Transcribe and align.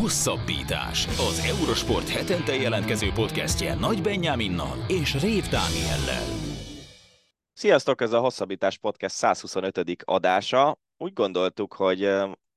Hosszabbítás. 0.00 1.06
Az 1.06 1.38
Eurosport 1.58 2.08
hetente 2.08 2.54
jelentkező 2.54 3.10
podcastje 3.14 3.74
Nagy 3.74 4.02
Benyáminnal 4.02 4.84
és 4.88 5.20
Rév 5.20 5.42
Dániellel. 5.48 6.24
Sziasztok, 7.52 8.00
ez 8.00 8.12
a 8.12 8.20
Hosszabbítás 8.20 8.78
Podcast 8.78 9.14
125. 9.14 10.02
adása. 10.04 10.78
Úgy 10.96 11.12
gondoltuk, 11.12 11.74
hogy 11.74 12.10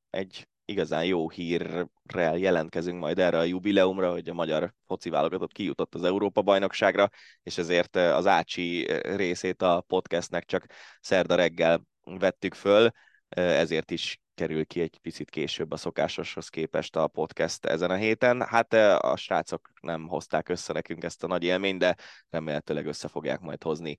egy 0.10 0.48
igazán 0.66 1.06
jó 1.06 1.30
hírrel 1.30 2.38
jelentkezünk 2.38 3.00
majd 3.00 3.20
erre 3.20 3.38
a 3.38 3.44
jubileumra, 3.44 4.12
hogy 4.12 4.30
a 4.30 4.34
magyar 4.34 4.74
foci 4.88 5.10
válogatott 5.10 5.52
kijutott 5.52 5.96
az 5.96 6.04
Európa-bajnokságra, 6.04 7.10
és 7.44 7.58
ezért 7.58 7.96
az 7.96 8.28
Ácsi 8.28 8.88
részét 9.02 9.62
a 9.62 9.84
podcastnek 9.88 10.46
csak 10.46 10.66
szerda 11.02 11.36
reggel 11.36 11.82
vettük 12.04 12.54
föl, 12.54 12.90
ezért 13.30 13.92
is 13.92 14.20
kerül 14.36 14.66
ki 14.66 14.82
egy 14.82 15.00
picit 15.02 15.30
később 15.30 15.72
a 15.72 15.78
szokásoshoz 15.78 16.50
képest 16.50 16.96
a 16.96 17.08
podcast 17.08 17.66
ezen 17.66 17.90
a 17.90 17.96
héten. 17.96 18.42
Hát 18.42 18.74
a 18.74 19.16
srácok 19.16 19.70
nem 19.82 20.08
hozták 20.08 20.50
össze 20.50 20.74
nekünk 20.74 21.04
ezt 21.04 21.24
a 21.24 21.28
nagy 21.28 21.44
élményt, 21.44 21.80
de 21.80 21.96
remélhetőleg 22.30 22.86
össze 22.86 23.08
fogják 23.08 23.40
majd 23.40 23.64
hozni 23.64 23.96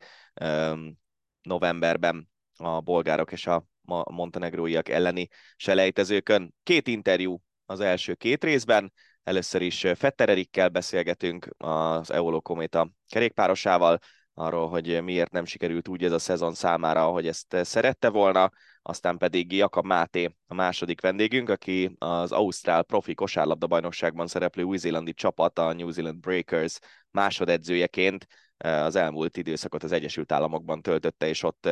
novemberben 1.42 2.30
a 2.56 2.80
bolgárok 2.80 3.32
és 3.32 3.46
a 3.46 3.64
montenegróiak 4.10 4.88
elleni 4.88 5.28
selejtezőkön. 5.56 6.54
Két 6.62 6.88
interjú 6.88 7.40
az 7.66 7.80
első 7.80 8.14
két 8.14 8.44
részben. 8.44 8.92
Először 9.22 9.62
is 9.62 9.86
Fetter 9.94 10.28
Erikkel 10.28 10.68
beszélgetünk 10.68 11.48
az 11.56 12.10
Eolo 12.10 12.40
Kométa 12.40 12.90
kerékpárosával, 13.08 13.98
arról, 14.34 14.68
hogy 14.68 15.02
miért 15.02 15.30
nem 15.30 15.44
sikerült 15.44 15.88
úgy 15.88 16.04
ez 16.04 16.12
a 16.12 16.18
szezon 16.18 16.54
számára, 16.54 17.06
ahogy 17.06 17.26
ezt 17.26 17.56
szerette 17.62 18.08
volna, 18.08 18.50
aztán 18.88 19.18
pedig 19.18 19.52
Jakab 19.52 19.84
Máté 19.84 20.34
a 20.46 20.54
második 20.54 21.00
vendégünk, 21.00 21.48
aki 21.48 21.96
az 21.98 22.32
Ausztrál 22.32 22.82
profi 22.82 23.14
kosárlabda 23.14 23.66
bajnokságban 23.66 24.26
szereplő 24.26 24.62
új-zélandi 24.62 25.14
csapat, 25.14 25.58
a 25.58 25.72
New 25.72 25.90
Zealand 25.90 26.18
Breakers 26.20 26.78
másodedzőjeként 27.10 28.26
az 28.56 28.96
elmúlt 28.96 29.36
időszakot 29.36 29.82
az 29.82 29.92
Egyesült 29.92 30.32
Államokban 30.32 30.82
töltötte, 30.82 31.28
és 31.28 31.42
ott 31.42 31.68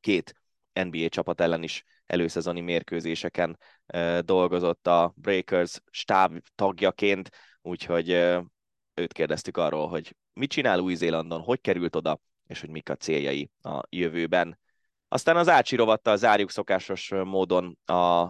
két 0.00 0.34
NBA 0.72 1.08
csapat 1.08 1.40
ellen 1.40 1.62
is 1.62 1.84
előszezoni 2.06 2.60
mérkőzéseken 2.60 3.58
dolgozott 4.20 4.86
a 4.86 5.12
Breakers 5.16 5.80
stáb 5.90 6.38
tagjaként, 6.54 7.30
úgyhogy 7.62 8.10
őt 8.94 9.12
kérdeztük 9.12 9.56
arról, 9.56 9.88
hogy 9.88 10.16
mit 10.32 10.50
csinál 10.50 10.78
Új-Zélandon, 10.78 11.40
hogy 11.40 11.60
került 11.60 11.96
oda, 11.96 12.20
és 12.46 12.60
hogy 12.60 12.70
mik 12.70 12.88
a 12.88 12.96
céljai 12.96 13.50
a 13.62 13.82
jövőben. 13.88 14.58
Aztán 15.12 15.36
az 15.36 15.48
Ácsi 15.48 15.76
rovattal 15.76 16.16
zárjuk 16.16 16.50
szokásos 16.50 17.08
módon 17.08 17.78
a 17.84 18.28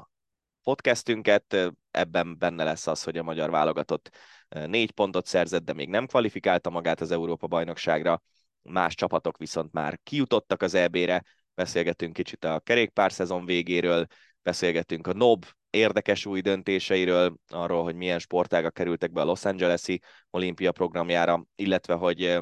podcastünket, 0.63 1.73
ebben 1.91 2.39
benne 2.39 2.65
lesz 2.65 2.87
az, 2.87 3.03
hogy 3.03 3.17
a 3.19 3.23
magyar 3.23 3.51
válogatott 3.51 4.11
négy 4.49 4.91
pontot 4.91 5.27
szerzett, 5.27 5.65
de 5.65 5.73
még 5.73 5.89
nem 5.89 6.07
kvalifikálta 6.07 6.71
magát 6.71 7.01
az 7.01 7.11
Európa-bajnokságra, 7.11 8.23
más 8.63 8.95
csapatok 8.95 9.37
viszont 9.39 9.73
már 9.73 9.99
kijutottak 10.03 10.63
az 10.63 10.75
EB-re, 10.75 11.23
beszélgetünk 11.55 12.13
kicsit 12.13 12.45
a 12.45 12.61
kerékpár 12.61 13.13
szezon 13.13 13.45
végéről, 13.45 14.07
beszélgetünk 14.43 15.07
a 15.07 15.13
NOB 15.13 15.45
érdekes 15.71 16.27
új 16.27 16.41
döntéseiről, 16.41 17.37
arról, 17.49 17.83
hogy 17.83 17.95
milyen 17.95 18.19
sportágak 18.19 18.75
kerültek 18.75 19.13
be 19.13 19.21
a 19.21 19.25
Los 19.25 19.45
Angeles-i 19.45 20.01
olimpia 20.31 20.73
programjára, 20.73 21.45
illetve 21.55 21.95
hogy 21.95 22.39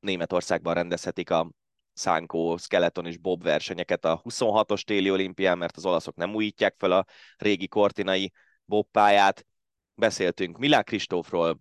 Németországban 0.00 0.74
rendezhetik 0.74 1.30
a 1.30 1.50
szánkó, 1.92 2.56
skeleton 2.56 3.06
és 3.06 3.18
bob 3.18 3.42
versenyeket 3.42 4.04
a 4.04 4.20
26-os 4.24 4.82
téli 4.82 5.10
olimpián, 5.10 5.58
mert 5.58 5.76
az 5.76 5.86
olaszok 5.86 6.16
nem 6.16 6.34
újítják 6.34 6.74
fel 6.78 6.92
a 6.92 7.04
régi 7.36 7.68
kortinai 7.68 8.32
bobpályát. 8.64 9.46
Beszéltünk 9.94 10.58
Milán 10.58 10.84
Kristófról, 10.84 11.60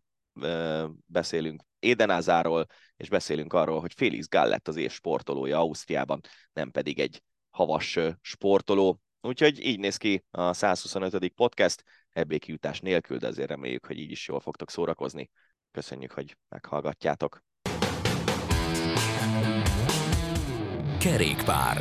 beszélünk 1.06 1.64
Édenázáról, 1.80 2.66
és 2.98 3.10
beszélünk 3.10 3.54
arról, 3.54 3.80
hogy 3.80 3.94
Félix 3.94 4.30
Gall 4.30 4.48
lett 4.48 4.68
az 4.68 4.76
év 4.76 4.92
sportolója 4.92 5.58
Ausztriában, 5.58 6.20
nem 6.54 6.72
pedig 6.72 7.00
egy 7.00 7.24
havas 7.50 8.00
sportoló. 8.22 9.00
Úgyhogy 9.22 9.66
így 9.66 9.80
néz 9.80 9.98
ki 9.98 10.26
a 10.32 10.54
125. 10.54 11.28
podcast, 11.28 11.84
ebbé 12.10 12.38
kijutás 12.38 12.80
nélkül, 12.80 13.18
de 13.18 13.28
azért 13.28 13.50
reméljük, 13.50 13.86
hogy 13.86 13.98
így 14.00 14.12
is 14.12 14.28
jól 14.28 14.40
fogtok 14.40 14.70
szórakozni. 14.70 15.30
Köszönjük, 15.72 16.12
hogy 16.12 16.38
meghallgatjátok. 16.50 17.44
Kerékpár. 21.04 21.78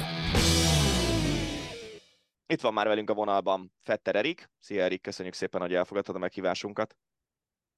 Itt 2.47 2.61
van 2.61 2.73
már 2.73 2.87
velünk 2.87 3.11
a 3.11 3.15
vonalban 3.15 3.73
Fetter 3.83 4.17
Erik. 4.17 4.51
Szia 4.59 4.83
Erik, 4.83 5.03
köszönjük 5.03 5.35
szépen, 5.35 5.61
hogy 5.61 5.75
elfogadtad 5.75 6.15
a 6.15 6.19
meghívásunkat. 6.19 6.97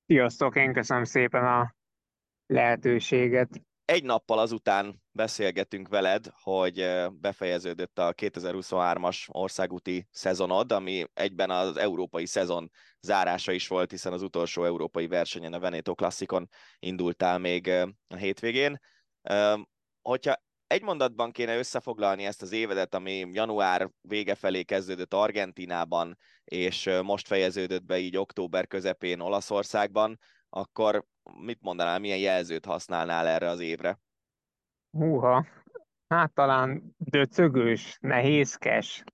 Sziasztok, 0.07 0.57
én 0.57 0.73
köszönöm 0.73 1.05
szépen 1.05 1.45
a 1.45 1.75
lehetőséget. 2.47 3.49
Egy 3.85 4.05
nappal 4.05 4.39
azután 4.39 5.03
beszélgetünk 5.11 5.89
veled, 5.89 6.27
hogy 6.43 6.89
befejeződött 7.13 7.99
a 7.99 8.15
2023-as 8.15 9.29
országúti 9.29 10.07
szezonod, 10.11 10.73
ami 10.73 11.05
egyben 11.15 11.51
az 11.51 11.77
európai 11.77 12.27
szezon 12.27 12.71
zárása 13.01 13.53
is 13.53 13.69
volt, 13.69 13.91
hiszen 13.91 14.13
az 14.13 14.23
utolsó 14.23 14.65
európai 14.65 15.07
versenyen, 15.07 15.53
a 15.53 15.61
Veneto 15.61 15.95
Classicon 15.95 16.49
indultál 16.79 17.39
még 17.39 17.69
a 18.09 18.17
hétvégén. 18.17 18.81
Hogyha 20.03 20.35
egy 20.73 20.83
mondatban 20.83 21.31
kéne 21.31 21.59
összefoglalni 21.59 22.25
ezt 22.25 22.43
az 22.43 22.53
évedet, 22.53 22.95
ami 22.95 23.29
január 23.33 23.91
vége 24.01 24.35
felé 24.35 24.63
kezdődött 24.63 25.15
Argentinában, 25.15 26.19
és 26.45 26.91
most 27.03 27.27
fejeződött 27.27 27.85
be 27.85 27.99
így 27.99 28.17
október 28.17 28.67
közepén 28.67 29.21
Olaszországban, 29.21 30.19
akkor 30.49 31.05
mit 31.45 31.59
mondanál, 31.61 31.99
milyen 31.99 32.19
jelzőt 32.19 32.65
használnál 32.65 33.27
erre 33.27 33.49
az 33.49 33.61
évre? 33.61 33.99
Húha, 34.99 35.47
hát 36.09 36.33
talán 36.33 36.95
döcögős, 36.99 37.99
nehézkes, 38.01 39.05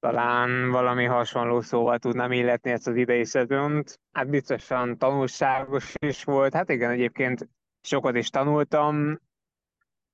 talán 0.00 0.70
valami 0.70 1.04
hasonló 1.04 1.60
szóval 1.60 1.98
tudnám 1.98 2.32
illetni 2.32 2.70
ezt 2.70 2.86
az 2.86 2.96
idei 2.96 3.24
szezont. 3.24 4.00
Hát 4.12 4.28
biztosan 4.28 4.98
tanulságos 4.98 5.94
is 5.98 6.24
volt, 6.24 6.54
hát 6.54 6.68
igen, 6.68 6.90
egyébként 6.90 7.48
sokat 7.80 8.16
is 8.16 8.30
tanultam, 8.30 9.20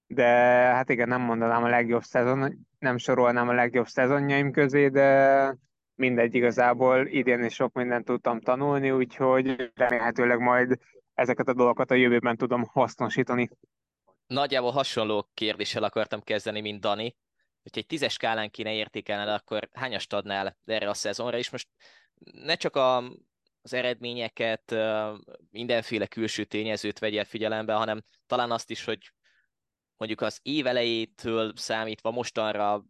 de 0.07 0.27
hát 0.75 0.91
igen, 0.91 1.09
nem 1.09 1.21
mondanám 1.21 1.65
a 1.65 1.69
legjobb 1.69 2.03
szezon, 2.03 2.67
nem 2.79 2.97
sorolnám 2.97 3.49
a 3.49 3.53
legjobb 3.53 3.87
szezonjaim 3.87 4.53
közé, 4.53 4.89
de 4.89 5.59
mindegy 5.95 6.35
igazából 6.35 7.07
idén 7.07 7.45
is 7.45 7.55
sok 7.55 7.73
mindent 7.73 8.05
tudtam 8.05 8.41
tanulni, 8.41 8.91
úgyhogy 8.91 9.73
remélhetőleg 9.75 10.39
majd 10.39 10.79
ezeket 11.15 11.49
a 11.49 11.55
dolgokat 11.55 11.91
a 11.91 11.95
jövőben 11.95 12.37
tudom 12.37 12.65
hasznosítani. 12.65 13.49
Nagyjából 14.27 14.71
hasonló 14.71 15.29
kérdéssel 15.35 15.83
akartam 15.83 16.23
kezdeni, 16.23 16.61
mint 16.61 16.81
Dani. 16.81 17.17
Hogyha 17.63 17.81
egy 17.81 17.87
tízes 17.87 18.13
skálán 18.13 18.51
kéne 18.51 18.73
értékelned, 18.73 19.29
akkor 19.29 19.69
hányast 19.73 20.13
adnál 20.13 20.57
erre 20.65 20.89
a 20.89 20.95
szezonra, 20.95 21.37
és 21.37 21.51
most 21.51 21.69
ne 22.33 22.55
csak 22.55 22.77
a, 22.77 22.97
az 23.63 23.73
eredményeket, 23.73 24.75
mindenféle 25.51 26.07
külső 26.07 26.45
tényezőt 26.45 26.99
vegyél 26.99 27.25
figyelembe, 27.25 27.75
hanem 27.75 28.03
talán 28.27 28.51
azt 28.51 28.71
is, 28.71 28.85
hogy 28.85 29.13
mondjuk 29.97 30.21
az 30.21 30.39
év 30.43 30.67
elejétől 30.67 31.53
számítva 31.55 32.11
mostanra 32.11 32.85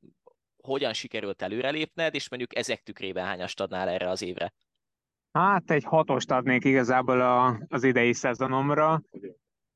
hogyan 0.62 0.92
sikerült 0.92 1.42
előrelépned, 1.42 2.14
és 2.14 2.28
mondjuk 2.28 2.56
ezek 2.56 2.82
tükrében 2.82 3.24
hányast 3.24 3.60
adnál 3.60 3.88
erre 3.88 4.08
az 4.08 4.22
évre? 4.22 4.52
Hát 5.32 5.70
egy 5.70 5.84
hatost 5.84 6.30
adnék 6.30 6.64
igazából 6.64 7.20
a, 7.20 7.60
az 7.68 7.82
idei 7.84 8.12
szezonomra. 8.12 9.02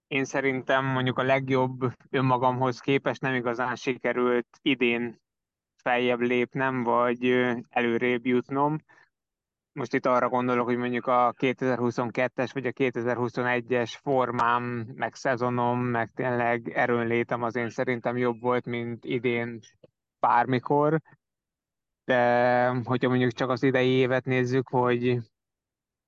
Én 0.07 0.25
szerintem 0.25 0.85
mondjuk 0.85 1.19
a 1.19 1.23
legjobb 1.23 1.93
önmagamhoz 2.11 2.81
képest 2.81 3.21
nem 3.21 3.35
igazán 3.35 3.77
sikerült 3.77 4.59
idén 4.63 5.21
feljebb 5.83 6.21
lépnem, 6.21 6.83
vagy 6.83 7.25
előrébb 7.69 8.27
jutnom. 8.27 8.79
Most 9.73 9.95
itt 9.95 10.07
arra 10.07 10.29
gondolok, 10.29 10.67
hogy 10.67 10.77
mondjuk 10.77 11.07
a 11.07 11.35
2022-es 11.39 12.51
vagy 12.53 12.67
a 12.67 12.73
2021-es 12.73 13.99
formám, 14.03 14.63
meg 14.95 15.15
szezonom, 15.15 15.81
meg 15.81 16.11
tényleg 16.11 16.69
erőnlétem 16.69 17.43
az 17.43 17.57
én 17.57 17.69
szerintem 17.69 18.17
jobb 18.17 18.41
volt, 18.41 18.67
mint 18.67 19.05
idén 19.05 19.61
bármikor. 20.21 21.01
De 22.05 22.69
hogyha 22.85 23.09
mondjuk 23.09 23.33
csak 23.33 23.51
az 23.51 23.63
idei 23.63 23.89
évet 23.89 24.25
nézzük, 24.25 24.69
hogy, 24.69 25.19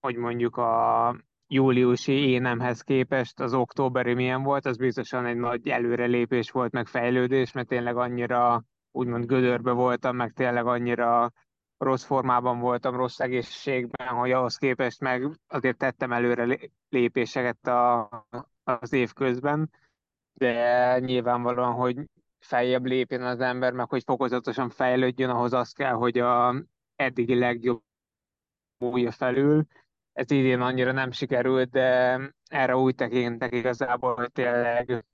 hogy 0.00 0.16
mondjuk 0.16 0.56
a 0.56 1.16
júliusi 1.46 2.12
énemhez 2.12 2.80
képest 2.80 3.40
az 3.40 3.54
októberi 3.54 4.14
milyen 4.14 4.42
volt, 4.42 4.66
az 4.66 4.76
biztosan 4.76 5.26
egy 5.26 5.36
nagy 5.36 5.68
előrelépés 5.68 6.50
volt, 6.50 6.72
meg 6.72 6.86
fejlődés, 6.86 7.52
mert 7.52 7.68
tényleg 7.68 7.96
annyira 7.96 8.64
úgymond 8.90 9.26
gödörbe 9.26 9.72
voltam, 9.72 10.16
meg 10.16 10.32
tényleg 10.32 10.66
annyira 10.66 11.32
rossz 11.82 12.04
formában 12.04 12.58
voltam, 12.58 12.96
rossz 12.96 13.18
egészségben, 13.18 14.06
hogy 14.06 14.30
ahhoz 14.30 14.56
képest 14.56 15.00
meg 15.00 15.28
azért 15.48 15.76
tettem 15.76 16.12
előre 16.12 16.58
lépéseket 16.88 17.66
a, 17.66 18.08
az 18.64 18.92
év 18.92 19.12
közben, 19.12 19.70
de 20.32 20.98
nyilvánvalóan, 20.98 21.72
hogy 21.72 21.98
feljebb 22.38 22.84
lépjen 22.84 23.22
az 23.22 23.40
ember, 23.40 23.72
meg 23.72 23.88
hogy 23.88 24.02
fokozatosan 24.04 24.70
fejlődjön, 24.70 25.30
ahhoz 25.30 25.52
az 25.52 25.72
kell, 25.72 25.92
hogy 25.92 26.18
a 26.18 26.54
eddigi 26.96 27.38
legjobb 27.38 27.82
újja 28.78 29.10
felül. 29.10 29.64
Ez 30.12 30.30
idén 30.30 30.60
annyira 30.60 30.92
nem 30.92 31.10
sikerült, 31.10 31.70
de 31.70 32.20
erre 32.50 32.76
úgy 32.76 32.94
tekintek 32.94 33.52
igazából, 33.52 34.14
hogy 34.14 34.32
tényleg 34.32 35.04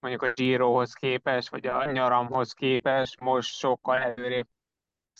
mondjuk 0.00 0.22
a 0.22 0.32
Girohoz 0.32 0.92
képest, 0.92 1.48
vagy 1.48 1.66
a 1.66 1.90
nyaramhoz 1.90 2.52
képest 2.52 3.20
most 3.20 3.54
sokkal 3.54 3.96
előrébb 3.96 4.48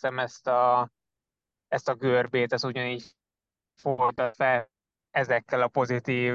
ezt 0.04 0.46
a, 0.46 0.90
ezt 1.68 1.88
a 1.88 1.94
görbét, 1.94 2.52
ez 2.52 2.64
ugyanígy 2.64 3.14
fordult 3.74 4.36
fel 4.36 4.70
ezekkel 5.10 5.62
a 5.62 5.68
pozitív 5.68 6.34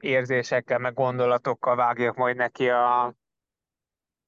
érzésekkel, 0.00 0.78
meg 0.78 0.94
gondolatokkal 0.94 1.76
vágjak 1.76 2.16
majd 2.16 2.36
neki 2.36 2.68
a, 2.68 3.04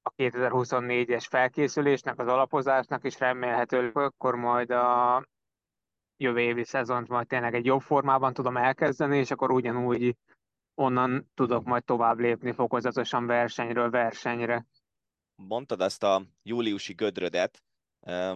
a 0.01 0.11
2024-es 0.17 1.25
felkészülésnek, 1.29 2.19
az 2.19 2.27
alapozásnak, 2.27 3.03
és 3.03 3.19
remélhetőleg 3.19 3.97
akkor 3.97 4.35
majd 4.35 4.71
a 4.71 5.23
jövő 6.17 6.39
évi 6.39 6.63
szezont 6.63 7.07
majd 7.07 7.27
tényleg 7.27 7.53
egy 7.53 7.65
jobb 7.65 7.81
formában 7.81 8.33
tudom 8.33 8.57
elkezdeni, 8.57 9.17
és 9.17 9.31
akkor 9.31 9.51
ugyanúgy 9.51 10.15
onnan 10.75 11.31
tudok 11.33 11.63
majd 11.63 11.83
tovább 11.83 12.19
lépni 12.19 12.51
fokozatosan 12.51 13.25
versenyről 13.25 13.89
versenyre. 13.89 14.65
Mondtad 15.35 15.81
ezt 15.81 16.03
a 16.03 16.21
júliusi 16.43 16.93
gödrödet, 16.93 17.63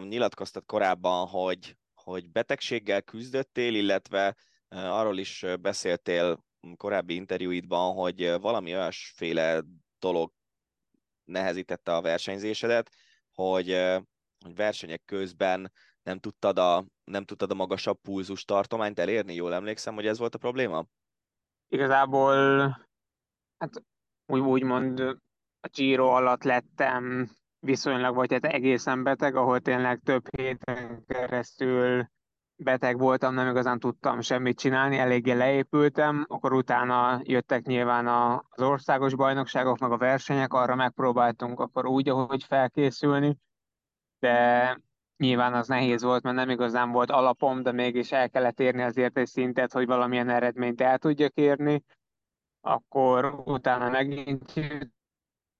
nyilatkoztad 0.07 0.65
korábban, 0.65 1.27
hogy, 1.27 1.77
hogy 1.93 2.31
betegséggel 2.31 3.01
küzdöttél, 3.01 3.75
illetve 3.75 4.35
arról 4.69 5.17
is 5.17 5.45
beszéltél 5.61 6.43
korábbi 6.75 7.15
interjúidban, 7.15 7.93
hogy 7.93 8.39
valami 8.39 8.73
olyasféle 8.73 9.63
dolog 9.99 10.31
nehezítette 11.23 11.95
a 11.95 12.01
versenyzésedet, 12.01 12.89
hogy, 13.33 13.67
hogy 14.43 14.55
versenyek 14.55 15.01
közben 15.05 15.71
nem 16.03 16.19
tudtad, 16.19 16.59
a, 16.59 16.85
nem 17.03 17.23
tudtad 17.23 17.51
a 17.51 17.55
magasabb 17.55 18.01
pulzus 18.01 18.43
tartományt 18.43 18.99
elérni, 18.99 19.33
jól 19.33 19.53
emlékszem, 19.53 19.93
hogy 19.93 20.07
ez 20.07 20.17
volt 20.17 20.35
a 20.35 20.37
probléma? 20.37 20.85
Igazából, 21.67 22.35
hát 23.57 23.83
úgy, 24.25 24.39
úgymond 24.39 24.99
a 25.59 25.67
Giro 25.71 26.07
alatt 26.07 26.43
lettem 26.43 27.31
viszonylag, 27.59 28.15
vagy 28.15 28.31
hát 28.33 28.45
egészen 28.45 29.03
beteg, 29.03 29.35
ahol 29.35 29.59
tényleg 29.59 29.99
több 30.03 30.35
héten 30.35 31.03
keresztül 31.07 32.07
beteg 32.55 32.97
voltam, 32.97 33.33
nem 33.33 33.49
igazán 33.49 33.79
tudtam 33.79 34.21
semmit 34.21 34.59
csinálni, 34.59 34.97
eléggé 34.97 35.31
leépültem, 35.31 36.25
akkor 36.27 36.53
utána 36.53 37.19
jöttek 37.23 37.65
nyilván 37.65 38.07
az 38.07 38.61
országos 38.61 39.15
bajnokságok, 39.15 39.77
meg 39.77 39.91
a 39.91 39.97
versenyek, 39.97 40.53
arra 40.53 40.75
megpróbáltunk 40.75 41.59
akkor 41.59 41.85
úgy, 41.85 42.09
ahogy 42.09 42.43
felkészülni, 42.43 43.37
de 44.19 44.77
nyilván 45.17 45.53
az 45.53 45.67
nehéz 45.67 46.03
volt, 46.03 46.23
mert 46.23 46.35
nem 46.35 46.49
igazán 46.49 46.91
volt 46.91 47.09
alapom, 47.11 47.61
de 47.61 47.71
mégis 47.71 48.11
el 48.11 48.29
kellett 48.29 48.59
érni 48.59 48.81
azért 48.81 49.17
egy 49.17 49.27
szintet, 49.27 49.71
hogy 49.71 49.85
valamilyen 49.85 50.29
eredményt 50.29 50.81
el 50.81 50.97
tudjak 50.97 51.33
érni, 51.33 51.83
akkor 52.61 53.41
utána 53.45 53.89
megint 53.89 54.53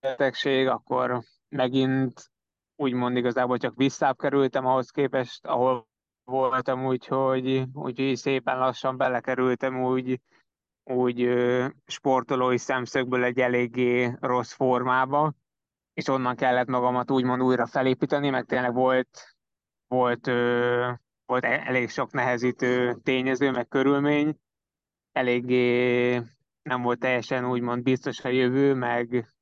betegség, 0.00 0.66
akkor 0.66 1.22
megint 1.50 2.30
úgymond 2.76 3.16
igazából 3.16 3.58
csak 3.58 3.76
visszább 3.76 4.16
kerültem 4.16 4.66
ahhoz 4.66 4.90
képest, 4.90 5.46
ahol 5.46 5.88
voltam, 6.24 6.86
úgyhogy, 6.86 7.64
úgyhogy 7.72 8.16
szépen 8.16 8.58
lassan 8.58 8.96
belekerültem 8.96 9.82
úgy, 9.82 10.20
úgy 10.84 11.28
sportolói 11.86 12.58
szemszögből 12.58 13.24
egy 13.24 13.38
eléggé 13.38 14.16
rossz 14.20 14.52
formába, 14.52 15.32
és 15.94 16.08
onnan 16.08 16.36
kellett 16.36 16.68
magamat 16.68 17.10
úgymond 17.10 17.42
újra 17.42 17.66
felépíteni, 17.66 18.30
meg 18.30 18.44
tényleg 18.44 18.74
volt, 18.74 19.36
volt, 19.86 20.26
volt 21.26 21.44
e-, 21.44 21.62
elég 21.66 21.88
sok 21.88 22.12
nehezítő 22.12 22.94
tényező, 23.02 23.50
meg 23.50 23.68
körülmény, 23.68 24.36
eléggé 25.12 26.14
nem 26.62 26.82
volt 26.82 26.98
teljesen 26.98 27.50
úgymond 27.50 27.82
biztos 27.82 28.24
a 28.24 28.28
jövő, 28.28 28.74
meg, 28.74 29.34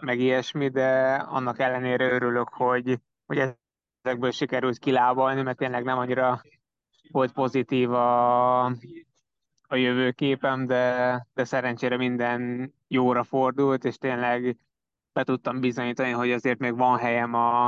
meg 0.00 0.18
ilyesmi, 0.18 0.68
de 0.68 1.14
annak 1.14 1.58
ellenére 1.58 2.10
örülök, 2.12 2.48
hogy, 2.48 2.98
hogy 3.26 3.54
ezekből 4.02 4.30
sikerült 4.30 4.78
kilábalni, 4.78 5.42
mert 5.42 5.58
tényleg 5.58 5.84
nem 5.84 5.98
annyira 5.98 6.42
volt 7.10 7.32
pozitív 7.32 7.92
a, 7.92 8.64
a 9.62 9.74
jövőképem, 9.74 10.66
de, 10.66 11.26
de 11.34 11.44
szerencsére 11.44 11.96
minden 11.96 12.72
jóra 12.88 13.22
fordult, 13.24 13.84
és 13.84 13.96
tényleg 13.96 14.56
be 15.12 15.24
tudtam 15.24 15.60
bizonyítani, 15.60 16.10
hogy 16.10 16.32
azért 16.32 16.58
még 16.58 16.76
van 16.76 16.98
helyem 16.98 17.34
a, 17.34 17.66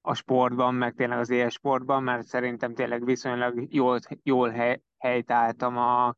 a 0.00 0.14
sportban, 0.14 0.74
meg 0.74 0.94
tényleg 0.94 1.18
az 1.18 1.30
éles 1.30 1.52
sportban, 1.52 2.02
mert 2.02 2.26
szerintem 2.26 2.74
tényleg 2.74 3.04
viszonylag 3.04 3.66
jól, 3.74 3.98
jól 4.22 4.50
hely, 4.50 4.80
a, 5.58 6.16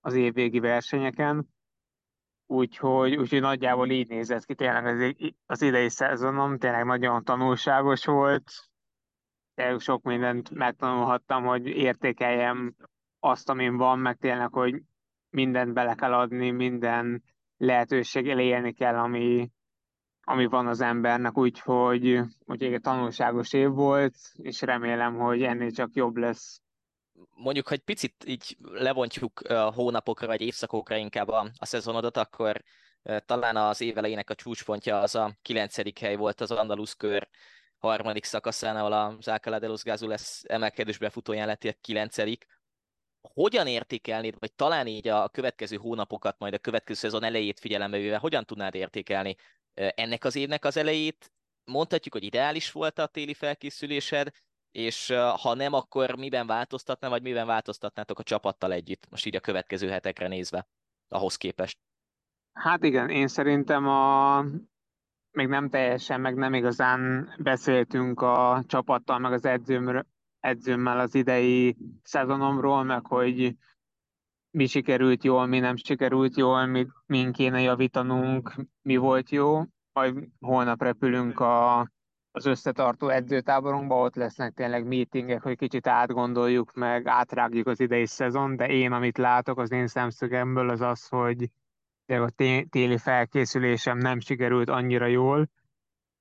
az 0.00 0.14
évvégi 0.14 0.60
versenyeken. 0.60 1.48
Úgyhogy, 2.50 3.16
úgyhogy 3.16 3.40
nagyjából 3.40 3.90
így 3.90 4.08
nézett 4.08 4.44
ki 4.44 4.54
tényleg 4.54 4.86
az, 4.86 5.14
az 5.46 5.62
idei 5.62 5.88
szezonom, 5.88 6.58
tényleg 6.58 6.84
nagyon 6.84 7.24
tanulságos 7.24 8.04
volt, 8.04 8.50
sok 9.78 10.02
mindent 10.02 10.50
megtanulhattam, 10.50 11.44
hogy 11.44 11.66
értékeljem 11.66 12.74
azt, 13.18 13.48
amin 13.48 13.76
van, 13.76 13.98
meg 13.98 14.16
tényleg, 14.16 14.52
hogy 14.52 14.82
mindent 15.30 15.72
bele 15.72 15.94
kell 15.94 16.14
adni, 16.14 16.50
minden 16.50 17.22
lehetőség 17.56 18.26
élni 18.26 18.72
kell, 18.72 18.96
ami, 18.96 19.50
ami 20.22 20.46
van 20.46 20.66
az 20.66 20.80
embernek, 20.80 21.38
úgyhogy, 21.38 22.20
úgyhogy 22.44 22.72
egy 22.72 22.80
tanulságos 22.80 23.52
év 23.52 23.68
volt, 23.68 24.14
és 24.32 24.60
remélem, 24.60 25.14
hogy 25.14 25.42
ennél 25.42 25.70
csak 25.70 25.94
jobb 25.94 26.16
lesz. 26.16 26.62
Mondjuk, 27.34 27.68
hogy 27.68 27.78
picit 27.78 28.24
így 28.26 28.56
levontjuk 28.72 29.40
hónapokra 29.74 30.26
vagy 30.26 30.40
évszakokra 30.40 30.96
inkább 30.96 31.28
a, 31.28 31.50
a 31.58 31.66
szezonodat, 31.66 32.16
akkor 32.16 32.62
talán 33.26 33.56
az 33.56 33.80
évelejének 33.80 34.30
a 34.30 34.34
csúcspontja 34.34 35.00
az 35.00 35.14
a 35.14 35.36
kilencedik 35.42 35.98
hely 35.98 36.16
volt 36.16 36.40
az 36.40 36.50
Andalusz 36.50 36.94
kör 36.94 37.28
harmadik 37.78 38.24
szakaszán, 38.24 38.76
ahol 38.76 38.92
az 38.92 39.28
Alcalá 39.28 39.58
de 39.58 39.66
los 39.66 39.82
lesz 39.84 40.42
emelkedős 40.46 40.98
befutóján 40.98 41.46
lett 41.46 41.64
a 41.64 41.74
kilencedik. 41.80 42.46
Hogyan 43.20 43.66
értékelnéd, 43.66 44.34
vagy 44.38 44.52
talán 44.52 44.86
így 44.86 45.08
a 45.08 45.28
következő 45.28 45.76
hónapokat, 45.76 46.38
majd 46.38 46.54
a 46.54 46.58
következő 46.58 46.98
szezon 46.98 47.24
elejét 47.24 47.60
figyelembe 47.60 47.98
véve, 47.98 48.16
hogyan 48.16 48.44
tudnád 48.44 48.74
értékelni 48.74 49.36
ennek 49.74 50.24
az 50.24 50.36
évnek 50.36 50.64
az 50.64 50.76
elejét? 50.76 51.32
Mondhatjuk, 51.64 52.14
hogy 52.14 52.24
ideális 52.24 52.72
volt 52.72 52.98
a 52.98 53.06
téli 53.06 53.34
felkészülésed, 53.34 54.30
és 54.70 55.14
ha 55.42 55.54
nem, 55.54 55.72
akkor 55.72 56.16
miben 56.16 56.46
változtatná, 56.46 57.08
vagy 57.08 57.22
miben 57.22 57.46
változtatnátok 57.46 58.18
a 58.18 58.22
csapattal 58.22 58.72
együtt, 58.72 59.10
most 59.10 59.26
így 59.26 59.36
a 59.36 59.40
következő 59.40 59.88
hetekre 59.88 60.28
nézve, 60.28 60.66
ahhoz 61.08 61.36
képest? 61.36 61.78
Hát 62.52 62.84
igen, 62.84 63.10
én 63.10 63.28
szerintem 63.28 63.88
a, 63.88 64.40
még 65.30 65.48
nem 65.48 65.68
teljesen, 65.68 66.20
meg 66.20 66.34
nem 66.34 66.54
igazán 66.54 67.32
beszéltünk 67.38 68.20
a 68.20 68.62
csapattal, 68.66 69.18
meg 69.18 69.32
az 69.32 69.44
edzőmről, 69.44 70.06
edzőmmel 70.40 70.98
az 70.98 71.14
idei 71.14 71.76
szezonomról, 72.02 72.82
meg 72.82 73.06
hogy 73.06 73.56
mi 74.50 74.66
sikerült 74.66 75.24
jól, 75.24 75.46
mi 75.46 75.58
nem 75.58 75.76
sikerült 75.76 76.36
jól, 76.36 76.66
mi, 76.66 76.86
min 77.06 77.32
kéne 77.32 77.60
javítanunk, 77.60 78.54
mi 78.82 78.96
volt 78.96 79.30
jó. 79.30 79.62
Majd 79.92 80.28
holnap 80.40 80.82
repülünk 80.82 81.40
a, 81.40 81.90
az 82.32 82.46
összetartó 82.46 83.08
edzőtáborunkba, 83.08 83.94
ott 83.94 84.14
lesznek 84.14 84.54
tényleg 84.54 84.86
meetingek, 84.86 85.42
hogy 85.42 85.56
kicsit 85.56 85.86
átgondoljuk 85.86 86.74
meg, 86.74 87.06
átrágjuk 87.06 87.66
az 87.66 87.80
idei 87.80 88.06
szezon, 88.06 88.56
de 88.56 88.68
én, 88.68 88.92
amit 88.92 89.18
látok 89.18 89.58
az 89.58 89.72
én 89.72 89.86
szemszögemből, 89.86 90.70
az 90.70 90.80
az, 90.80 91.08
hogy 91.08 91.50
a 92.06 92.30
téli 92.68 92.98
felkészülésem 92.98 93.98
nem 93.98 94.20
sikerült 94.20 94.68
annyira 94.68 95.06
jól, 95.06 95.48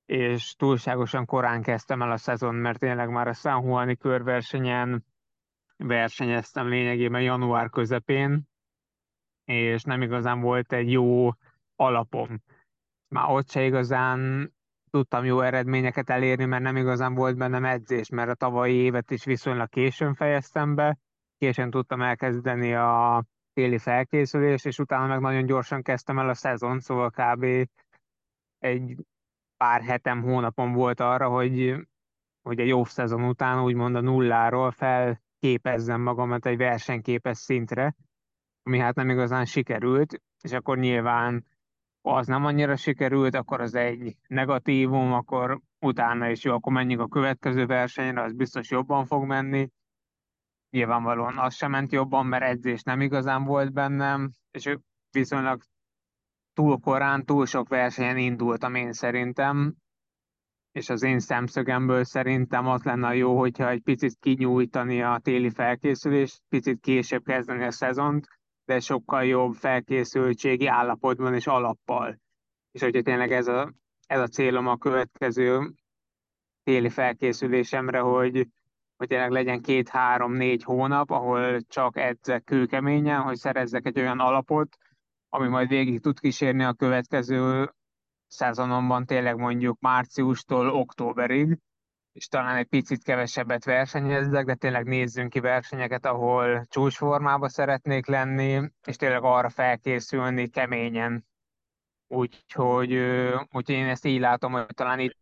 és 0.06 0.56
túlságosan 0.56 1.26
korán 1.26 1.62
kezdtem 1.62 2.02
el 2.02 2.12
a 2.12 2.18
szezon, 2.18 2.56
mert 2.56 2.80
tényleg 2.80 3.10
már 3.10 3.28
a 3.28 3.34
San 3.34 3.64
Juani 3.64 3.98
körversenyen 3.98 5.06
versenyeztem 5.78 6.68
lényegében 6.68 7.22
január 7.22 7.70
közepén, 7.70 8.48
és 9.46 9.84
nem 9.84 10.02
igazán 10.02 10.42
volt 10.42 10.74
egy 10.74 10.92
jó 10.92 11.30
alapom. 11.76 12.42
Már 13.08 13.30
ott 13.30 13.50
se 13.50 13.64
igazán 13.64 14.52
tudtam 14.90 15.26
jó 15.26 15.42
eredményeket 15.42 16.10
elérni, 16.10 16.46
mert 16.46 16.64
nem 16.64 16.78
igazán 16.78 17.14
volt 17.14 17.38
bennem 17.38 17.66
edzés, 17.66 18.10
mert 18.10 18.30
a 18.30 18.36
tavalyi 18.36 18.76
évet 18.76 19.12
is 19.12 19.26
viszonylag 19.26 19.70
későn 19.70 20.14
fejeztem 20.14 20.76
be, 20.76 20.98
későn 21.38 21.70
tudtam 21.70 22.02
elkezdeni 22.02 22.74
a 22.74 23.24
téli 23.54 23.78
felkészülés, 23.78 24.66
és 24.66 24.80
utána 24.80 25.08
meg 25.08 25.20
nagyon 25.20 25.46
gyorsan 25.46 25.82
kezdtem 25.82 26.20
el 26.20 26.30
a 26.30 26.34
szezon, 26.34 26.80
szóval 26.80 27.10
kb. 27.10 27.70
egy 28.58 28.96
pár 29.58 29.82
hetem, 29.82 30.22
hónapom 30.22 30.74
volt 30.74 31.00
arra, 31.00 31.30
hogy, 31.30 31.76
hogy 32.42 32.60
egy 32.60 32.72
off-szezon 32.72 33.24
után 33.24 33.64
úgymond 33.64 33.96
a 33.96 34.02
nulláról 34.02 34.72
felképezzem 34.72 36.02
magamat 36.02 36.46
egy 36.46 36.58
versenyképes 36.58 37.38
szintre, 37.38 37.96
ami 38.64 38.80
hát 38.80 38.96
nem 38.96 39.10
igazán 39.10 39.46
sikerült, 39.46 40.22
és 40.42 40.52
akkor 40.52 40.78
nyilván 40.78 41.46
az 42.02 42.28
nem 42.28 42.46
annyira 42.46 42.76
sikerült, 42.76 43.36
akkor 43.36 43.62
az 43.62 43.76
egy 43.76 44.16
negatívum, 44.28 45.14
akkor 45.14 45.60
utána 45.80 46.30
is 46.30 46.44
jó, 46.44 46.54
akkor 46.54 46.74
menjünk 46.74 47.02
a 47.02 47.08
következő 47.08 47.66
versenyre, 47.66 48.22
az 48.22 48.34
biztos 48.34 48.70
jobban 48.70 49.06
fog 49.06 49.26
menni, 49.26 49.70
nyilvánvalóan 50.70 51.38
az 51.38 51.56
sem 51.56 51.72
ment 51.72 51.92
jobban, 51.92 52.26
mert 52.26 52.44
edzés 52.44 52.84
nem 52.84 53.02
igazán 53.02 53.44
volt 53.44 53.74
bennem, 53.74 54.32
és 54.52 54.78
viszonylag 55.12 55.62
túl 56.54 56.80
korán, 56.80 57.26
túl 57.26 57.46
sok 57.46 57.68
versenyen 57.68 58.18
indultam 58.18 58.76
én 58.76 58.92
szerintem, 58.92 59.76
és 60.72 60.90
az 60.90 61.04
én 61.04 61.20
szemszögemből 61.20 62.04
szerintem 62.04 62.68
az 62.68 62.84
lenne 62.84 63.16
jó, 63.16 63.38
hogyha 63.38 63.70
egy 63.70 63.82
picit 63.82 64.18
kinyújtani 64.20 65.02
a 65.02 65.20
téli 65.24 65.50
felkészülést, 65.50 66.42
picit 66.50 66.80
később 66.80 67.24
kezdeni 67.24 67.64
a 67.64 67.72
szezont, 67.72 68.28
de 68.70 68.80
sokkal 68.80 69.26
jobb 69.26 69.54
felkészültségi 69.54 70.68
állapotban 70.68 71.34
és 71.34 71.48
alappal. 71.48 72.20
És 72.72 72.82
hogyha 72.82 73.02
tényleg 73.02 73.32
ez 73.32 73.48
a, 73.48 73.74
ez 74.08 74.20
a 74.20 74.28
célom 74.28 74.68
a 74.68 74.78
következő 74.78 75.74
téli 76.64 76.90
felkészülésemre, 76.90 78.00
hogy, 78.00 78.48
hogy 78.98 79.08
tényleg 79.08 79.32
legyen 79.32 79.62
két-három-négy 79.62 80.64
hónap, 80.64 81.10
ahol 81.10 81.62
csak 81.62 81.98
edzek 81.98 82.44
kőkeményen, 82.44 83.22
hogy 83.22 83.36
szerezzek 83.36 83.86
egy 83.86 84.00
olyan 84.00 84.20
alapot, 84.20 84.78
ami 85.30 85.48
majd 85.48 85.68
végig 85.68 86.00
tud 86.00 86.20
kísérni 86.20 86.64
a 86.64 86.74
következő 86.74 87.74
szezonomban, 88.28 89.06
tényleg 89.06 89.38
mondjuk 89.38 89.80
márciustól 89.80 90.70
októberig, 90.70 91.58
és 92.12 92.28
talán 92.28 92.56
egy 92.56 92.68
picit 92.68 93.04
kevesebbet 93.04 93.66
versenyezzek, 93.66 94.46
de 94.46 94.56
tényleg 94.56 94.86
nézzünk 94.86 95.30
ki 95.30 95.40
versenyeket, 95.40 96.06
ahol 96.06 96.66
csúcsformába 96.70 97.50
szeretnék 97.50 98.06
lenni, 98.06 98.72
és 98.86 98.96
tényleg 98.96 99.24
arra 99.24 99.50
felkészülni 99.50 100.50
keményen. 100.50 101.28
Úgyhogy, 102.08 102.94
úgyhogy 103.52 103.76
én 103.76 103.88
ezt 103.88 104.06
így 104.06 104.20
látom, 104.20 104.52
hogy 104.52 104.66
talán 104.66 105.00
itt 105.00 105.18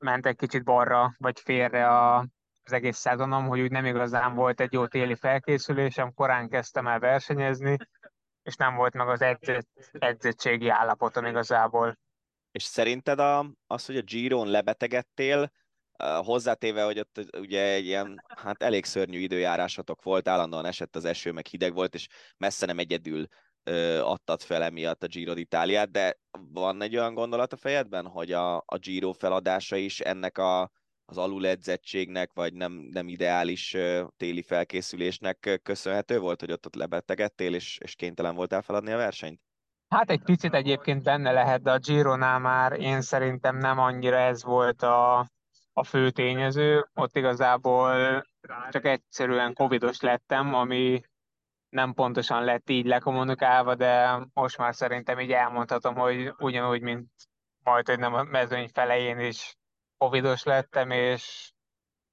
ment 0.00 0.26
egy 0.26 0.36
kicsit 0.36 0.64
balra, 0.64 1.14
vagy 1.18 1.40
félre 1.40 1.88
a, 1.88 2.18
az 2.62 2.72
egész 2.72 2.96
szezonom, 2.96 3.46
hogy 3.46 3.60
úgy 3.60 3.70
nem 3.70 3.84
igazán 3.84 4.34
volt 4.34 4.60
egy 4.60 4.72
jó 4.72 4.86
téli 4.86 5.14
felkészülésem, 5.14 6.14
korán 6.14 6.48
kezdtem 6.48 6.86
el 6.86 6.98
versenyezni, 6.98 7.76
és 8.42 8.56
nem 8.56 8.74
volt 8.74 8.94
meg 8.94 9.08
az 9.08 9.22
edzett, 9.22 9.68
edzettségi 9.92 10.68
állapotom 10.68 11.24
igazából. 11.24 11.98
És 12.50 12.62
szerinted 12.62 13.18
a, 13.18 13.50
az, 13.66 13.86
hogy 13.86 13.96
a 13.96 14.02
Giron 14.02 14.48
lebetegedtél, 14.48 15.50
hozzátéve, 16.04 16.84
hogy 16.84 16.98
ott 16.98 17.36
ugye 17.38 17.72
egy 17.72 17.84
ilyen, 17.84 18.22
hát 18.36 18.62
elég 18.62 18.84
szörnyű 18.84 19.18
időjárásatok 19.18 20.02
volt, 20.02 20.28
állandóan 20.28 20.66
esett 20.66 20.96
az 20.96 21.04
eső, 21.04 21.32
meg 21.32 21.46
hideg 21.46 21.74
volt, 21.74 21.94
és 21.94 22.08
messze 22.36 22.66
nem 22.66 22.78
egyedül 22.78 23.26
adtad 24.00 24.42
fel 24.42 24.62
emiatt 24.62 25.02
a 25.02 25.06
Giro 25.06 25.32
d'Italiát, 25.36 25.88
de 25.90 26.18
van 26.52 26.82
egy 26.82 26.96
olyan 26.96 27.14
gondolat 27.14 27.52
a 27.52 27.56
fejedben, 27.56 28.06
hogy 28.06 28.32
a, 28.32 28.56
a 28.56 28.76
Giro 28.78 29.12
feladása 29.12 29.76
is 29.76 30.00
ennek 30.00 30.38
a, 30.38 30.70
az 31.04 31.16
aluledzettségnek, 31.18 32.30
vagy 32.32 32.52
nem, 32.52 32.72
nem 32.72 33.08
ideális 33.08 33.76
téli 34.16 34.42
felkészülésnek 34.42 35.60
köszönhető 35.62 36.18
volt, 36.18 36.40
hogy 36.40 36.52
ott, 36.52 36.66
ott 36.66 36.74
lebetegedtél, 36.74 37.54
és, 37.54 37.78
és 37.82 37.94
kénytelen 37.94 38.34
voltál 38.34 38.62
feladni 38.62 38.92
a 38.92 38.96
versenyt? 38.96 39.40
Hát 39.88 40.10
egy 40.10 40.22
picit 40.22 40.54
egyébként 40.54 41.02
benne 41.02 41.32
lehet, 41.32 41.62
de 41.62 41.70
a 41.72 41.78
Gironál 41.78 42.38
már 42.38 42.72
én 42.72 43.00
szerintem 43.00 43.56
nem 43.56 43.78
annyira 43.78 44.16
ez 44.16 44.44
volt 44.44 44.82
a, 44.82 45.26
a 45.78 45.84
fő 45.84 46.10
tényező. 46.10 46.88
Ott 46.94 47.16
igazából 47.16 48.22
csak 48.70 48.84
egyszerűen 48.84 49.54
covidos 49.54 50.00
lettem, 50.00 50.54
ami 50.54 51.00
nem 51.68 51.92
pontosan 51.92 52.44
lett 52.44 52.70
így 52.70 52.86
lekommunikálva, 52.86 53.74
de 53.74 54.20
most 54.32 54.58
már 54.58 54.74
szerintem 54.74 55.18
így 55.18 55.32
elmondhatom, 55.32 55.94
hogy 55.94 56.32
ugyanúgy, 56.38 56.80
mint 56.80 57.10
majd, 57.62 57.86
hogy 57.88 57.98
nem 57.98 58.14
a 58.14 58.22
mezőny 58.22 58.68
felején 58.68 59.18
is 59.18 59.56
covidos 59.98 60.42
lettem, 60.42 60.90
és, 60.90 61.52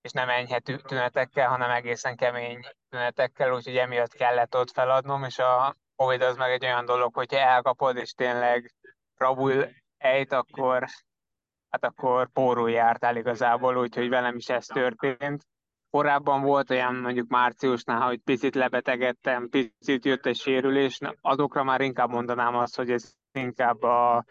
és 0.01 0.11
nem 0.11 0.29
enyhe 0.29 0.59
tünetekkel, 0.59 1.49
hanem 1.49 1.69
egészen 1.69 2.15
kemény 2.15 2.59
tünetekkel, 2.89 3.53
úgyhogy 3.53 3.77
emiatt 3.77 4.13
kellett 4.13 4.55
ott 4.55 4.71
feladnom, 4.71 5.23
és 5.23 5.39
a 5.39 5.75
Covid 5.95 6.21
az 6.21 6.37
meg 6.37 6.51
egy 6.51 6.65
olyan 6.65 6.85
dolog, 6.85 7.13
hogyha 7.13 7.37
elkapod, 7.37 7.97
és 7.97 8.11
tényleg 8.11 8.73
rabul 9.17 9.69
ejt, 9.97 10.31
akkor 10.31 10.85
hát 11.73 11.83
akkor 11.83 12.29
pórul 12.29 12.71
jártál 12.71 13.15
igazából, 13.15 13.77
úgyhogy 13.77 14.09
velem 14.09 14.35
is 14.35 14.49
ez 14.49 14.65
történt. 14.65 15.45
Korábban 15.89 16.41
volt 16.41 16.69
olyan 16.69 16.95
mondjuk 16.95 17.29
márciusnál, 17.29 18.01
hogy 18.01 18.19
picit 18.19 18.55
lebetegedtem, 18.55 19.49
picit 19.49 20.05
jött 20.05 20.25
egy 20.25 20.35
sérülés, 20.35 20.99
azokra 21.21 21.63
már 21.63 21.81
inkább 21.81 22.09
mondanám 22.09 22.55
azt, 22.55 22.75
hogy 22.75 22.91
ez 22.91 23.13
inkább 23.31 23.81
a, 23.81 24.25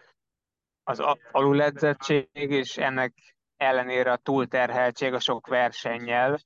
az 0.82 1.02
aluledzettség, 1.32 2.28
és 2.32 2.76
ennek 2.76 3.12
ellenére 3.56 4.12
a 4.12 4.16
túlterheltség 4.16 5.12
a 5.12 5.20
sok 5.20 5.46
versennyel, 5.46 6.38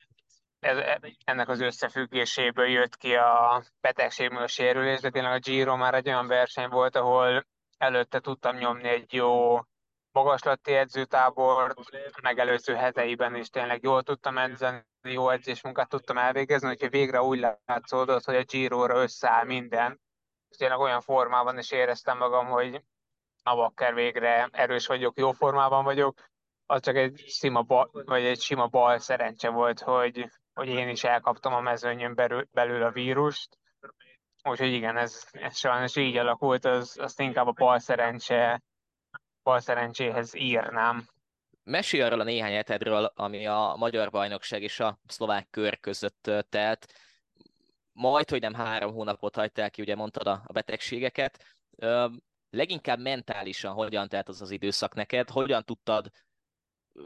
ez, 0.59 0.79
ennek 1.25 1.49
az 1.49 1.61
összefüggéséből 1.61 2.69
jött 2.69 2.97
ki 2.97 3.15
a 3.15 3.63
betegségből 3.81 4.43
a 4.43 4.47
sérülés, 4.47 5.01
de 5.01 5.11
tényleg 5.11 5.33
a 5.33 5.39
Giro 5.39 5.77
már 5.77 5.95
egy 5.95 6.09
olyan 6.09 6.27
verseny 6.27 6.69
volt, 6.69 6.97
ahol 6.97 7.47
előtte 7.79 8.21
tudtam 8.21 8.57
nyomni 8.57 8.89
egy 8.89 9.13
jó 9.13 9.59
magaslati 10.17 10.75
edzőtábor, 10.75 11.75
megelőző 12.23 12.75
heteiben 12.75 13.35
is 13.35 13.49
tényleg 13.49 13.83
jól 13.83 14.03
tudtam 14.03 14.39
edzeni, 14.39 14.85
jó 15.03 15.31
edzésmunkát 15.31 15.89
tudtam 15.89 16.19
elvégezni, 16.19 16.69
úgyhogy 16.69 16.91
végre 16.91 17.23
úgy 17.23 17.47
látszódott, 17.65 18.25
hogy 18.25 18.37
a 18.37 18.43
Giro-ra 18.43 19.03
összeáll 19.03 19.45
minden. 19.45 20.01
És 20.49 20.57
tényleg 20.57 20.79
olyan 20.79 21.01
formában 21.01 21.59
is 21.59 21.71
éreztem 21.71 22.19
magam, 22.19 22.47
hogy 22.47 22.83
a 23.43 23.55
bakker 23.55 23.95
végre 23.95 24.49
erős 24.53 24.87
vagyok, 24.87 25.19
jó 25.19 25.33
formában 25.33 25.85
vagyok. 25.85 26.19
Az 26.67 26.83
csak 26.83 26.97
egy 26.97 27.25
sima 27.27 27.63
bal, 27.63 27.91
vagy 27.93 28.25
egy 28.25 28.41
sima 28.41 28.67
bal 28.67 28.99
szerencse 28.99 29.49
volt, 29.49 29.81
hogy, 29.81 30.31
hogy 30.55 30.69
én 30.69 30.89
is 30.89 31.05
elkaptam 31.05 31.55
a 31.55 31.61
mezőnyön 31.61 32.15
belül, 32.15 32.47
belül 32.53 32.83
a 32.83 32.91
vírust. 32.91 33.59
Úgyhogy 34.43 34.73
igen, 34.73 34.97
ez, 34.97 35.29
ez 35.33 35.57
sajnos 35.57 35.97
így 35.97 36.17
alakult, 36.17 36.65
az, 36.65 36.99
azt 37.01 37.21
inkább 37.21 37.47
a 37.47 37.53
bal 37.53 37.79
szerencse 37.79 38.63
bal 39.47 39.61
szerencséhez 39.61 40.35
írnám. 40.35 41.09
Mesélj 41.65 42.03
arról 42.03 42.21
a 42.21 42.25
néhány 42.25 42.53
hetedről, 42.53 43.13
ami 43.15 43.47
a 43.47 43.75
magyar 43.79 44.11
bajnokság 44.11 44.63
és 44.63 44.81
a 44.81 44.99
szlovák 45.07 45.51
kör 45.51 45.81
között 45.81 46.31
telt. 46.49 46.93
Majd, 47.93 48.31
hogy 48.31 48.41
nem 48.41 48.55
három 48.55 48.93
hónapot 48.93 49.35
hagytál 49.35 49.71
ki, 49.71 49.83
ugye 49.83 49.95
mondtad 49.95 50.27
a 50.27 50.53
betegségeket. 50.53 51.45
Leginkább 52.51 52.99
mentálisan 52.99 53.73
hogyan 53.73 54.09
telt 54.09 54.29
az 54.29 54.43
az 54.43 54.51
időszak 54.51 54.95
neked? 54.95 55.31
Hogyan 55.31 55.65
tudtad 55.65 56.11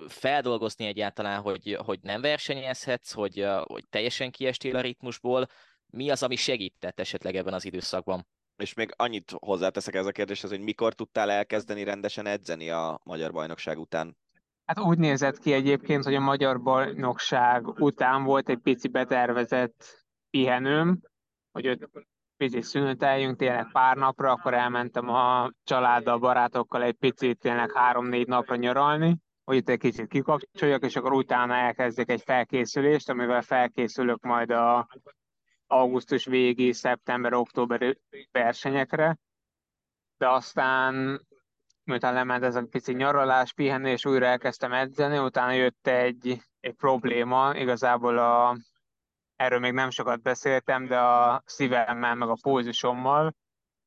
feldolgozni 0.09 0.87
egyáltalán, 0.87 1.41
hogy, 1.41 1.79
hogy 1.85 1.99
nem 2.03 2.21
versenyezhetsz, 2.21 3.13
hogy, 3.13 3.47
hogy 3.63 3.89
teljesen 3.89 4.31
kiestél 4.31 4.77
a 4.77 4.81
ritmusból? 4.81 5.47
Mi 5.87 6.11
az, 6.11 6.23
ami 6.23 6.37
segített 6.37 7.01
esetleg 7.01 7.37
ebben 7.37 7.55
az 7.55 7.65
időszakban? 7.65 8.27
És 8.61 8.75
még 8.75 8.93
annyit 8.97 9.33
hozzáteszek 9.39 9.95
ez 9.95 10.07
a 10.07 10.13
kérdéshez, 10.13 10.51
hogy 10.51 10.61
mikor 10.61 10.95
tudtál 10.95 11.31
elkezdeni 11.31 11.85
rendesen 11.85 12.27
edzeni 12.27 12.71
a 12.71 13.01
magyar 13.05 13.33
bajnokság 13.33 13.79
után? 13.79 14.17
Hát 14.65 14.81
úgy 14.81 14.99
nézett 14.99 15.39
ki 15.39 15.53
egyébként, 15.53 16.05
hogy 16.05 16.15
a 16.15 16.21
magyar 16.21 16.63
bajnokság 16.63 17.67
után 17.67 18.25
volt 18.25 18.49
egy 18.49 18.59
pici 18.59 18.89
betervezett 18.89 20.07
pihenőm, 20.31 21.01
hogy 21.53 21.69
ott 21.69 21.91
picit 22.37 22.63
szüneteljünk 22.63 23.37
tényleg 23.37 23.71
pár 23.73 23.97
napra, 23.97 24.31
akkor 24.31 24.55
elmentem 24.55 25.09
a 25.09 25.51
családdal, 25.65 26.19
barátokkal 26.19 26.83
egy 26.83 26.95
picit 26.95 27.39
tényleg 27.39 27.73
három-négy 27.73 28.27
napra 28.27 28.57
nyaralni, 28.57 29.17
hogy 29.45 29.57
itt 29.57 29.69
egy 29.69 29.79
kicsit 29.79 30.07
kikapcsoljak, 30.07 30.85
és 30.85 30.97
akkor 30.97 31.13
utána 31.13 31.55
elkezdek 31.55 32.11
egy 32.11 32.23
felkészülést, 32.23 33.11
amivel 33.11 33.43
felkészülök 33.43 34.23
majd 34.23 34.51
a 34.51 34.89
augusztus 35.71 36.25
végi, 36.25 36.73
szeptember-október 36.73 37.97
versenyekre, 38.33 39.19
de 40.17 40.29
aztán 40.29 41.21
miután 41.85 42.15
lement 42.15 42.45
ez 42.45 42.57
a 42.57 42.67
pici 42.71 42.93
nyaralás, 42.93 43.53
pihenés, 43.53 44.05
újra 44.05 44.27
elkezdtem 44.27 44.73
edzeni, 44.73 45.19
utána 45.19 45.53
jött 45.53 45.87
egy, 45.87 46.43
egy 46.61 46.75
probléma, 46.75 47.55
igazából 47.55 48.19
a, 48.19 48.57
erről 49.37 49.59
még 49.59 49.73
nem 49.73 49.91
sokat 49.91 50.23
beszéltem, 50.23 50.87
de 50.87 50.99
a 50.99 51.43
szívemmel, 51.45 52.15
meg 52.15 52.29
a 52.29 52.39
pózusommal, 52.43 53.35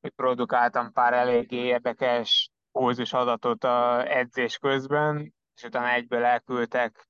hogy 0.01 0.11
produkáltam 0.11 0.91
pár 0.91 1.13
eléggé 1.13 1.57
érdekes 1.57 2.49
pózus 2.71 3.13
adatot 3.13 3.63
a 3.63 4.07
edzés 4.17 4.57
közben, 4.57 5.33
és 5.55 5.63
utána 5.63 5.89
egyből 5.89 6.23
elküldtek 6.23 7.07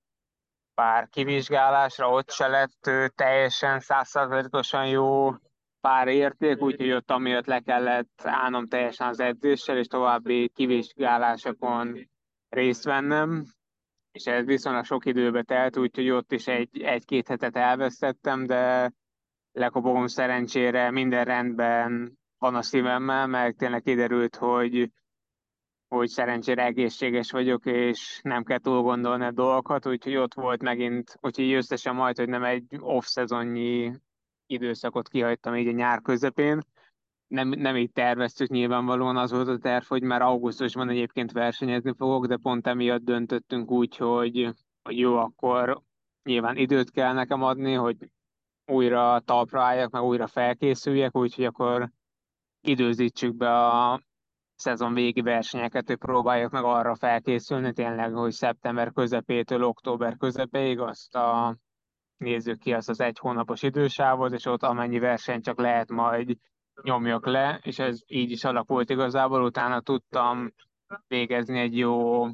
pár 0.75 1.10
kivizsgálásra, 1.10 2.10
ott 2.10 2.30
se 2.30 2.48
lett 2.48 2.92
teljesen 3.15 3.80
százszerzalékosan 3.80 4.88
jó 4.88 5.32
pár 5.82 6.08
érték, 6.08 6.62
úgyhogy 6.62 6.92
ott 6.92 7.12
amiatt 7.12 7.46
le 7.46 7.60
kellett 7.60 8.22
állnom 8.24 8.68
teljesen 8.68 9.08
az 9.08 9.20
edzéssel, 9.20 9.77
és 9.77 9.88
további 9.88 10.50
kivizsgálásokon 10.50 12.10
részt 12.50 12.84
vennem, 12.84 13.46
és 14.12 14.25
ez 14.25 14.46
viszonylag 14.46 14.86
sok 14.86 15.06
időbe 15.06 15.44
telt, 15.44 15.77
úgyhogy 15.77 16.10
ott 16.10 16.32
is 16.32 16.48
egy, 16.48 16.82
egy-két 16.82 17.27
hetet 17.27 17.56
elvesztettem, 17.56 18.46
de 18.46 18.92
lekopogom 19.51 20.08
szerencsére 20.08 20.92
minden 20.92 21.25
rendben 21.25 22.18
van 22.38 22.56
a 22.56 22.62
szívemmel, 22.62 23.27
meg 23.27 23.56
tényleg 23.56 23.82
kiderült, 23.82 24.36
hogy 24.36 24.92
hogy 25.98 26.10
szerencsére 26.10 26.64
egészséges 26.64 27.32
vagyok, 27.32 27.66
és 27.66 28.20
nem 28.24 28.44
kell 28.44 28.60
túl 28.60 28.82
gondolni 28.82 29.26
a 29.26 29.32
dolgokat, 29.32 29.88
úgyhogy 29.88 30.16
ott 30.16 30.34
volt 30.34 30.62
megint, 30.62 31.18
úgyhogy 31.22 31.52
összesen 31.54 31.96
majd, 31.96 32.18
hogy 32.18 32.30
nem 32.30 32.44
egy 32.44 32.66
off-szezonnyi 32.80 33.92
időszakot 34.46 35.08
kihagytam 35.08 35.56
így 35.56 35.68
a 35.68 35.72
nyár 35.72 36.02
közepén. 36.02 36.62
Nem, 37.28 37.50
nem 37.50 37.76
így 37.76 37.92
terveztük 37.92 38.50
nyilvánvalóan, 38.50 39.18
az 39.18 39.32
volt 39.32 39.48
a 39.48 39.58
terv, 39.58 39.86
hogy 39.86 40.04
már 40.04 40.22
augusztusban 40.22 40.90
egyébként 40.90 41.32
versenyezni 41.32 41.94
fogok, 41.98 42.26
de 42.26 42.38
pont 42.38 42.68
emiatt 42.68 43.04
döntöttünk 43.04 43.72
úgy, 43.72 43.98
hogy, 43.98 44.50
hogy 44.84 44.98
jó, 44.98 45.18
akkor 45.18 45.82
nyilván 46.24 46.58
időt 46.58 46.92
kell 46.92 47.14
nekem 47.14 47.44
adni, 47.44 47.74
hogy 47.74 47.98
újra 48.66 49.20
talpra 49.20 49.62
álljak, 49.62 49.92
meg 49.92 50.02
újra 50.02 50.28
felkészüljek, 50.28 51.16
úgyhogy 51.16 51.46
akkor 51.46 51.90
időzítsük 52.62 53.36
be 53.36 53.56
a 53.56 54.02
szezon 54.63 54.93
végi 54.93 55.22
versenyeket, 55.22 55.88
hogy 55.88 55.98
próbáljuk 55.98 56.51
meg 56.51 56.63
arra 56.63 56.96
felkészülni, 56.96 57.74
tényleg, 57.74 58.13
hogy 58.13 58.32
szeptember 58.32 58.91
közepétől 58.91 59.63
október 59.63 60.17
közepéig 60.17 60.79
azt 60.79 61.15
a 61.15 61.58
nézzük 62.17 62.60
ki 62.60 62.74
azt 62.74 62.89
az 62.89 63.00
egy 63.00 63.20
hónapos 63.20 63.63
idősávot, 63.63 64.32
és 64.32 64.46
ott 64.46 64.63
amennyi 64.63 65.00
verseny 65.00 65.41
csak 65.41 65.60
lehet 65.60 65.89
majd 65.89 66.38
nyomjak 66.82 67.25
le, 67.25 67.60
és 67.63 67.79
ez 67.79 68.01
így 68.08 68.32
is 68.32 68.43
alakult 68.43 68.89
igazából, 68.89 69.43
utána 69.43 69.82
tudtam 69.82 70.53
végezni 71.08 71.60
egy 71.60 71.77
jó 71.77 72.25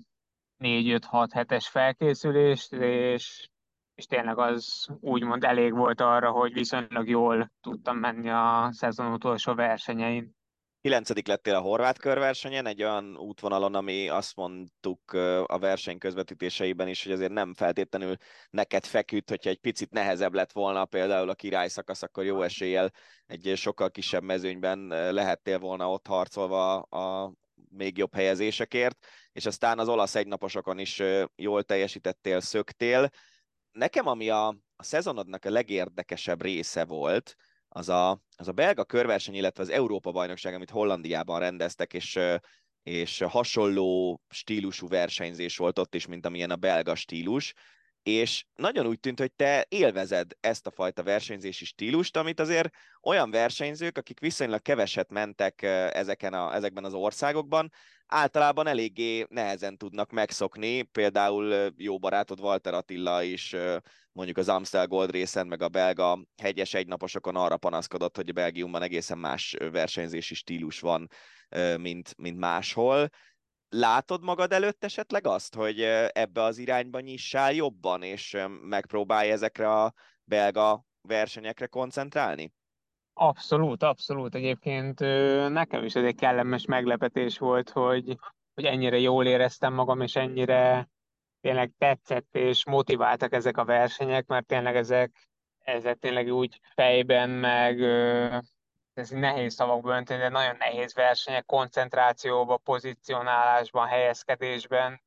4-5-6 0.59 1.27
hetes 1.33 1.67
felkészülést, 1.67 2.73
és, 2.73 3.49
és 3.95 4.05
tényleg 4.05 4.37
az 4.37 4.87
úgymond 4.99 5.43
elég 5.43 5.73
volt 5.73 6.01
arra, 6.01 6.31
hogy 6.31 6.53
viszonylag 6.53 7.09
jól 7.09 7.51
tudtam 7.61 7.97
menni 7.97 8.29
a 8.29 8.69
szezon 8.71 9.13
utolsó 9.13 9.53
versenyein. 9.53 10.37
Kilencedik 10.81 11.27
lettél 11.27 11.55
a 11.55 11.59
horvát 11.59 11.99
körversenyen, 11.99 12.65
egy 12.65 12.83
olyan 12.83 13.17
útvonalon, 13.17 13.75
ami 13.75 14.09
azt 14.09 14.35
mondtuk 14.35 15.11
a 15.45 15.59
verseny 15.59 15.97
közvetítéseiben 15.97 16.87
is, 16.87 17.03
hogy 17.03 17.11
azért 17.11 17.31
nem 17.31 17.53
feltétlenül 17.53 18.15
neked 18.49 18.85
feküdt, 18.85 19.29
hogyha 19.29 19.49
egy 19.49 19.59
picit 19.59 19.91
nehezebb 19.91 20.33
lett 20.33 20.51
volna 20.51 20.85
például 20.85 21.29
a 21.29 21.35
király 21.35 21.67
szakasz, 21.67 22.01
akkor 22.03 22.23
jó 22.23 22.41
eséllyel 22.41 22.91
egy 23.25 23.53
sokkal 23.55 23.91
kisebb 23.91 24.23
mezőnyben 24.23 24.87
lehettél 25.13 25.59
volna 25.59 25.91
ott 25.91 26.07
harcolva 26.07 26.81
a 26.81 27.33
még 27.69 27.97
jobb 27.97 28.13
helyezésekért, 28.13 28.97
és 29.31 29.45
aztán 29.45 29.79
az 29.79 29.89
olasz 29.89 30.15
egynaposokon 30.15 30.79
is 30.79 31.01
jól 31.35 31.63
teljesítettél, 31.63 32.39
szöktél. 32.39 33.09
Nekem 33.71 34.07
ami 34.07 34.29
a, 34.29 34.47
a 34.75 34.83
szezonodnak 34.83 35.45
a 35.45 35.49
legérdekesebb 35.49 36.41
része 36.41 36.85
volt, 36.85 37.35
az 37.69 37.89
a, 37.89 38.21
az 38.35 38.47
a 38.47 38.51
belga 38.51 38.83
körverseny, 38.83 39.35
illetve 39.35 39.63
az 39.63 39.69
Európa-bajnokság, 39.69 40.53
amit 40.53 40.69
Hollandiában 40.69 41.39
rendeztek, 41.39 41.93
és, 41.93 42.19
és 42.83 43.19
hasonló 43.19 44.21
stílusú 44.29 44.87
versenyzés 44.87 45.57
volt 45.57 45.79
ott 45.79 45.95
is, 45.95 46.05
mint 46.05 46.25
amilyen 46.25 46.51
a 46.51 46.55
belga 46.55 46.95
stílus, 46.95 47.53
és 48.03 48.45
nagyon 48.55 48.87
úgy 48.87 48.99
tűnt, 48.99 49.19
hogy 49.19 49.31
te 49.31 49.65
élvezed 49.69 50.31
ezt 50.39 50.67
a 50.67 50.71
fajta 50.71 51.03
versenyzési 51.03 51.65
stílust, 51.65 52.17
amit 52.17 52.39
azért 52.39 52.69
olyan 53.01 53.31
versenyzők, 53.31 53.97
akik 53.97 54.19
viszonylag 54.19 54.61
keveset 54.61 55.09
mentek 55.09 55.61
ezeken 55.91 56.33
a, 56.33 56.53
ezekben 56.53 56.83
az 56.83 56.93
országokban, 56.93 57.71
általában 58.07 58.67
eléggé 58.67 59.25
nehezen 59.29 59.77
tudnak 59.77 60.11
megszokni. 60.11 60.81
Például 60.81 61.73
jó 61.77 61.99
barátod 61.99 62.39
Walter 62.39 62.73
Attila 62.73 63.23
is 63.23 63.55
mondjuk 64.11 64.37
az 64.37 64.49
Amstel 64.49 64.87
Gold 64.87 65.11
részen, 65.11 65.47
meg 65.47 65.61
a 65.61 65.69
belga 65.69 66.23
hegyes 66.41 66.73
egynaposokon 66.73 67.35
arra 67.35 67.57
panaszkodott, 67.57 68.15
hogy 68.15 68.29
a 68.29 68.33
Belgiumban 68.33 68.81
egészen 68.81 69.17
más 69.17 69.55
versenyzési 69.71 70.33
stílus 70.33 70.79
van, 70.79 71.07
mint, 71.77 72.13
mint 72.17 72.37
máshol. 72.37 73.09
Látod 73.69 74.23
magad 74.23 74.51
előtt 74.51 74.83
esetleg 74.83 75.27
azt, 75.27 75.55
hogy 75.55 75.81
ebbe 76.11 76.41
az 76.41 76.57
irányba 76.57 76.99
nyissál 76.99 77.53
jobban, 77.53 78.03
és 78.03 78.37
megpróbálj 78.61 79.31
ezekre 79.31 79.71
a 79.71 79.93
belga 80.23 80.83
versenyekre 81.01 81.67
koncentrálni? 81.67 82.53
Abszolút, 83.13 83.83
abszolút. 83.83 84.35
Egyébként 84.35 84.99
nekem 85.49 85.83
is 85.83 85.95
ez 85.95 86.03
egy 86.03 86.15
kellemes 86.15 86.65
meglepetés 86.65 87.37
volt, 87.37 87.69
hogy, 87.69 88.17
hogy 88.53 88.65
ennyire 88.65 88.97
jól 88.97 89.25
éreztem 89.25 89.73
magam, 89.73 90.01
és 90.01 90.15
ennyire 90.15 90.89
tényleg 91.41 91.71
tetszett 91.77 92.35
és 92.35 92.65
motiváltak 92.65 93.33
ezek 93.33 93.57
a 93.57 93.65
versenyek, 93.65 94.27
mert 94.27 94.45
tényleg 94.45 94.75
ezek, 94.75 95.29
ezek 95.59 95.97
tényleg 95.97 96.33
úgy 96.33 96.59
fejben, 96.75 97.29
meg 97.29 97.79
ez 98.99 99.09
nehéz 99.09 99.53
szavakba 99.53 99.95
önteni, 99.95 100.19
de 100.19 100.29
nagyon 100.29 100.55
nehéz 100.59 100.93
versenyek, 100.93 101.45
koncentrációban, 101.45 102.61
pozicionálásban, 102.63 103.87
helyezkedésben, 103.87 105.01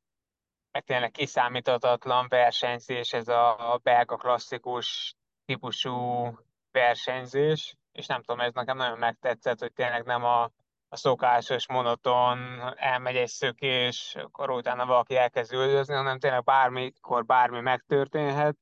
meg 0.71 0.83
tényleg 0.83 1.11
kiszámíthatatlan 1.11 2.27
versenyzés, 2.27 3.13
ez 3.13 3.27
a 3.27 3.79
belga 3.83 4.15
klasszikus 4.15 5.15
típusú 5.45 6.27
versenyzés, 6.71 7.75
és 7.91 8.05
nem 8.05 8.21
tudom, 8.21 8.41
ez 8.41 8.53
nekem 8.53 8.77
nagyon 8.77 8.97
megtetszett, 8.97 9.59
hogy 9.59 9.73
tényleg 9.73 10.05
nem 10.05 10.23
a, 10.23 10.43
a 10.89 10.95
szokásos, 10.95 11.67
monoton, 11.67 12.37
elmegy 12.75 13.15
egy 13.15 13.27
szökés, 13.27 14.15
akkor 14.15 14.49
utána 14.49 14.85
valaki 14.85 15.15
elkezd 15.15 15.53
üldözni, 15.53 15.93
hanem 15.93 16.19
tényleg 16.19 16.43
bármikor 16.43 17.25
bármi 17.25 17.59
megtörténhet. 17.59 18.57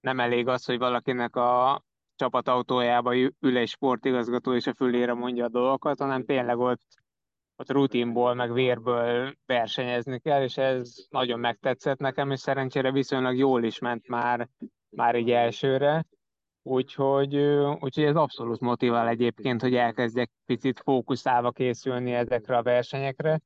Nem 0.00 0.20
elég 0.20 0.48
az, 0.48 0.64
hogy 0.64 0.78
valakinek 0.78 1.36
a 1.36 1.82
csapatautójába 2.20 3.16
ül 3.16 3.56
egy 3.56 3.68
sportigazgató, 3.68 4.54
és 4.54 4.66
a 4.66 4.74
fülére 4.74 5.14
mondja 5.14 5.44
a 5.44 5.48
dolgokat, 5.48 5.98
hanem 5.98 6.24
tényleg 6.24 6.58
ott, 6.58 6.82
ott 7.56 7.70
rutinból, 7.70 8.34
meg 8.34 8.52
vérből 8.52 9.34
versenyezni 9.46 10.18
kell, 10.18 10.42
és 10.42 10.56
ez 10.56 10.94
nagyon 11.08 11.40
megtetszett 11.40 11.98
nekem, 11.98 12.30
és 12.30 12.40
szerencsére 12.40 12.92
viszonylag 12.92 13.36
jól 13.36 13.64
is 13.64 13.78
ment 13.78 14.08
már, 14.08 14.48
már 14.88 15.14
így 15.14 15.30
elsőre. 15.30 16.06
Úgyhogy, 16.62 17.36
úgyhogy 17.80 18.04
ez 18.04 18.16
abszolút 18.16 18.60
motivál 18.60 19.08
egyébként, 19.08 19.60
hogy 19.60 19.74
elkezdjek 19.74 20.30
picit 20.46 20.80
fókuszálva 20.80 21.50
készülni 21.50 22.12
ezekre 22.12 22.56
a 22.56 22.62
versenyekre. 22.62 23.40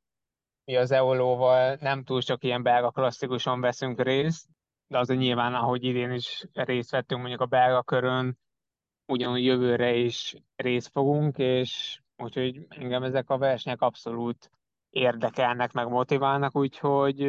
Mi 0.64 0.76
az 0.76 0.90
Eolóval 0.90 1.76
nem 1.80 2.04
túl 2.04 2.22
csak 2.22 2.44
ilyen 2.44 2.62
belga 2.62 2.90
klasszikuson 2.90 3.60
veszünk 3.60 4.00
részt, 4.00 4.46
de 4.86 4.98
az 4.98 5.08
nyilván, 5.08 5.54
ahogy 5.54 5.84
idén 5.84 6.10
is 6.10 6.44
részt 6.52 6.90
vettünk 6.90 7.20
mondjuk 7.20 7.40
a 7.40 7.46
belga 7.46 7.82
körön, 7.82 8.42
ugyanúgy 9.06 9.44
jövőre 9.44 9.94
is 9.94 10.34
részt 10.56 10.90
fogunk, 10.90 11.38
és 11.38 12.00
úgyhogy 12.16 12.66
engem 12.68 13.02
ezek 13.02 13.30
a 13.30 13.38
versenyek 13.38 13.80
abszolút 13.80 14.50
érdekelnek, 14.90 15.72
meg 15.72 15.88
motiválnak, 15.88 16.56
úgyhogy, 16.56 17.22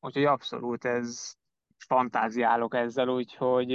úgyhogy 0.00 0.24
abszolút 0.24 0.84
ez, 0.84 1.38
fantáziálok 1.86 2.74
ezzel, 2.74 3.08
úgyhogy, 3.08 3.72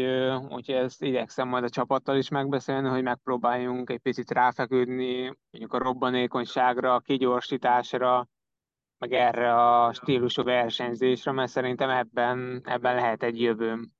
úgyhogy 0.49 0.75
ezt 0.75 1.03
igyekszem 1.03 1.47
majd 1.47 1.63
a 1.63 1.69
csapattal 1.69 2.17
is 2.17 2.29
megbeszélni, 2.29 2.89
hogy 2.89 3.03
megpróbáljunk 3.03 3.89
egy 3.89 3.99
picit 3.99 4.31
ráfeküdni 4.31 5.21
mondjuk 5.51 5.73
a 5.73 5.83
robbanékonyságra, 5.83 6.93
a 6.93 6.99
kigyorsításra, 6.99 8.27
meg 8.97 9.13
erre 9.13 9.53
a 9.53 9.93
stílusú 9.93 10.43
versenyzésre, 10.43 11.31
mert 11.31 11.51
szerintem 11.51 11.89
ebben, 11.89 12.61
ebben 12.65 12.95
lehet 12.95 13.23
egy 13.23 13.41
jövőm. 13.41 13.94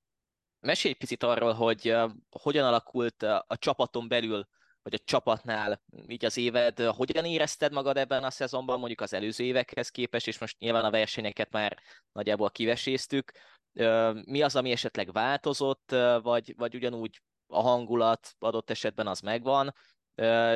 Mesélj 0.60 0.94
egy 0.94 1.00
picit 1.00 1.22
arról, 1.22 1.52
hogy 1.52 1.96
hogyan 2.30 2.66
alakult 2.66 3.22
a 3.22 3.56
csapaton 3.58 4.08
belül, 4.08 4.48
vagy 4.82 4.94
a 4.94 5.04
csapatnál 5.04 5.82
így 6.06 6.24
az 6.24 6.36
éved, 6.36 6.80
hogyan 6.80 7.24
érezted 7.24 7.72
magad 7.72 7.96
ebben 7.96 8.24
a 8.24 8.30
szezonban, 8.30 8.78
mondjuk 8.78 9.00
az 9.00 9.12
előző 9.12 9.44
évekhez 9.44 9.88
képest, 9.88 10.26
és 10.26 10.38
most 10.38 10.58
nyilván 10.58 10.84
a 10.84 10.90
versenyeket 10.90 11.50
már 11.50 11.78
nagyjából 12.12 12.50
kiveséztük, 12.50 13.32
mi 14.24 14.42
az, 14.42 14.56
ami 14.56 14.70
esetleg 14.70 15.12
változott, 15.12 15.90
vagy, 16.22 16.54
vagy 16.56 16.74
ugyanúgy 16.74 17.22
a 17.46 17.60
hangulat 17.60 18.34
adott 18.38 18.70
esetben 18.70 19.06
az 19.06 19.20
megvan, 19.20 19.74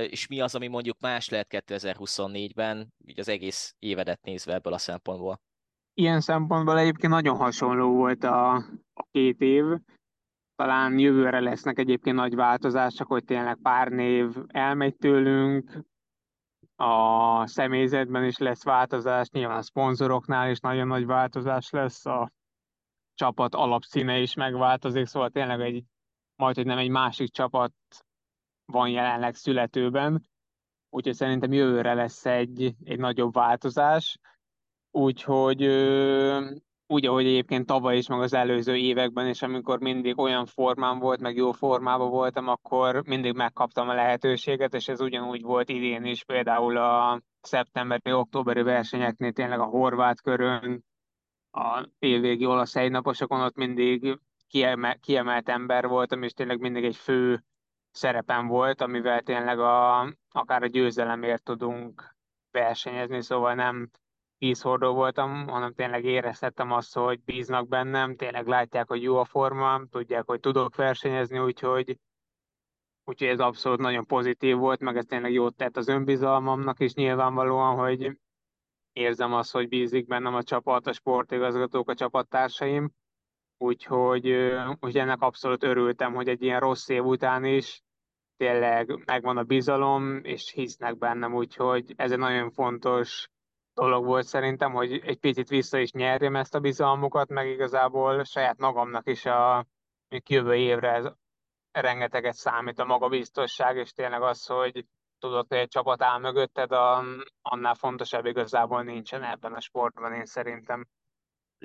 és 0.09 0.27
mi 0.27 0.41
az, 0.41 0.55
ami 0.55 0.67
mondjuk 0.67 1.01
más 1.01 1.29
lehet 1.29 1.47
2024-ben, 1.67 2.95
így 3.05 3.21
az 3.21 3.29
egész 3.29 3.75
évedet 3.79 4.23
nézve 4.23 4.55
ebből 4.55 4.73
a 4.73 4.79
szempontból? 4.79 5.41
Ilyen 6.01 6.21
szempontból 6.21 6.79
egyébként 6.79 7.13
nagyon 7.13 7.37
hasonló 7.37 7.95
volt 7.95 8.25
a, 8.25 8.55
a 8.95 9.07
két 9.11 9.41
év. 9.41 9.65
Talán 10.57 10.99
jövőre 10.99 11.41
lesznek 11.41 11.79
egyébként 11.79 12.17
nagy 12.17 12.35
változások, 12.35 13.07
hogy 13.07 13.25
tényleg 13.25 13.59
pár 13.63 13.89
név 13.89 14.37
elmegy 14.47 14.97
tőlünk, 14.97 15.85
a 16.77 17.47
személyzetben 17.47 18.25
is 18.25 18.39
lesz 18.39 18.65
változás, 18.65 19.29
nyilván 19.31 19.57
a 19.57 19.63
szponzoroknál 19.63 20.51
is 20.51 20.61
nagyon 20.61 20.87
nagy 20.87 21.07
változás 21.07 21.71
lesz, 21.71 22.07
a 22.07 22.33
csapat 23.15 23.55
alapszíne 23.55 24.19
is 24.19 24.35
megváltozik, 24.35 25.07
szóval 25.07 25.31
tényleg 25.31 25.61
egy, 25.61 25.85
majd, 26.37 26.57
hogy 26.57 26.67
nem 26.67 26.79
egy 26.79 26.91
másik 26.91 27.31
csapat 27.31 27.73
van 28.65 28.89
jelenleg 28.89 29.35
születőben, 29.35 30.29
úgyhogy 30.91 31.15
szerintem 31.15 31.53
jövőre 31.53 31.95
lesz 31.95 32.27
egy, 32.27 32.75
egy 32.85 32.99
nagyobb 32.99 33.33
változás, 33.33 34.19
úgyhogy 34.91 35.63
úgy, 36.87 37.07
ahogy 37.07 37.27
egyébként 37.27 37.67
tavaly 37.67 37.97
is, 37.97 38.09
meg 38.09 38.21
az 38.21 38.35
előző 38.35 38.77
években 38.77 39.29
is, 39.29 39.43
amikor 39.43 39.81
mindig 39.81 40.19
olyan 40.19 40.47
formám 40.47 40.99
volt, 40.99 41.21
meg 41.21 41.37
jó 41.37 41.53
formában 41.53 42.11
voltam, 42.11 42.49
akkor 42.49 43.03
mindig 43.07 43.35
megkaptam 43.35 43.89
a 43.89 43.95
lehetőséget, 43.95 44.75
és 44.75 44.89
ez 44.89 45.01
ugyanúgy 45.01 45.43
volt 45.43 45.69
idén 45.69 46.05
is, 46.05 46.25
például 46.25 46.77
a 46.77 47.21
szeptemberi, 47.41 48.13
októberi 48.13 48.63
versenyeknél 48.63 49.33
tényleg 49.33 49.61
a 49.61 49.65
horvát 49.65 50.21
körön, 50.21 50.85
a 51.51 51.89
évvégi 51.99 52.47
olasz 52.47 52.77
egynaposokon 52.77 53.41
ott 53.41 53.57
mindig 53.57 54.19
kiemelt, 54.49 55.01
kiemelt 55.01 55.49
ember 55.49 55.87
voltam, 55.87 56.23
és 56.23 56.33
tényleg 56.33 56.61
mindig 56.61 56.85
egy 56.85 56.97
fő 56.97 57.45
szerepem 57.91 58.47
volt, 58.47 58.81
amivel 58.81 59.21
tényleg 59.21 59.59
a, 59.59 60.01
akár 60.31 60.63
a 60.63 60.67
győzelemért 60.67 61.43
tudunk 61.43 62.15
versenyezni, 62.51 63.23
szóval 63.23 63.55
nem 63.55 63.91
vízhordó 64.41 64.95
voltam, 64.95 65.49
hanem 65.49 65.73
tényleg 65.73 66.05
érezhettem 66.05 66.73
azt, 66.73 66.95
hogy 66.95 67.21
bíznak 67.25 67.69
bennem, 67.69 68.17
tényleg 68.17 68.47
látják, 68.47 68.89
hogy 68.89 69.03
jó 69.03 69.17
a 69.17 69.25
formám, 69.25 69.89
tudják, 69.89 70.27
hogy 70.27 70.41
tudok 70.41 70.77
versenyezni, 70.77 71.39
úgyhogy, 71.39 71.99
úgyhogy 73.05 73.29
ez 73.29 73.41
abszolút 73.41 73.79
nagyon 73.79 74.07
pozitív 74.07 74.57
volt, 74.57 74.81
meg 74.81 74.97
ez 74.97 75.05
tényleg 75.05 75.33
jót 75.33 75.57
tett 75.57 75.77
az 75.77 75.89
önbizalmamnak 75.89 76.81
is 76.81 76.95
nyilvánvalóan, 76.95 77.77
hogy 77.77 78.19
érzem 78.93 79.33
azt, 79.33 79.53
hogy 79.53 79.69
bízik 79.69 80.07
bennem 80.07 80.35
a 80.35 80.43
csapat, 80.43 80.87
a 80.87 80.93
sportigazgatók, 80.93 81.91
a 81.91 81.95
csapattársaim, 81.95 82.91
úgyhogy, 83.59 84.31
úgyhogy 84.71 84.99
ennek 84.99 85.21
abszolút 85.21 85.65
örültem, 85.65 86.15
hogy 86.15 86.29
egy 86.29 86.43
ilyen 86.43 86.61
rossz 86.61 86.89
év 86.89 87.05
után 87.05 87.45
is 87.45 87.83
tényleg 88.37 89.05
megvan 89.05 89.37
a 89.37 89.43
bizalom, 89.43 90.25
és 90.25 90.51
hisznek 90.51 90.99
bennem, 90.99 91.35
úgyhogy 91.35 91.93
ez 91.97 92.13
egy 92.13 92.19
nagyon 92.19 92.51
fontos 92.51 93.29
dolog 93.75 94.05
volt 94.05 94.27
szerintem, 94.27 94.73
hogy 94.73 94.93
egy 94.93 95.19
picit 95.19 95.49
vissza 95.49 95.79
is 95.79 95.93
nyerjem 95.93 96.37
ezt 96.37 96.55
a 96.55 96.61
bizalmukat, 96.61 97.29
meg 97.29 97.49
igazából 97.49 98.25
saját 98.25 98.59
magamnak 98.59 99.09
is 99.09 99.25
a 99.25 99.67
jövő 100.27 100.55
évre 100.55 100.93
ez 100.93 101.07
rengeteget 101.71 102.35
számít 102.35 102.79
a 102.79 102.85
magabiztosság, 102.85 103.77
és 103.77 103.93
tényleg 103.93 104.23
az, 104.23 104.47
hogy 104.47 104.87
tudod, 105.19 105.47
hogy 105.49 105.59
egy 105.59 105.69
csapat 105.69 106.03
áll 106.03 106.19
mögötted, 106.19 106.73
a, 106.73 107.05
annál 107.43 107.75
fontosabb 107.75 108.27
igazából 108.27 108.83
nincsen 108.83 109.23
ebben 109.23 109.53
a 109.53 109.61
sportban, 109.61 110.13
én 110.13 110.27
szerintem. 110.27 110.89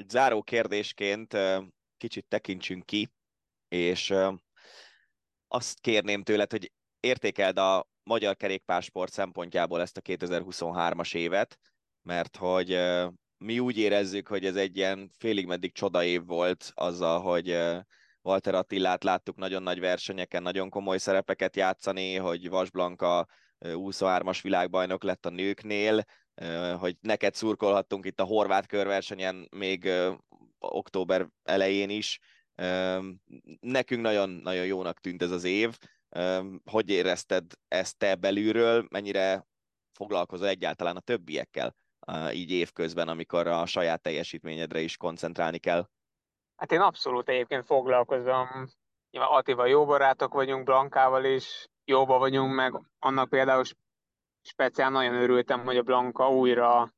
Záró 0.08 0.44
kérdésként 0.44 1.38
kicsit 1.98 2.26
tekintsünk 2.28 2.86
ki, 2.86 3.12
és 3.68 4.14
azt 5.48 5.80
kérném 5.80 6.24
tőled, 6.24 6.52
hogy 6.52 6.72
értékeld 7.00 7.58
a 7.58 7.88
magyar 8.04 8.36
kerékpársport 8.36 9.12
szempontjából 9.12 9.82
ezt 9.82 9.98
a 9.98 10.02
2023-as 10.02 11.16
évet, 11.16 11.60
mert 12.06 12.38
hogy 12.38 12.80
mi 13.38 13.60
úgy 13.60 13.78
érezzük, 13.78 14.28
hogy 14.28 14.46
ez 14.46 14.56
egy 14.56 14.78
ilyen 14.78 15.12
félig 15.18 15.46
meddig 15.46 15.74
csoda 15.74 16.04
év 16.04 16.26
volt 16.26 16.72
azzal, 16.74 17.22
hogy 17.22 17.58
Walter 18.22 18.56
Attilát 18.56 19.04
láttuk 19.04 19.36
nagyon 19.36 19.64
nagy 19.64 19.80
versenyeken, 19.80 20.42
nagyon 20.42 20.70
komoly 20.70 20.98
szerepeket 20.98 21.56
játszani, 21.56 22.16
hogy 22.16 22.50
Vas 22.50 22.70
Blanka 22.70 23.28
23-as 23.60 24.40
világbajnok 24.42 25.04
lett 25.04 25.26
a 25.26 25.30
nőknél, 25.30 26.04
hogy 26.80 26.98
neked 27.02 27.34
szurkolhattunk 27.34 28.06
itt 28.06 28.20
a 28.20 28.24
horvát 28.24 28.66
körversenyen 28.66 29.48
még 29.52 29.90
október 30.60 31.28
elején 31.44 31.90
is. 31.90 32.20
Nekünk 33.60 34.02
nagyon-nagyon 34.02 34.66
jónak 34.66 35.00
tűnt 35.00 35.22
ez 35.22 35.32
az 35.32 35.44
év. 35.44 35.78
Hogy 36.64 36.90
érezted 36.90 37.46
ezt 37.68 37.98
te 37.98 38.16
belülről? 38.16 38.86
Mennyire 38.90 39.48
foglalkozol 39.92 40.48
egyáltalán 40.48 40.96
a 40.96 41.00
többiekkel 41.00 41.76
így 42.32 42.52
évközben, 42.52 43.08
amikor 43.08 43.48
a 43.48 43.66
saját 43.66 44.02
teljesítményedre 44.02 44.80
is 44.80 44.98
koncentrálni 44.98 45.58
kell? 45.58 45.88
Hát 46.56 46.72
én 46.72 46.80
abszolút 46.80 47.30
egyébként 47.30 47.66
foglalkozom. 47.66 48.48
Nyilván 49.12 49.32
Attival 49.32 49.68
jó 49.68 49.86
barátok 49.86 50.34
vagyunk, 50.34 50.64
Blankával 50.64 51.24
is 51.24 51.68
jóba 51.86 52.18
vagyunk, 52.18 52.56
meg 52.56 52.82
annak 53.00 53.30
például 53.30 53.64
speciál 54.42 54.90
nagyon 54.90 55.14
örültem, 55.14 55.64
hogy 55.64 55.78
a 55.78 55.82
Blanka 55.82 56.30
újra 56.30 56.94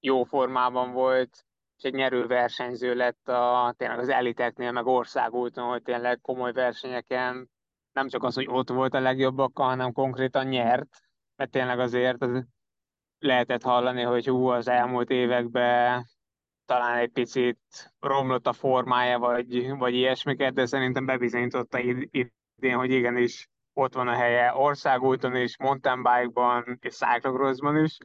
jó 0.00 0.24
formában 0.24 0.92
volt, 0.92 1.44
és 1.76 1.82
egy 1.82 1.94
nyerő 1.94 2.26
versenyző 2.26 2.94
lett 2.94 3.28
a, 3.28 3.74
tényleg 3.76 3.98
az 3.98 4.08
eliteknél, 4.08 4.72
meg 4.72 4.86
országúton, 4.86 5.68
hogy 5.68 5.82
tényleg 5.82 6.20
komoly 6.20 6.52
versenyeken 6.52 7.50
nem 7.92 8.08
csak 8.08 8.22
az, 8.22 8.34
hogy 8.34 8.46
ott 8.48 8.68
volt 8.68 8.94
a 8.94 9.00
legjobbakkal, 9.00 9.66
hanem 9.66 9.92
konkrétan 9.92 10.46
nyert, 10.46 10.98
mert 11.36 11.50
tényleg 11.50 11.78
azért 11.78 12.22
az 12.22 12.44
lehetett 13.18 13.62
hallani, 13.62 14.02
hogy 14.02 14.26
hú, 14.26 14.46
az 14.46 14.68
elmúlt 14.68 15.10
években 15.10 16.04
talán 16.64 16.98
egy 16.98 17.10
picit 17.10 17.58
romlott 18.00 18.46
a 18.46 18.52
formája, 18.52 19.18
vagy, 19.18 19.70
vagy 19.70 19.94
ilyesmiket, 19.94 20.54
de 20.54 20.66
szerintem 20.66 21.06
bebizonyította 21.06 21.78
idén, 21.78 22.76
hogy 22.76 22.90
igenis 22.90 23.48
ott 23.72 23.94
van 23.94 24.08
a 24.08 24.14
helye 24.14 24.54
országúton 24.54 25.36
is, 25.36 25.58
mountain 25.58 26.02
bike-ban 26.02 26.78
és 26.80 26.94
cyclocrossban 26.94 27.84
is, 27.84 27.98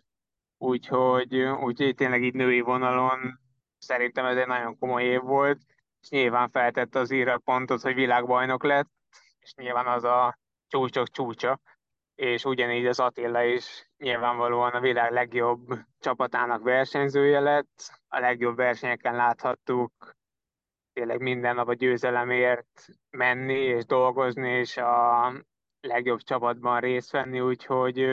úgyhogy, 0.57 1.35
úgyhogy 1.41 1.95
tényleg 1.95 2.23
így 2.23 2.33
női 2.33 2.61
vonalon 2.61 3.39
szerintem 3.77 4.25
ez 4.25 4.37
egy 4.37 4.47
nagyon 4.47 4.77
komoly 4.77 5.03
év 5.03 5.21
volt, 5.21 5.59
és 6.01 6.09
nyilván 6.09 6.49
feltette 6.49 6.99
az 6.99 7.11
íra 7.11 7.37
pontot, 7.37 7.81
hogy 7.81 7.93
világbajnok 7.93 8.63
lett, 8.63 8.89
és 9.39 9.53
nyilván 9.53 9.87
az 9.87 10.03
a 10.03 10.37
csúcsok 10.67 11.09
csúcsa, 11.09 11.59
és 12.15 12.45
ugyanígy 12.45 12.85
az 12.85 12.99
Attila 12.99 13.43
is 13.43 13.89
nyilvánvalóan 13.97 14.71
a 14.71 14.79
világ 14.79 15.11
legjobb 15.11 15.79
csapatának 15.99 16.63
versenyzője 16.63 17.39
lett, 17.39 18.01
a 18.07 18.19
legjobb 18.19 18.55
versenyeken 18.55 19.15
láthattuk 19.15 19.91
tényleg 20.93 21.21
minden 21.21 21.55
nap 21.55 21.67
a 21.67 21.73
győzelemért 21.73 22.87
menni 23.09 23.59
és 23.59 23.85
dolgozni, 23.85 24.49
és 24.49 24.77
a 24.77 25.33
legjobb 25.81 26.19
csapatban 26.19 26.79
részt 26.79 27.11
venni, 27.11 27.39
úgyhogy, 27.39 28.05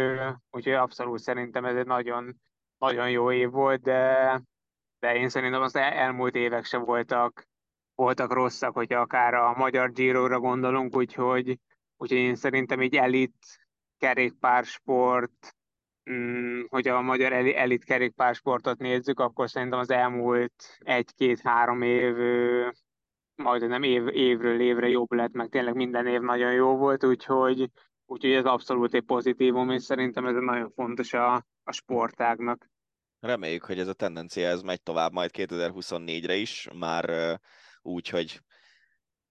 úgyhogy 0.50 0.72
abszolút 0.72 1.18
szerintem 1.18 1.64
ez 1.64 1.76
egy 1.76 1.86
nagyon, 1.86 2.40
nagyon 2.78 3.10
jó 3.10 3.32
év 3.32 3.50
volt, 3.50 3.80
de, 3.82 4.40
de 4.98 5.14
én 5.14 5.28
szerintem 5.28 5.62
az 5.62 5.76
elmúlt 5.76 6.34
évek 6.34 6.64
se 6.64 6.76
voltak, 6.76 7.46
voltak 7.94 8.32
rosszak, 8.32 8.74
hogy 8.74 8.92
akár 8.92 9.34
a 9.34 9.54
magyar 9.56 9.92
Giro-ra 9.92 10.38
gondolunk, 10.38 10.96
úgyhogy, 10.96 11.58
úgyhogy 11.96 12.18
én 12.18 12.34
szerintem 12.34 12.80
egy 12.80 12.94
elit 12.94 13.67
kerékpársport, 13.98 15.56
mm, 16.10 16.60
hogy 16.68 16.88
a 16.88 17.00
magyar 17.00 17.32
elit 17.32 17.84
kerékpársportot 17.84 18.78
nézzük, 18.78 19.20
akkor 19.20 19.50
szerintem 19.50 19.78
az 19.78 19.90
elmúlt 19.90 20.78
egy-két-három 20.78 21.82
év 21.82 22.14
majdnem 23.34 23.82
év, 23.82 24.08
évről 24.08 24.60
évre 24.60 24.88
jobb 24.88 25.12
lett, 25.12 25.32
meg 25.32 25.48
tényleg 25.48 25.74
minden 25.74 26.06
év 26.06 26.20
nagyon 26.20 26.52
jó 26.52 26.76
volt, 26.76 27.04
úgyhogy, 27.04 27.70
úgyhogy 28.06 28.32
ez 28.32 28.44
abszolút 28.44 28.94
egy 28.94 29.04
pozitívum, 29.04 29.70
és 29.70 29.82
szerintem 29.82 30.26
ez 30.26 30.34
nagyon 30.34 30.72
fontos 30.74 31.12
a, 31.12 31.34
a 31.62 31.72
sportágnak. 31.72 32.70
Reméljük, 33.20 33.64
hogy 33.64 33.78
ez 33.78 33.88
a 33.88 33.92
tendencia 33.92 34.48
ez 34.48 34.62
megy 34.62 34.82
tovább 34.82 35.12
majd 35.12 35.30
2024-re 35.32 36.34
is, 36.34 36.68
már 36.78 37.38
úgy, 37.82 38.08
hogy 38.08 38.40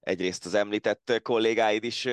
egyrészt 0.00 0.46
az 0.46 0.54
említett 0.54 1.20
kollégáid 1.22 1.84
is 1.84 2.08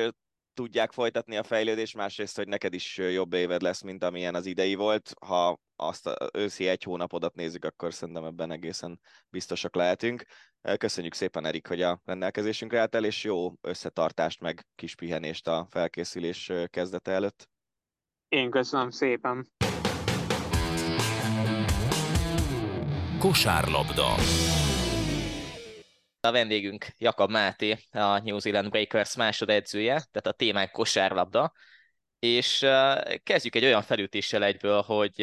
tudják 0.56 0.92
folytatni 0.92 1.38
a 1.38 1.44
fejlődést, 1.44 1.96
másrészt, 1.96 2.36
hogy 2.36 2.48
neked 2.48 2.74
is 2.74 2.98
jobb 2.98 3.34
éved 3.34 3.62
lesz, 3.62 3.82
mint 3.82 4.04
amilyen 4.04 4.36
az 4.36 4.46
idei 4.46 4.76
volt. 4.76 5.14
Ha 5.26 5.60
azt 5.76 6.08
az 6.08 6.30
őszi 6.34 6.68
egy 6.68 6.84
hónapodat 6.84 7.36
nézzük, 7.36 7.66
akkor 7.66 7.94
szerintem 7.94 8.24
ebben 8.26 8.52
egészen 8.52 9.00
biztosak 9.30 9.76
lehetünk. 9.76 10.24
Köszönjük 10.78 11.14
szépen, 11.14 11.46
Erik, 11.46 11.68
hogy 11.68 11.82
a 11.82 12.02
rendelkezésünkre 12.06 12.80
álltál, 12.80 13.06
és 13.06 13.24
jó 13.24 13.54
összetartást, 13.62 14.42
meg 14.42 14.68
kis 14.76 14.96
pihenést 14.96 15.48
a 15.48 15.68
felkészülés 15.70 16.52
kezdete 16.66 17.12
előtt. 17.12 17.50
Én 18.28 18.50
köszönöm 18.50 18.90
szépen. 18.90 19.48
Kosárlabda. 23.20 24.16
A 26.26 26.32
vendégünk 26.32 26.88
Jakab 26.98 27.30
Máté, 27.30 27.78
a 27.92 28.20
New 28.20 28.38
Zealand 28.38 28.70
Breakers 28.70 29.16
másodedzője, 29.16 29.94
tehát 29.94 30.28
a 30.28 30.32
témánk 30.32 30.72
kosárlabda, 30.72 31.54
és 32.20 32.66
kezdjük 33.24 33.56
egy 33.56 33.64
olyan 33.64 33.82
felütéssel 33.82 34.44
egyből, 34.44 34.82
hogy 34.82 35.20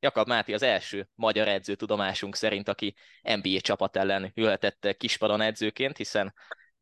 Jakab 0.00 0.28
Máté 0.28 0.52
az 0.52 0.62
első 0.62 1.08
magyar 1.14 1.48
edző 1.48 1.74
tudomásunk 1.74 2.36
szerint, 2.36 2.68
aki 2.68 2.94
NBA 3.22 3.60
csapat 3.60 3.96
ellen 3.96 4.32
ülhetett 4.34 4.96
kispadon 4.96 5.40
edzőként, 5.40 5.96
hiszen 5.96 6.34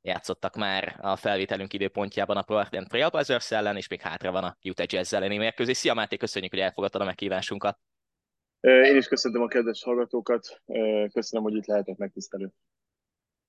játszottak 0.02 0.56
már 0.56 0.96
a 1.00 1.16
felvételünk 1.16 1.72
időpontjában 1.72 2.36
a 2.36 2.42
Portland 2.42 2.88
Trailblazers 2.88 3.50
ellen, 3.50 3.76
és 3.76 3.88
még 3.88 4.00
hátra 4.00 4.30
van 4.30 4.44
a 4.44 4.56
Utah 4.64 4.86
Jazz 4.88 5.12
elleni 5.12 5.36
mérkőzés. 5.36 5.76
Szia 5.76 5.94
Máté, 5.94 6.16
köszönjük, 6.16 6.50
hogy 6.52 6.60
elfogadtad 6.60 7.00
a 7.00 7.04
meghívásunkat. 7.04 7.78
Én 8.60 8.96
is 8.96 9.06
köszönöm 9.06 9.42
a 9.42 9.46
kedves 9.46 9.82
hallgatókat, 9.82 10.62
köszönöm, 11.12 11.44
hogy 11.44 11.54
itt 11.54 11.66
lehetek 11.66 11.96
megtisztelő. 11.96 12.50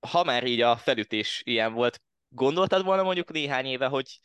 Ha 0.10 0.24
már 0.24 0.44
így 0.44 0.62
a 0.62 0.78
felütés 0.78 1.42
ilyen 1.46 1.74
volt, 1.74 2.02
gondoltad 2.28 2.84
volna 2.84 3.04
mondjuk 3.04 3.32
néhány 3.32 3.66
éve, 3.66 3.86
hogy 3.86 4.20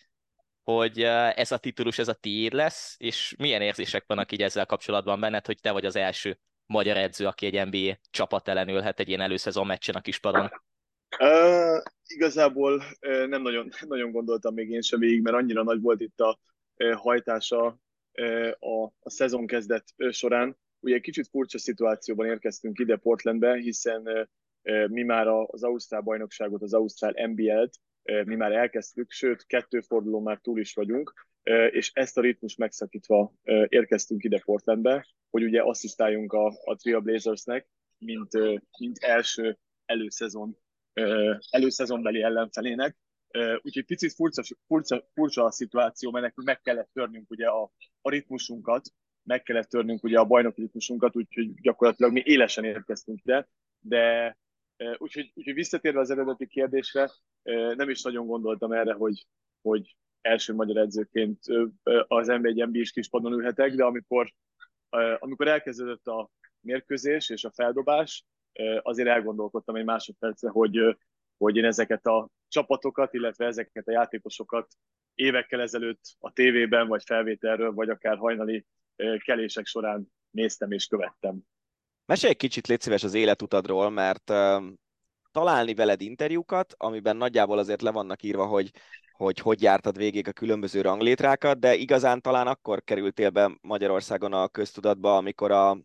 hogy 0.63 1.03
ez 1.35 1.53
a 1.53 1.59
titulus, 1.59 1.99
ez 1.99 2.09
a 2.09 2.15
tiéd 2.15 2.53
lesz, 2.53 2.95
és 2.99 3.35
milyen 3.39 3.63
érzések 3.63 4.05
vannak 4.07 4.33
így 4.33 4.43
ezzel 4.43 4.67
kapcsolatban 4.67 5.21
benned, 5.21 5.47
hogy 5.47 5.61
te 5.61 5.71
vagy 5.71 5.85
az 5.85 5.97
első 5.97 6.39
magyar 6.67 6.97
edző, 6.97 7.27
aki 7.27 7.47
egy 7.47 7.67
NBA 7.67 7.99
csapat 8.11 8.49
ellen 8.49 8.69
ülhet 8.69 9.01
egy 9.01 9.09
ilyen 9.09 9.21
előszezon 9.21 9.67
meccsen 9.67 9.95
a 9.95 10.01
kispadon? 10.01 10.51
Uh, 11.19 11.83
igazából 12.07 12.83
uh, 13.01 13.27
nem 13.27 13.43
nagyon, 13.43 13.69
nagyon 13.89 14.11
gondoltam 14.11 14.55
még 14.55 14.71
én 14.71 14.81
sem 14.81 14.99
végig, 14.99 15.23
mert 15.23 15.37
annyira 15.37 15.63
nagy 15.63 15.81
volt 15.81 16.01
itt 16.01 16.21
a 16.21 16.39
uh, 16.77 16.93
hajtása 16.93 17.79
a, 18.59 18.85
a 18.85 19.11
szezon 19.11 19.47
kezdet 19.47 19.95
során. 20.11 20.59
Ugye 20.81 20.99
kicsit 20.99 21.29
furcsa 21.29 21.59
szituációban 21.59 22.27
érkeztünk 22.27 22.79
ide 22.79 22.97
Portlandbe, 22.97 23.57
hiszen 23.57 24.29
mi 24.89 25.03
már 25.03 25.27
az 25.27 25.63
Ausztrál 25.63 26.01
bajnokságot, 26.01 26.63
az 26.63 26.75
Ausztrál 26.75 27.27
NBL-t 27.27 27.79
mi 28.25 28.35
már 28.35 28.53
elkezdtük, 28.53 29.11
sőt, 29.11 29.47
kettő 29.47 29.81
forduló 29.81 30.21
már 30.21 30.39
túl 30.39 30.61
is 30.61 30.75
vagyunk, 30.75 31.29
és 31.71 31.91
ezt 31.95 32.19
a 32.19 32.21
ritmus 32.21 32.57
megszakítva 32.57 33.33
érkeztünk 33.69 34.25
ide 34.25 34.41
Portlandbe, 34.45 35.07
hogy 35.31 35.43
ugye 35.43 35.63
asszisztáljunk 35.63 36.33
a, 36.33 36.47
a 36.65 36.75
Tria 36.77 37.01
Blazersnek, 37.01 37.69
mint, 37.99 38.33
mint 38.79 38.99
első 38.99 39.59
előszezon, 39.85 40.57
előszezonbeli 41.51 42.23
ellenfelének. 42.23 42.97
Úgyhogy 43.63 43.85
picit 43.85 44.13
furcsa, 44.13 44.43
furcsa, 44.67 45.09
furcsa 45.15 45.45
a 45.45 45.51
szituáció, 45.51 46.11
mert 46.11 46.25
nekünk 46.25 46.47
meg 46.47 46.61
kellett 46.61 46.91
törnünk 46.93 47.31
ugye 47.31 47.47
a, 47.47 47.73
a 48.01 48.11
ritmusunkat, 48.11 48.89
meg 49.23 49.43
kellett 49.43 49.69
törnünk 49.69 50.05
ugye 50.05 50.19
a 50.19 50.25
bajnoki 50.25 50.61
ritmusunkat, 50.61 51.17
úgyhogy 51.17 51.55
gyakorlatilag 51.61 52.13
mi 52.13 52.23
élesen 52.25 52.65
érkeztünk 52.65 53.21
ide, 53.25 53.49
de 53.81 54.37
úgyhogy, 54.99 55.33
úgyhogy 55.35 55.55
visszatérve 55.55 56.01
az 56.01 56.11
eredeti 56.11 56.47
kérdésre, 56.47 57.11
nem 57.77 57.91
is 57.91 58.03
nagyon 58.03 58.27
gondoltam 58.27 58.73
erre, 58.73 58.93
hogy, 58.93 59.27
hogy 59.61 59.97
első 60.21 60.55
magyar 60.55 60.77
edzőként 60.77 61.39
az 62.07 62.27
NB1 62.31 62.67
nb 62.67 62.75
is 62.75 62.91
kispadon 62.91 63.33
ülhetek, 63.33 63.75
de 63.75 63.85
amikor, 63.85 64.33
amikor 65.19 65.49
elkezdődött 65.49 66.07
a 66.07 66.31
mérkőzés 66.61 67.29
és 67.29 67.45
a 67.45 67.53
feldobás, 67.53 68.25
azért 68.83 69.09
elgondolkodtam 69.09 69.77
egy 69.77 69.85
másodpercre, 69.85 70.49
hogy, 70.49 70.97
hogy 71.37 71.57
én 71.57 71.65
ezeket 71.65 72.07
a 72.07 72.29
csapatokat, 72.49 73.15
illetve 73.15 73.47
ezeket 73.47 73.89
a 73.89 73.93
játékosokat 73.93 74.67
évekkel 75.15 75.61
ezelőtt 75.61 76.01
a 76.19 76.33
tévében, 76.33 76.89
vagy 76.89 77.03
felvételről, 77.05 77.73
vagy 77.73 77.89
akár 77.89 78.17
hajnali 78.17 78.67
kelések 79.25 79.67
során 79.67 80.13
néztem 80.31 80.73
és 80.73 80.87
követtem. 80.87 81.43
Mesélj 82.09 82.33
egy 82.33 82.39
kicsit, 82.39 82.67
légy 82.67 82.81
szíves 82.81 83.03
az 83.03 83.15
életutadról, 83.15 83.91
mert 83.91 84.33
találni 85.31 85.75
veled 85.75 86.01
interjúkat, 86.01 86.75
amiben 86.77 87.17
nagyjából 87.17 87.59
azért 87.59 87.83
le 87.83 87.91
vannak 87.91 88.23
írva, 88.23 88.47
hogy 88.47 88.71
hogy 89.13 89.39
hogy 89.39 89.63
jártad 89.63 89.97
végig 89.97 90.29
a 90.29 90.33
különböző 90.33 90.81
ranglétrákat, 90.81 91.59
de 91.59 91.75
igazán 91.75 92.21
talán 92.21 92.47
akkor 92.47 92.83
kerültél 92.85 93.31
be 93.31 93.59
Magyarországon 93.61 94.33
a 94.33 94.49
köztudatba, 94.49 95.17
amikor 95.17 95.51
a 95.51 95.79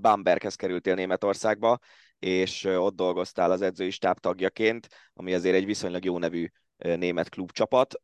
Bamberghez 0.00 0.54
kerültél 0.54 0.94
Németországba, 0.94 1.78
és 2.18 2.64
ott 2.64 2.94
dolgoztál 2.94 3.50
az 3.50 3.62
edzői 3.62 3.90
stáb 3.90 4.18
tagjaként, 4.18 4.88
ami 5.14 5.34
azért 5.34 5.56
egy 5.56 5.66
viszonylag 5.66 6.04
jó 6.04 6.18
nevű 6.18 6.46
német 6.76 7.28
klubcsapat. 7.28 7.94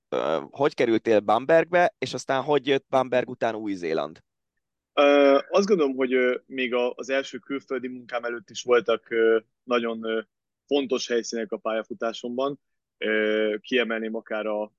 Hogy 0.50 0.74
kerültél 0.74 1.20
Bambergbe, 1.20 1.94
és 1.98 2.14
aztán 2.14 2.42
hogy 2.42 2.66
jött 2.66 2.87
Bamberg 2.88 3.28
után 3.28 3.54
Új-Zéland? 3.54 4.20
Azt 5.48 5.66
gondolom, 5.66 5.94
hogy 5.94 6.42
még 6.46 6.74
az 6.74 7.11
első 7.11 7.38
külföldi 7.38 7.88
munkám 7.88 8.24
előtt 8.24 8.50
is 8.50 8.62
voltak 8.62 9.09
nagyon 9.62 10.26
fontos 10.66 11.09
helyszínek 11.09 11.53
a 11.53 11.57
pályafutásomban. 11.57 12.61
Kiemelném 13.61 14.14
akár 14.14 14.46
a, 14.46 14.72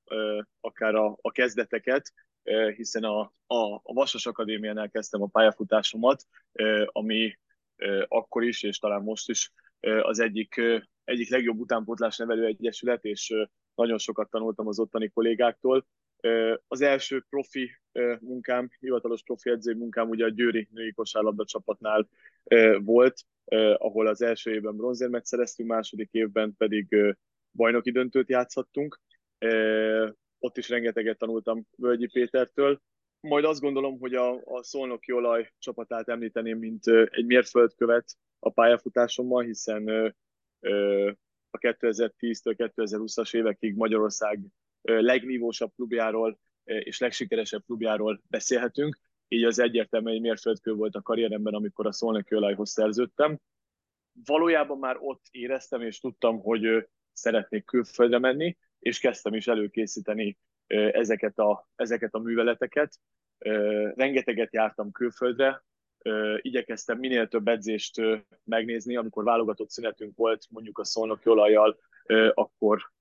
akár 0.60 0.96
a, 0.96 1.18
a 1.22 1.32
kezdeteket, 1.32 2.14
hiszen 2.76 3.04
a, 3.04 3.20
a, 3.48 3.74
a 3.84 3.94
Vasas 3.94 4.26
Akadémiánál 4.26 4.90
kezdtem 4.90 5.22
a 5.22 5.28
pályafutásomat, 5.28 6.28
ami 6.86 7.38
akkor 8.08 8.44
is, 8.44 8.64
és 8.64 8.78
talán 8.78 9.02
most 9.02 9.30
is 9.30 9.52
az 10.02 10.20
egyik, 10.20 10.62
egyik 11.04 11.30
legjobb 11.30 11.60
utánpótlás 11.60 12.18
nevelő 12.18 12.46
egyesület, 12.46 13.06
és 13.06 13.34
nagyon 13.76 13.98
sokat 13.98 14.30
tanultam 14.30 14.68
az 14.68 14.80
ottani 14.80 15.10
kollégáktól. 15.10 15.86
Az 16.68 16.82
első 16.82 17.26
profi 17.30 17.72
munkám, 18.20 18.70
hivatalos 18.80 19.24
profi 19.24 19.50
edzői 19.50 19.76
munkám 19.76 20.10
ugye 20.10 20.26
a 20.26 20.30
Győri 20.30 20.68
női 20.72 20.92
kosárlabda 20.92 21.46
csapatnál 21.46 22.10
volt, 22.78 23.26
ahol 23.76 24.08
az 24.08 24.22
első 24.22 24.54
évben 24.54 24.76
bronzérmet 24.76 25.26
szereztünk, 25.26 25.70
második 25.70 26.10
évben 26.12 26.56
pedig 26.58 26.96
bajnoki 27.52 27.92
döntőt 27.92 28.30
játszhattunk. 28.30 29.02
Ott 30.40 30.58
is 30.58 30.70
rengeteget 30.70 31.18
tanultam 31.18 31.68
Völgyi 31.78 32.08
Pétertől. 32.08 32.82
Majd 33.20 33.46
azt 33.46 33.62
gondolom, 33.62 34.00
hogy 34.00 34.14
a, 34.14 34.42
a 34.44 34.64
Szolnoki 34.64 35.12
Olaj 35.12 35.52
csapatát 35.58 36.10
említeném, 36.10 36.58
mint 36.58 36.88
egy 36.88 37.26
mérföldkövet 37.26 38.16
a 38.40 38.50
pályafutásommal, 38.50 39.44
hiszen 39.44 39.88
a 41.50 41.58
2010-től 41.58 42.72
2020-as 42.76 43.36
évekig 43.36 43.76
Magyarország 43.76 44.40
legnívósabb 44.82 45.72
klubjáról 45.76 46.40
és 46.64 47.00
legsikeresebb 47.00 47.64
klubjáról 47.66 48.22
beszélhetünk, 48.30 49.00
így 49.28 49.44
az 49.44 49.60
egyértelműen 49.60 50.16
egy 50.16 50.22
mérföldkő 50.22 50.74
volt 50.74 50.96
a 50.96 51.02
karrieremben, 51.02 51.54
amikor 51.54 51.88
a 51.88 51.92
Szolnoki 51.92 52.36
Olajhoz 52.36 52.70
szerződtem. 52.70 53.40
Valójában 54.26 54.78
már 54.80 54.98
ott 55.00 55.26
éreztem 55.32 55.82
és 55.82 56.00
tudtam, 56.00 56.40
hogy 56.40 56.88
szeretnék 57.14 57.66
külföldre 57.66 58.20
menni, 58.20 58.58
és 58.80 59.00
kezdtem 59.00 59.34
is 59.34 59.48
előkészíteni 59.48 60.38
ezeket 60.92 61.40
a, 61.40 61.70
ezeket 61.76 62.14
a 62.14 62.20
műveleteket. 62.20 63.00
Rengeteget 63.96 64.54
jártam 64.54 64.92
külföldre, 64.92 65.64
igyekeztem 66.38 66.98
minél 66.98 67.28
több 67.28 67.48
edzést 67.48 68.02
megnézni, 68.44 68.96
amikor 68.96 69.24
válogatott 69.24 69.70
szünetünk 69.70 70.16
volt, 70.16 70.46
mondjuk 70.50 70.78
a 70.80 70.86
szolnoki 70.86 71.30
olajjal, 71.30 71.80
akkor 72.34 72.92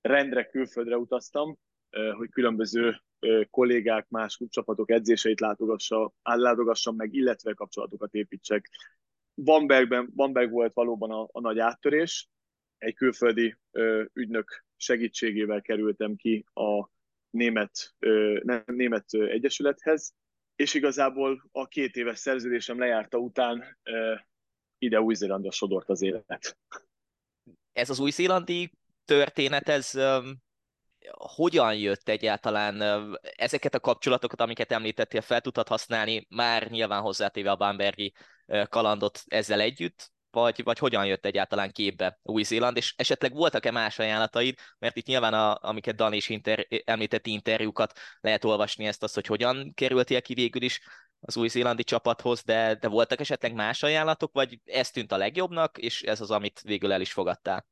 rendre 0.00 0.44
külföldre 0.44 0.96
utaztam, 0.96 1.58
hogy 2.16 2.30
különböző 2.30 3.00
kollégák, 3.50 4.08
más 4.08 4.40
csapatok 4.48 4.90
edzéseit 4.90 5.40
látogassa, 5.40 6.12
látogassam 6.22 6.96
meg, 6.96 7.14
illetve 7.14 7.54
kapcsolatokat 7.54 8.14
építsek. 8.14 8.68
Bambergben, 9.34 10.10
Bamberg 10.14 10.50
volt 10.50 10.72
valóban 10.72 11.10
a, 11.10 11.28
a 11.32 11.40
nagy 11.40 11.58
áttörés, 11.58 12.28
egy 12.78 12.94
külföldi 12.94 13.56
ö, 13.70 14.04
ügynök 14.12 14.64
segítségével 14.76 15.60
kerültem 15.60 16.16
ki 16.16 16.44
a 16.52 16.88
német, 17.30 17.94
ö, 17.98 18.40
nem, 18.42 18.62
német 18.66 19.12
egyesülethez, 19.12 20.14
és 20.56 20.74
igazából 20.74 21.48
a 21.52 21.66
két 21.66 21.96
éves 21.96 22.18
szerződésem 22.18 22.78
lejárta 22.78 23.18
után 23.18 23.78
ö, 23.82 24.14
ide 24.78 25.00
Új-Zélandra 25.00 25.50
sodort 25.50 25.88
az 25.88 26.02
élet. 26.02 26.58
Ez 27.72 27.90
az 27.90 27.98
új-zélandi 27.98 28.70
történet, 29.14 29.68
ez 29.68 29.98
hogyan 31.12 31.74
jött 31.74 32.08
egyáltalán 32.08 32.82
ezeket 33.20 33.74
a 33.74 33.80
kapcsolatokat, 33.80 34.40
amiket 34.40 34.72
említettél, 34.72 35.20
fel 35.20 35.40
tudtad 35.40 35.68
használni, 35.68 36.26
már 36.28 36.70
nyilván 36.70 37.00
hozzátéve 37.00 37.50
a 37.50 37.56
Bambergi 37.56 38.14
kalandot 38.68 39.22
ezzel 39.26 39.60
együtt, 39.60 40.10
vagy, 40.30 40.62
vagy 40.62 40.78
hogyan 40.78 41.06
jött 41.06 41.24
egyáltalán 41.24 41.72
képbe 41.72 42.18
Új-Zéland, 42.22 42.76
és 42.76 42.94
esetleg 42.96 43.32
voltak-e 43.32 43.70
más 43.70 43.98
ajánlataid, 43.98 44.58
mert 44.78 44.96
itt 44.96 45.06
nyilván, 45.06 45.34
a, 45.34 45.58
amiket 45.62 45.96
Dan 45.96 46.12
is 46.12 46.28
inter, 46.28 46.66
említett 46.84 47.26
interjúkat 47.26 47.98
lehet 48.20 48.44
olvasni 48.44 48.86
ezt 48.86 49.02
azt, 49.02 49.14
hogy 49.14 49.26
hogyan 49.26 49.72
kerültél 49.74 50.22
ki 50.22 50.34
végül 50.34 50.62
is 50.62 50.80
az 51.20 51.36
új-zélandi 51.36 51.84
csapathoz, 51.84 52.42
de, 52.42 52.74
de 52.74 52.88
voltak 52.88 53.20
esetleg 53.20 53.54
más 53.54 53.82
ajánlatok, 53.82 54.32
vagy 54.32 54.60
ez 54.64 54.90
tűnt 54.90 55.12
a 55.12 55.16
legjobbnak, 55.16 55.78
és 55.78 56.02
ez 56.02 56.20
az, 56.20 56.30
amit 56.30 56.60
végül 56.60 56.92
el 56.92 57.00
is 57.00 57.12
fogadtál? 57.12 57.69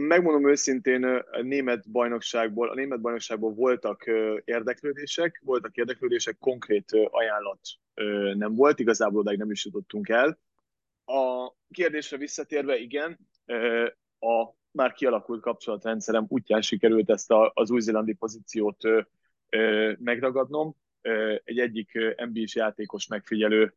Megmondom 0.00 0.48
őszintén, 0.50 1.04
a 1.04 1.42
német 1.42 1.90
bajnokságból, 1.90 2.68
a 2.68 2.74
német 2.74 3.00
bajnokságból 3.00 3.54
voltak 3.54 4.04
érdeklődések, 4.44 5.40
voltak 5.44 5.76
érdeklődések, 5.76 6.38
konkrét 6.38 6.84
ajánlat 7.10 7.60
nem 8.34 8.54
volt, 8.54 8.78
igazából 8.78 9.20
odáig 9.20 9.38
nem 9.38 9.50
is 9.50 9.64
jutottunk 9.64 10.08
el. 10.08 10.38
A 11.04 11.52
kérdésre 11.70 12.16
visszatérve, 12.16 12.76
igen, 12.76 13.18
a 14.18 14.54
már 14.70 14.92
kialakult 14.92 15.40
kapcsolatrendszerem 15.40 16.24
útján 16.28 16.62
sikerült 16.62 17.10
ezt 17.10 17.30
a, 17.30 17.50
az 17.54 17.70
új-zélandi 17.70 18.12
pozíciót 18.12 18.82
megragadnom. 19.98 20.74
Egy 21.44 21.58
egyik 21.58 21.98
NBA-s 22.16 22.54
játékos 22.54 23.06
megfigyelő 23.06 23.74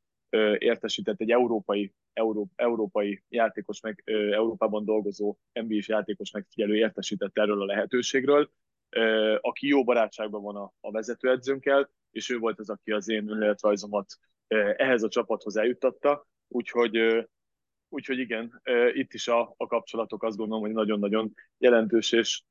értesített 0.58 1.22
egy 1.22 1.32
európai, 1.32 1.94
euró, 2.14 2.50
európai 2.56 3.24
játékos, 3.30 3.82
meg, 3.82 4.04
Európában 4.32 4.86
dolgozó 4.86 5.38
NBA-s 5.54 5.88
játékos 5.88 6.32
megfigyelő 6.32 6.76
értesített 6.76 7.38
erről 7.38 7.62
a 7.62 7.66
lehetőségről, 7.66 8.52
aki 9.42 9.68
jó 9.68 9.84
barátságban 9.84 10.42
van 10.42 10.56
a, 10.56 10.74
a 10.80 10.92
vezetőedzőnkkel, 10.92 11.90
és 12.12 12.30
ő 12.30 12.38
volt 12.38 12.60
az, 12.60 12.70
aki 12.70 12.92
az 12.92 13.10
én 13.10 13.30
önéletrajzomat 13.30 14.18
ehhez 14.76 15.04
a 15.04 15.10
csapathoz 15.10 15.58
eljuttatta, 15.58 16.28
úgyhogy, 16.48 17.28
úgyhogy 17.90 18.20
igen, 18.20 18.62
itt 18.94 19.14
is 19.14 19.28
a, 19.28 19.54
a 19.58 19.68
kapcsolatok 19.68 20.24
azt 20.24 20.38
gondolom, 20.38 20.64
hogy 20.64 20.72
nagyon-nagyon 20.72 21.34
jelentős 21.58 22.12
és 22.12 22.44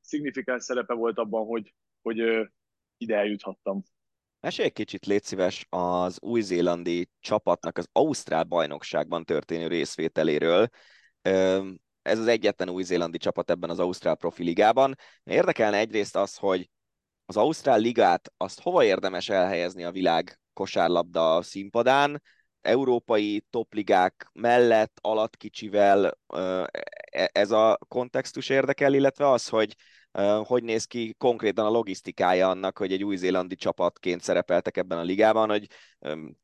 szignifikáns 0.00 0.64
szerepe 0.64 0.94
volt 0.94 1.18
abban, 1.18 1.46
hogy, 1.46 1.74
hogy 2.02 2.48
ide 2.96 3.16
eljuthattam. 3.16 3.82
Mesélj 4.44 4.68
egy 4.68 4.74
kicsit, 4.74 5.06
légy 5.06 5.22
szíves, 5.22 5.66
az 5.68 6.18
új-zélandi 6.20 7.08
csapatnak 7.20 7.78
az 7.78 7.88
Ausztrál 7.92 8.42
bajnokságban 8.42 9.24
történő 9.24 9.66
részvételéről. 9.66 10.68
Ez 12.02 12.18
az 12.18 12.26
egyetlen 12.26 12.68
új-zélandi 12.68 13.18
csapat 13.18 13.50
ebben 13.50 13.70
az 13.70 13.78
Ausztrál 13.78 14.14
profiligában. 14.14 14.94
Érdekelne 15.24 15.76
egyrészt 15.76 16.16
az, 16.16 16.36
hogy 16.36 16.70
az 17.26 17.36
Ausztrál 17.36 17.78
Ligát, 17.78 18.32
azt 18.36 18.60
hova 18.60 18.84
érdemes 18.84 19.28
elhelyezni 19.28 19.84
a 19.84 19.90
világ 19.90 20.40
kosárlabda 20.52 21.42
színpadán? 21.42 22.22
Európai 22.60 23.44
topligák 23.50 24.30
mellett, 24.32 24.98
alatt 25.00 25.36
kicsivel 25.36 26.18
e, 26.26 27.30
ez 27.32 27.50
a 27.50 27.78
kontextus 27.88 28.48
érdekel, 28.48 28.94
illetve 28.94 29.28
az, 29.28 29.48
hogy 29.48 29.74
hogy 30.44 30.62
néz 30.62 30.84
ki 30.84 31.14
konkrétan 31.18 31.66
a 31.66 31.70
logisztikája 31.70 32.48
annak, 32.48 32.78
hogy 32.78 32.92
egy 32.92 33.04
új-zélandi 33.04 33.54
csapatként 33.54 34.20
szerepeltek 34.20 34.76
ebben 34.76 34.98
a 34.98 35.02
ligában, 35.02 35.48
hogy 35.48 35.66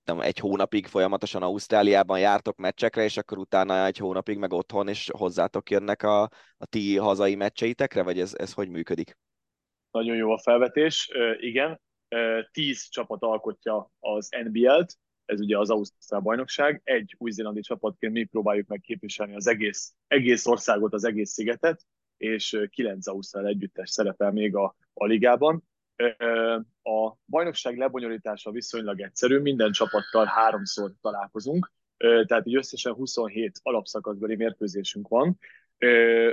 nem, 0.04 0.20
egy 0.20 0.38
hónapig 0.38 0.87
folyamatosan 0.87 1.42
Ausztráliában 1.42 2.18
jártok 2.18 2.56
meccsekre, 2.56 3.04
és 3.04 3.16
akkor 3.16 3.38
utána 3.38 3.87
egy 3.87 3.96
hónapig 3.96 4.38
meg 4.38 4.52
otthon, 4.52 4.88
és 4.88 5.11
hozzátok 5.16 5.70
jönnek 5.70 6.02
a, 6.02 6.22
a 6.59 6.66
ti 6.68 6.96
hazai 6.96 7.35
meccseitekre, 7.35 8.02
vagy 8.02 8.20
ez, 8.20 8.35
ez 8.38 8.52
hogy 8.52 8.68
működik? 8.68 9.18
Nagyon 9.90 10.16
jó 10.16 10.30
a 10.30 10.38
felvetés, 10.38 11.11
igen. 11.40 11.80
Tíz 12.50 12.88
csapat 12.88 13.22
alkotja 13.22 13.90
az 13.98 14.28
NBL-t, 14.44 14.96
ez 15.24 15.40
ugye 15.40 15.59
az 15.59 15.70
Ausztrál 15.70 16.20
bajnokság. 16.20 16.80
Egy 16.85 17.14
új-zélandi 17.18 17.61
csapatként 17.61 18.12
mi 18.12 18.24
próbáljuk 18.24 18.66
meg 18.66 18.80
képviselni 18.80 19.35
az 19.35 19.46
egész, 19.46 19.94
egész 20.06 20.46
országot, 20.46 20.92
az 20.92 21.04
egész 21.04 21.30
szigetet, 21.30 21.85
és 22.20 22.61
kilenc 22.70 23.06
Ausztrál 23.06 23.46
együttes 23.46 23.90
szerepel 23.90 24.33
még 24.33 24.54
a, 24.54 24.76
a 24.92 25.06
ligában. 25.06 25.62
A 26.83 27.12
bajnokság 27.26 27.76
lebonyolítása 27.76 28.50
viszonylag 28.50 29.00
egyszerű, 29.00 29.38
minden 29.38 29.72
csapattal 29.72 30.24
háromszor 30.24 30.92
találkozunk, 31.00 31.72
tehát 31.96 32.46
így 32.46 32.56
összesen 32.56 32.92
27 32.92 33.61
alapszakaszbeli 33.62 34.37
mérkőzésünk 34.37 35.09
van. 35.09 35.38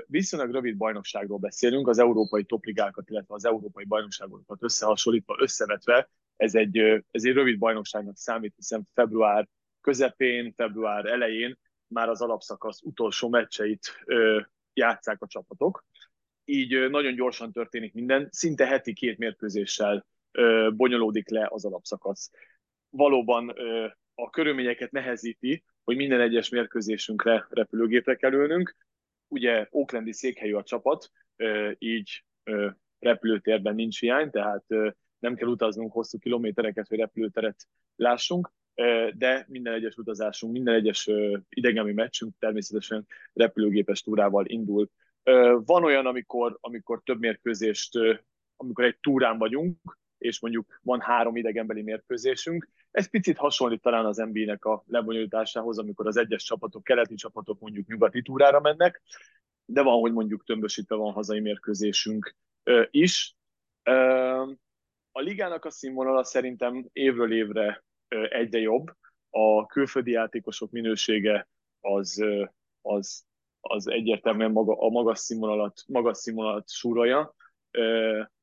Viszonylag 0.06 0.52
rövid 0.52 0.78
bajnokságról 0.78 1.38
beszélünk, 1.38 1.88
az 1.88 2.00
európai 2.00 2.44
topligákat, 2.44 3.10
illetve 3.10 3.36
az 3.36 3.46
európai 3.46 3.86
bajnokságokat 3.86 4.64
összehasonlítva, 4.64 5.36
összevetve, 5.40 6.10
ez 6.36 6.56
egy, 6.56 6.78
ez 7.12 7.24
egy 7.24 7.34
rövid 7.34 7.58
bajnokságnak 7.58 8.18
számít, 8.18 8.54
hiszen 8.56 8.88
február 8.94 9.48
közepén, 9.82 10.54
február 10.54 11.06
elején 11.06 11.58
már 11.88 12.10
az 12.10 12.22
alapszakasz 12.22 12.82
utolsó 12.82 13.30
meccseit 13.30 14.06
játszák 14.78 15.22
a 15.22 15.28
csapatok. 15.28 15.86
Így 16.46 16.90
nagyon 16.90 17.16
gyorsan 17.16 17.52
történik 17.52 17.94
minden, 17.94 18.28
szinte 18.32 18.66
heti 18.66 18.94
két 18.94 19.18
mérkőzéssel 19.18 20.06
bonyolódik 20.76 21.30
le 21.30 21.48
az 21.50 21.66
alapszakasz. 21.66 22.32
Valóban 22.90 23.54
a 24.16 24.30
körülményeket 24.30 24.92
nehezíti, 24.92 25.64
hogy 25.84 25.96
minden 25.96 26.22
egyes 26.22 26.50
mérkőzésünkre 26.50 27.46
repülőgépre 27.50 28.16
kell 28.16 28.32
ülnünk. 28.32 28.76
Ugye 29.28 29.68
Oaklandi 29.70 30.14
székhelyű 30.14 30.54
a 30.54 30.64
csapat, 30.64 31.12
így 31.78 32.26
repülőtérben 33.00 33.76
nincs 33.76 34.00
hiány, 34.00 34.30
tehát 34.30 34.66
nem 35.20 35.36
kell 35.36 35.48
utaznunk 35.48 35.92
hosszú 35.92 36.18
kilométereket, 36.18 36.88
hogy 36.88 36.98
repülőteret 36.98 37.68
lássunk, 37.96 38.52
de 39.14 39.46
minden 39.48 39.74
egyes 39.74 39.96
utazásunk, 39.96 40.54
minden 40.54 40.74
egyes 40.74 41.10
idegemi 41.50 41.94
meccsünk 41.94 42.36
természetesen 42.40 43.06
repülőgépes 43.34 44.02
túrával 44.02 44.46
indul. 44.46 44.90
Van 45.66 45.84
olyan, 45.84 46.06
amikor, 46.06 46.58
amikor 46.62 47.02
több 47.04 47.20
mérkőzést, 47.20 48.00
amikor 48.56 48.86
egy 48.86 48.98
túrán 49.00 49.38
vagyunk, 49.38 49.98
és 50.18 50.40
mondjuk 50.40 50.80
van 50.82 51.00
három 51.00 51.36
idegenbeli 51.36 51.82
mérkőzésünk. 51.82 52.70
Ez 52.92 53.10
picit 53.10 53.38
hasonlít 53.38 53.82
talán 53.82 54.06
az 54.06 54.18
NBA-nek 54.18 54.66
a 54.66 54.84
lebonyolításához, 54.88 55.78
amikor 55.78 56.08
az 56.08 56.18
egyes 56.18 56.44
csapatok, 56.44 56.84
keleti 56.84 57.16
csapatok 57.16 57.60
mondjuk 57.60 57.88
nyugati 57.88 58.22
túrára 58.22 58.60
mennek, 58.60 59.02
de 59.66 59.82
van, 59.82 60.00
hogy 60.00 60.14
mondjuk 60.14 60.44
tömbösítve 60.44 60.96
van 60.96 61.14
hazai 61.14 61.40
mérkőzésünk 61.40 62.36
is. 62.90 63.36
A 65.12 65.20
ligának 65.20 65.66
a 65.66 65.70
színvonala 65.70 66.24
szerintem 66.24 66.90
évről 66.94 67.34
évre 67.34 67.86
egyre 68.08 68.60
jobb. 68.60 68.86
A 69.30 69.66
külföldi 69.66 70.12
játékosok 70.12 70.72
minősége 70.72 71.48
az, 71.80 72.24
az, 72.82 73.26
az 73.60 73.88
egyértelműen 73.88 74.52
maga, 74.52 74.78
a 74.78 74.90
magas 74.90 75.20
színvonalat, 75.20 75.84
magas 75.88 76.18
színvonalat 76.18 76.70
súrolja. 76.70 77.36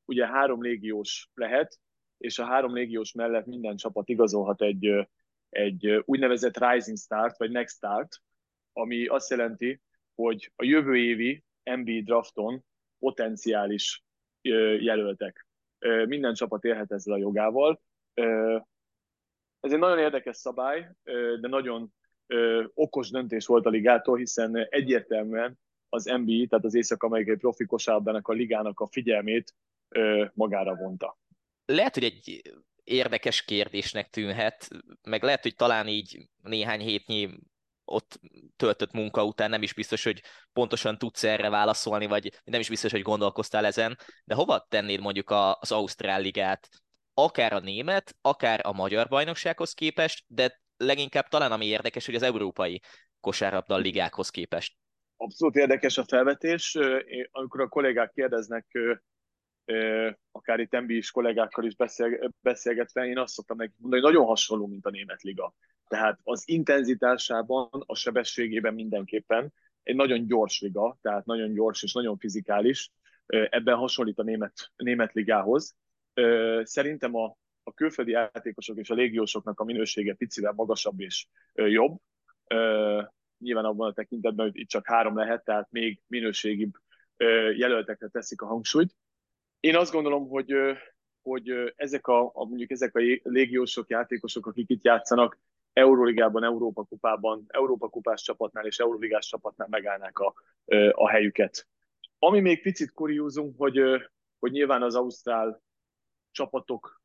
Ugye 0.05 0.27
három 0.27 0.61
légiós 0.61 1.29
lehet, 1.33 1.79
és 2.17 2.39
a 2.39 2.45
három 2.45 2.73
légiós 2.73 3.13
mellett 3.13 3.45
minden 3.45 3.75
csapat 3.75 4.09
igazolhat 4.09 4.61
egy, 4.61 5.07
egy 5.49 6.03
úgynevezett 6.05 6.57
Rising 6.57 6.97
Start, 6.97 7.37
vagy 7.37 7.51
Next 7.51 7.75
Start, 7.75 8.21
ami 8.73 9.05
azt 9.05 9.29
jelenti, 9.29 9.81
hogy 10.15 10.51
a 10.55 10.63
jövő 10.63 10.97
évi 10.97 11.43
NBA 11.63 12.01
drafton 12.03 12.63
potenciális 12.99 14.03
jelöltek. 14.79 15.47
Minden 16.05 16.33
csapat 16.33 16.63
élhet 16.63 16.91
ezzel 16.91 17.13
a 17.13 17.17
jogával. 17.17 17.81
Ez 19.65 19.71
egy 19.71 19.79
nagyon 19.79 19.99
érdekes 19.99 20.37
szabály, 20.37 20.89
de 21.41 21.47
nagyon 21.47 21.93
okos 22.73 23.09
döntés 23.09 23.45
volt 23.45 23.65
a 23.65 23.69
ligától, 23.69 24.17
hiszen 24.17 24.67
egyértelműen 24.69 25.59
az 25.89 26.03
NBA, 26.03 26.47
tehát 26.49 26.65
az 26.65 26.75
Észak-Amerikai 26.75 27.35
Profi 27.35 27.65
Kosárlabdának 27.65 28.27
a 28.27 28.33
ligának 28.33 28.79
a 28.79 28.87
figyelmét 28.87 29.55
magára 30.33 30.75
vonta. 30.75 31.17
Lehet, 31.65 31.93
hogy 31.93 32.03
egy 32.03 32.53
érdekes 32.83 33.43
kérdésnek 33.43 34.09
tűnhet, 34.09 34.67
meg 35.03 35.23
lehet, 35.23 35.41
hogy 35.41 35.55
talán 35.55 35.87
így 35.87 36.29
néhány 36.43 36.79
hétnyi 36.79 37.29
ott 37.85 38.19
töltött 38.55 38.91
munka 38.91 39.25
után 39.25 39.49
nem 39.49 39.61
is 39.61 39.73
biztos, 39.73 40.03
hogy 40.03 40.21
pontosan 40.53 40.97
tudsz 40.97 41.23
erre 41.23 41.49
válaszolni, 41.49 42.05
vagy 42.05 42.31
nem 42.43 42.59
is 42.59 42.69
biztos, 42.69 42.91
hogy 42.91 43.01
gondolkoztál 43.01 43.65
ezen, 43.65 43.97
de 44.25 44.35
hova 44.35 44.65
tennéd 44.69 44.99
mondjuk 44.99 45.29
az 45.59 45.71
Ausztrál 45.71 46.21
ligát 46.21 46.69
akár 47.17 47.53
a 47.53 47.59
német, 47.59 48.15
akár 48.21 48.59
a 48.63 48.73
magyar 48.73 49.07
bajnoksághoz 49.07 49.73
képest, 49.73 50.23
de 50.27 50.61
leginkább 50.77 51.27
talán 51.27 51.51
ami 51.51 51.65
érdekes, 51.65 52.05
hogy 52.05 52.15
az 52.15 52.23
európai 52.23 52.81
kosárlabda 53.19 53.77
ligákhoz 53.77 54.29
képest. 54.29 54.75
Abszolút 55.17 55.55
érdekes 55.55 55.97
a 55.97 56.03
felvetés. 56.03 56.77
Amikor 57.31 57.61
a 57.61 57.67
kollégák 57.67 58.11
kérdeznek, 58.11 58.65
akár 60.31 60.59
itt 60.59 60.79
MB-s 60.81 61.11
kollégákkal 61.11 61.65
is 61.65 61.75
beszélgetve, 62.41 63.05
én 63.05 63.17
azt 63.17 63.33
szoktam 63.33 63.57
nekik 63.57 63.75
mondani, 63.77 64.01
hogy 64.01 64.11
nagyon 64.11 64.27
hasonló, 64.27 64.67
mint 64.67 64.85
a 64.85 64.89
német 64.89 65.21
liga. 65.21 65.53
Tehát 65.87 66.19
az 66.23 66.43
intenzitásában, 66.45 67.69
a 67.85 67.95
sebességében 67.95 68.73
mindenképpen 68.73 69.53
egy 69.83 69.95
nagyon 69.95 70.27
gyors 70.27 70.59
liga, 70.59 70.97
tehát 71.01 71.25
nagyon 71.25 71.53
gyors 71.53 71.83
és 71.83 71.93
nagyon 71.93 72.17
fizikális. 72.17 72.91
Ebben 73.25 73.75
hasonlít 73.75 74.19
a 74.19 74.23
német, 74.23 74.71
német 74.75 75.13
ligához. 75.13 75.75
Szerintem 76.63 77.15
a, 77.15 77.37
a 77.63 77.73
külföldi 77.73 78.11
játékosok 78.11 78.77
és 78.77 78.89
a 78.89 78.93
légiósoknak 78.93 79.59
a 79.59 79.63
minősége 79.63 80.13
picivel 80.13 80.53
magasabb 80.53 80.99
és 80.99 81.27
jobb. 81.53 81.97
Nyilván 83.37 83.65
abban 83.65 83.89
a 83.89 83.93
tekintetben, 83.93 84.45
hogy 84.45 84.57
itt 84.59 84.69
csak 84.69 84.87
három 84.87 85.17
lehet, 85.17 85.43
tehát 85.43 85.71
még 85.71 86.01
minőségibb 86.07 86.73
jelöltekre 87.55 88.07
teszik 88.07 88.41
a 88.41 88.45
hangsúlyt. 88.45 88.95
Én 89.59 89.75
azt 89.75 89.91
gondolom, 89.91 90.27
hogy, 90.27 90.53
hogy 91.21 91.73
ezek 91.75 92.07
a, 92.07 92.31
mondjuk 92.33 92.71
ezek 92.71 92.95
a 92.95 92.99
légiósok, 93.23 93.89
játékosok, 93.89 94.45
akik 94.45 94.69
itt 94.69 94.83
játszanak, 94.83 95.39
Euróligában, 95.73 96.43
Európa 96.43 96.83
kupában, 96.83 97.45
Európa 97.47 97.89
kupás 97.89 98.21
csapatnál 98.21 98.65
és 98.65 98.79
Euróligás 98.79 99.27
csapatnál 99.27 99.67
megállnák 99.71 100.19
a, 100.19 100.33
a 100.91 101.09
helyüket. 101.09 101.67
Ami 102.19 102.39
még 102.39 102.61
picit 102.61 102.91
kuriózum, 102.91 103.55
hogy, 103.57 103.79
hogy 104.39 104.51
nyilván 104.51 104.81
az 104.81 104.95
Ausztrál 104.95 105.63
csapatok 106.35 107.01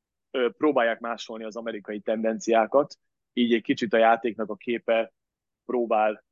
próbálják 0.57 1.01
másolni 1.01 1.45
az 1.45 1.57
amerikai 1.57 2.01
tendenciákat, 2.01 2.99
így 3.33 3.55
egy 3.55 3.63
kicsit 3.63 3.93
a 3.93 3.99
játéknak 3.99 4.51
a 4.51 4.57
képe 4.57 5.13
próbál 5.65 6.25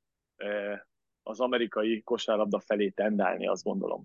az 1.23 1.41
amerikai 1.41 2.03
kosárlabda 2.03 2.61
felé 2.61 2.89
tendálni, 2.89 3.47
azt 3.47 3.65
gondolom. 3.65 4.05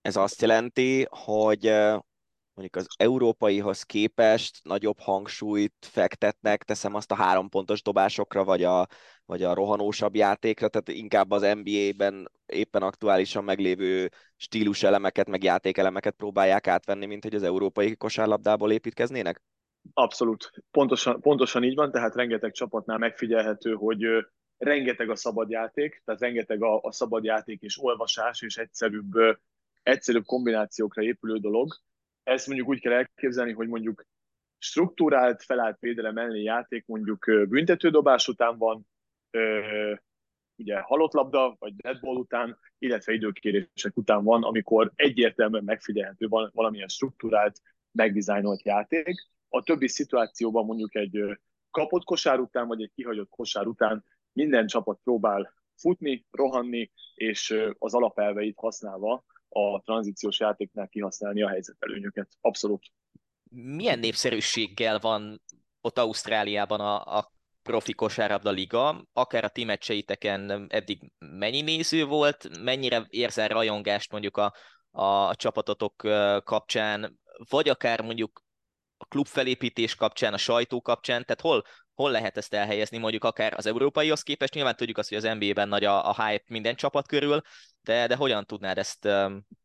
Ez 0.00 0.16
azt 0.16 0.40
jelenti, 0.40 1.06
hogy 1.10 1.66
mondjuk 2.58 2.76
az 2.76 2.94
európaihoz 2.96 3.82
képest 3.82 4.60
nagyobb 4.62 4.98
hangsúlyt 4.98 5.74
fektetnek, 5.80 6.62
teszem 6.62 6.94
azt 6.94 7.10
a 7.10 7.14
három 7.14 7.48
pontos 7.48 7.82
dobásokra, 7.82 8.44
vagy 8.44 8.64
a, 8.64 8.86
vagy 9.26 9.42
a 9.42 9.54
rohanósabb 9.54 10.14
játékra, 10.14 10.68
tehát 10.68 10.88
inkább 10.88 11.30
az 11.30 11.42
NBA-ben 11.62 12.30
éppen 12.46 12.82
aktuálisan 12.82 13.44
meglévő 13.44 14.10
stílus 14.36 14.82
elemeket, 14.82 15.28
meg 15.28 15.42
játékelemeket 15.42 16.14
próbálják 16.14 16.66
átvenni, 16.66 17.06
mint 17.06 17.22
hogy 17.22 17.34
az 17.34 17.42
európai 17.42 17.96
kosárlabdából 17.96 18.72
építkeznének? 18.72 19.42
Abszolút. 19.92 20.50
Pontosan, 20.70 21.20
pontosan 21.20 21.64
így 21.64 21.74
van, 21.74 21.90
tehát 21.90 22.14
rengeteg 22.14 22.52
csapatnál 22.52 22.98
megfigyelhető, 22.98 23.74
hogy 23.74 24.06
rengeteg 24.56 25.10
a 25.10 25.16
szabad 25.16 25.50
játék, 25.50 26.02
tehát 26.04 26.20
rengeteg 26.20 26.62
a, 26.62 26.80
a 26.82 26.92
szabad 26.92 27.24
játék 27.24 27.62
és 27.62 27.82
olvasás 27.82 28.42
és 28.42 28.56
egyszerűbb, 28.56 29.12
egyszerűbb 29.82 30.24
kombinációkra 30.24 31.02
épülő 31.02 31.38
dolog. 31.38 31.74
Ezt 32.28 32.46
mondjuk 32.46 32.68
úgy 32.68 32.80
kell 32.80 32.92
elképzelni, 32.92 33.52
hogy 33.52 33.68
mondjuk 33.68 34.06
struktúrált, 34.58 35.42
felállt 35.42 35.78
védelem 35.80 36.16
elleni 36.18 36.42
játék 36.42 36.86
mondjuk 36.86 37.24
büntetődobás 37.48 38.28
után 38.28 38.58
van, 38.58 38.86
ugye 40.56 40.80
halott 40.80 41.12
labda, 41.12 41.56
vagy 41.58 41.76
deadball 41.76 42.16
után, 42.16 42.58
illetve 42.78 43.12
időkérések 43.12 43.96
után 43.96 44.24
van, 44.24 44.42
amikor 44.42 44.92
egyértelműen 44.94 45.64
megfigyelhető 45.64 46.28
van 46.28 46.50
valamilyen 46.54 46.88
struktúrált 46.88 47.60
megdizájnolt 47.92 48.62
játék. 48.62 49.28
A 49.48 49.62
többi 49.62 49.88
szituációban 49.88 50.64
mondjuk 50.64 50.94
egy 50.94 51.38
kapott 51.70 52.04
kosár 52.04 52.38
után, 52.38 52.66
vagy 52.66 52.82
egy 52.82 52.92
kihagyott 52.94 53.30
kosár 53.30 53.66
után 53.66 54.04
minden 54.32 54.66
csapat 54.66 55.00
próbál 55.04 55.54
futni, 55.76 56.26
rohanni, 56.30 56.90
és 57.14 57.62
az 57.78 57.94
alapelveit 57.94 58.58
használva 58.58 59.24
a 59.58 59.80
tranzíciós 59.84 60.40
játéknál 60.40 60.88
kihasználni 60.88 61.42
a 61.42 61.48
helyzetelőnyöket. 61.48 62.28
Abszolút. 62.40 62.86
Milyen 63.50 63.98
népszerűséggel 63.98 64.98
van 64.98 65.42
ott 65.80 65.98
Ausztráliában 65.98 66.80
a, 66.80 67.16
a 67.16 67.32
profi 67.62 67.92
kosárlabda 67.92 68.50
liga, 68.50 69.04
akár 69.12 69.44
a 69.44 69.48
ti 69.48 69.66
eddig 70.68 71.12
mennyi 71.18 71.60
néző 71.60 72.04
volt, 72.04 72.62
mennyire 72.62 73.06
érzel 73.08 73.48
rajongást 73.48 74.12
mondjuk 74.12 74.36
a, 74.36 74.54
a 74.90 75.34
csapatotok 75.34 75.96
kapcsán, 76.44 77.20
vagy 77.48 77.68
akár 77.68 78.00
mondjuk 78.00 78.42
a 78.96 79.04
klubfelépítés 79.04 79.94
kapcsán, 79.94 80.32
a 80.32 80.36
sajtó 80.36 80.80
kapcsán, 80.80 81.24
tehát 81.24 81.40
hol, 81.40 81.64
hol 81.98 82.10
lehet 82.10 82.36
ezt 82.36 82.54
elhelyezni, 82.54 82.98
mondjuk 82.98 83.24
akár 83.24 83.54
az 83.56 83.66
európaihoz 83.66 84.22
képest, 84.22 84.54
nyilván 84.54 84.76
tudjuk 84.76 84.98
azt, 84.98 85.08
hogy 85.08 85.18
az 85.18 85.38
NBA-ben 85.38 85.68
nagy 85.68 85.84
a, 85.84 86.08
a 86.08 86.24
hype 86.24 86.44
minden 86.48 86.74
csapat 86.74 87.06
körül, 87.06 87.40
de, 87.80 88.06
de 88.06 88.16
hogyan 88.16 88.44
tudnád 88.44 88.78
ezt, 88.78 89.04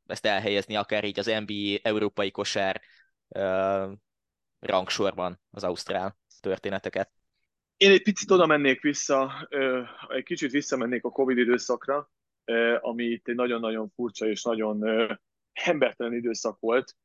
ezt 0.06 0.26
elhelyezni, 0.26 0.76
akár 0.76 1.04
így 1.04 1.20
az 1.20 1.26
NBA 1.46 1.78
európai 1.82 2.32
kosár 2.32 2.82
uh, 3.28 3.92
rangsorban 4.60 5.40
az 5.52 5.64
ausztrál 5.64 6.18
történeteket? 6.42 7.12
Én 7.78 7.92
egy 7.92 8.04
picit 8.04 8.32
oda 8.32 8.46
mennék 8.46 8.82
vissza, 8.82 9.48
egy 10.08 10.24
kicsit 10.24 10.52
visszamennék 10.52 11.04
a 11.04 11.10
Covid 11.10 11.38
időszakra, 11.38 12.12
ami 12.80 13.04
itt 13.04 13.28
egy 13.28 13.36
nagyon-nagyon 13.36 13.90
furcsa 13.96 14.26
és 14.26 14.44
nagyon 14.44 14.84
embertelen 15.54 16.14
időszak 16.14 16.60
volt. 16.60 16.96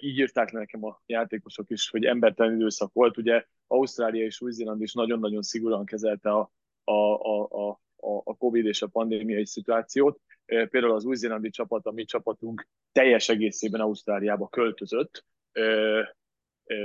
Így 0.00 0.18
írták 0.18 0.52
nekem 0.52 0.84
a 0.84 1.02
játékosok 1.06 1.70
is, 1.70 1.90
hogy 1.90 2.04
embertelen 2.04 2.54
időszak 2.54 2.92
volt. 2.92 3.16
Ugye 3.16 3.44
Ausztrália 3.66 4.24
és 4.24 4.40
Új-Zéland 4.40 4.82
is 4.82 4.92
nagyon-nagyon 4.92 5.42
szigorúan 5.42 5.84
kezelte 5.84 6.30
a, 6.30 6.52
a, 6.84 6.92
a, 6.92 7.70
a, 7.96 8.20
a 8.24 8.36
Covid 8.36 8.66
és 8.66 8.82
a 8.82 8.86
pandémiai 8.86 9.46
szituációt. 9.46 10.20
Például 10.44 10.94
az 10.94 11.04
új-zélandi 11.04 11.50
csapat, 11.50 11.86
a 11.86 11.90
mi 11.90 12.04
csapatunk 12.04 12.68
teljes 12.92 13.28
egészében 13.28 13.80
Ausztráliába 13.80 14.48
költözött, 14.48 15.24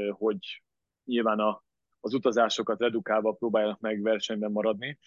hogy 0.10 0.64
nyilván 1.04 1.40
a, 1.40 1.64
az 2.00 2.14
utazásokat 2.14 2.80
redukálva 2.80 3.32
próbáljanak 3.32 3.80
meg 3.80 4.02
versenyben 4.02 4.52
maradni, 4.52 5.00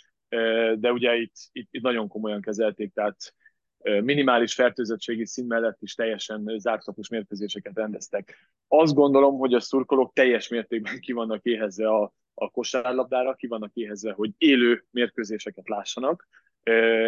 de 0.74 0.92
ugye 0.92 1.16
itt, 1.16 1.34
itt, 1.52 1.68
itt 1.70 1.82
nagyon 1.82 2.08
komolyan 2.08 2.40
kezelték, 2.40 2.92
tehát 2.92 3.34
minimális 3.82 4.54
fertőzöttségi 4.54 5.26
szín 5.26 5.46
mellett 5.46 5.82
is 5.82 5.94
teljesen 5.94 6.54
zártkapus 6.58 7.08
mérkőzéseket 7.08 7.74
rendeztek. 7.74 8.36
Azt 8.68 8.94
gondolom, 8.94 9.38
hogy 9.38 9.54
a 9.54 9.60
szurkolók 9.60 10.12
teljes 10.12 10.48
mértékben 10.48 11.00
ki 11.00 11.12
vannak 11.12 11.44
éhezve 11.44 11.88
a, 11.88 12.12
a 12.34 12.50
kosárlabdára, 12.50 13.34
ki 13.34 13.46
vannak 13.46 13.70
éhezve, 13.74 14.12
hogy 14.12 14.30
élő 14.38 14.84
mérkőzéseket 14.90 15.68
lássanak. 15.68 16.28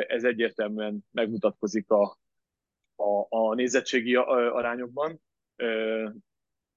Ez 0.06 0.24
egyértelműen 0.24 1.04
megmutatkozik 1.10 1.90
a, 1.90 2.18
a, 2.96 3.26
a 3.28 3.54
nézettségi 3.54 4.14
arányokban. 4.14 5.20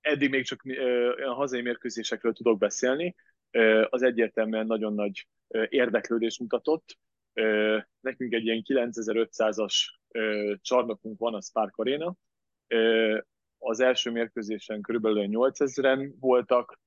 Eddig 0.01 0.29
még 0.29 0.45
csak 0.45 0.63
a 1.27 1.33
hazai 1.33 1.61
mérkőzésekről 1.61 2.33
tudok 2.33 2.57
beszélni. 2.57 3.15
Az 3.89 4.01
egyértelműen 4.01 4.65
nagyon 4.65 4.93
nagy 4.93 5.27
érdeklődés 5.69 6.39
mutatott. 6.39 6.97
Nekünk 7.99 8.33
egy 8.33 8.45
ilyen 8.45 8.63
9500-as 8.67 9.73
csarnokunk 10.61 11.19
van 11.19 11.33
a 11.33 11.41
Spark 11.41 11.77
Arena. 11.77 12.15
Az 13.57 13.79
első 13.79 14.11
mérkőzésen 14.11 14.81
körülbelül 14.81 15.25
8000-en 15.29 16.13
voltak, 16.19 16.79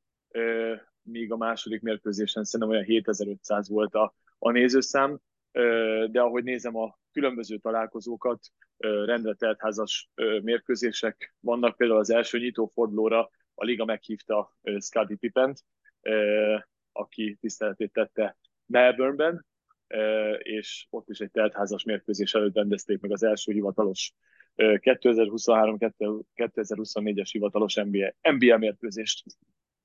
míg 1.03 1.32
a 1.32 1.36
második 1.36 1.82
mérkőzésen 1.82 2.44
szerintem 2.44 2.76
olyan 2.76 2.84
7500 2.84 3.68
volt 3.68 3.94
a, 3.94 4.14
a 4.38 4.51
nézőszám, 4.51 5.20
de 6.11 6.20
ahogy 6.20 6.44
nézem 6.44 6.76
a 6.76 6.99
különböző 7.12 7.59
találkozókat, 7.59 8.40
rendre 8.78 9.34
teltházas 9.34 10.11
mérkőzések 10.42 11.34
vannak, 11.40 11.76
például 11.76 12.01
az 12.01 12.11
első 12.11 12.38
nyitófordulóra 12.38 13.30
a 13.55 13.64
liga 13.64 13.84
meghívta 13.84 14.57
Scotty 14.78 15.14
Pippent, 15.14 15.64
aki 16.92 17.36
tiszteletét 17.40 17.92
tette 17.92 18.36
Melbourneben, 18.66 19.46
és 20.39 20.86
ott 20.91 21.09
is 21.09 21.18
egy 21.18 21.30
teltházas 21.30 21.84
mérkőzés 21.84 22.34
előtt 22.34 22.55
rendezték 22.55 23.01
meg 23.01 23.12
az 23.12 23.22
első 23.22 23.53
hivatalos 23.53 24.12
2023-2024-es 24.57 27.28
hivatalos 27.30 27.74
NBA, 27.74 28.14
NBA 28.22 28.59
mérkőzést. 28.59 29.24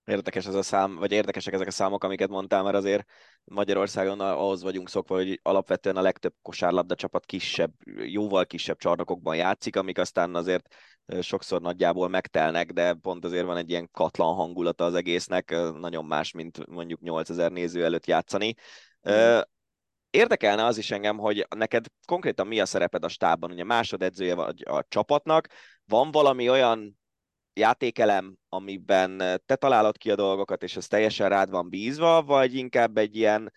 Érdekes 0.06 0.46
ez 0.46 0.56
a 0.56 0.62
szám, 0.62 0.96
vagy 0.96 1.12
érdekesek 1.12 1.54
ezek 1.54 1.68
a 1.68 1.72
számok, 1.72 2.04
amiket 2.04 2.30
mondtál, 2.30 2.64
mert 2.64 2.76
azért 2.76 3.06
Magyarországon 3.44 4.20
ahhoz 4.20 4.64
vagyunk 4.64 4.90
szokva, 4.90 5.16
hogy 5.16 5.40
alapvetően 5.42 5.96
a 5.96 6.02
legtöbb 6.02 6.34
kosárlabda 6.42 6.96
csapat 6.96 7.26
kisebb, 7.26 7.72
jóval 8.06 8.46
kisebb 8.46 8.78
csarnokokban 8.78 9.36
játszik, 9.36 9.76
amik 9.76 9.98
aztán 9.98 10.36
azért 10.36 10.76
sokszor 11.22 11.62
nagyjából 11.62 12.10
megtelnek, 12.10 12.72
de 12.72 12.94
pont 12.94 13.26
azért 13.26 13.46
van 13.46 13.58
egy 13.58 13.70
ilyen 13.70 13.90
katlan 13.92 14.36
hangulata 14.36 14.86
az 14.86 14.94
egésznek, 14.94 15.56
nagyon 15.80 16.06
más, 16.06 16.32
mint 16.32 16.68
mondjuk 16.68 17.00
8000 17.00 17.52
néző 17.52 17.84
előtt 17.84 18.06
játszani. 18.06 18.54
Érdekelne 20.14 20.66
az 20.66 20.78
is 20.78 20.92
engem, 20.92 21.18
hogy 21.18 21.48
neked 21.56 21.86
konkrétan 22.06 22.48
mi 22.48 22.60
a 22.60 22.66
szereped 22.66 23.04
a 23.04 23.08
stábban, 23.08 23.52
ugye 23.52 23.64
másodedzője 23.64 24.36
vagy 24.36 24.64
a 24.66 24.86
csapatnak, 24.88 25.48
van 25.86 26.12
valami 26.12 26.50
olyan 26.50 27.00
játékelem, 27.54 28.36
amiben 28.50 29.18
te 29.46 29.56
találod 29.56 29.98
ki 29.98 30.12
a 30.12 30.16
dolgokat, 30.16 30.64
és 30.64 30.76
ez 30.76 30.88
teljesen 30.88 31.30
rád 31.30 31.50
van 31.50 31.70
bízva, 31.70 32.24
vagy 32.24 32.56
inkább 32.56 32.98
egy 32.98 33.16
ilyen 33.16 33.52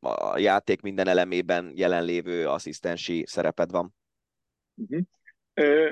a 0.00 0.38
játék 0.38 0.80
minden 0.80 1.08
elemében 1.08 1.72
jelenlévő 1.74 2.48
asszisztensi 2.48 3.24
szereped 3.26 3.70
van? 3.70 3.94
Uh-huh. 4.74 5.04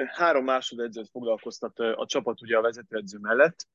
Három 0.07 0.45
másodedzőt 0.45 1.09
foglalkoztat 1.11 1.79
a 1.79 2.07
csapat 2.07 2.43
ugye 2.43 2.57
a 2.57 2.63
vezetőedző 2.63 3.19
mellett. 3.19 3.67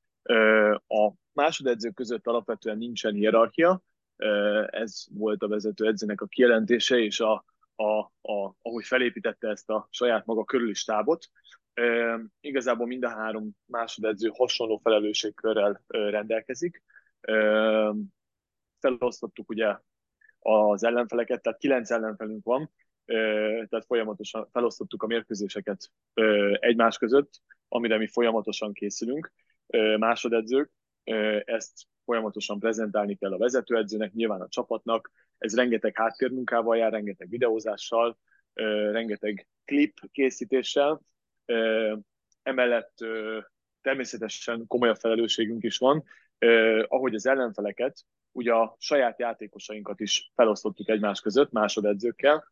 A 0.87 1.11
másodedző 1.31 1.89
között 1.89 2.27
alapvetően 2.27 2.77
nincsen 2.77 3.13
hierarchia, 3.13 3.81
ez 4.69 5.05
volt 5.09 5.43
a 5.43 5.47
vezetőedzőnek 5.47 6.21
a 6.21 6.27
kijelentése, 6.27 6.97
és 6.97 7.19
a, 7.19 7.45
a, 7.75 7.99
a, 8.21 8.55
ahogy 8.61 8.85
felépítette 8.85 9.47
ezt 9.49 9.69
a 9.69 9.87
saját 9.91 10.25
maga 10.25 10.43
körüli 10.43 10.73
stábot. 10.73 11.29
Igazából 12.39 12.87
mind 12.87 13.03
a 13.03 13.09
három 13.09 13.51
másodedző 13.65 14.31
hasonló 14.33 14.77
felelősségkörrel 14.83 15.83
rendelkezik. 15.87 16.83
Felosztottuk 18.79 19.49
ugye 19.49 19.77
az 20.39 20.83
ellenfeleket, 20.83 21.41
tehát 21.41 21.59
kilenc 21.59 21.91
ellenfelünk 21.91 22.43
van, 22.43 22.71
tehát 23.05 23.85
folyamatosan 23.85 24.49
felosztottuk 24.51 25.03
a 25.03 25.07
mérkőzéseket 25.07 25.91
egymás 26.59 26.97
között, 26.97 27.41
amire 27.67 27.97
mi 27.97 28.07
folyamatosan 28.07 28.73
készülünk, 28.73 29.33
másodedzők. 29.97 30.71
Ezt 31.43 31.87
folyamatosan 32.05 32.59
prezentálni 32.59 33.15
kell 33.15 33.33
a 33.33 33.37
vezetőedzőnek, 33.37 34.13
nyilván 34.13 34.41
a 34.41 34.47
csapatnak. 34.47 35.11
Ez 35.37 35.55
rengeteg 35.55 35.97
háttérmunkával 35.97 36.77
jár, 36.77 36.91
rengeteg 36.91 37.29
videózással, 37.29 38.17
rengeteg 38.91 39.47
klip 39.65 39.99
készítéssel. 40.11 41.01
Emellett 42.43 42.97
természetesen 43.81 44.67
komolyabb 44.67 44.97
felelősségünk 44.97 45.63
is 45.63 45.77
van, 45.77 46.03
ahogy 46.87 47.15
az 47.15 47.25
ellenfeleket, 47.25 48.05
ugye 48.31 48.53
a 48.53 48.75
saját 48.79 49.19
játékosainkat 49.19 49.99
is 49.99 50.31
felosztottuk 50.35 50.89
egymás 50.89 51.21
között, 51.21 51.51
másodedzőkkel, 51.51 52.51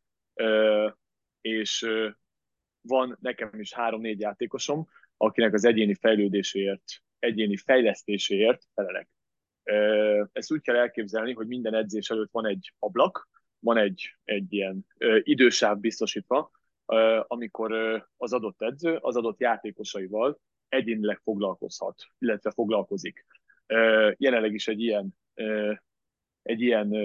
és 1.42 1.88
van 2.82 3.18
nekem 3.22 3.60
is 3.60 3.74
három-négy 3.74 4.20
játékosom, 4.20 4.88
akinek 5.18 5.54
az 5.54 5.66
egyéni 5.66 5.94
fejlődéséért, 5.94 6.84
egyéni 7.20 7.58
fejlesztéséért 7.58 8.68
felelek. 8.74 9.10
Ezt 10.32 10.52
úgy 10.52 10.62
kell 10.62 10.76
elképzelni, 10.76 11.34
hogy 11.34 11.48
minden 11.48 11.74
edzés 11.74 12.10
előtt 12.10 12.32
van 12.32 12.46
egy 12.46 12.74
ablak, 12.80 13.30
van 13.60 13.78
egy, 13.78 14.18
egy 14.24 14.54
ilyen 14.54 14.86
idősáv 15.24 15.80
biztosítva, 15.80 16.52
amikor 17.28 17.72
az 18.18 18.34
adott 18.34 18.62
edző 18.62 18.98
az 19.02 19.16
adott 19.16 19.40
játékosaival 19.40 20.40
egyénileg 20.70 21.20
foglalkozhat, 21.24 22.06
illetve 22.20 22.52
foglalkozik. 22.52 23.26
Jelenleg 24.18 24.54
is 24.54 24.68
egy 24.68 24.82
ilyen, 24.82 25.18
egy 26.42 26.62
ilyen 26.62 26.96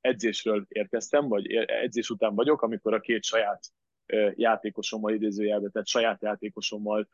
edzésről 0.00 0.64
érkeztem, 0.68 1.28
vagy 1.28 1.52
edzés 1.52 2.10
után 2.10 2.34
vagyok, 2.34 2.62
amikor 2.62 2.94
a 2.94 3.00
két 3.00 3.24
saját 3.24 3.66
játékosommal 4.34 5.12
idézőjelbe, 5.12 5.68
tehát 5.68 5.88
saját 5.88 6.22
játékosommal 6.22 7.08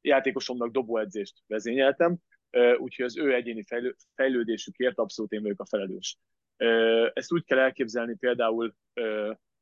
játékosomnak 0.00 0.70
dobóedzést 0.70 1.42
vezényeltem, 1.46 2.16
úgyhogy 2.78 3.04
az 3.04 3.18
ő 3.18 3.34
egyéni 3.34 3.64
fejlődésükért 4.14 4.98
abszolút 4.98 5.32
én 5.32 5.42
vagyok 5.42 5.60
a 5.60 5.66
felelős. 5.66 6.18
Ezt 7.12 7.32
úgy 7.32 7.44
kell 7.44 7.58
elképzelni 7.58 8.16
például 8.16 8.74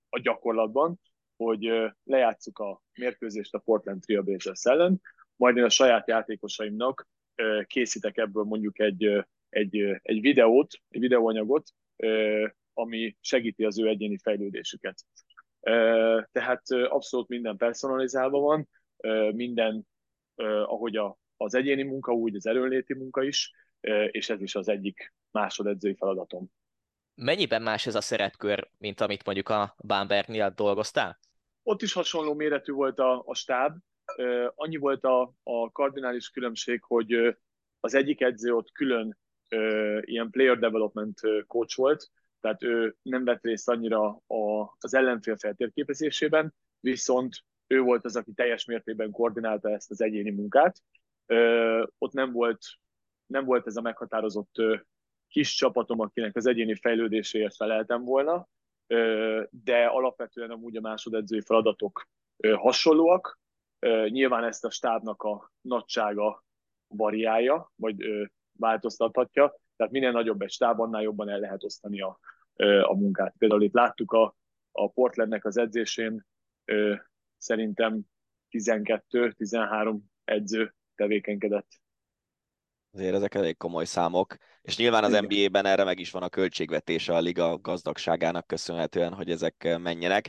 a 0.09 0.21
gyakorlatban, 0.21 1.01
hogy 1.37 1.73
lejátszuk 2.05 2.59
a 2.59 2.83
mérkőzést 2.99 3.55
a 3.55 3.59
Portland 3.59 4.01
Trailblazers 4.01 4.65
ellen, 4.65 5.01
majd 5.37 5.57
én 5.57 5.65
a 5.65 5.69
saját 5.69 6.09
játékosaimnak 6.09 7.09
készítek 7.67 8.17
ebből 8.17 8.45
mondjuk 8.45 8.79
egy, 8.79 9.25
egy, 9.49 9.77
egy 10.03 10.21
videót, 10.21 10.73
egy 10.89 11.01
videóanyagot, 11.01 11.71
ami 12.73 13.17
segíti 13.21 13.65
az 13.65 13.79
ő 13.79 13.87
egyéni 13.87 14.19
fejlődésüket. 14.19 15.05
Tehát 16.33 16.63
abszolút 16.71 17.29
minden 17.29 17.57
personalizálva 17.57 18.39
van, 18.39 18.69
minden, 19.35 19.87
ahogy 20.65 20.97
a, 20.97 21.20
az 21.45 21.55
egyéni 21.55 21.83
munka, 21.83 22.13
úgy 22.13 22.35
az 22.35 22.47
erőnléti 22.47 22.95
munka 22.95 23.23
is, 23.23 23.53
és 24.11 24.31
ez 24.31 24.41
is 24.41 24.55
az 24.55 24.69
egyik 24.69 25.15
másodedzői 25.31 25.95
feladatom. 25.95 26.51
Mennyiben 27.15 27.63
más 27.63 27.87
ez 27.87 27.95
a 27.95 28.01
szerepkör, 28.01 28.71
mint 28.79 29.01
amit 29.01 29.25
mondjuk 29.25 29.49
a 29.49 29.75
Bambergnél 29.87 30.53
dolgoztál? 30.57 31.19
Ott 31.63 31.83
is 31.83 31.93
hasonló 31.93 32.35
méretű 32.35 32.73
volt 32.73 32.99
a, 32.99 33.23
a 33.27 33.35
stáb. 33.35 33.77
Annyi 34.55 34.77
volt 34.77 35.05
a, 35.05 35.35
a 35.43 35.71
kardinális 35.73 36.31
különbség, 36.31 36.83
hogy 36.83 37.37
az 37.81 37.95
egyik 37.95 38.21
edző 38.21 38.55
ott 38.55 38.71
külön 38.73 39.19
ilyen 40.01 40.31
player 40.31 40.59
development 40.59 41.21
coach 41.47 41.77
volt, 41.77 42.11
tehát 42.41 42.63
ő 42.63 42.97
nem 43.03 43.25
vett 43.25 43.43
részt 43.43 43.69
annyira 43.69 44.23
a, 44.27 44.75
az 44.79 44.95
ellenfél 44.95 45.37
feltérképezésében, 45.37 46.55
viszont 46.81 47.45
ő 47.67 47.81
volt 47.81 48.05
az, 48.05 48.17
aki 48.17 48.33
teljes 48.33 48.65
mértékben 48.65 49.11
koordinálta 49.11 49.71
ezt 49.71 49.91
az 49.91 50.01
egyéni 50.01 50.31
munkát. 50.31 50.83
Ott 51.99 52.13
nem 52.13 52.33
volt, 52.33 52.59
nem 53.27 53.45
volt 53.45 53.67
ez 53.67 53.77
a 53.77 53.81
meghatározott 53.81 54.55
kis 55.29 55.55
csapatom, 55.55 56.01
akinek 56.01 56.37
az 56.37 56.47
egyéni 56.47 56.75
fejlődéséért 56.75 57.57
feleltem 57.57 58.05
volna, 58.05 58.49
de 59.51 59.87
alapvetően 59.87 60.51
amúgy 60.51 60.77
a 60.77 60.81
másodedzői 60.81 61.41
feladatok 61.41 62.09
hasonlóak. 62.55 63.39
Nyilván 64.09 64.45
ezt 64.45 64.65
a 64.65 64.71
stábnak 64.71 65.23
a 65.23 65.53
nagysága 65.61 66.45
variálja, 66.87 67.73
vagy 67.77 68.29
változtathatja, 68.59 69.55
tehát 69.77 69.93
minél 69.93 70.11
nagyobb 70.11 70.43
egy 70.43 70.51
stáb, 70.51 70.81
annál 70.81 71.03
jobban 71.03 71.29
el 71.29 71.39
lehet 71.39 71.65
osztani 71.65 72.01
a, 72.01 72.19
a 72.83 72.95
munkát. 72.95 73.35
Például 73.39 73.63
itt 73.63 73.75
láttuk 73.75 74.13
a, 74.13 74.37
a 74.73 74.89
Portlandnek 74.89 75.45
az 75.45 75.57
edzésén, 75.57 76.27
szerintem 77.37 78.01
12-13 78.51 79.99
edző 80.25 80.75
tevékenykedett. 81.01 81.67
Azért 82.93 83.15
ezek 83.15 83.35
elég 83.35 83.57
komoly 83.57 83.85
számok, 83.85 84.37
és 84.63 84.77
nyilván 84.77 85.05
az 85.05 85.21
NBA-ben 85.21 85.67
erre 85.67 85.85
meg 85.85 85.99
is 85.99 86.11
van 86.11 86.23
a 86.23 86.29
költségvetése 86.29 87.15
a 87.15 87.21
liga 87.21 87.59
gazdagságának 87.59 88.47
köszönhetően, 88.47 89.13
hogy 89.13 89.31
ezek 89.31 89.79
menjenek. 89.83 90.29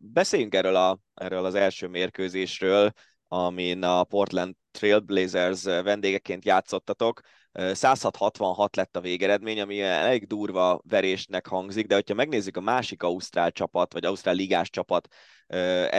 Beszéljünk 0.00 0.54
erről, 0.54 0.76
a, 0.76 0.98
erről 1.14 1.44
az 1.44 1.54
első 1.54 1.86
mérkőzésről, 1.86 2.92
amin 3.28 3.82
a 3.82 4.04
Portland 4.04 4.54
Trailblazers 4.70 5.62
vendégeként 5.64 6.44
játszottatok. 6.44 7.20
166 7.52 8.76
lett 8.76 8.96
a 8.96 9.00
végeredmény, 9.00 9.60
ami 9.60 9.80
elég 9.80 10.26
durva 10.26 10.80
verésnek 10.88 11.46
hangzik, 11.46 11.86
de 11.86 11.94
hogyha 11.94 12.14
megnézzük 12.14 12.56
a 12.56 12.60
másik 12.60 13.02
Ausztrál 13.02 13.50
csapat, 13.50 13.92
vagy 13.92 14.04
Ausztrál 14.04 14.34
ligás 14.34 14.70
csapat 14.70 15.08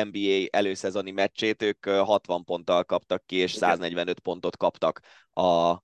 NBA 0.03 0.45
előszezoni 0.49 1.11
meccsét, 1.11 1.61
ők 1.61 1.85
60 1.85 2.43
ponttal 2.43 2.83
kaptak 2.83 3.25
ki, 3.25 3.35
és 3.35 3.51
145 3.51 4.19
pontot 4.19 4.57
kaptak 4.57 4.99
a 5.33 5.77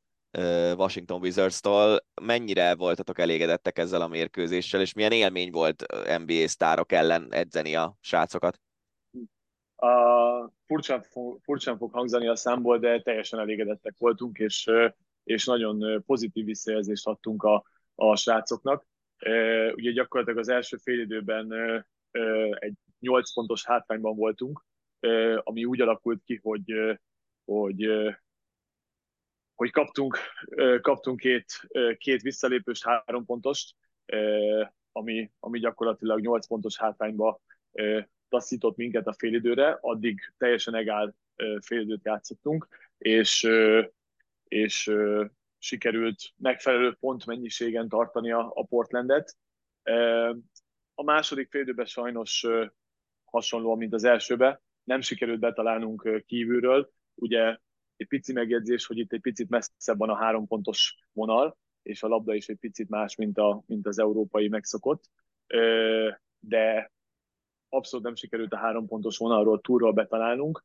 Washington 0.75 1.21
Wizards-tól. 1.21 2.05
Mennyire 2.21 2.75
voltatok 2.75 3.19
elégedettek 3.19 3.77
ezzel 3.77 4.01
a 4.01 4.07
mérkőzéssel, 4.07 4.81
és 4.81 4.93
milyen 4.93 5.11
élmény 5.11 5.51
volt 5.51 5.85
NBA 6.25 6.47
sztárok 6.47 6.91
ellen 6.91 7.27
edzeni 7.33 7.75
a 7.75 7.95
srácokat? 7.99 8.59
A, 9.75 9.87
furcsán, 10.65 11.05
furcsán 11.41 11.77
fog 11.77 11.93
hangzani 11.93 12.27
a 12.27 12.35
számból, 12.35 12.79
de 12.79 13.01
teljesen 13.01 13.39
elégedettek 13.39 13.95
voltunk, 13.97 14.37
és, 14.37 14.69
és 15.29 15.45
nagyon 15.45 16.03
pozitív 16.05 16.45
visszajelzést 16.45 17.07
adtunk 17.07 17.43
a, 17.43 17.63
a 17.95 18.15
srácoknak. 18.15 18.87
Ugye 19.73 19.91
gyakorlatilag 19.91 20.39
az 20.39 20.49
első 20.49 20.77
félidőben 20.77 21.53
egy 22.51 22.73
8 22.99 23.33
pontos 23.33 23.65
hátrányban 23.65 24.15
voltunk, 24.15 24.65
ami 25.43 25.65
úgy 25.65 25.81
alakult 25.81 26.21
ki, 26.23 26.39
hogy, 26.43 26.73
hogy, 27.45 27.87
hogy 29.55 29.71
kaptunk, 29.71 30.17
kaptunk 30.81 31.19
két, 31.19 31.45
két 31.97 32.21
visszalépős 32.21 32.83
három 32.83 33.25
pontost, 33.25 33.75
ami, 34.91 35.31
ami 35.39 35.59
gyakorlatilag 35.59 36.21
8 36.21 36.47
pontos 36.47 36.77
hátrányba 36.77 37.41
taszított 38.29 38.77
minket 38.77 39.07
a 39.07 39.13
félidőre, 39.13 39.77
addig 39.81 40.19
teljesen 40.37 40.75
egál 40.75 41.15
félidőt 41.61 42.05
játszottunk, 42.05 42.67
és, 42.97 43.47
és 44.49 44.91
sikerült 45.57 46.17
megfelelő 46.37 46.97
pontmennyiségen 46.99 47.89
tartani 47.89 48.31
a, 48.31 48.51
a 48.53 48.65
Portlandet. 48.65 49.37
A 50.93 51.03
második 51.03 51.49
félidőben 51.49 51.85
sajnos 51.85 52.45
hasonlóan, 53.25 53.77
mint 53.77 53.93
az 53.93 54.03
elsőbe, 54.03 54.61
nem 54.83 55.01
sikerült 55.01 55.39
betalálnunk 55.39 56.23
kívülről. 56.25 56.91
Ugye 57.15 57.57
egy 57.95 58.07
pici 58.07 58.33
megjegyzés, 58.33 58.85
hogy 58.85 58.97
itt 58.97 59.13
egy 59.13 59.21
picit 59.21 59.49
messzebb 59.49 59.97
van 59.97 60.09
a 60.09 60.15
három 60.15 60.47
pontos 60.47 60.95
vonal, 61.11 61.57
és 61.81 62.03
a 62.03 62.07
labda 62.07 62.33
is 62.33 62.47
egy 62.47 62.57
picit 62.59 62.89
más, 62.89 63.15
mint, 63.15 63.37
a, 63.37 63.63
mint 63.65 63.87
az 63.87 63.99
európai 63.99 64.47
megszokott. 64.47 65.03
De 66.39 66.91
abszolút 67.69 68.05
nem 68.05 68.15
sikerült 68.15 68.53
a 68.53 68.57
három 68.57 68.87
pontos 68.87 69.17
vonalról 69.17 69.61
túlról 69.61 69.91
betalálnunk, 69.93 70.63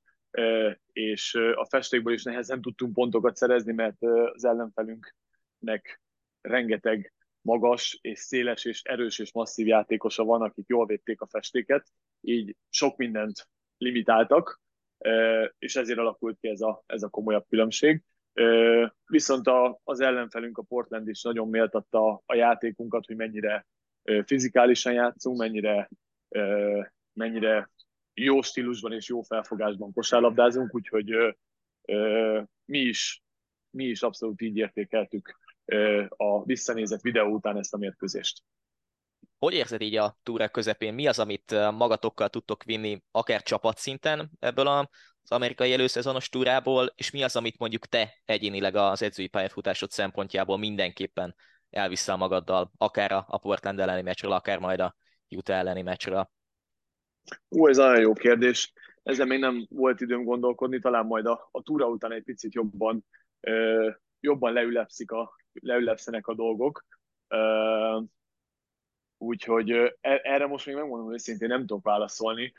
és 0.92 1.34
a 1.34 1.66
festékből 1.68 2.12
is 2.12 2.22
nehezen 2.22 2.60
tudtunk 2.60 2.94
pontokat 2.94 3.36
szerezni, 3.36 3.72
mert 3.72 4.02
az 4.02 4.44
ellenfelünknek 4.44 6.00
rengeteg 6.40 7.12
magas 7.40 7.98
és 8.00 8.18
széles 8.18 8.64
és 8.64 8.82
erős 8.82 9.18
és 9.18 9.32
masszív 9.32 9.66
játékosa 9.66 10.24
van, 10.24 10.42
akik 10.42 10.68
jól 10.68 10.86
védték 10.86 11.20
a 11.20 11.26
festéket, 11.26 11.86
így 12.20 12.56
sok 12.70 12.96
mindent 12.96 13.48
limitáltak, 13.78 14.60
és 15.58 15.76
ezért 15.76 15.98
alakult 15.98 16.38
ki 16.40 16.48
ez 16.48 16.60
a, 16.60 16.82
ez 16.86 17.02
a 17.02 17.08
komolyabb 17.08 17.46
különbség. 17.48 18.02
Viszont 19.06 19.46
a, 19.46 19.80
az 19.84 20.00
ellenfelünk, 20.00 20.58
a 20.58 20.62
Portland 20.62 21.08
is 21.08 21.22
nagyon 21.22 21.48
méltatta 21.48 22.22
a 22.26 22.34
játékunkat, 22.34 23.06
hogy 23.06 23.16
mennyire 23.16 23.66
fizikálisan 24.24 24.92
játszunk, 24.92 25.38
mennyire, 25.38 25.90
mennyire 27.12 27.70
jó 28.14 28.42
stílusban 28.42 28.92
és 28.92 29.08
jó 29.08 29.22
felfogásban 29.22 29.92
kosárlabdázunk, 29.92 30.74
úgyhogy 30.74 31.36
mi 32.64 32.78
is, 32.78 33.22
mi 33.70 33.84
is 33.84 34.02
abszolút 34.02 34.40
így 34.40 34.56
értékeltük 34.56 35.38
a 36.08 36.44
visszanézett 36.44 37.00
videó 37.00 37.26
után 37.26 37.58
ezt 37.58 37.74
a 37.74 37.76
mérkőzést. 37.76 38.42
Hogy 39.38 39.54
érzed 39.54 39.80
így 39.80 39.96
a 39.96 40.16
túra 40.22 40.48
közepén? 40.48 40.94
Mi 40.94 41.06
az, 41.06 41.18
amit 41.18 41.50
magatokkal 41.50 42.28
tudtok 42.28 42.64
vinni, 42.64 43.02
akár 43.10 43.42
csapatszinten 43.42 44.30
ebből 44.38 44.66
az 44.66 44.86
amerikai 45.28 45.72
előszezonos 45.72 46.28
túrából, 46.28 46.92
és 46.94 47.10
mi 47.10 47.22
az, 47.22 47.36
amit 47.36 47.58
mondjuk 47.58 47.86
te 47.86 48.22
egyénileg 48.24 48.74
az 48.74 49.02
edzői 49.02 49.28
pályafutásod 49.28 49.90
szempontjából 49.90 50.58
mindenképpen 50.58 51.34
elviszel 51.70 52.16
magaddal, 52.16 52.72
akár 52.76 53.12
a 53.12 53.38
Portland 53.38 53.80
elleni 53.80 54.02
meccsről, 54.02 54.32
akár 54.32 54.58
majd 54.58 54.80
a 54.80 54.96
Utah 55.28 55.56
elleni 55.56 55.82
meccsről? 55.82 56.30
Ú, 57.48 57.68
ez 57.68 57.76
nagyon 57.76 58.00
jó 58.00 58.12
kérdés. 58.12 58.72
Ezzel 59.02 59.26
még 59.26 59.38
nem 59.38 59.66
volt 59.70 60.00
időm 60.00 60.24
gondolkodni, 60.24 60.78
talán 60.78 61.06
majd 61.06 61.26
a, 61.26 61.48
a 61.50 61.62
túra 61.62 61.88
után 61.88 62.12
egy 62.12 62.22
picit 62.22 62.54
jobban, 62.54 63.04
ö, 63.40 63.90
jobban 64.20 64.52
leülepszik 64.52 65.10
a, 65.10 65.34
leülepszenek 65.52 66.26
a 66.26 66.34
dolgok. 66.34 66.84
Ö, 67.28 68.00
Úgyhogy 69.24 69.70
e, 69.70 70.20
erre 70.22 70.46
most 70.46 70.66
még 70.66 70.74
megmondom 70.74 71.12
őszintén, 71.12 71.48
nem 71.48 71.66
tudok 71.66 71.84
válaszolni. 71.84 72.52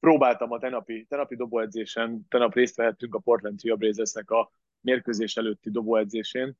Próbáltam 0.00 0.52
a 0.52 0.58
tenapi, 0.58 1.04
tenapi 1.04 1.36
dobóedzésen, 1.36 2.26
tenap 2.28 2.54
részt 2.54 2.76
vehettünk 2.76 3.14
a 3.14 3.18
Portland 3.18 3.58
Trailblazersnek 3.58 4.30
a 4.30 4.52
mérkőzés 4.80 5.36
előtti 5.36 5.70
dobóedzésén, 5.70 6.56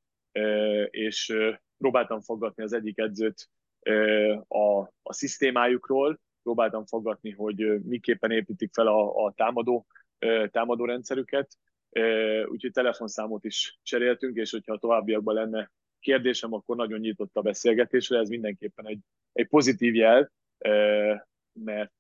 és 0.91 1.37
próbáltam 1.79 2.21
fogadni 2.21 2.63
az 2.63 2.73
egyik 2.73 2.99
edzőt 2.99 3.51
a, 4.49 4.79
a 5.03 5.13
szisztémájukról, 5.13 6.21
próbáltam 6.45 6.87
fogadni, 6.87 7.31
hogy 7.31 7.83
miképpen 7.83 8.31
építik 8.31 8.73
fel 8.73 8.87
a, 8.87 9.25
a 9.25 9.33
támadó, 9.33 9.87
támadó 10.51 10.85
rendszerüket, 10.85 11.59
úgyhogy 12.47 12.73
telefonszámot 12.73 13.45
is 13.45 13.79
cseréltünk, 13.83 14.37
és 14.37 14.51
hogyha 14.51 14.73
a 14.73 14.79
továbbiakban 14.79 15.35
lenne 15.35 15.71
kérdésem, 16.01 16.53
akkor 16.53 16.77
nagyon 16.77 16.99
nyitott 16.99 17.37
a 17.37 17.43
beszélgetésre, 17.43 18.19
ez 18.19 18.29
mindenképpen 18.29 18.87
egy, 18.87 19.01
egy 19.33 19.49
pozitív 19.49 19.95
jel, 19.95 20.33
mert 21.53 21.97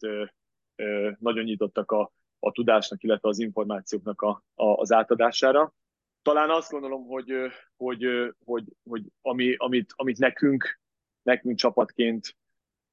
nagyon 1.19 1.45
nyitottak 1.45 1.91
a, 1.91 2.13
a 2.39 2.53
tudásnak, 2.53 3.03
illetve 3.03 3.29
az 3.29 3.39
információknak 3.39 4.23
a, 4.23 4.45
a, 4.55 4.67
az 4.67 4.93
átadására. 4.93 5.75
Talán 6.23 6.51
azt 6.51 6.71
gondolom, 6.71 7.07
hogy, 7.07 7.33
hogy, 7.77 8.07
hogy, 8.45 8.65
hogy 8.89 9.03
ami, 9.23 9.55
amit, 9.57 9.93
amit 9.97 10.19
nekünk, 10.19 10.81
nekünk 11.23 11.57
csapatként 11.57 12.37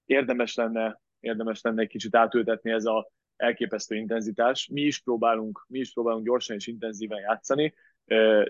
érdemes 0.06 0.56
lenne, 0.56 1.01
érdemes 1.22 1.61
lenne 1.61 1.82
egy 1.82 1.88
kicsit 1.88 2.15
átültetni 2.15 2.72
ez 2.72 2.86
a, 2.86 3.11
elképesztő 3.41 3.95
intenzitás. 3.95 4.67
Mi 4.67 4.82
is 4.82 4.99
próbálunk, 4.99 5.65
mi 5.67 5.80
is 5.80 5.93
próbálunk 5.93 6.26
gyorsan 6.26 6.55
és 6.55 6.67
intenzíven 6.67 7.19
játszani, 7.19 7.74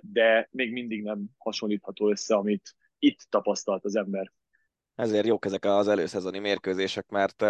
de 0.01 0.47
még 0.51 0.72
mindig 0.72 1.03
nem 1.03 1.26
hasonlítható 1.38 2.09
össze, 2.09 2.36
amit 2.36 2.76
itt 2.99 3.19
tapasztalt 3.30 3.86
az 3.86 3.95
ember. 3.95 4.32
Ezért 4.95 5.26
jók 5.26 5.45
ezek 5.45 5.65
az 5.65 5.88
előszezoni 5.88 6.39
mérkőzések, 6.39 7.09
mert 7.09 7.45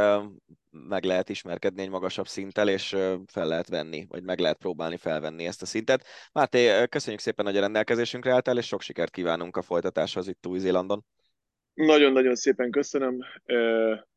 meg 0.69 1.03
lehet 1.03 1.29
ismerkedni 1.29 1.81
egy 1.81 1.89
magasabb 1.89 2.27
szinttel, 2.27 2.69
és 2.69 2.87
fel 3.25 3.47
lehet 3.47 3.69
venni, 3.69 4.05
vagy 4.09 4.23
meg 4.23 4.39
lehet 4.39 4.57
próbálni 4.57 4.97
felvenni 4.97 5.45
ezt 5.45 5.61
a 5.61 5.65
szintet. 5.65 6.05
Máté, 6.31 6.87
köszönjük 6.87 7.21
szépen, 7.21 7.45
hogy 7.45 7.57
a 7.57 7.61
rendelkezésünkre 7.61 8.33
álltál, 8.33 8.57
és 8.57 8.65
sok 8.65 8.81
sikert 8.81 9.11
kívánunk 9.11 9.57
a 9.57 9.61
folytatáshoz 9.61 10.27
itt 10.27 10.47
Új-Zélandon. 10.47 11.05
Nagyon-nagyon 11.73 12.35
szépen 12.35 12.71
köszönöm. 12.71 13.19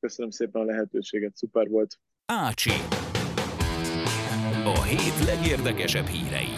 Köszönöm 0.00 0.30
szépen 0.30 0.62
a 0.62 0.64
lehetőséget, 0.64 1.36
szuper 1.36 1.68
volt. 1.68 1.98
Ácsi. 2.26 2.70
A 4.64 4.82
hét 4.82 5.26
legérdekesebb 5.26 6.06
hírei. 6.06 6.48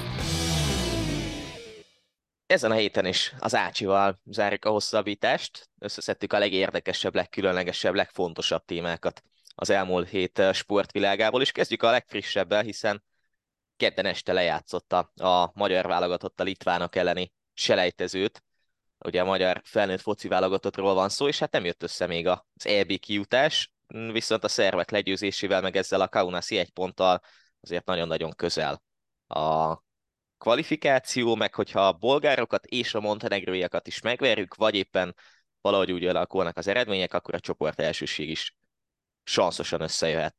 Ezen 2.47 2.70
a 2.70 2.74
héten 2.74 3.07
is 3.07 3.34
az 3.38 3.55
Ácsival 3.55 4.20
zárjuk 4.24 4.64
a 4.64 4.70
hosszabbítást. 4.70 5.70
Összeszedtük 5.78 6.32
a 6.32 6.38
legérdekesebb, 6.38 7.14
legkülönlegesebb, 7.14 7.94
legfontosabb 7.94 8.64
témákat 8.64 9.22
az 9.55 9.70
elmúlt 9.70 10.09
hét 10.09 10.42
sportvilágából, 10.53 11.40
és 11.40 11.53
kezdjük 11.53 11.82
a 11.82 11.90
legfrissebbel, 11.90 12.62
hiszen 12.62 13.03
kedden 13.76 14.07
este 14.07 14.32
lejátszotta 14.32 14.99
a 15.16 15.51
magyar 15.55 15.86
válogatott 15.86 16.40
a 16.40 16.44
litvánok 16.44 16.97
elleni 16.97 17.32
selejtezőt. 17.55 18.42
Ugye 18.99 19.20
a 19.20 19.24
magyar 19.24 19.61
felnőtt 19.64 20.01
foci 20.01 20.28
válogatottról 20.28 20.94
van 20.94 21.09
szó, 21.09 21.28
és 21.28 21.38
hát 21.38 21.53
nem 21.53 21.64
jött 21.64 21.82
össze 21.82 22.07
még 22.07 22.26
az 22.26 22.66
EB 22.66 22.99
kijutás, 22.99 23.72
viszont 23.86 24.44
a 24.44 24.49
szervek 24.49 24.90
legyőzésével, 24.90 25.61
meg 25.61 25.76
ezzel 25.76 26.01
a 26.01 26.09
Kaunasi 26.09 26.59
egy 26.59 26.70
ponttal 26.70 27.20
azért 27.61 27.84
nagyon-nagyon 27.84 28.30
közel 28.30 28.82
a 29.26 29.76
kvalifikáció, 30.38 31.34
meg 31.34 31.55
hogyha 31.55 31.86
a 31.86 31.92
bolgárokat 31.92 32.66
és 32.66 32.94
a 32.94 33.01
montenegróiakat 33.01 33.86
is 33.86 34.01
megverjük, 34.01 34.55
vagy 34.55 34.74
éppen 34.74 35.14
valahogy 35.61 35.92
úgy 35.92 36.05
alakulnak 36.05 36.57
az 36.57 36.66
eredmények, 36.66 37.14
akkor 37.14 37.34
a 37.34 37.40
csoport 37.40 37.80
elsőség 37.80 38.30
is 38.30 38.57
sanszosan 39.24 39.80
összejöhet. 39.80 40.36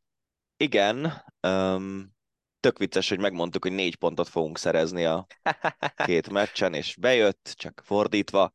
Igen, 0.57 1.23
um, 1.41 2.16
tök 2.59 2.77
vicces, 2.77 3.09
hogy 3.09 3.19
megmondtuk, 3.19 3.63
hogy 3.63 3.73
négy 3.73 3.95
pontot 3.95 4.27
fogunk 4.27 4.57
szerezni 4.57 5.05
a 5.05 5.27
két 6.05 6.29
meccsen, 6.39 6.73
és 6.73 6.95
bejött, 6.99 7.53
csak 7.55 7.81
fordítva. 7.85 8.53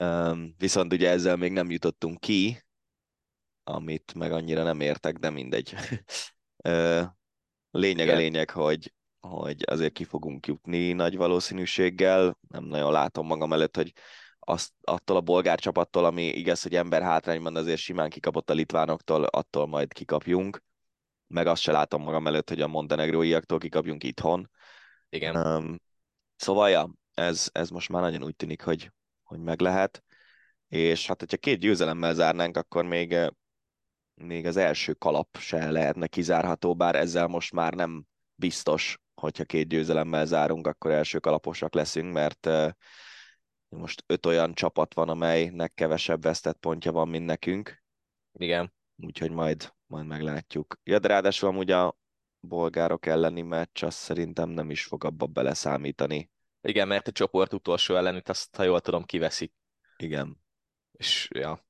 Um, 0.00 0.54
viszont 0.58 0.92
ugye 0.92 1.10
ezzel 1.10 1.36
még 1.36 1.52
nem 1.52 1.70
jutottunk 1.70 2.20
ki, 2.20 2.64
amit 3.64 4.14
meg 4.14 4.32
annyira 4.32 4.62
nem 4.62 4.80
értek, 4.80 5.16
de 5.16 5.30
mindegy. 5.30 5.74
lényeg 7.70 8.08
a 8.08 8.16
lényeg, 8.16 8.50
hogy 8.50 8.94
hogy 9.26 9.62
azért 9.66 9.92
ki 9.92 10.04
fogunk 10.04 10.46
jutni 10.46 10.92
nagy 10.92 11.16
valószínűséggel. 11.16 12.38
Nem 12.48 12.64
nagyon 12.64 12.92
látom 12.92 13.26
magam 13.26 13.52
előtt, 13.52 13.76
hogy 13.76 13.92
azt, 14.38 14.72
attól 14.80 15.16
a 15.16 15.20
bolgár 15.20 15.58
csapattól, 15.58 16.04
ami 16.04 16.22
igaz, 16.22 16.62
hogy 16.62 16.74
ember 16.74 17.02
hátrányban 17.02 17.56
azért 17.56 17.80
simán 17.80 18.10
kikapott 18.10 18.50
a 18.50 18.54
litvánoktól, 18.54 19.24
attól 19.24 19.66
majd 19.66 19.92
kikapjunk. 19.92 20.62
Meg 21.26 21.46
azt 21.46 21.62
se 21.62 21.72
látom 21.72 22.02
magam 22.02 22.26
előtt, 22.26 22.48
hogy 22.48 22.60
a 22.60 22.66
montenegróiaktól 22.66 23.58
kikapjunk 23.58 24.04
itthon. 24.04 24.50
Igen. 25.08 25.36
Um, 25.36 25.80
szóval, 26.36 26.70
ja, 26.70 26.90
ez, 27.14 27.48
ez 27.52 27.68
most 27.68 27.88
már 27.88 28.02
nagyon 28.02 28.24
úgy 28.24 28.36
tűnik, 28.36 28.62
hogy, 28.62 28.92
hogy 29.22 29.38
meg 29.38 29.60
lehet. 29.60 30.04
És 30.68 31.06
hát, 31.06 31.20
hogyha 31.20 31.36
két 31.36 31.58
győzelemmel 31.58 32.14
zárnánk, 32.14 32.56
akkor 32.56 32.84
még, 32.84 33.16
még 34.14 34.46
az 34.46 34.56
első 34.56 34.92
kalap 34.92 35.36
se 35.38 35.70
lehetne 35.70 36.06
kizárható, 36.06 36.74
bár 36.74 36.94
ezzel 36.94 37.26
most 37.26 37.52
már 37.52 37.74
nem 37.74 38.04
biztos, 38.34 38.98
hogyha 39.14 39.44
két 39.44 39.68
győzelemmel 39.68 40.26
zárunk, 40.26 40.66
akkor 40.66 40.90
első 40.90 41.18
kalaposak 41.18 41.74
leszünk, 41.74 42.12
mert 42.12 42.48
most 43.68 44.02
öt 44.06 44.26
olyan 44.26 44.54
csapat 44.54 44.94
van, 44.94 45.08
amelynek 45.08 45.74
kevesebb 45.74 46.22
vesztett 46.22 46.58
pontja 46.58 46.92
van, 46.92 47.08
mint 47.08 47.26
nekünk. 47.26 47.82
Igen. 48.32 48.72
Úgyhogy 48.96 49.30
majd, 49.30 49.74
majd 49.86 50.06
meglátjuk. 50.06 50.80
Ja, 50.84 50.98
de 50.98 51.08
ráadásul 51.08 51.48
amúgy 51.48 51.70
a 51.70 51.96
bolgárok 52.40 53.06
elleni 53.06 53.42
meccs, 53.42 53.84
azt 53.84 53.98
szerintem 53.98 54.48
nem 54.48 54.70
is 54.70 54.84
fog 54.84 55.04
abba 55.04 55.26
beleszámítani. 55.26 56.30
Igen, 56.60 56.88
mert 56.88 57.08
a 57.08 57.12
csoport 57.12 57.52
utolsó 57.52 57.96
ellenük 57.96 58.28
azt, 58.28 58.56
ha 58.56 58.62
jól 58.62 58.80
tudom, 58.80 59.04
kiveszik. 59.04 59.52
Igen. 59.96 60.42
És 60.92 61.28
ja, 61.34 61.66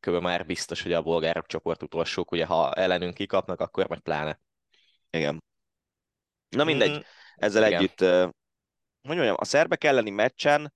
kb. 0.00 0.22
már 0.22 0.46
biztos, 0.46 0.82
hogy 0.82 0.92
a 0.92 1.02
bolgárok 1.02 1.46
csoport 1.46 1.82
utolsók, 1.82 2.30
ugye 2.30 2.46
ha 2.46 2.72
ellenünk 2.72 3.14
kikapnak, 3.14 3.60
akkor 3.60 3.88
meg 3.88 4.00
pláne. 4.00 4.40
Igen. 5.10 5.42
Na 6.48 6.64
mindegy, 6.64 6.96
mm, 6.96 7.00
ezzel 7.36 7.66
igen. 7.66 7.78
együtt, 7.78 7.98
hogy 7.98 9.16
mondjam, 9.16 9.36
a 9.38 9.44
szerbek 9.44 9.84
elleni 9.84 10.10
meccsen 10.10 10.72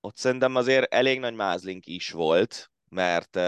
ott 0.00 0.16
szerintem 0.16 0.54
azért 0.54 0.94
elég 0.94 1.20
nagy 1.20 1.34
mázlink 1.34 1.86
is 1.86 2.10
volt, 2.10 2.70
mert, 2.88 3.40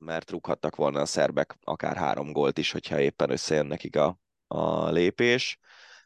mert 0.00 0.30
rúghattak 0.30 0.76
volna 0.76 1.00
a 1.00 1.06
szerbek 1.06 1.56
akár 1.60 1.96
három 1.96 2.32
gólt 2.32 2.58
is, 2.58 2.72
hogyha 2.72 3.00
éppen 3.00 3.30
összejön 3.30 3.66
nekik 3.66 3.96
a, 3.96 4.18
a 4.46 4.90
lépés. 4.90 5.58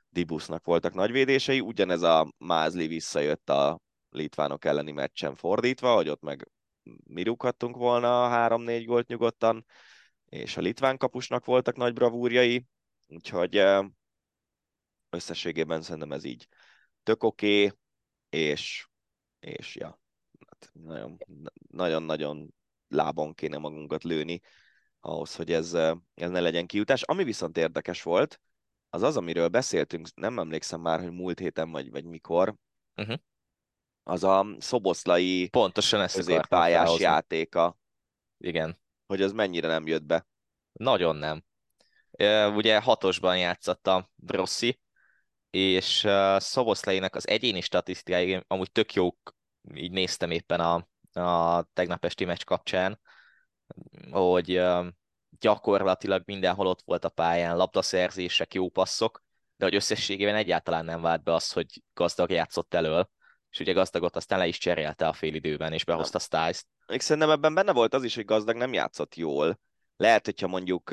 Dibusznak 0.09 0.65
voltak 0.65 0.95
nagy 0.95 1.11
védései, 1.11 1.61
ugyanez 1.61 2.03
a 2.03 2.33
mázli 2.39 2.87
visszajött 2.87 3.51
a 3.51 3.81
litvánok 4.09 4.65
elleni 4.65 4.93
meccsen 4.93 5.35
fordítva, 5.35 5.95
hogy 5.95 6.09
ott 6.09 6.23
meg 6.23 6.51
mi 7.05 7.23
rúghattunk 7.23 7.77
volna 7.77 8.29
három-négy 8.29 8.85
gólt 8.85 9.07
nyugodtan, 9.07 9.67
és 10.25 10.57
a 10.57 10.61
litván 10.61 10.97
kapusnak 10.97 11.45
voltak 11.45 11.77
nagy 11.77 11.93
bravúrjai, 11.93 12.67
úgyhogy 13.07 13.63
összességében 15.11 15.83
szerintem 15.83 16.13
ez 16.13 16.25
így 16.25 16.49
tök 17.03 17.23
oké, 17.23 17.65
okay, 17.65 17.79
és, 18.29 18.89
és 19.41 19.77
ja, 19.77 20.01
hát 20.47 20.73
nagyon-nagyon 21.71 22.55
lábon 22.95 23.35
kéne 23.35 23.59
magunkat 23.59 24.05
lőni 24.05 24.41
ahhoz, 25.01 25.35
hogy 25.35 25.53
ez, 25.53 25.75
ez 26.15 26.31
ne 26.31 26.41
legyen 26.41 26.67
kiutás. 26.67 27.03
Ami 27.03 27.25
viszont 27.25 27.57
érdekes 27.57 28.03
volt, 28.03 28.41
az 28.91 29.03
az, 29.03 29.17
amiről 29.17 29.49
beszéltünk, 29.49 30.09
nem 30.15 30.39
emlékszem 30.39 30.81
már, 30.81 31.01
hogy 31.01 31.11
múlt 31.11 31.39
héten 31.39 31.71
vagy, 31.71 31.91
vagy 31.91 32.05
mikor, 32.05 32.55
uh-huh. 32.97 33.17
az 34.03 34.25
a 34.25 34.47
szoboszlai 34.59 35.49
Pontosan 35.49 36.01
ezt 36.01 36.15
középpályás 36.15 36.99
játéka. 36.99 37.79
Igen. 38.39 38.81
Hogy 39.07 39.23
az 39.23 39.33
mennyire 39.33 39.69
nem 39.69 39.87
jött 39.87 40.05
be. 40.05 40.27
Nagyon 40.73 41.17
nem. 41.17 41.45
Ugye 42.55 42.81
hatosban 42.81 43.39
játszott 43.39 43.87
a 43.87 44.11
Brossi, 44.15 44.81
és 45.51 46.09
Szoboszlainak 46.37 47.15
az 47.15 47.29
egyéni 47.29 47.61
statisztikai 47.61 48.43
amúgy 48.47 48.73
tök 48.73 48.95
jók, 48.95 49.37
így 49.75 49.91
néztem 49.91 50.31
éppen 50.31 50.61
a, 50.61 50.89
a 51.15 51.63
tegnap 51.73 52.05
esti 52.05 52.25
meccs 52.25 52.45
kapcsán, 52.45 53.01
hogy 54.11 54.63
gyakorlatilag 55.41 56.23
mindenhol 56.25 56.67
ott 56.67 56.83
volt 56.85 57.05
a 57.05 57.09
pályán, 57.09 57.57
labdaszerzések, 57.57 58.55
jó 58.55 58.69
passzok, 58.69 59.23
de 59.57 59.65
hogy 59.65 59.75
összességében 59.75 60.35
egyáltalán 60.35 60.85
nem 60.85 61.01
vált 61.01 61.23
be 61.23 61.33
az, 61.35 61.53
hogy 61.53 61.83
gazdag 61.93 62.31
játszott 62.31 62.75
elől, 62.75 63.11
és 63.51 63.61
ugye 63.61 63.73
gazdagot 63.73 64.17
aztán 64.17 64.39
le 64.39 64.47
is 64.47 64.59
cserélte 64.59 65.09
a 65.09 65.13
fél 65.13 65.35
időben, 65.35 65.73
és 65.73 65.85
behozta 65.85 66.19
Stiles-t. 66.19 66.67
Még 66.87 67.01
szerintem 67.01 67.31
ebben 67.31 67.55
benne 67.55 67.73
volt 67.73 67.95
az 67.95 68.05
is, 68.05 68.15
hogy 68.15 68.25
gazdag 68.25 68.57
nem 68.57 68.73
játszott 68.73 69.15
jól. 69.15 69.61
Lehet, 69.97 70.25
hogyha 70.25 70.47
mondjuk, 70.47 70.91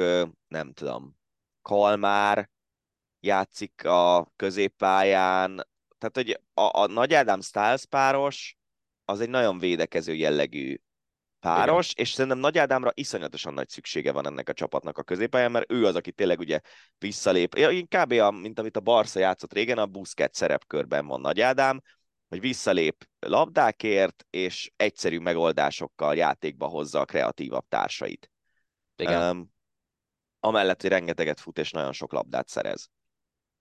nem 0.48 0.74
tudom, 0.74 1.16
Kalmár, 1.62 2.50
játszik 3.20 3.86
a 3.86 4.32
középpályán, 4.36 5.68
tehát 5.98 6.16
hogy 6.16 6.40
a, 6.54 6.80
a 6.82 6.88
Nagy 6.88 7.14
Ádám 7.14 7.42
Stiles 7.42 7.86
páros 7.86 8.58
az 9.06 9.20
egy 9.20 9.30
nagyon 9.30 9.60
védekező 9.60 10.14
jellegű 10.14 10.78
páros, 11.40 11.92
Igen. 11.92 12.06
és 12.06 12.12
szerintem 12.12 12.40
Nagy 12.40 12.58
Ádámra 12.58 12.92
iszonyatosan 12.94 13.54
nagy 13.54 13.70
szüksége 13.70 14.12
van 14.12 14.26
ennek 14.26 14.50
a 14.50 14.54
csapatnak 14.54 14.98
a 14.98 15.04
középpályán, 15.04 15.52
mert 15.52 15.72
ő 15.72 15.86
az, 15.86 15.96
aki 15.96 16.12
tényleg 16.12 16.40
ugye 16.40 16.60
visszalép. 16.98 17.56
Kb. 17.88 18.12
A, 18.12 18.32
mint 18.32 18.60
amit 18.60 18.78
a 18.78 18.80
Barca 18.80 19.20
játszott 19.20 19.54
régen, 19.54 19.78
a 19.78 19.86
Busquets 19.86 20.36
szerepkörben 20.36 21.08
van 21.08 21.22
Nagy 21.22 21.42
Ádám, 21.42 21.82
hogy 22.28 22.40
visszalép 22.40 23.08
labdákért, 23.20 24.26
és 24.30 24.72
egyszerű 24.76 25.20
megoldásokkal 25.20 26.16
játékba 26.16 26.68
hozza 26.68 27.00
a 27.00 27.06
kreatívabb 27.06 27.66
társait. 27.68 28.32
Igen. 28.96 29.36
Um, 29.36 29.52
amellett, 30.40 30.82
hogy 30.82 30.90
rengeteget 30.90 31.40
fut, 31.40 31.58
és 31.58 31.72
nagyon 31.72 31.94
sok 31.94 32.12
labdát 32.12 32.48
szerez 32.48 32.90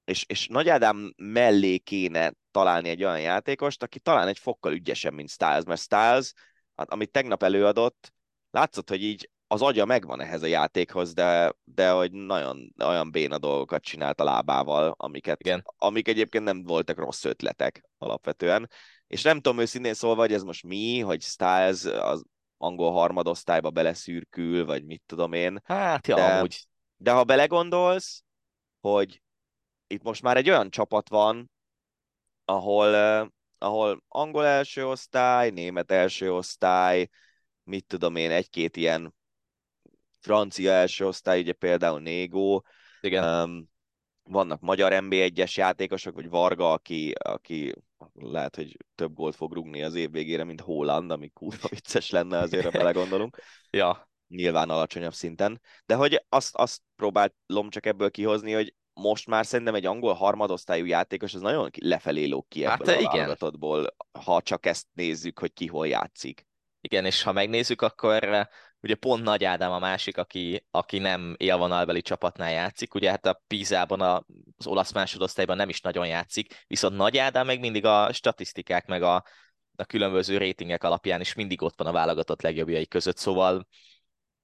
és, 0.05 0.24
és 0.28 0.46
Nagy 0.46 0.68
Ádám 0.68 1.14
mellé 1.16 1.78
kéne 1.78 2.32
találni 2.51 2.88
egy 2.88 3.05
olyan 3.05 3.20
játékost, 3.20 3.82
aki 3.82 4.01
talán 4.01 4.28
egy 4.28 4.38
fokkal 4.38 4.72
ügyesebb, 4.72 5.12
mint 5.12 5.30
Styles, 5.30 5.64
mert 5.64 5.80
Styles, 5.80 6.32
hát, 6.74 6.90
amit 6.90 7.11
tegnap 7.11 7.42
előadott, 7.42 8.12
látszott, 8.51 8.88
hogy 8.88 9.03
így 9.03 9.30
az 9.46 9.62
agya 9.62 9.84
megvan 9.84 10.20
ehhez 10.20 10.42
a 10.42 10.46
játékhoz, 10.46 11.12
de, 11.12 11.53
de 11.64 11.90
hogy 11.90 12.12
nagyon 12.12 12.74
olyan 12.84 13.11
béna 13.11 13.38
dolgokat 13.38 13.82
csinált 13.82 14.20
a 14.20 14.24
lábával, 14.24 14.94
amiket, 14.96 15.40
Igen. 15.40 15.64
amik 15.76 16.09
egyébként 16.09 16.44
nem 16.44 16.62
voltak 16.62 16.98
rossz 16.98 17.24
ötletek 17.24 17.90
alapvetően. 17.98 18.70
És 19.07 19.22
nem 19.22 19.40
tudom 19.40 19.59
őszintén 19.59 19.94
szólva, 19.94 20.20
hogy 20.20 20.32
ez 20.32 20.42
most 20.42 20.64
mi, 20.64 20.98
hogy 20.98 21.22
Styles 21.22 21.84
az 21.84 22.24
angol 22.57 22.92
harmadosztályba 22.92 23.70
beleszürkül, 23.70 24.64
vagy 24.64 24.84
mit 24.84 25.03
tudom 25.07 25.32
én. 25.32 25.61
Hát, 25.64 26.07
ja, 26.07 26.14
de, 26.14 26.36
amúgy 26.36 26.66
De 26.96 27.12
ha 27.12 27.24
belegondolsz, 27.24 28.24
hogy 28.80 29.22
itt 29.91 30.03
most 30.03 30.22
már 30.22 30.36
egy 30.36 30.51
olyan 30.51 30.70
csapat 30.70 31.09
van, 31.09 31.51
ahol, 32.45 32.95
ahol 33.59 34.05
angol 34.09 34.47
első 34.47 34.86
osztály, 34.86 35.51
német 35.51 35.91
első 35.91 36.32
osztály, 36.32 37.09
mit 37.62 37.86
tudom 37.86 38.16
én, 38.16 38.30
egy-két 38.30 38.76
ilyen 38.76 39.14
francia 40.20 40.72
első 40.72 41.07
osztály, 41.07 41.41
ugye 41.41 41.53
például 41.53 42.01
Négó, 42.01 42.66
Igen. 43.01 43.43
Um, 43.43 43.68
vannak 44.22 44.61
magyar 44.61 44.93
NB1-es 44.95 45.55
játékosok, 45.55 46.14
vagy 46.14 46.28
Varga, 46.28 46.72
aki, 46.72 47.12
aki 47.12 47.74
lehet, 48.12 48.57
hogy 48.57 48.76
több 48.95 49.14
gólt 49.14 49.34
fog 49.34 49.53
rugni 49.53 49.82
az 49.82 49.95
év 49.95 50.11
végére, 50.11 50.45
mint 50.45 50.61
Holland, 50.61 51.11
ami 51.11 51.28
kurva 51.28 51.68
vicces 51.68 52.11
lenne 52.11 52.38
azért, 52.38 52.64
ha 52.64 52.70
belegondolunk. 52.70 53.38
ja. 53.70 54.09
Nyilván 54.28 54.70
alacsonyabb 54.70 55.12
szinten. 55.12 55.61
De 55.86 55.95
hogy 55.95 56.24
azt, 56.28 56.55
azt 56.55 56.80
próbálom 56.97 57.68
csak 57.68 57.86
ebből 57.86 58.11
kihozni, 58.11 58.53
hogy 58.53 58.74
most 59.01 59.26
már 59.26 59.46
szerintem 59.46 59.74
egy 59.74 59.86
angol 59.86 60.14
harmadosztályú 60.14 60.84
játékos 60.84 61.34
az 61.34 61.40
nagyon 61.40 61.70
lefelé 61.80 62.24
lóg 62.24 62.48
ki 62.48 62.64
ebből 62.64 62.86
hát, 62.86 62.96
a 62.96 63.01
igen. 63.01 63.12
válogatottból, 63.12 63.96
ha 64.24 64.42
csak 64.42 64.66
ezt 64.66 64.86
nézzük, 64.92 65.38
hogy 65.38 65.53
ki 65.53 65.66
hol 65.66 65.86
játszik. 65.86 66.46
Igen, 66.80 67.05
és 67.05 67.22
ha 67.22 67.32
megnézzük, 67.32 67.82
akkor 67.82 68.48
ugye 68.80 68.94
pont 68.94 69.22
Nagy 69.22 69.44
Ádám 69.44 69.72
a 69.72 69.78
másik, 69.78 70.16
aki, 70.16 70.66
aki 70.70 70.98
nem 70.98 71.34
élvonalbeli 71.38 72.03
csapatnál 72.03 72.51
játszik, 72.51 72.94
ugye 72.94 73.11
hát 73.11 73.26
a 73.26 73.42
Pízában, 73.46 74.01
az 74.57 74.66
olasz 74.66 74.92
másodosztályban 74.92 75.57
nem 75.57 75.68
is 75.68 75.80
nagyon 75.80 76.07
játszik, 76.07 76.64
viszont 76.66 76.96
Nagy 76.96 77.18
Ádám 77.18 77.46
meg 77.46 77.61
mindig 77.61 77.84
a 77.84 78.12
statisztikák, 78.12 78.86
meg 78.86 79.03
a, 79.03 79.24
a 79.76 79.84
különböző 79.84 80.38
rétingek 80.38 80.84
alapján 80.84 81.20
is 81.20 81.34
mindig 81.34 81.62
ott 81.62 81.78
van 81.78 81.86
a 81.86 81.92
válogatott 81.92 82.42
legjobbjai 82.42 82.86
között, 82.86 83.16
szóval 83.16 83.66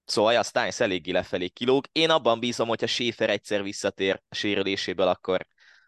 Szóval 0.06 0.36
a 0.36 0.42
Steins 0.42 0.80
eléggé 0.80 1.10
lefelé 1.10 1.48
kilóg. 1.48 1.84
Én 1.92 2.10
abban 2.10 2.40
bízom, 2.40 2.68
hogyha 2.68 2.86
Schäfer 2.86 3.30
egyszer 3.30 3.62
visszatér 3.62 4.22
a 4.28 4.34
sérüléséből, 4.34 5.08
akkor, 5.08 5.46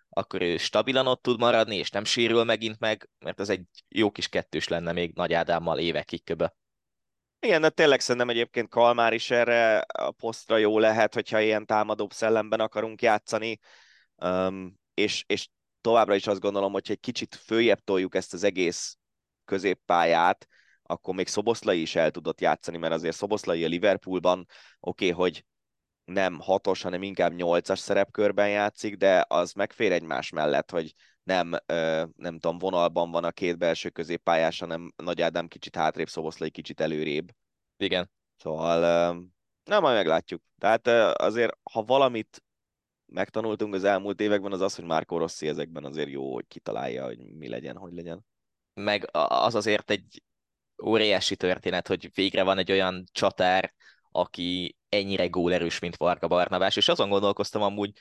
akkor 0.08 0.42
ő 0.42 0.56
stabilan 0.56 1.06
ott 1.06 1.22
tud 1.22 1.38
maradni, 1.38 1.76
és 1.76 1.90
nem 1.90 2.04
sérül 2.04 2.44
megint 2.44 2.78
meg, 2.78 3.08
mert 3.18 3.40
ez 3.40 3.48
egy 3.48 3.62
jó 3.88 4.10
kis 4.10 4.28
kettős 4.28 4.68
lenne 4.68 4.92
még 4.92 5.12
Nagy 5.14 5.32
Ádámmal 5.32 5.78
évekig 5.78 6.24
köbe. 6.24 6.54
Igen, 7.40 7.60
de 7.60 7.68
tényleg 7.68 8.00
szerintem 8.00 8.28
egyébként 8.28 8.68
Kalmár 8.68 9.12
is 9.12 9.30
erre 9.30 9.78
a 9.78 10.10
posztra 10.10 10.56
jó 10.56 10.78
lehet, 10.78 11.14
hogyha 11.14 11.40
ilyen 11.40 11.66
támadóbb 11.66 12.12
szellemben 12.12 12.60
akarunk 12.60 13.02
játszani, 13.02 13.58
um, 14.16 14.78
és, 14.94 15.24
és 15.26 15.48
továbbra 15.80 16.14
is 16.14 16.26
azt 16.26 16.40
gondolom, 16.40 16.72
hogy 16.72 16.90
egy 16.90 17.00
kicsit 17.00 17.34
följebb 17.34 17.80
toljuk 17.84 18.14
ezt 18.14 18.32
az 18.32 18.42
egész 18.42 18.96
középpályát, 19.44 20.46
akkor 20.90 21.14
még 21.14 21.26
Szoboszlai 21.26 21.80
is 21.80 21.96
el 21.96 22.10
tudott 22.10 22.40
játszani, 22.40 22.76
mert 22.76 22.92
azért 22.92 23.16
Szoboszlai 23.16 23.64
a 23.64 23.68
Liverpoolban, 23.68 24.46
oké, 24.80 25.10
okay, 25.10 25.10
hogy 25.10 25.44
nem 26.04 26.40
hatos, 26.40 26.82
hanem 26.82 27.02
inkább 27.02 27.34
nyolcas 27.34 27.78
szerepkörben 27.78 28.48
játszik, 28.48 28.96
de 28.96 29.24
az 29.28 29.52
megfér 29.52 29.92
egymás 29.92 30.30
mellett, 30.30 30.70
hogy 30.70 30.94
nem, 31.22 31.50
nem 32.16 32.38
tudom, 32.38 32.58
vonalban 32.58 33.10
van 33.10 33.24
a 33.24 33.30
két 33.30 33.58
belső 33.58 33.88
középpályás, 33.88 34.58
hanem 34.58 34.92
Nagy 34.96 35.22
Ádám 35.22 35.48
kicsit 35.48 35.76
hátrébb, 35.76 36.08
Szoboszlai 36.08 36.50
kicsit 36.50 36.80
előrébb. 36.80 37.32
Igen. 37.76 38.10
Szóval 38.36 38.80
nem, 39.64 39.82
majd 39.82 39.96
meglátjuk. 39.96 40.42
Tehát 40.58 40.86
azért, 41.20 41.58
ha 41.72 41.82
valamit 41.82 42.42
megtanultunk 43.06 43.74
az 43.74 43.84
elmúlt 43.84 44.20
években, 44.20 44.52
az 44.52 44.60
az, 44.60 44.74
hogy 44.74 44.84
Márko 44.84 45.18
Rossi 45.18 45.48
ezekben 45.48 45.84
azért 45.84 46.10
jó, 46.10 46.34
hogy 46.34 46.46
kitalálja, 46.46 47.04
hogy 47.04 47.18
mi 47.18 47.48
legyen, 47.48 47.76
hogy 47.76 47.92
legyen. 47.92 48.26
Meg 48.74 49.08
az 49.12 49.54
azért 49.54 49.90
egy 49.90 50.22
óriási 50.84 51.36
történet, 51.36 51.88
hogy 51.88 52.10
végre 52.14 52.42
van 52.42 52.58
egy 52.58 52.72
olyan 52.72 53.04
csatár, 53.12 53.74
aki 54.10 54.76
ennyire 54.88 55.26
gólerős, 55.26 55.78
mint 55.78 55.96
Varga 55.96 56.28
Barnabás, 56.28 56.76
és 56.76 56.88
azon 56.88 57.08
gondolkoztam 57.08 57.62
amúgy 57.62 57.92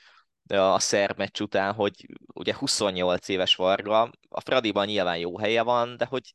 a 0.48 0.78
szerb 0.78 1.18
meccs 1.18 1.40
után, 1.40 1.74
hogy 1.74 2.06
ugye 2.34 2.54
28 2.54 3.28
éves 3.28 3.54
Varga, 3.54 4.10
a 4.28 4.40
Fradiban 4.40 4.86
nyilván 4.86 5.18
jó 5.18 5.38
helye 5.38 5.62
van, 5.62 5.96
de 5.96 6.04
hogy 6.04 6.34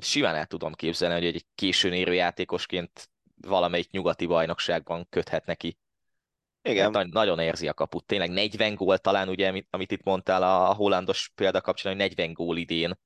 simán 0.00 0.34
el 0.34 0.46
tudom 0.46 0.72
képzelni, 0.72 1.14
hogy 1.14 1.34
egy 1.34 1.46
későn 1.54 1.92
érő 1.92 2.14
játékosként 2.14 3.10
valamelyik 3.36 3.90
nyugati 3.90 4.26
bajnokságban 4.26 5.06
köthet 5.10 5.46
neki. 5.46 5.78
Igen. 6.62 6.90
Na- 6.90 7.06
nagyon 7.06 7.38
érzi 7.38 7.68
a 7.68 7.74
kaput. 7.74 8.04
Tényleg 8.06 8.30
40 8.30 8.74
gól 8.74 8.98
talán, 8.98 9.28
ugye, 9.28 9.48
amit, 9.48 9.66
amit 9.70 9.92
itt 9.92 10.02
mondtál 10.02 10.42
a, 10.42 10.70
a 10.70 10.74
hollandos 10.74 11.30
példa 11.34 11.60
kapcsán, 11.60 11.92
hogy 11.92 12.00
40 12.00 12.32
gól 12.32 12.56
idén, 12.56 12.98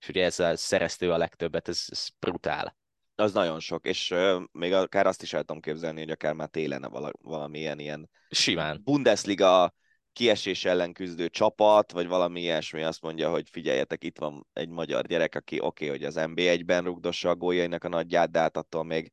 és 0.00 0.08
ugye 0.08 0.24
ezzel 0.24 0.56
szereztő 0.56 1.12
a 1.12 1.16
legtöbbet, 1.16 1.68
ez, 1.68 1.84
ez 1.88 2.08
brutál. 2.18 2.76
Az 3.14 3.32
nagyon 3.32 3.60
sok, 3.60 3.86
és 3.86 4.10
uh, 4.10 4.42
még 4.52 4.72
akár 4.72 5.06
azt 5.06 5.22
is 5.22 5.32
el 5.32 5.40
tudom 5.40 5.60
képzelni, 5.60 6.00
hogy 6.00 6.10
akár 6.10 6.34
már 6.34 6.48
télen 6.48 6.86
vala, 6.90 7.10
valamilyen 7.20 7.78
ilyen 7.78 8.10
Simán. 8.30 8.80
Bundesliga 8.84 9.74
kiesés 10.12 10.64
ellen 10.64 10.92
küzdő 10.92 11.28
csapat, 11.28 11.92
vagy 11.92 12.06
valami 12.06 12.40
ilyesmi 12.40 12.82
azt 12.82 13.02
mondja, 13.02 13.30
hogy 13.30 13.48
figyeljetek, 13.50 14.04
itt 14.04 14.18
van 14.18 14.46
egy 14.52 14.68
magyar 14.68 15.06
gyerek, 15.06 15.34
aki 15.34 15.60
oké, 15.60 15.86
okay, 15.86 15.88
hogy 15.88 16.06
az 16.06 16.14
NB1-ben 16.18 16.84
rugdossa 16.84 17.30
a 17.30 17.36
góljainak 17.36 17.84
a 17.84 17.88
nagyját, 17.88 18.30
de 18.30 18.38
hát 18.38 18.56
attól 18.56 18.84
még, 18.84 19.12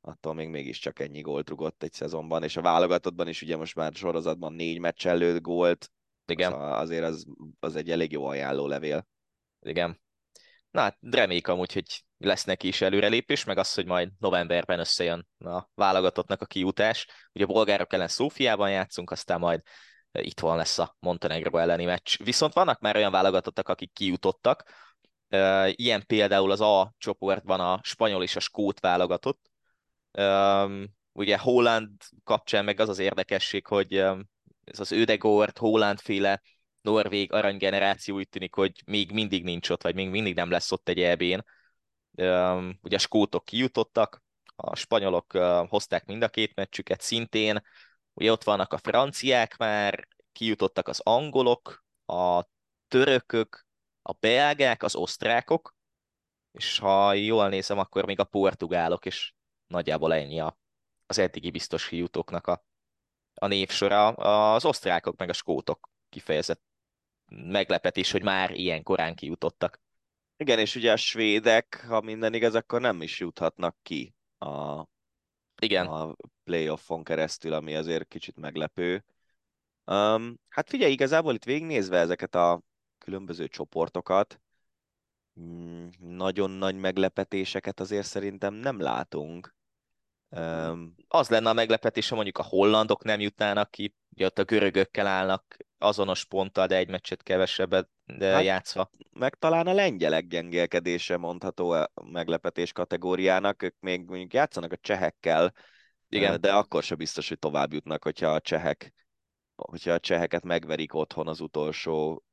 attól 0.00 0.34
még 0.34 0.48
mégiscsak 0.48 0.98
ennyi 0.98 1.20
gólt 1.20 1.48
rugott 1.48 1.82
egy 1.82 1.92
szezonban, 1.92 2.42
és 2.42 2.56
a 2.56 2.62
válogatottban 2.62 3.28
is 3.28 3.42
ugye 3.42 3.56
most 3.56 3.74
már 3.74 3.92
sorozatban 3.92 4.52
négy 4.52 4.78
meccs 4.78 5.06
előtt 5.06 5.40
gólt, 5.40 5.90
Igen. 6.26 6.52
Az 6.52 6.80
azért 6.80 7.04
az, 7.04 7.26
az 7.60 7.76
egy 7.76 7.90
elég 7.90 8.12
jó 8.12 8.24
ajánló 8.24 8.66
levél. 8.66 9.06
Igen. 9.60 10.02
Na 10.74 10.80
hát 10.80 10.98
reméljük 11.00 11.48
amúgy, 11.48 11.72
hogy 11.72 12.04
lesz 12.18 12.44
neki 12.44 12.68
is 12.68 12.80
előrelépés, 12.80 13.44
meg 13.44 13.58
az, 13.58 13.74
hogy 13.74 13.86
majd 13.86 14.10
novemberben 14.18 14.78
összejön 14.78 15.28
a 15.38 15.68
válogatottnak 15.74 16.42
a 16.42 16.46
kijutás. 16.46 17.06
Ugye 17.32 17.44
a 17.44 17.46
bolgárok 17.46 17.92
ellen 17.92 18.08
Szófiában 18.08 18.70
játszunk, 18.70 19.10
aztán 19.10 19.38
majd 19.38 19.60
itthon 20.12 20.56
lesz 20.56 20.78
a 20.78 20.96
Montenegro 20.98 21.58
elleni 21.58 21.84
meccs. 21.84 22.16
Viszont 22.22 22.52
vannak 22.52 22.80
már 22.80 22.96
olyan 22.96 23.10
válogatottak, 23.10 23.68
akik 23.68 23.92
kijutottak, 23.92 24.62
ilyen 25.70 26.06
például 26.06 26.50
az 26.50 26.60
A 26.60 26.94
csoportban 26.98 27.60
a 27.60 27.80
spanyol 27.82 28.22
és 28.22 28.36
a 28.36 28.40
skót 28.40 28.80
válogatott. 28.80 29.50
Ugye 31.12 31.38
Holland 31.38 31.90
kapcsán 32.24 32.64
meg 32.64 32.80
az 32.80 32.88
az 32.88 32.98
érdekesség, 32.98 33.66
hogy 33.66 33.94
ez 34.64 34.80
az 34.80 34.92
Ödegord, 34.92 35.58
Holland 35.58 36.00
féle 36.00 36.42
norvég 36.84 37.32
aranygeneráció 37.32 38.16
úgy 38.16 38.28
tűnik, 38.28 38.54
hogy 38.54 38.82
még 38.86 39.12
mindig 39.12 39.44
nincs 39.44 39.70
ott, 39.70 39.82
vagy 39.82 39.94
még 39.94 40.10
mindig 40.10 40.34
nem 40.34 40.50
lesz 40.50 40.72
ott 40.72 40.88
egy 40.88 41.00
EB-n. 41.00 41.44
Ugye 42.82 42.96
a 42.96 42.98
skótok 42.98 43.44
kijutottak, 43.44 44.22
a 44.56 44.76
spanyolok 44.76 45.32
hozták 45.68 46.06
mind 46.06 46.22
a 46.22 46.28
két 46.28 46.54
meccsüket 46.54 47.00
szintén, 47.00 47.62
ugye 48.12 48.32
ott 48.32 48.44
vannak 48.44 48.72
a 48.72 48.78
franciák 48.78 49.56
már, 49.56 50.08
kijutottak 50.32 50.88
az 50.88 51.00
angolok, 51.00 51.84
a 52.06 52.44
törökök, 52.88 53.66
a 54.02 54.12
belgák, 54.12 54.82
az 54.82 54.94
osztrákok, 54.94 55.76
és 56.52 56.78
ha 56.78 57.12
jól 57.12 57.48
nézem, 57.48 57.78
akkor 57.78 58.04
még 58.04 58.20
a 58.20 58.24
portugálok, 58.24 59.06
és 59.06 59.32
nagyjából 59.66 60.14
ennyi 60.14 60.40
a, 60.40 60.58
az 61.06 61.18
eddigi 61.18 61.50
biztos 61.50 61.88
kijutóknak 61.88 62.46
a, 62.46 62.64
a 63.34 63.46
névsora. 63.46 64.08
Az 64.52 64.64
osztrákok 64.64 65.16
meg 65.16 65.28
a 65.28 65.32
skótok 65.32 65.90
kifejezett 66.08 66.62
meglepetés, 67.28 68.10
hogy 68.10 68.22
már 68.22 68.50
ilyen 68.50 68.82
korán 68.82 69.14
kijutottak. 69.14 69.80
Igen, 70.36 70.58
és 70.58 70.74
ugye 70.74 70.92
a 70.92 70.96
svédek, 70.96 71.84
ha 71.88 72.00
minden 72.00 72.34
igaz, 72.34 72.54
akkor 72.54 72.80
nem 72.80 73.02
is 73.02 73.20
juthatnak 73.20 73.76
ki 73.82 74.14
a, 74.38 74.84
Igen. 75.60 75.86
a 75.86 76.14
playoffon 76.44 77.04
keresztül, 77.04 77.52
ami 77.52 77.74
azért 77.74 78.08
kicsit 78.08 78.36
meglepő. 78.36 79.04
Um, 79.84 80.38
hát 80.48 80.68
figyelj, 80.68 80.92
igazából 80.92 81.34
itt 81.34 81.44
végignézve 81.44 81.98
ezeket 81.98 82.34
a 82.34 82.62
különböző 82.98 83.48
csoportokat, 83.48 84.40
mm, 85.40 85.86
nagyon 85.98 86.50
nagy 86.50 86.76
meglepetéseket 86.76 87.80
azért 87.80 88.06
szerintem 88.06 88.54
nem 88.54 88.80
látunk. 88.80 89.54
Um, 90.28 90.94
az 91.08 91.28
lenne 91.28 91.48
a 91.48 91.52
meglepetés, 91.52 92.08
ha 92.08 92.14
mondjuk 92.14 92.38
a 92.38 92.42
hollandok 92.42 93.04
nem 93.04 93.20
jutnának 93.20 93.70
ki, 93.70 93.94
ugye 94.08 94.26
ott 94.26 94.38
a 94.38 94.44
görögökkel 94.44 95.06
állnak 95.06 95.56
azonos 95.84 96.24
ponttal, 96.24 96.66
de 96.66 96.76
egy 96.76 96.88
meccset 96.88 97.22
kevesebbet 97.22 97.88
hát, 98.18 98.44
játszva. 98.44 98.90
Meg 99.12 99.34
talán 99.34 99.66
a 99.66 99.72
lengyelek 99.72 100.26
gyengélkedése 100.26 101.16
mondható 101.16 101.76
meglepetés 102.04 102.72
kategóriának, 102.72 103.62
ők 103.62 103.76
még 103.80 104.04
mondjuk 104.04 104.32
játszanak 104.32 104.72
a 104.72 104.76
csehekkel, 104.76 105.52
Igen. 106.08 106.40
de 106.40 106.52
akkor 106.52 106.82
sem 106.82 106.96
biztos, 106.96 107.28
hogy 107.28 107.38
tovább 107.38 107.72
jutnak, 107.72 108.02
hogyha 108.02 108.28
a 108.28 108.40
csehek 108.40 108.92
hogyha 109.56 109.92
a 109.92 109.98
cseheket 109.98 110.44
megverik 110.44 110.94
otthon 110.94 111.28
az 111.28 111.40
utolsó 111.40 112.24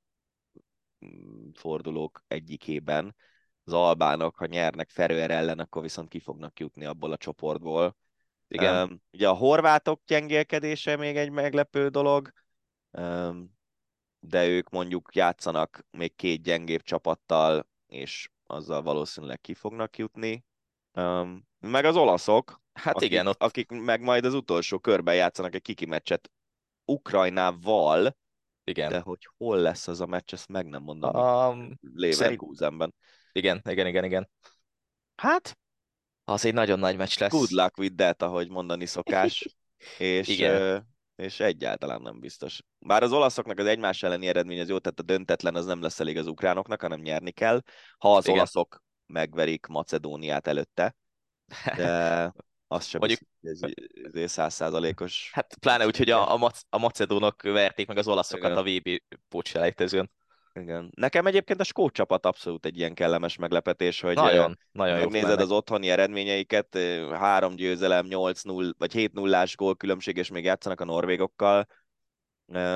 mm, 1.06 1.50
fordulók 1.54 2.24
egyikében, 2.28 3.16
az 3.64 3.74
albánok, 3.74 4.36
ha 4.36 4.46
nyernek 4.46 4.90
Ferőer 4.90 5.32
ellen, 5.32 5.60
akkor 5.60 5.82
viszont 5.82 6.10
ki 6.10 6.20
fognak 6.20 6.60
jutni 6.60 6.86
abból 6.86 7.12
a 7.12 7.18
csoportból. 7.18 7.98
Igen. 8.48 8.90
Um, 8.90 9.02
ugye 9.12 9.30
a 9.30 9.34
horvátok 9.34 10.02
gyengélkedése 10.08 10.96
még 10.96 11.18
egy 11.18 11.30
meglepő 11.30 11.88
dolog, 11.88 12.32
de 14.20 14.48
ők 14.48 14.70
mondjuk 14.70 15.16
játszanak 15.16 15.86
még 15.92 16.16
két 16.16 16.42
gyengébb 16.42 16.82
csapattal, 16.82 17.68
és 17.88 18.30
azzal 18.46 18.82
valószínűleg 18.82 19.42
ki 19.42 19.54
fognak 19.54 19.98
jutni. 19.98 20.46
Um, 20.94 21.48
Meg 21.60 21.86
az 21.86 21.96
olaszok, 21.96 22.62
Hát 22.74 22.96
akik, 22.96 23.10
igen, 23.10 23.28
ott 23.28 23.44
akik 23.44 23.70
meg 23.70 24.02
majd 24.02 24.26
az 24.26 24.34
utolsó 24.34 24.80
körben 24.80 25.16
játszanak 25.16 25.56
egy 25.56 25.62
kiki 25.62 25.86
meccset 25.86 26.32
Ukrajnával, 26.86 28.18
igen. 28.64 28.90
de 28.90 29.00
hogy 29.00 29.28
hol 29.38 29.58
lesz 29.58 29.88
az 29.88 30.02
a 30.02 30.06
meccs, 30.06 30.34
ezt 30.34 30.48
meg 30.48 30.66
nem 30.66 30.84
mondom. 30.84 31.16
A, 31.16 31.56
Leverkusenben. 31.94 32.94
igen, 33.32 33.62
igen, 33.70 33.88
igen, 33.88 34.04
igen. 34.04 34.30
Hát, 35.16 35.58
az 36.24 36.46
egy 36.46 36.54
nagyon 36.54 36.80
nagy 36.80 36.98
meccs 36.98 37.20
lesz. 37.20 37.32
Good 37.32 37.52
luck 37.52 37.78
with 37.78 37.96
that, 37.96 38.22
ahogy 38.22 38.50
mondani 38.50 38.86
szokás. 38.86 39.56
és, 39.98 40.28
Igen. 40.28 40.90
És 41.22 41.40
egyáltalán 41.40 42.02
nem 42.02 42.20
biztos. 42.20 42.62
Bár 42.80 43.04
az 43.04 43.12
olaszoknak 43.12 43.58
az 43.60 43.66
egymás 43.66 44.04
elleni 44.04 44.28
eredmény 44.28 44.60
az 44.60 44.70
jó, 44.70 44.78
tehát 44.78 45.00
a 45.00 45.04
döntetlen 45.04 45.56
az 45.56 45.66
nem 45.66 45.82
lesz 45.82 46.00
elég 46.00 46.18
az 46.18 46.28
ukránoknak, 46.28 46.82
hanem 46.82 47.00
nyerni 47.02 47.32
kell. 47.32 47.62
Ha 47.98 48.16
az 48.16 48.26
Igen. 48.26 48.38
olaszok 48.38 48.84
megverik 49.06 49.66
Macedóniát 49.66 50.48
előtte, 50.48 50.96
de 51.76 52.34
az 52.68 52.86
sem 52.86 53.00
Mondjuk- 53.00 53.28
biztos, 53.40 53.70
ez 53.70 53.74
ezért 54.04 54.32
százszázalékos. 54.32 55.30
Hát 55.34 55.56
pláne 55.60 55.86
úgy, 55.86 55.98
hogy 55.98 56.10
a, 56.10 56.32
a, 56.32 56.38
mac, 56.38 56.62
a 56.70 56.78
macedónok 56.78 57.42
verték 57.42 57.88
meg 57.88 57.98
az 57.98 58.08
olaszokat 58.08 58.52
Igen. 58.52 58.58
a 58.58 58.64
VB 58.64 59.02
pótselejtezőn. 59.30 60.12
Igen. 60.54 60.92
Nekem 60.96 61.26
egyébként 61.26 61.60
a 61.60 61.64
skót 61.64 61.94
csapat 61.94 62.26
abszolút 62.26 62.66
egy 62.66 62.78
ilyen 62.78 62.94
kellemes 62.94 63.38
meglepetés, 63.38 64.02
hogy 64.02 64.16
Nagyon, 64.16 64.58
nagyon 64.72 65.00
megnézed 65.00 65.40
az 65.40 65.52
otthoni 65.52 65.90
eredményeiket, 65.90 66.78
három 67.12 67.56
győzelem, 67.56 68.06
8-0 68.10 68.74
vagy 68.78 68.92
7 68.92 69.14
0 69.14 69.46
gól 69.56 69.76
különbség, 69.76 70.18
és 70.18 70.30
még 70.30 70.44
játszanak 70.44 70.82
a 70.82 70.86
norvégokkal. 70.86 71.68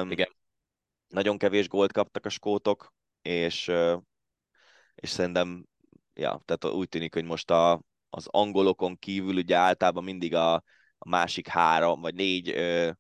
Igen. 0.10 0.36
Nagyon 1.08 1.38
kevés 1.38 1.68
gólt 1.68 1.92
kaptak 1.92 2.26
a 2.26 2.30
skótok, 2.30 2.94
és, 3.22 3.72
és 4.96 5.10
szerintem, 5.10 5.66
ja, 6.14 6.42
tehát 6.46 6.76
úgy 6.76 6.90
tűnik, 6.90 7.14
hogy 7.14 7.26
most 7.26 7.52
a, 7.52 7.82
az 8.10 8.28
angolokon 8.32 9.00
kívül 9.00 9.36
ugye 9.36 9.56
általában 9.56 10.04
mindig 10.04 10.36
a, 10.36 10.54
a 10.98 11.10
másik 11.10 11.48
három 11.48 12.02
vagy 12.02 12.16
négy 12.16 12.50
ö, 12.50 12.92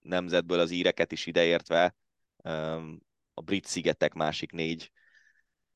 nemzetből 0.00 0.58
az 0.58 0.70
íreket 0.70 1.12
is 1.12 1.26
ideértve, 1.26 1.94
a 3.34 3.40
brit 3.40 3.66
szigetek 3.66 4.12
másik 4.12 4.52
négy 4.52 4.90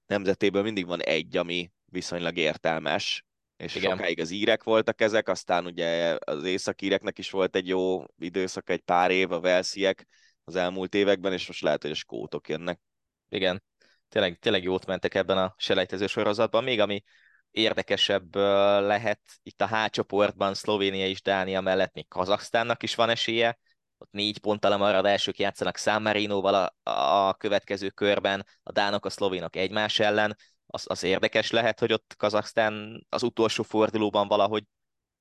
nemzetéből 0.07 0.63
mindig 0.63 0.87
van 0.87 1.03
egy, 1.03 1.37
ami 1.37 1.71
viszonylag 1.85 2.37
értelmes, 2.37 3.25
és 3.57 3.75
Igen. 3.75 3.91
Sokáig 3.91 4.21
az 4.21 4.31
írek 4.31 4.63
voltak 4.63 5.01
ezek, 5.01 5.29
aztán 5.29 5.67
ugye 5.67 6.17
az 6.25 6.45
északíreknek 6.45 7.19
is 7.19 7.31
volt 7.31 7.57
egy 7.57 7.69
jó 7.69 8.05
időszak, 8.19 8.71
egy 8.71 8.81
pár 8.81 9.11
év, 9.11 9.33
a 9.33 9.41
velsziek 9.41 10.07
az 10.45 10.57
elmúlt 10.57 10.95
években, 10.95 11.33
és 11.33 11.47
most 11.47 11.63
lehet, 11.63 11.83
hogy 11.83 11.91
a 11.91 11.95
skótok 11.95 12.49
jönnek. 12.49 12.81
Igen, 13.29 13.63
tényleg, 14.09 14.39
tényleg 14.39 14.63
jót 14.63 14.87
mentek 14.87 15.15
ebben 15.15 15.39
a 15.39 15.55
selejtező 15.57 16.07
sorozatban. 16.07 16.65
Még 16.65 16.81
ami 16.81 17.03
érdekesebb 17.51 18.35
lehet 18.81 19.21
itt 19.43 19.61
a 19.61 19.67
H 19.67 19.91
csoportban 19.91 20.55
Szlovénia 20.55 21.07
és 21.07 21.23
Dánia 21.23 21.61
mellett 21.61 21.95
még 21.95 22.09
Kazaksztánnak 22.09 22.83
is 22.83 22.95
van 22.95 23.11
esélye. 23.11 23.59
Ott 23.99 24.11
négy 24.11 24.39
ponttal 24.39 24.73
a 24.73 24.77
maradások 24.77 25.39
játszanak 25.39 25.77
San 25.77 26.03
Marinoval 26.03 26.55
a, 26.83 26.91
a 27.29 27.35
következő 27.35 27.89
körben, 27.89 28.47
a 28.63 28.73
dánok, 28.73 29.05
a 29.05 29.11
szlovénok 29.11 29.57
egymás 29.57 29.99
ellen. 29.99 30.37
Az, 30.67 30.85
az 30.89 31.03
érdekes 31.03 31.51
lehet, 31.51 31.79
hogy 31.79 31.93
ott 31.93 32.15
Kazaksztán 32.17 33.07
az 33.09 33.23
utolsó 33.23 33.63
fordulóban 33.63 34.29
valahogy 34.29 34.65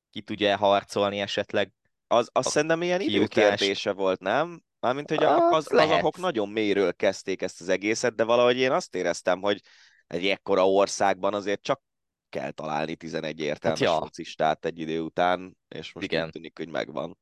ki 0.09 0.21
tudja 0.21 0.57
harcolni 0.57 1.19
esetleg. 1.19 1.71
Az, 2.07 2.29
az 2.31 2.51
szerintem 2.51 2.81
ilyen 2.81 3.01
időkérdése 3.01 3.91
volt, 3.91 4.19
nem? 4.19 4.61
Mármint, 4.79 5.09
hogy 5.09 5.23
a 5.23 5.29
Hát, 5.29 5.49
kaz, 5.49 5.67
lehet. 5.67 5.89
kazahok 5.89 6.17
nagyon 6.17 6.49
mélyről 6.49 6.93
kezdték 6.93 7.41
ezt 7.41 7.61
az 7.61 7.69
egészet, 7.69 8.15
de 8.15 8.23
valahogy 8.23 8.57
én 8.57 8.71
azt 8.71 8.95
éreztem, 8.95 9.41
hogy 9.41 9.61
egy 10.07 10.27
ekkora 10.27 10.69
országban 10.69 11.33
azért 11.33 11.61
csak 11.61 11.81
kell 12.29 12.51
találni 12.51 12.95
11 12.95 13.39
értelmes 13.39 13.79
ja. 13.79 13.97
focistát 13.97 14.65
egy 14.65 14.79
idő 14.79 14.99
után, 14.99 15.57
és 15.67 15.93
most 15.93 16.05
Igen. 16.05 16.25
úgy 16.25 16.31
tűnik, 16.31 16.57
hogy 16.57 16.69
megvan. 16.69 17.17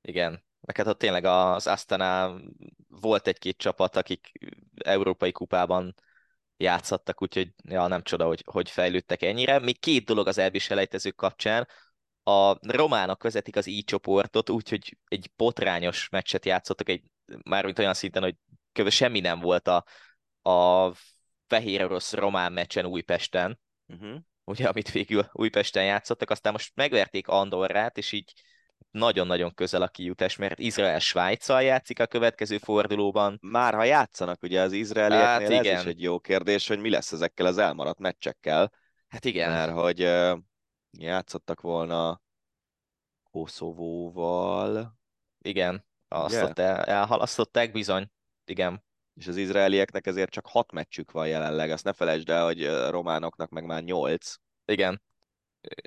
Igen, 0.00 0.44
meg 0.66 0.76
hát 0.76 0.86
ott 0.86 0.98
tényleg 0.98 1.24
az 1.24 1.66
Astana 1.66 2.40
volt 2.88 3.26
egy-két 3.26 3.56
csapat, 3.56 3.96
akik 3.96 4.32
európai 4.84 5.32
kupában 5.32 5.94
játszhattak, 6.56 7.22
úgyhogy 7.22 7.52
ja, 7.62 7.86
nem 7.86 8.02
csoda, 8.02 8.26
hogy, 8.26 8.42
hogy 8.46 8.70
fejlődtek 8.70 9.22
ennyire. 9.22 9.58
Még 9.58 9.78
két 9.80 10.04
dolog 10.04 10.26
az 10.26 10.38
elbis 10.38 10.70
elejtezők 10.70 11.16
kapcsán. 11.16 11.68
A 12.22 12.70
románok 12.72 13.22
vezetik 13.22 13.56
az 13.56 13.66
I 13.66 13.82
csoportot, 13.82 14.50
úgyhogy 14.50 14.96
egy 15.08 15.30
botrányos 15.36 16.08
meccset 16.08 16.44
játszottak, 16.44 16.88
egy, 16.88 17.02
mármint 17.42 17.78
olyan 17.78 17.94
szinten, 17.94 18.22
hogy 18.22 18.36
kb. 18.72 18.88
semmi 18.88 19.20
nem 19.20 19.40
volt 19.40 19.68
a, 19.68 19.84
a 20.50 20.92
fehér 21.46 21.84
orosz 21.84 22.12
román 22.12 22.52
meccsen 22.52 22.86
Újpesten, 22.86 23.58
Uh-huh. 23.88 24.18
ugye, 24.44 24.68
amit 24.68 24.90
végül 24.90 25.28
Újpesten 25.32 25.84
játszottak, 25.84 26.30
aztán 26.30 26.52
most 26.52 26.72
megverték 26.74 27.28
Andorrát, 27.28 27.98
és 27.98 28.12
így 28.12 28.32
nagyon-nagyon 28.96 29.54
közel 29.54 29.82
a 29.82 29.88
kijutás, 29.88 30.36
mert 30.36 30.58
Izrael 30.58 30.98
Svájccal 30.98 31.62
játszik 31.62 32.00
a 32.00 32.06
következő 32.06 32.58
fordulóban. 32.58 33.38
Már 33.42 33.74
ha 33.74 33.84
játszanak, 33.84 34.42
ugye 34.42 34.60
az 34.60 34.72
izraelieknél 34.72 35.26
Hát 35.28 35.40
hát 35.40 35.50
ez 35.50 35.64
igen. 35.64 35.80
is 35.80 35.86
egy 35.86 36.02
jó 36.02 36.18
kérdés, 36.18 36.68
hogy 36.68 36.78
mi 36.78 36.90
lesz 36.90 37.12
ezekkel 37.12 37.46
az 37.46 37.58
elmaradt 37.58 37.98
meccsekkel, 37.98 38.72
Hát 39.08 39.24
igen, 39.24 39.50
mert 39.50 39.72
hogy 39.72 39.98
játszottak 40.90 41.60
volna 41.60 42.20
Koszovóval, 43.30 44.98
igen, 45.38 45.86
azt 46.08 46.42
ott 46.42 46.58
el, 46.58 46.84
elhalasztották 46.84 47.72
bizony, 47.72 48.10
igen, 48.44 48.84
és 49.14 49.26
az 49.26 49.36
izraelieknek 49.36 50.06
ezért 50.06 50.30
csak 50.30 50.46
hat 50.46 50.72
meccsük 50.72 51.10
van 51.10 51.28
jelenleg. 51.28 51.70
Azt 51.70 51.84
ne 51.84 51.92
felejtsd 51.92 52.30
el, 52.30 52.44
hogy 52.44 52.64
a 52.64 52.90
románoknak 52.90 53.50
meg 53.50 53.64
már 53.64 53.82
nyolc. 53.82 54.34
igen. 54.64 55.02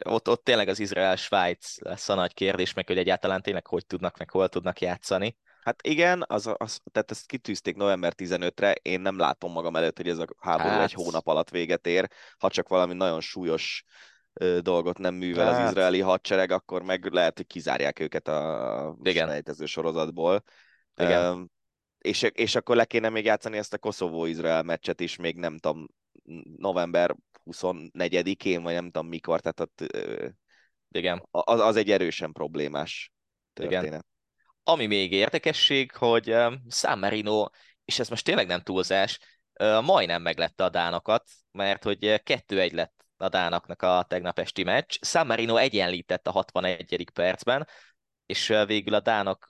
Ott, 0.05 0.29
ott 0.29 0.43
tényleg 0.43 0.67
az 0.67 0.79
Izrael-Svájc 0.79 1.81
lesz 1.81 2.09
a 2.09 2.15
nagy 2.15 2.33
kérdés, 2.33 2.73
meg 2.73 2.87
hogy 2.87 2.97
egyáltalán 2.97 3.41
tényleg 3.41 3.67
hogy 3.67 3.85
tudnak, 3.85 4.17
meg 4.17 4.29
hol 4.29 4.49
tudnak 4.49 4.81
játszani. 4.81 5.37
Hát 5.61 5.87
igen, 5.87 6.23
az, 6.27 6.53
az, 6.57 6.79
tehát 6.91 7.11
ezt 7.11 7.25
kitűzték 7.25 7.75
november 7.75 8.13
15-re, 8.17 8.71
én 8.71 9.01
nem 9.01 9.17
látom 9.17 9.51
magam 9.51 9.75
előtt, 9.75 9.97
hogy 9.97 10.07
ez 10.09 10.17
a 10.17 10.27
háború 10.39 10.69
Hát. 10.69 10.81
egy 10.81 10.93
hónap 10.93 11.27
alatt 11.27 11.49
véget 11.49 11.87
ér, 11.87 12.07
ha 12.37 12.49
csak 12.49 12.67
valami 12.67 12.93
nagyon 12.93 13.21
súlyos 13.21 13.83
ö, 14.33 14.59
dolgot 14.61 14.97
nem 14.97 15.15
művel 15.15 15.53
Hát. 15.53 15.63
az 15.63 15.69
izraeli 15.69 15.99
hadsereg, 15.99 16.51
akkor 16.51 16.81
meg 16.83 17.13
lehet, 17.13 17.37
hogy 17.37 17.47
kizárják 17.47 17.99
őket 17.99 18.27
a 18.27 18.97
selejtező 19.03 19.65
sorozatból. 19.65 20.43
Igen. 20.95 21.23
Ö, 21.23 21.41
és, 21.97 22.21
és 22.21 22.55
akkor 22.55 22.75
le 22.75 22.85
kéne 22.85 23.09
még 23.09 23.25
játszani 23.25 23.57
ezt 23.57 23.73
a 23.73 23.77
Koszovó-Izrael 23.77 24.63
meccset 24.63 24.99
is, 24.99 25.15
még 25.15 25.35
nem 25.35 25.57
tudom, 25.57 25.87
november 26.57 27.15
24-én, 27.45 28.61
vagy 28.61 28.73
nem 28.73 28.91
tudom 28.91 29.07
mikor, 29.07 29.39
tehát 29.41 29.59
ott, 29.59 29.93
Igen. 30.91 31.27
az, 31.31 31.59
az 31.59 31.75
egy 31.75 31.91
erősen 31.91 32.31
problémás 32.31 33.11
Igen. 33.59 33.69
történet. 33.69 34.05
Ami 34.63 34.85
még 34.85 35.11
érdekesség, 35.11 35.91
hogy 35.91 36.35
San 36.69 36.99
Marino, 36.99 37.47
és 37.85 37.99
ez 37.99 38.09
most 38.09 38.25
tényleg 38.25 38.47
nem 38.47 38.61
túlzás, 38.61 39.19
majdnem 39.81 40.21
meglette 40.21 40.63
a 40.63 40.69
dánokat, 40.69 41.29
mert 41.51 41.83
hogy 41.83 42.05
uh, 42.05 42.15
2-1 42.23 42.73
lett 42.73 43.05
a 43.17 43.29
dánoknak 43.29 43.81
a 43.81 44.05
tegnap 44.07 44.39
esti 44.39 44.63
meccs. 44.63 44.97
San 45.01 45.27
Marino 45.27 45.55
egyenlített 45.55 46.27
a 46.27 46.31
61. 46.31 47.09
percben, 47.13 47.67
és 48.25 48.53
végül 48.65 48.93
a 48.93 48.99
dánok 48.99 49.47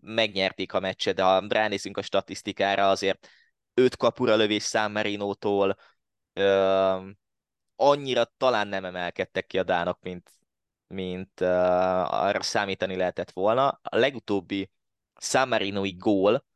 megnyerték 0.00 0.72
a 0.72 0.80
meccset, 0.80 1.14
de 1.14 1.22
ha 1.22 1.44
ránézünk 1.48 1.96
a 1.96 2.02
statisztikára, 2.02 2.88
azért 2.88 3.28
5 3.74 3.96
kapura 3.96 4.36
lövés 4.36 4.64
San 4.64 4.90
Marinótól, 4.90 5.76
uh, 6.40 7.08
annyira 7.76 8.24
talán 8.24 8.68
nem 8.68 8.84
emelkedtek 8.84 9.46
ki 9.46 9.58
a 9.58 9.62
dánok, 9.62 10.02
mint, 10.02 10.30
mint 10.86 11.40
uh, 11.40 11.48
arra 12.14 12.42
számítani 12.42 12.96
lehetett 12.96 13.30
volna. 13.30 13.68
A 13.68 13.96
legutóbbi 13.96 14.70
San 15.20 15.48
Marinoi 15.48 15.96
gól 15.96 16.46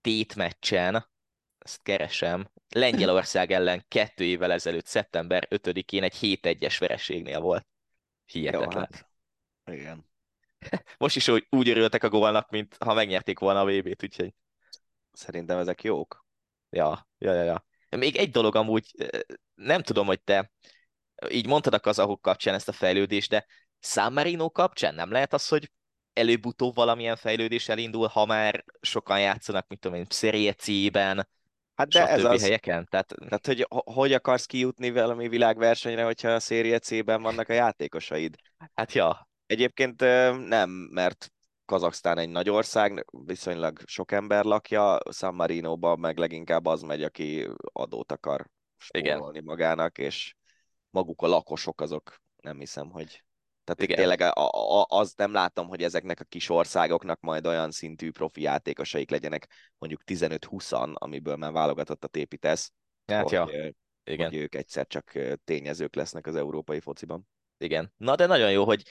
tétmeccsen, 0.00 1.10
ezt 1.58 1.82
keresem, 1.82 2.50
Lengyelország 2.68 3.50
ellen 3.52 3.84
kettő 3.88 4.24
évvel 4.24 4.52
ezelőtt, 4.52 4.86
szeptember 4.86 5.48
5-én 5.50 6.02
egy 6.02 6.16
7-1-es 6.20 6.76
vereségnél 6.78 7.40
volt. 7.40 7.66
Hihetetlen. 8.26 8.70
Jó, 8.72 8.78
hát, 8.78 9.08
igen. 9.64 10.10
Most 10.98 11.16
is 11.16 11.28
úgy, 11.28 11.46
úgy 11.50 11.68
örültek 11.68 12.02
a 12.02 12.08
gólnak, 12.08 12.50
mint 12.50 12.76
ha 12.80 12.94
megnyerték 12.94 13.38
volna 13.38 13.60
a 13.60 13.64
VB-t, 13.64 14.02
úgyhogy 14.02 14.34
Szerintem 15.12 15.58
ezek 15.58 15.82
jók. 15.82 16.24
ja, 16.70 17.08
ja, 17.18 17.32
ja, 17.32 17.42
ja. 17.42 17.66
Még 17.96 18.16
egy 18.16 18.30
dolog 18.30 18.56
amúgy, 18.56 18.90
nem 19.54 19.82
tudom, 19.82 20.06
hogy 20.06 20.20
te 20.22 20.50
így 21.28 21.46
mondtad 21.46 21.74
a 21.74 21.80
kazahok 21.80 22.22
kapcsán 22.22 22.54
ezt 22.54 22.68
a 22.68 22.72
fejlődést, 22.72 23.30
de 23.30 23.46
San 23.80 24.12
Marino 24.12 24.50
kapcsán 24.50 24.94
nem 24.94 25.10
lehet 25.10 25.32
az, 25.32 25.48
hogy 25.48 25.70
előbb-utóbb 26.12 26.74
valamilyen 26.74 27.16
fejlődés 27.16 27.68
elindul, 27.68 28.06
ha 28.06 28.26
már 28.26 28.64
sokan 28.80 29.20
játszanak, 29.20 29.66
mit 29.68 29.78
tudom 29.80 29.96
én, 29.96 30.06
Serie 30.10 30.52
C-ben, 30.52 31.28
Hát 31.74 31.88
de 31.88 32.08
ez 32.08 32.24
az, 32.24 32.42
helyeken. 32.42 32.86
Tehát 32.90 33.14
tehát 33.18 33.46
hogy 33.46 33.66
ho- 33.68 33.88
hogy 33.94 34.12
akarsz 34.12 34.46
kijutni 34.46 34.90
valami 34.90 35.28
világversenyre, 35.28 36.04
hogyha 36.04 36.28
a 36.28 36.38
Serie 36.38 36.78
C-ben 36.78 37.22
vannak 37.22 37.48
a 37.48 37.52
játékosaid? 37.52 38.34
hát 38.74 38.92
ja, 38.92 39.28
Egyébként 39.46 40.00
nem, 40.48 40.70
mert 40.70 41.32
Kazaksztán 41.72 42.18
egy 42.18 42.28
nagy 42.28 42.50
ország, 42.50 43.06
viszonylag 43.10 43.80
sok 43.84 44.12
ember 44.12 44.44
lakja, 44.44 44.98
San 45.12 45.34
Marinoban 45.34 45.98
meg 45.98 46.18
leginkább 46.18 46.66
az 46.66 46.82
megy, 46.82 47.02
aki 47.02 47.48
adót 47.62 48.12
akar 48.12 48.46
Igen. 48.90 49.16
spórolni 49.16 49.40
magának, 49.40 49.98
és 49.98 50.34
maguk 50.90 51.22
a 51.22 51.26
lakosok 51.26 51.80
azok 51.80 52.20
nem 52.36 52.58
hiszem, 52.58 52.90
hogy 52.90 53.24
tehát 53.64 53.82
Igen. 53.82 53.96
tényleg 53.96 54.20
a, 54.20 54.48
a, 54.80 54.86
azt 54.88 55.16
nem 55.16 55.32
látom, 55.32 55.68
hogy 55.68 55.82
ezeknek 55.82 56.20
a 56.20 56.24
kis 56.24 56.48
országoknak 56.48 57.20
majd 57.20 57.46
olyan 57.46 57.70
szintű 57.70 58.10
profi 58.10 58.40
játékosaik 58.40 59.10
legyenek, 59.10 59.48
mondjuk 59.78 60.02
15-20-an, 60.06 60.92
amiből 60.92 61.36
már 61.36 61.52
válogatottat 61.52 62.16
építesz, 62.16 62.72
Hát 63.06 63.22
hogy, 63.22 63.32
ja, 63.32 63.72
igen. 64.04 64.28
hogy 64.30 64.38
ők 64.38 64.54
egyszer 64.54 64.86
csak 64.86 65.12
tényezők 65.44 65.94
lesznek 65.94 66.26
az 66.26 66.36
európai 66.36 66.80
fociban. 66.80 67.28
Igen. 67.58 67.92
Na 67.96 68.14
de 68.14 68.26
nagyon 68.26 68.50
jó, 68.50 68.64
hogy 68.64 68.82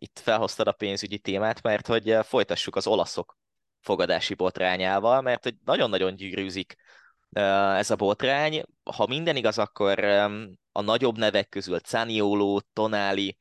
itt 0.00 0.18
felhoztad 0.18 0.66
a 0.66 0.72
pénzügyi 0.72 1.18
témát, 1.18 1.62
mert 1.62 1.86
hogy 1.86 2.10
eh, 2.10 2.22
folytassuk 2.22 2.76
az 2.76 2.86
olaszok 2.86 3.38
fogadási 3.80 4.34
botrányával, 4.34 5.20
mert 5.20 5.42
hogy 5.42 5.54
nagyon-nagyon 5.64 6.14
gyűrűzik 6.16 6.76
eh, 7.30 7.78
ez 7.78 7.90
a 7.90 7.96
botrány. 7.96 8.62
Ha 8.84 9.06
minden 9.06 9.36
igaz, 9.36 9.58
akkor 9.58 10.04
a 10.72 10.80
nagyobb 10.80 11.18
nevek 11.18 11.48
közül 11.48 11.78
Zaniolo, 11.86 12.60
Tonali, 12.72 13.38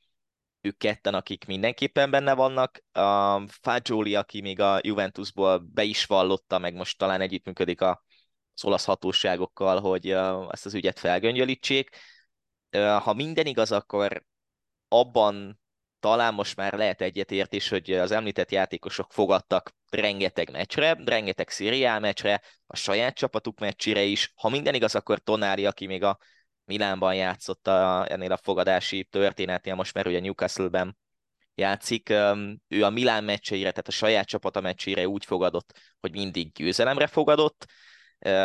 ők 0.62 0.78
ketten, 0.78 1.14
akik 1.14 1.46
mindenképpen 1.46 2.12
benne 2.12 2.34
vannak. 2.34 2.84
A 2.92 3.48
Fagioli, 3.48 4.16
aki 4.16 4.42
még 4.42 4.60
a 4.60 4.80
Juventusból 4.82 5.58
be 5.58 5.84
is 5.84 6.06
vallotta, 6.06 6.58
meg 6.58 6.74
most 6.74 6.98
talán 6.98 7.22
együttműködik 7.22 7.82
a, 7.82 8.04
az 8.54 8.66
olasz 8.66 8.86
hatóságokkal, 8.86 9.80
hogy 9.80 10.10
eh, 10.10 10.48
ezt 10.50 10.66
az 10.66 10.74
ügyet 10.74 11.00
felgöngyölítsék. 11.00 11.90
Ha 13.04 13.14
minden 13.14 13.46
igaz, 13.46 13.72
akkor 13.72 14.24
abban 14.88 15.60
talán 16.00 16.34
most 16.34 16.56
már 16.56 16.74
lehet 16.74 17.02
egyetértés, 17.02 17.70
hogy 17.70 17.92
az 17.92 18.12
említett 18.12 18.52
játékosok 18.52 19.12
fogadtak 19.12 19.72
rengeteg 19.90 20.52
meccsre, 20.52 20.98
rengeteg 21.06 21.50
szériál 21.50 22.00
meccsre, 22.00 22.42
a 22.68 22.76
saját 22.76 23.16
csapatuk 23.16 23.60
meccsére 23.60 24.02
is. 24.02 24.32
Ha 24.36 24.50
minden 24.50 24.74
igaz, 24.74 24.96
akkor 24.96 25.20
Tonári, 25.20 25.66
aki 25.66 25.86
még 25.86 26.04
a 26.04 26.18
Milánban 26.66 27.16
játszott 27.16 27.68
a, 27.68 28.12
ennél 28.12 28.32
a 28.32 28.40
fogadási 28.44 29.08
történetnél, 29.12 29.76
most 29.76 29.94
már 29.94 30.08
ugye 30.08 30.20
Newcastle-ben 30.20 30.98
játszik, 31.56 32.10
ő 32.68 32.84
a 32.84 32.90
Milán 32.90 33.24
meccseire, 33.24 33.70
tehát 33.70 33.88
a 33.88 33.92
saját 33.92 34.28
csapata 34.28 34.62
meccsére 34.62 35.08
úgy 35.08 35.26
fogadott, 35.26 35.80
hogy 36.00 36.12
mindig 36.12 36.52
győzelemre 36.52 37.08
fogadott, 37.08 37.66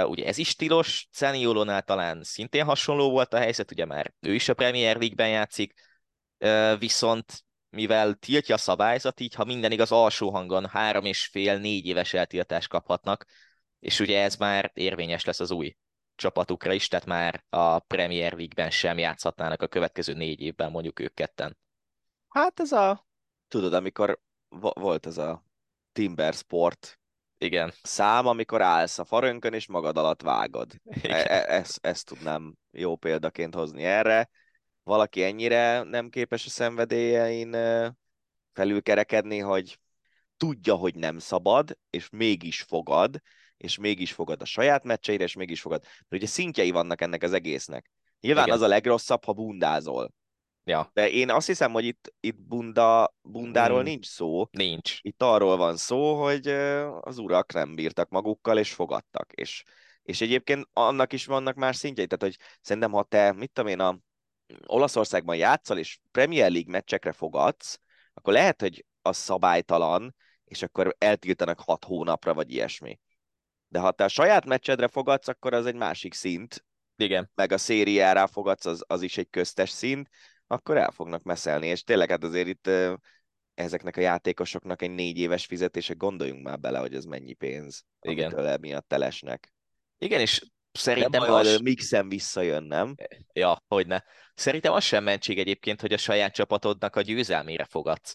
ugye 0.05 0.27
ez 0.27 0.39
is 0.39 0.57
tilos, 0.57 1.09
Zaniolónál 1.13 1.83
talán 1.83 2.23
szintén 2.23 2.65
hasonló 2.65 3.11
volt 3.11 3.35
a 3.35 3.39
helyzet, 3.39 3.71
ugye 3.71 3.85
már 3.85 4.15
ő 4.21 4.35
is 4.35 4.49
a 4.49 4.55
Premier 4.55 4.97
League-ben 4.97 5.29
játszik, 5.29 5.73
viszont 6.79 7.45
mivel 7.71 8.15
tiltja 8.15 8.55
a 8.55 8.59
szabályzat, 8.59 9.21
így 9.21 9.35
ha 9.35 9.45
minden 9.45 9.73
igaz 9.73 9.93
alsó 9.93 10.31
hangon 10.31 10.67
három 10.69 11.05
és 11.05 11.27
fél, 11.27 11.59
négy 11.59 11.87
éves 11.87 12.15
eltiltást 12.15 12.69
kaphatnak, 12.69 13.25
és 13.81 14.01
ugye 14.01 14.23
ez 14.23 14.37
már 14.37 14.71
érvényes 14.75 15.25
lesz 15.25 15.41
az 15.41 15.51
új 15.51 15.77
csapatukra 16.15 16.73
is, 16.73 16.89
tehát 16.89 17.07
már 17.07 17.45
a 17.49 17.79
Premier 17.79 18.33
League-ben 18.33 18.71
sem 18.71 18.99
játszhatnának 18.99 19.63
a 19.63 19.67
következő 19.67 20.13
négy 20.13 20.41
évben 20.41 20.71
mondjuk 20.71 21.01
ők 21.01 21.15
ketten. 21.15 21.59
Hát 22.29 22.61
ez 22.61 22.73
a, 22.73 23.07
tudod, 23.49 23.73
amikor 23.73 24.21
vo- 24.49 24.79
volt 24.79 25.07
ez 25.07 25.19
a 25.19 25.45
Timber 25.93 26.35
Sport 26.35 26.99
Igen, 27.39 27.73
szám, 27.83 28.27
amikor 28.27 28.63
állsz 28.63 28.99
a 28.99 29.05
farönkön 29.05 29.53
és 29.53 29.67
magad 29.67 29.97
alatt 29.97 30.23
vágod. 30.23 30.73
E- 31.03 31.25
e- 31.29 31.55
ezt, 31.55 31.87
ezt 31.87 32.07
tudnám 32.07 32.55
jó 32.71 32.97
példaként 32.97 33.55
hozni 33.55 33.85
erre. 33.85 34.31
Valaki 34.85 35.23
ennyire 35.23 35.83
nem 35.83 36.09
képes 36.09 36.47
a 36.47 36.49
szenvedélyein 36.49 37.57
felülkerekedni, 38.53 39.39
hogy 39.39 39.79
tudja, 40.37 40.75
hogy 40.75 40.95
nem 40.95 41.19
szabad, 41.19 41.79
és 41.91 42.09
mégis 42.11 42.63
fogad, 42.63 43.21
és 43.57 43.79
mégis 43.79 44.13
fogad 44.13 44.41
a 44.41 44.45
saját 44.45 44.85
meccseire, 44.85 45.25
és 45.25 45.35
mégis 45.35 45.61
fogad. 45.61 45.83
Mert 45.83 46.23
ugye 46.23 46.27
szintjei 46.27 46.71
vannak 46.71 47.01
ennek 47.01 47.23
az 47.23 47.33
egésznek. 47.33 47.91
Nyilván 48.21 48.45
Igen. 48.45 48.57
az 48.57 48.63
a 48.63 48.67
legrosszabb, 48.69 49.25
ha 49.25 49.33
bundázol. 49.33 50.13
ja, 50.65 50.91
De 50.93 51.11
én 51.11 51.31
azt 51.31 51.47
hiszem, 51.47 51.73
hogy 51.73 51.85
itt, 51.85 52.13
itt 52.21 52.39
bunda, 52.41 53.15
bundáról 53.23 53.81
Mm. 53.81 53.85
nincs 53.85 54.07
szó. 54.07 54.47
nincs. 54.51 54.99
Itt 55.01 55.23
arról 55.23 55.57
van 55.57 55.77
szó, 55.77 56.23
hogy 56.23 56.49
az 57.01 57.19
urak 57.19 57.53
nem 57.53 57.75
bírtak 57.75 58.09
magukkal, 58.09 58.59
és 58.59 58.73
fogadtak. 58.73 59.33
És, 59.33 59.65
és 60.03 60.21
egyébként 60.21 60.69
annak 60.73 61.13
is 61.13 61.27
vannak 61.27 61.55
más 61.55 61.77
szintjei. 61.77 62.07
Tehát, 62.07 62.35
hogy 62.35 62.45
szerintem, 62.61 62.93
ha 62.93 63.03
te, 63.03 63.33
mit 63.33 63.51
tudom 63.53 63.71
én, 63.71 63.81
a 63.81 63.99
Olaszországban 64.67 65.37
játszol, 65.37 65.79
és 65.79 65.99
Premier 66.11 66.51
League 66.51 66.73
meccsekre 66.73 67.13
fogadsz, 67.13 67.79
akkor 68.15 68.33
lehet, 68.33 68.61
hogy 68.61 68.85
az 69.03 69.17
szabálytalan, 69.17 70.15
és 70.45 70.63
akkor 70.63 70.95
eltiltanak 70.99 71.61
hat 71.61 71.85
hónapra, 71.85 72.35
vagy 72.35 72.53
ilyesmi. 72.53 73.01
De 73.69 73.79
ha 73.79 73.91
te 73.91 74.05
a 74.05 74.09
saját 74.09 74.45
meccsedre 74.45 74.89
fogadsz, 74.89 75.29
akkor 75.29 75.55
az 75.55 75.67
egy 75.67 75.75
másik 75.75 76.15
szint, 76.15 76.65
Igen, 76.97 77.31
meg 77.35 77.53
a 77.53 77.59
szériára 77.59 78.27
fogadsz, 78.27 78.67
az, 78.67 78.85
az 78.87 79.03
is 79.03 79.19
egy 79.19 79.31
köztes 79.31 79.71
szint, 79.71 80.09
akkor 80.47 80.77
el 80.77 80.91
fognak 80.91 81.23
meszelni, 81.23 81.67
és 81.67 81.83
tényleg 81.83 82.11
hát 82.11 82.25
azért 82.25 82.49
itt 82.49 82.71
ezeknek 83.55 83.97
a 83.97 84.01
játékosoknak 84.01 84.83
egy 84.83 84.91
négy 84.91 85.19
éves 85.19 85.47
fizetése, 85.47 85.95
gondoljunk 85.95 86.43
már 86.43 86.61
bele, 86.61 86.79
hogy 86.79 86.95
ez 86.95 87.05
mennyi 87.05 87.33
pénz, 87.33 87.85
Igen. 88.01 88.25
amitől 88.25 88.47
emiatt 88.47 88.89
telesnek. 88.89 89.53
igen, 89.99 90.21
és 90.21 90.47
szerintem 90.79 91.27
baj, 91.27 91.41
az... 91.41 91.53
hogy 91.53 91.63
mixen 91.63 92.09
visszajön, 92.09 92.63
nem? 92.63 92.95
Ja, 93.33 93.63
hogyne. 93.69 94.05
Szerintem 94.35 94.73
az 94.73 94.85
sem 94.85 95.05
mentség 95.05 95.39
egyébként, 95.39 95.81
hogy 95.81 95.93
a 95.93 95.97
saját 95.97 96.35
csapatodnak 96.35 96.97
a 96.97 97.01
győzelmére 97.01 97.65
fogadsz. 97.65 98.15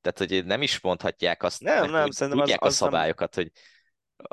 Tehát, 0.00 0.18
hogy 0.18 0.44
nem 0.44 0.62
is 0.62 0.80
mondhatják 0.80 1.42
azt, 1.42 1.60
Nem, 1.60 1.90
nem, 1.90 2.04
úgy 2.04 2.12
szerintem 2.12 2.38
tudják 2.42 2.62
az 2.62 2.80
a 2.80 2.84
nem- 2.84 2.90
szabályokat, 2.92 3.34
hogy, 3.34 3.50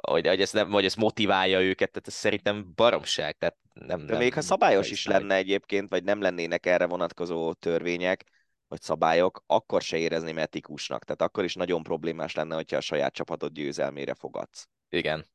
hogy, 0.02 0.28
hogy, 0.28 0.42
ez 0.42 0.52
nem, 0.52 0.72
hogy 0.72 0.86
ez 0.86 0.96
motiválja 0.96 1.62
őket, 1.62 1.92
tehát 1.92 2.08
ez 2.08 2.14
szerintem 2.14 2.72
baromság. 2.76 3.38
Tehát 3.38 3.58
nem, 3.74 4.06
De 4.06 4.12
nem, 4.12 4.22
még 4.22 4.34
ha 4.34 4.42
szabályos 4.42 4.92
is 4.92 5.06
hogy- 5.06 5.14
lenne 5.14 5.36
egyébként, 5.36 5.90
vagy 5.90 6.04
nem 6.04 6.22
lennének 6.22 6.66
erre 6.66 6.86
vonatkozó 6.86 7.54
törvények, 7.54 8.24
vagy 8.68 8.82
szabályok, 8.82 9.44
akkor 9.46 9.82
se 9.82 9.98
érezném 9.98 10.38
etikusnak. 10.38 11.04
Tehát 11.04 11.22
akkor 11.22 11.44
is 11.44 11.54
nagyon 11.54 11.84
problémás 11.84 12.36
lenne, 12.36 12.56
hogyha 12.56 12.78
a 12.78 12.82
saját 12.82 13.14
csapatod 13.14 13.52
győzelmére 13.52 14.14
fogadsz. 14.14 14.68
Igen, 14.90 15.26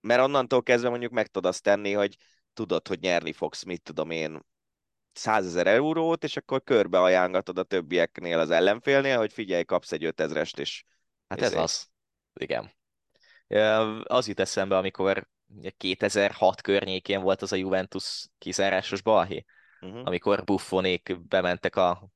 Mert 0.00 0.20
onnantól 0.20 0.62
kezdve 0.62 0.88
mondjuk 0.88 1.12
meg 1.12 1.26
tudod 1.26 1.50
azt 1.50 1.62
tenni, 1.62 1.92
hogy 1.92 2.16
tudod, 2.52 2.88
hogy 2.88 3.00
nyerni 3.00 3.32
fogsz, 3.32 3.62
mit 3.62 3.82
tudom 3.82 4.10
én, 4.10 4.40
100 5.12 5.46
ezer 5.46 5.66
eurót, 5.66 6.24
és 6.24 6.36
akkor 6.36 6.62
körbe 6.64 7.00
ajánlatod 7.00 7.58
a 7.58 7.62
többieknél 7.62 8.38
az 8.38 8.50
ellenfélnél, 8.50 9.18
hogy 9.18 9.32
figyelj, 9.32 9.64
kapsz 9.64 9.92
egy 9.92 10.04
5000-est, 10.16 10.58
és 10.58 10.84
hát 11.28 11.38
ez 11.38 11.46
Ezért. 11.46 11.62
az. 11.62 11.88
Igen. 12.34 12.70
Az 14.02 14.28
jut 14.28 14.40
eszembe, 14.40 14.76
amikor 14.76 15.28
ugye 15.46 15.70
2006 15.70 16.60
környékén 16.60 17.22
volt 17.22 17.42
az 17.42 17.52
a 17.52 17.56
Juventus 17.56 18.26
kizárásos 18.38 19.02
balhé, 19.02 19.44
uh-huh. 19.80 20.02
amikor 20.04 20.44
Buffonék 20.44 21.20
bementek 21.28 21.76
a 21.76 22.10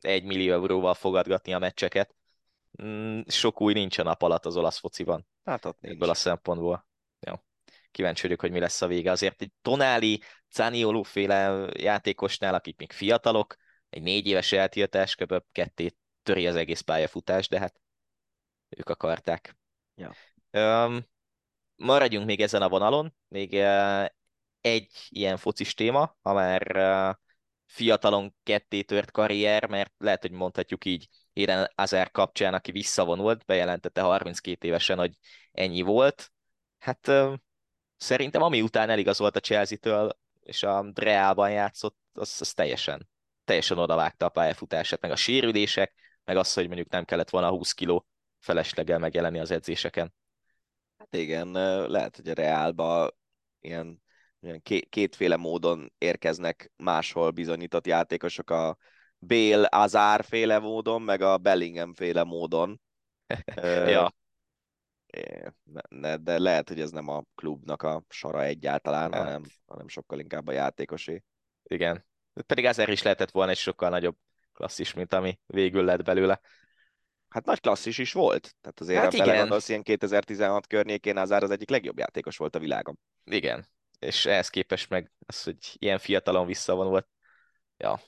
1 0.00 0.24
millió 0.24 0.52
euróval 0.52 0.94
fogadgatni 0.94 1.54
a 1.54 1.58
meccseket. 1.58 2.14
Mm, 2.82 3.20
Sok 3.26 3.60
új 3.60 3.72
nincs 3.72 3.98
a 3.98 4.02
nap 4.02 4.22
alatt 4.22 4.46
az 4.46 4.56
olasz 4.56 4.78
fociban, 4.78 5.26
hát 5.44 5.64
ott 5.64 5.80
nincs. 5.80 5.94
ebből 5.94 6.10
a 6.10 6.14
szempontból. 6.14 6.86
Jó. 7.20 7.34
Kíváncsi 7.90 8.22
vagyok, 8.22 8.40
hogy 8.40 8.50
mi 8.50 8.58
lesz 8.60 8.82
a 8.82 8.86
vége. 8.86 9.10
Azért 9.10 9.42
egy 9.42 9.52
Tonali, 9.62 10.22
Zanioló 10.52 11.02
féle 11.02 11.68
játékosnál, 11.72 12.54
akik 12.54 12.78
még 12.78 12.92
fiatalok, 12.92 13.54
egy 13.88 14.02
négy 14.02 14.26
éves 14.26 14.52
eltiltás, 14.52 15.14
kb. 15.14 15.42
ketté 15.52 15.96
töri 16.22 16.46
az 16.46 16.56
egész 16.56 16.80
pályafutás, 16.80 17.48
de 17.48 17.58
hát 17.58 17.80
ők 18.68 18.88
akarták. 18.88 19.56
Ja. 19.94 20.14
Öm, 20.50 21.06
maradjunk 21.76 22.26
még 22.26 22.40
ezen 22.40 22.62
a 22.62 22.68
vonalon, 22.68 23.14
még 23.28 23.54
eh, 23.54 24.06
egy 24.60 24.92
ilyen 25.08 25.36
focis 25.36 25.74
téma, 25.74 26.16
ha 26.22 26.32
már 26.32 26.76
eh, 26.76 27.14
fiatalon 27.66 28.34
ketté 28.42 28.82
tört 28.82 29.10
karrier, 29.10 29.68
mert 29.68 29.92
lehet, 29.98 30.20
hogy 30.20 30.30
mondhatjuk 30.30 30.84
így 30.84 31.08
Eden 31.42 31.70
Azár 31.74 32.10
kapcsán, 32.10 32.54
aki 32.54 32.70
visszavonult, 32.70 33.44
bejelentette 33.44 34.00
32 34.00 34.66
évesen, 34.66 34.98
hogy 34.98 35.14
ennyi 35.52 35.80
volt. 35.82 36.32
Hát 36.78 37.12
szerintem 37.96 38.42
ami 38.42 38.62
után 38.62 38.90
eligazolt 38.90 39.36
a 39.36 39.40
Chelsea-től, 39.40 40.18
és 40.42 40.62
a 40.62 40.90
Realban 40.94 41.50
játszott, 41.50 41.96
az, 42.12 42.36
az 42.40 42.52
teljesen, 42.52 43.08
teljesen 43.44 43.78
odavágta 43.78 44.26
a 44.26 44.28
pályafutását, 44.28 45.00
meg 45.00 45.10
a 45.10 45.16
sérülések, 45.16 45.94
meg 46.24 46.36
az, 46.36 46.52
hogy 46.52 46.66
mondjuk 46.66 46.88
nem 46.88 47.04
kellett 47.04 47.30
volna 47.30 47.50
20 47.50 47.72
kiló 47.72 48.06
felesleggel 48.38 48.98
megjelenni 48.98 49.38
az 49.38 49.50
edzéseken. 49.50 50.14
Hát 50.98 51.14
igen, 51.14 51.50
lehet, 51.90 52.16
hogy 52.16 52.28
a 52.28 52.34
Reálba 52.34 53.10
ilyen, 53.60 54.02
ilyen 54.40 54.62
ké- 54.62 54.88
kétféle 54.88 55.36
módon 55.36 55.92
érkeznek 55.98 56.72
máshol 56.76 57.30
bizonyított 57.30 57.86
játékosok, 57.86 58.50
a 58.50 58.76
Bale 59.26 59.68
Azár 59.70 60.24
féle 60.24 60.58
módon, 60.58 61.02
meg 61.02 61.20
a 61.20 61.38
Bellingham 61.38 61.94
féle 61.94 62.24
módon. 62.24 62.80
Ja, 63.94 64.12
ne- 65.88 66.16
De 66.16 66.38
lehet, 66.38 66.68
hogy 66.68 66.80
ez 66.80 66.90
nem 66.90 67.08
a 67.08 67.22
klubnak 67.34 67.82
a 67.82 68.04
sara 68.08 68.44
egyáltalán, 68.44 69.12
Hát. 69.12 69.22
hanem, 69.24 69.42
hanem 69.66 69.88
sokkal 69.88 70.18
inkább 70.18 70.46
a 70.46 70.52
játékosé. 70.52 71.22
igen. 71.62 72.06
Pedig 72.46 72.64
Azár 72.64 72.88
is 72.88 73.02
lehetett 73.02 73.30
volna 73.30 73.50
egy 73.50 73.56
sokkal 73.56 73.88
nagyobb 73.88 74.16
klasszis, 74.52 74.94
mint 74.94 75.12
ami 75.12 75.38
végül 75.46 75.84
lett 75.84 76.02
belőle. 76.02 76.40
Hát 77.28 77.44
nagy 77.44 77.60
klasszis 77.60 77.98
is 77.98 78.12
volt. 78.12 78.54
Tehát 78.60 78.80
azért, 78.80 79.00
Hát 79.00 79.16
belegondolsz, 79.16 79.68
ilyen 79.68 79.82
2016 79.82 80.66
környékén 80.66 81.16
Azár 81.16 81.42
az 81.42 81.50
egyik 81.50 81.70
legjobb 81.70 81.98
játékos 81.98 82.36
volt 82.36 82.54
a 82.54 82.58
világon. 82.58 82.98
Igen. 83.24 83.66
És 83.98 84.26
ehhez 84.26 84.48
képest 84.48 84.90
meg 84.90 85.12
az, 85.26 85.42
hogy 85.42 85.56
ilyen 85.72 85.98
fiatalon 85.98 86.46
visszavonult, 86.46 87.08
ja, 87.76 88.00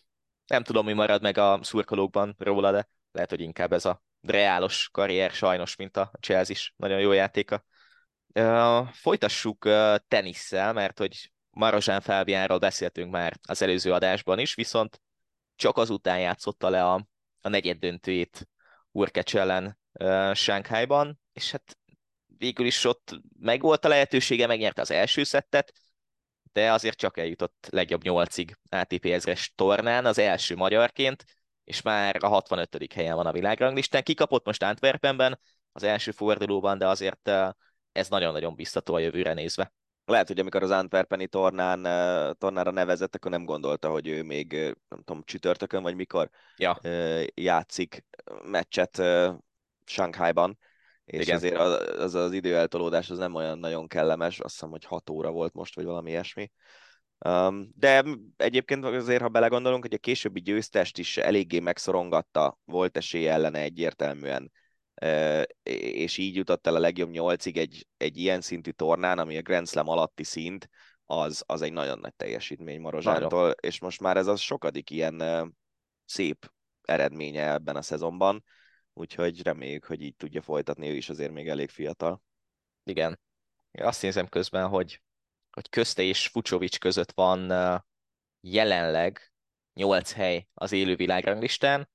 Nem 0.49 0.63
tudom, 0.63 0.85
mi 0.85 0.93
marad 0.93 1.23
meg 1.23 1.39
a 1.39 1.59
szurkolókban 1.63 2.35
róla, 2.39 2.73
de 2.73 2.89
lehet, 3.13 3.31
hogy 3.31 3.41
inkább 3.41 3.73
ez 3.73 3.85
a 3.85 4.03
reálos 4.21 4.89
karrier 4.93 5.31
sajnos, 5.31 5.77
mint 5.77 5.97
a 5.97 6.11
Chelsea 6.21 6.55
is. 6.55 6.75
Nagyon 6.77 7.01
jó 7.01 7.13
játéka. 7.13 7.65
Folytassuk 8.93 9.69
tenisszel, 10.09 10.73
mert 10.73 10.99
hogy 10.99 11.33
Marozsán 11.51 12.01
Fábiánról 12.01 12.59
beszéltünk 12.59 13.11
már 13.11 13.37
az 13.43 13.63
előző 13.63 13.93
adásban 13.93 14.39
is, 14.39 14.55
viszont 14.55 15.01
csak 15.57 15.77
azután 15.77 16.21
játszotta 16.21 16.69
le 16.69 16.85
a, 16.85 17.07
a 17.41 17.49
negyed 17.49 17.79
döntőjét 17.79 18.49
Urkecs 18.91 19.37
ellen 19.37 19.79
Sánkhájban, 20.35 21.21
és 21.33 21.51
hát 21.51 21.79
végül 22.27 22.67
is 22.67 22.85
ott 22.85 23.21
meg 23.41 23.61
volt 23.61 23.85
a 23.85 23.89
lehetősége, 23.89 24.47
megnyerte 24.47 24.81
az 24.81 24.91
első 24.91 25.25
szettet, 25.25 25.73
de 26.59 26.73
azért 26.73 26.97
csak 26.97 27.19
eljutott 27.19 27.69
legjobb 27.71 28.03
nyolcig 28.03 28.59
ATP 28.69 29.05
ezres 29.05 29.53
tornán, 29.55 30.07
az 30.07 30.19
első 30.19 30.57
magyarként, 30.57 31.25
és 31.65 31.83
már 31.83 32.17
a 32.21 32.29
65. 32.29 32.93
helyen 32.95 33.17
van 33.17 33.27
a 33.27 33.33
világranglistán. 33.33 34.03
Kikapott 34.03 34.47
most 34.47 34.63
Antwerpenben 34.63 35.41
az 35.73 35.83
első 35.83 36.11
fordulóban, 36.11 36.79
de 36.79 36.87
azért 36.87 37.31
ez 37.93 38.09
nagyon-nagyon 38.09 38.55
biztató 38.55 38.95
a 38.95 38.99
jövőre 38.99 39.33
nézve. 39.33 39.73
Lehet, 40.05 40.27
hogy 40.27 40.39
amikor 40.39 40.63
az 40.63 40.71
Antwerpeni 40.71 41.27
tornán, 41.27 41.83
tornára 42.39 42.71
nevezett, 42.71 43.15
akkor 43.15 43.31
nem 43.31 43.45
gondolta, 43.45 43.91
hogy 43.91 44.09
ő 44.09 44.23
még, 44.23 44.53
nem 44.89 45.03
tudom, 45.05 45.23
csütörtökön 45.25 45.83
vagy 45.83 45.95
mikor 45.95 46.31
ja. 46.57 46.81
játszik 47.35 48.05
meccset 48.45 49.03
Shanghaiban, 49.85 50.59
és 51.09 51.23
Igen. 51.23 51.37
ezért 51.37 51.57
az, 51.57 51.99
az, 51.99 52.15
az 52.15 52.33
időeltolódás 52.33 53.11
az 53.11 53.19
nem 53.19 53.35
olyan 53.35 53.59
nagyon 53.59 53.87
kellemes, 53.87 54.41
azt 54.41 54.53
hiszem, 54.53 54.71
hogy 54.71 54.85
6 54.85 55.11
óra 55.11 55.31
volt 55.31 55.53
most, 55.53 55.75
vagy 55.75 55.85
valami 55.85 56.11
ilyesmi. 56.11 56.51
Um, 57.27 57.71
de 57.75 58.05
egyébként 58.37 58.85
azért, 58.85 59.23
ha 59.23 59.29
belegondolunk, 59.29 59.83
hogy 59.83 59.95
a 59.95 59.99
későbbi 59.99 60.41
győztest 60.41 60.99
is 60.99 61.17
eléggé 61.17 61.59
megszorongatta, 61.59 62.59
volt 62.65 62.97
esély 62.97 63.29
ellene 63.29 63.61
egyértelműen, 63.61 64.53
uh, 65.03 65.43
és 65.63 66.19
így 66.19 66.35
jutott 66.35 66.67
el 66.67 66.75
a 66.75 66.79
legjobb 66.79 67.11
nyolcig 67.11 67.57
egy, 67.57 67.87
egy 67.97 68.17
ilyen 68.17 68.41
szintű 68.41 68.71
tornán, 68.71 69.19
ami 69.19 69.37
a 69.37 69.43
Grand 69.43 69.69
Slam 69.69 69.89
alatti 69.89 70.25
szint, 70.25 70.69
az, 71.07 71.43
az 71.47 71.63
egy 71.63 71.73
nagyon 71.73 71.99
nagy 71.99 72.15
teljesítmény 72.15 72.81
Marozsántól, 72.81 73.51
és 73.51 73.81
most 73.81 74.01
már 74.01 74.17
ez 74.17 74.27
az 74.27 74.41
sokadik 74.41 74.91
ilyen 74.91 75.21
uh, 75.21 75.49
szép 76.05 76.53
eredménye 76.83 77.53
ebben 77.53 77.77
a 77.77 77.83
szezonban, 77.83 78.45
úgyhogy 78.99 79.43
reméljük, 79.43 79.85
hogy 79.85 80.03
így 80.03 80.17
tudja 80.17 80.43
folytatni, 80.43 80.89
ő 80.89 80.95
is 80.95 81.09
azért 81.09 81.33
még 81.33 81.49
elég 81.49 81.69
fiatal. 81.69 82.23
Igen. 82.85 83.21
Azt 83.73 84.03
nézem 84.03 84.29
közben, 84.29 84.69
hogy 84.69 85.03
hogy 85.51 85.69
közte 85.69 86.03
és 86.03 86.27
Fucsovics 86.27 86.79
között 86.79 87.13
van 87.13 87.53
jelenleg 88.41 89.33
8 89.75 90.13
hely 90.13 90.49
az 90.55 90.73
élő 90.73 90.97
világranglistán, 90.97 91.89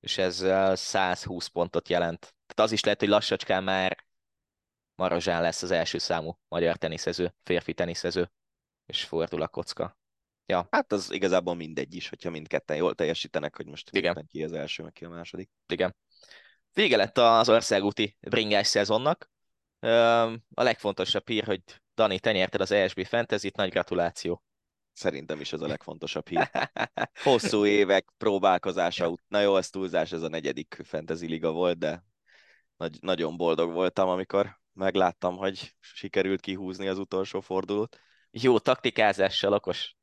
és 0.00 0.18
ez 0.18 0.36
120 0.78 1.46
pontot 1.46 1.88
jelent. 1.88 2.20
Tehát 2.20 2.70
az 2.70 2.72
is 2.72 2.84
lehet, 2.84 3.00
hogy 3.00 3.08
lassacskán 3.08 3.64
már 3.64 4.04
Marozsán 4.94 5.42
lesz 5.42 5.62
az 5.62 5.70
első 5.70 5.98
számú 5.98 6.38
magyar 6.48 6.76
teniszező, 6.76 7.34
férfi 7.42 7.74
teniszező, 7.74 8.30
és 8.86 9.04
fordul 9.04 9.42
a 9.42 9.48
kocka. 9.48 9.98
Ja. 10.46 10.68
Hát 10.70 10.92
az 10.92 11.12
igazából 11.12 11.54
mindegy 11.54 11.94
is, 11.94 12.08
hogyha 12.08 12.30
mindketten 12.30 12.76
jól 12.76 12.94
teljesítenek, 12.94 13.56
hogy 13.56 13.66
most 13.66 13.90
Igen. 13.92 14.26
ki 14.26 14.44
az 14.44 14.52
első, 14.52 14.82
meg 14.82 14.92
ki 14.92 15.04
a 15.04 15.08
második. 15.08 15.50
Igen. 15.66 15.96
Vége 16.72 16.96
lett 16.96 17.18
az 17.18 17.48
országúti 17.48 18.16
bringás 18.20 18.66
szezonnak. 18.66 19.30
A 20.54 20.62
legfontosabb 20.62 21.28
hír, 21.28 21.44
hogy 21.44 21.62
Dani, 21.94 22.18
te 22.18 22.32
nyerted 22.32 22.60
az 22.60 22.70
ESB 22.70 23.06
Fantasy-t, 23.06 23.56
nagy 23.56 23.70
gratuláció. 23.70 24.42
Szerintem 24.92 25.40
is 25.40 25.52
ez 25.52 25.60
a 25.60 25.66
legfontosabb 25.66 26.28
hír. 26.28 26.50
Hosszú 27.22 27.66
évek 27.66 28.08
próbálkozása 28.16 29.08
ut- 29.08 29.24
Na 29.28 29.40
jó, 29.40 29.56
ez 29.56 29.70
túlzás, 29.70 30.12
ez 30.12 30.22
a 30.22 30.28
negyedik 30.28 30.78
Fantasy 30.84 31.26
Liga 31.26 31.52
volt, 31.52 31.78
de 31.78 32.04
nagy, 32.76 32.98
nagyon 33.00 33.36
boldog 33.36 33.72
voltam, 33.72 34.08
amikor 34.08 34.60
megláttam, 34.72 35.36
hogy 35.36 35.74
sikerült 35.80 36.40
kihúzni 36.40 36.88
az 36.88 36.98
utolsó 36.98 37.40
fordulót. 37.40 37.98
Jó 38.30 38.58
taktikázással, 38.58 39.52
okos, 39.52 39.96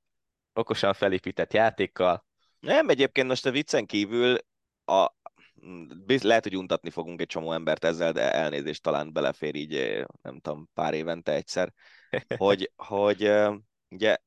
okosan 0.54 0.94
felépített 0.94 1.54
játékkal. 1.54 2.26
Nem, 2.60 2.90
egyébként 2.90 3.28
most 3.28 3.46
a 3.46 3.52
viccen 3.52 3.86
kívül 3.86 4.38
a, 4.86 5.08
lehet, 6.22 6.44
hogy 6.44 6.58
untatni 6.58 6.90
fogunk 6.90 7.22
egy 7.22 7.28
csomó 7.28 7.52
embert 7.54 7.86
ezzel, 7.86 8.12
de 8.12 8.34
elnézést 8.34 8.82
talán 8.82 9.14
belefér 9.14 9.56
így, 9.56 9.76
eh, 9.76 10.04
nem 10.22 10.40
tudom, 10.40 10.70
pár 10.74 10.94
évente 10.94 11.34
egyszer, 11.34 11.74
hogy, 12.38 12.72
hogy 12.76 13.24
eh, 13.24 13.54
ugye 13.90 14.18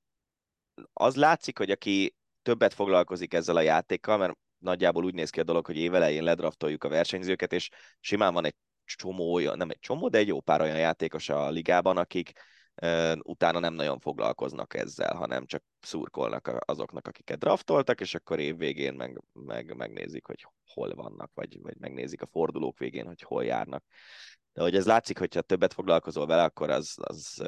az 0.93 1.17
látszik, 1.17 1.59
hogy 1.59 1.71
aki 1.71 2.15
többet 2.43 2.75
foglalkozik 2.75 3.35
ezzel 3.35 3.57
a 3.57 3.61
játékkal, 3.61 4.17
mert 4.17 4.39
nagyjából 4.59 5.05
úgy 5.05 5.15
néz 5.15 5.31
ki 5.31 5.41
a 5.41 5.45
dolog, 5.45 5.67
hogy 5.67 5.77
évelején 5.77 6.23
ledraftoljuk 6.23 6.85
a 6.85 6.89
versenyzőket, 6.89 7.53
és 7.53 7.69
simán 8.01 8.33
van 8.33 8.45
egy 8.45 8.55
csomó 8.85 9.33
olyan, 9.33 9.57
nem 9.57 9.71
egy 9.71 9.79
csomó, 9.79 10.09
de 10.09 10.19
egy 10.19 10.27
jó 10.27 10.41
pár 10.41 10.61
olyan 10.61 10.79
játékos 10.79 11.29
a 11.29 11.51
ligában, 11.51 11.97
akik 11.97 12.33
utána 13.23 13.59
nem 13.59 13.75
nagyon 13.75 13.99
foglalkoznak 13.99 14.75
ezzel, 14.75 15.15
hanem 15.15 15.47
csak 15.47 15.63
szurkolnak 15.81 16.51
azoknak, 16.65 17.07
akiket 17.07 17.39
draftoltak, 17.39 18.01
és 18.01 18.15
akkor 18.15 18.39
év 18.39 18.57
végén 18.57 18.95
meg, 18.95 19.23
meg, 19.33 19.77
megnézik, 19.77 20.27
hogy 20.27 20.47
hol 20.67 20.95
vannak, 20.95 21.31
vagy, 21.35 21.61
vagy 21.61 21.77
megnézik 21.79 22.23
a 22.23 22.27
fordulók 22.27 22.79
végén, 22.79 23.07
hogy 23.07 23.23
hol 23.23 23.45
járnak. 23.45 23.85
De 24.53 24.63
hogy 24.63 24.77
ez 24.77 24.87
látszik, 24.87 25.19
hogyha 25.19 25.41
többet 25.41 25.73
foglalkozol 25.73 26.27
vele, 26.27 26.43
akkor 26.43 26.71
az, 26.71 26.95
az 26.97 27.43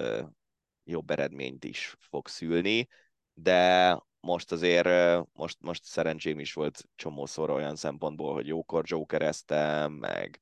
jobb 0.85 1.11
eredményt 1.11 1.65
is 1.65 1.97
fog 1.99 2.29
szülni, 2.29 2.89
de 3.35 3.99
most 4.21 4.53
azért, 4.53 4.89
most, 5.33 5.57
most 5.61 5.85
szerencsém 5.85 6.39
is 6.39 6.53
volt 6.53 6.89
csomószor 6.97 7.51
olyan 7.51 7.77
szempontból, 7.77 8.33
hogy 8.33 8.47
jókor 8.47 8.85
jokereztem, 8.87 9.93
meg, 9.93 10.41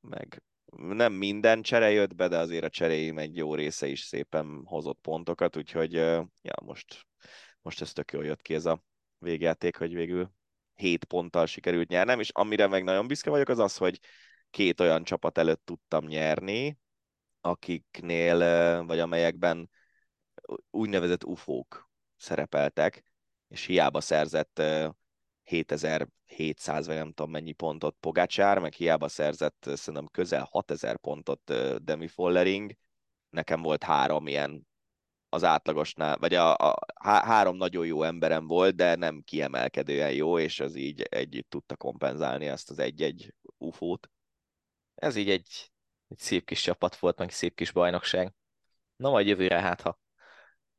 meg 0.00 0.42
nem 0.76 1.12
minden 1.12 1.62
csere 1.62 1.90
jött 1.90 2.14
be, 2.14 2.28
de 2.28 2.38
azért 2.38 2.64
a 2.64 2.68
cseréim 2.68 3.18
egy 3.18 3.36
jó 3.36 3.54
része 3.54 3.86
is 3.86 4.00
szépen 4.00 4.62
hozott 4.64 4.98
pontokat, 5.00 5.56
úgyhogy 5.56 5.92
ja, 5.92 6.54
most, 6.64 7.06
most 7.62 7.80
ez 7.80 7.92
tök 7.92 8.12
jól 8.12 8.24
jött 8.24 8.42
ki 8.42 8.54
ez 8.54 8.66
a 8.66 8.82
végjáték, 9.18 9.76
hogy 9.76 9.94
végül 9.94 10.30
7 10.74 11.04
ponttal 11.04 11.46
sikerült 11.46 11.88
nyernem, 11.88 12.20
és 12.20 12.30
amire 12.30 12.66
meg 12.66 12.84
nagyon 12.84 13.06
büszke 13.06 13.30
vagyok, 13.30 13.48
az 13.48 13.58
az, 13.58 13.76
hogy 13.76 14.00
két 14.50 14.80
olyan 14.80 15.04
csapat 15.04 15.38
előtt 15.38 15.64
tudtam 15.64 16.06
nyerni, 16.06 16.78
akiknél, 17.40 18.38
vagy 18.84 18.98
amelyekben 18.98 19.70
úgynevezett 20.70 21.24
ufók 21.24 21.90
szerepeltek, 22.16 23.04
és 23.48 23.64
hiába 23.64 24.00
szerzett 24.00 24.62
7700 25.46 26.86
vagy 26.86 26.96
nem 26.96 27.12
tudom 27.12 27.30
mennyi 27.30 27.52
pontot 27.52 27.96
Pogácsár, 28.00 28.58
meg 28.58 28.72
hiába 28.72 29.08
szerzett 29.08 29.70
szerintem 29.72 30.06
közel 30.06 30.48
6000 30.50 30.96
pontot 30.96 31.52
Demi 31.84 32.08
Follering, 32.08 32.72
nekem 33.30 33.62
volt 33.62 33.82
három 33.82 34.26
ilyen 34.26 34.66
az 35.28 35.44
átlagosnál, 35.44 36.16
vagy 36.16 36.34
a, 36.34 36.54
a, 36.54 36.76
há, 36.94 37.24
három 37.24 37.56
nagyon 37.56 37.86
jó 37.86 38.02
emberem 38.02 38.46
volt, 38.46 38.74
de 38.74 38.94
nem 38.94 39.22
kiemelkedően 39.22 40.12
jó, 40.12 40.38
és 40.38 40.60
az 40.60 40.74
így 40.74 41.00
együtt 41.00 41.50
tudta 41.50 41.76
kompenzálni 41.76 42.46
ezt 42.46 42.70
az 42.70 42.78
egy-egy 42.78 43.34
ufót. 43.58 44.10
Ez 44.94 45.16
így 45.16 45.30
egy, 45.30 45.70
egy 46.08 46.18
szép 46.18 46.46
kis 46.46 46.62
csapat 46.62 46.96
volt, 46.96 47.18
meg 47.18 47.30
szép 47.30 47.54
kis 47.54 47.72
bajnokság. 47.72 48.34
Na 48.96 49.10
majd 49.10 49.26
jövőre 49.26 49.60
hát, 49.60 49.80
ha 49.80 49.98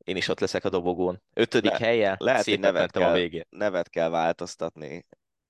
én 0.07 0.15
is 0.15 0.27
ott 0.27 0.39
leszek 0.39 0.65
a 0.65 0.69
dobogón. 0.69 1.21
Ötödik 1.33 1.71
Le, 1.71 1.77
helye, 1.77 2.15
lehet, 2.19 2.45
hogy 2.45 2.59
nevet 2.59 2.91
kell, 2.91 3.09
a 3.09 3.13
végén. 3.13 3.45
nevet 3.49 3.89
kell 3.89 4.09
változtatni. 4.09 5.05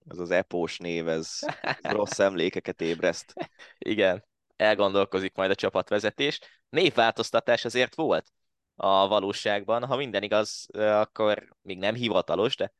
Ez 0.09 0.19
az 0.19 0.31
epós 0.31 0.77
név, 0.77 1.07
ez, 1.07 1.39
rossz 1.81 2.19
emlékeket 2.19 2.81
ébreszt. 2.81 3.33
Igen, 3.77 4.25
elgondolkozik 4.55 5.35
majd 5.35 5.51
a 5.51 5.55
csapatvezetés. 5.55 6.39
Névváltoztatás 6.69 7.65
azért 7.65 7.95
volt 7.95 8.31
a 8.75 9.07
valóságban. 9.07 9.85
Ha 9.85 9.95
minden 9.95 10.23
igaz, 10.23 10.65
akkor 10.73 11.47
még 11.61 11.77
nem 11.77 11.95
hivatalos, 11.95 12.55
de 12.55 12.73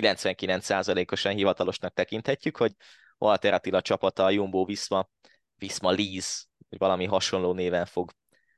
99%-osan 0.00 1.34
hivatalosnak 1.34 1.92
tekinthetjük, 1.92 2.56
hogy 2.56 2.72
Walter 3.18 3.52
Attila 3.54 3.80
csapata 3.80 4.24
a 4.24 4.30
Jumbo 4.30 4.64
Visma, 4.64 5.08
Visma 5.56 5.90
Lease, 5.90 6.44
vagy 6.68 6.78
valami 6.78 7.04
hasonló 7.04 7.52
néven 7.52 7.86
fog 7.86 8.10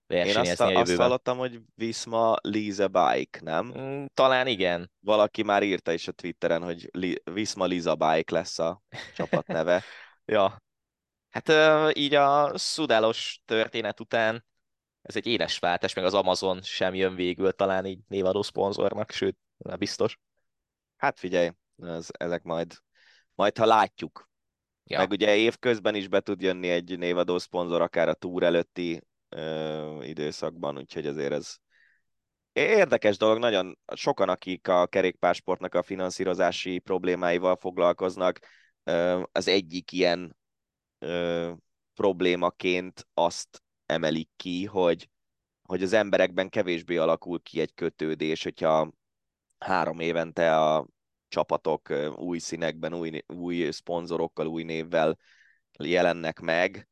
versenyezni 0.07 0.45
Én 0.45 0.51
azt, 0.51 0.61
a 0.61 0.65
jövőben. 0.65 0.91
azt 0.91 1.01
hallottam, 1.01 1.39
hogy 1.39 1.61
Visma 1.75 2.37
Lise 2.43 2.87
Bike, 2.87 3.41
nem? 3.43 3.75
Mm, 3.79 4.05
talán 4.15 4.47
igen. 4.47 4.91
Valaki 5.01 5.43
már 5.43 5.63
írta 5.63 5.93
is 5.93 6.09
a 6.09 6.13
Twitteren, 6.13 6.63
hogy 6.63 6.91
Visma 7.25 7.65
Lisa 7.65 7.95
Bike 7.95 8.35
lesz 8.35 8.59
a 8.59 8.83
csapat 9.15 9.47
neve. 9.47 9.83
ja. 10.25 10.63
Hát 11.31 11.53
így 11.97 12.15
a 12.15 12.59
szudálos 12.59 13.43
történet 13.45 14.01
után 14.01 14.45
ez 15.03 15.17
egy 15.17 15.27
éles 15.27 15.59
váltás, 15.59 15.95
meg 15.95 16.05
az 16.05 16.15
Amazon 16.15 16.63
sem 16.63 16.95
jön 16.95 17.15
végül 17.15 17.53
talán 17.53 17.87
így 17.87 18.01
névadó 18.09 18.43
szponzornak, 18.43 19.11
sőt, 19.11 19.37
nem 19.57 19.79
biztos. 19.79 20.19
Hát 20.97 21.19
figyelj, 21.19 21.51
ez, 21.83 22.09
ezek 22.13 22.43
majd, 22.43 22.75
majd 23.35 23.59
ha 23.59 23.67
látjuk. 23.67 24.31
Ja. 24.85 24.99
Meg 24.99 25.11
ugye 25.11 25.37
évközben 25.37 25.95
is 25.95 26.09
be 26.09 26.21
tud 26.21 26.43
jönni 26.43 26.69
egy 26.69 26.99
névadó 26.99 27.39
szponzor, 27.39 27.81
akár 27.81 28.09
a 28.09 28.15
túr 28.15 28.43
előtti 28.43 29.03
ö, 29.37 30.03
időszakban, 30.03 30.79
úgyhogy 30.79 31.07
azért 31.07 31.33
ez, 31.33 31.57
Érdekes 32.53 33.17
dolog, 33.17 33.39
nagyon 33.39 33.79
sokan, 33.95 34.29
akik 34.29 34.69
a 34.69 34.87
kerékpársportnak 34.87 35.75
a 35.75 35.83
finanszírozási 35.83 36.79
problémáival 36.79 37.57
foglalkoznak, 37.57 38.39
az 39.33 39.49
egyik 39.49 39.93
ilyen 39.93 40.37
problémaként 41.95 43.07
azt 43.15 43.63
emelik 43.87 44.29
ki, 44.37 44.65
hogy, 44.65 45.09
hogy 45.63 45.83
az 45.83 45.93
emberekben 45.93 46.49
kevésbé 46.49 46.97
alakul 46.97 47.43
ki 47.43 47.61
egy 47.61 47.75
kötődés, 47.75 48.43
hogyha 48.43 48.93
három 49.59 50.01
évente 50.01 50.57
a 50.57 50.87
csapatok 51.29 51.93
új 52.17 52.39
színekben, 52.39 52.95
új, 52.95 53.23
új 53.27 53.71
szponzorokkal, 53.71 54.47
új 54.47 54.63
névvel 54.63 55.19
jelennek 55.79 56.41
meg. 56.41 56.89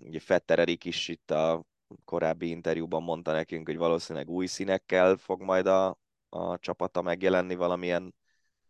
Ugye 0.00 0.20
Fetter 0.20 0.58
Erik 0.58 0.84
is 0.84 1.08
itt 1.08 1.30
a 1.30 1.64
korábbi 2.04 2.48
interjúban 2.48 3.02
mondta 3.02 3.32
nekünk, 3.32 3.66
hogy 3.66 3.76
valószínűleg 3.76 4.28
új 4.28 4.46
színekkel 4.46 5.16
fog 5.16 5.42
majd 5.42 5.66
a, 5.66 5.98
a 6.28 6.58
csapata 6.58 7.02
megjelenni 7.02 7.54
valamilyen 7.54 8.14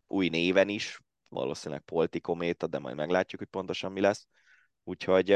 új 0.07 0.29
néven 0.29 0.69
is, 0.69 0.99
valószínűleg 1.29 1.83
Poltikométa, 1.83 2.67
de 2.67 2.79
majd 2.79 2.95
meglátjuk, 2.95 3.41
hogy 3.41 3.49
pontosan 3.49 3.91
mi 3.91 3.99
lesz. 3.99 4.27
Úgyhogy, 4.83 5.27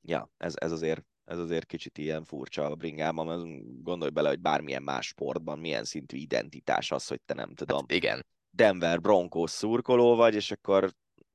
ja, 0.00 0.30
ez, 0.36 0.54
ez 0.56 0.72
azért 0.72 1.04
ez 1.24 1.38
azért 1.38 1.66
kicsit 1.66 1.98
ilyen 1.98 2.24
furcsa 2.24 2.64
a 2.64 2.74
bringában, 2.74 3.62
gondolj 3.82 4.10
bele, 4.10 4.28
hogy 4.28 4.40
bármilyen 4.40 4.82
más 4.82 5.06
sportban 5.06 5.58
milyen 5.58 5.84
szintű 5.84 6.16
identitás 6.16 6.90
az, 6.90 7.06
hogy 7.06 7.20
te 7.20 7.34
nem 7.34 7.54
tudom. 7.54 7.78
Hát 7.78 7.92
igen. 7.92 8.26
Denver 8.50 9.00
Broncos 9.00 9.50
szurkoló 9.50 10.14
vagy, 10.14 10.34
és 10.34 10.50
akkor 10.50 10.92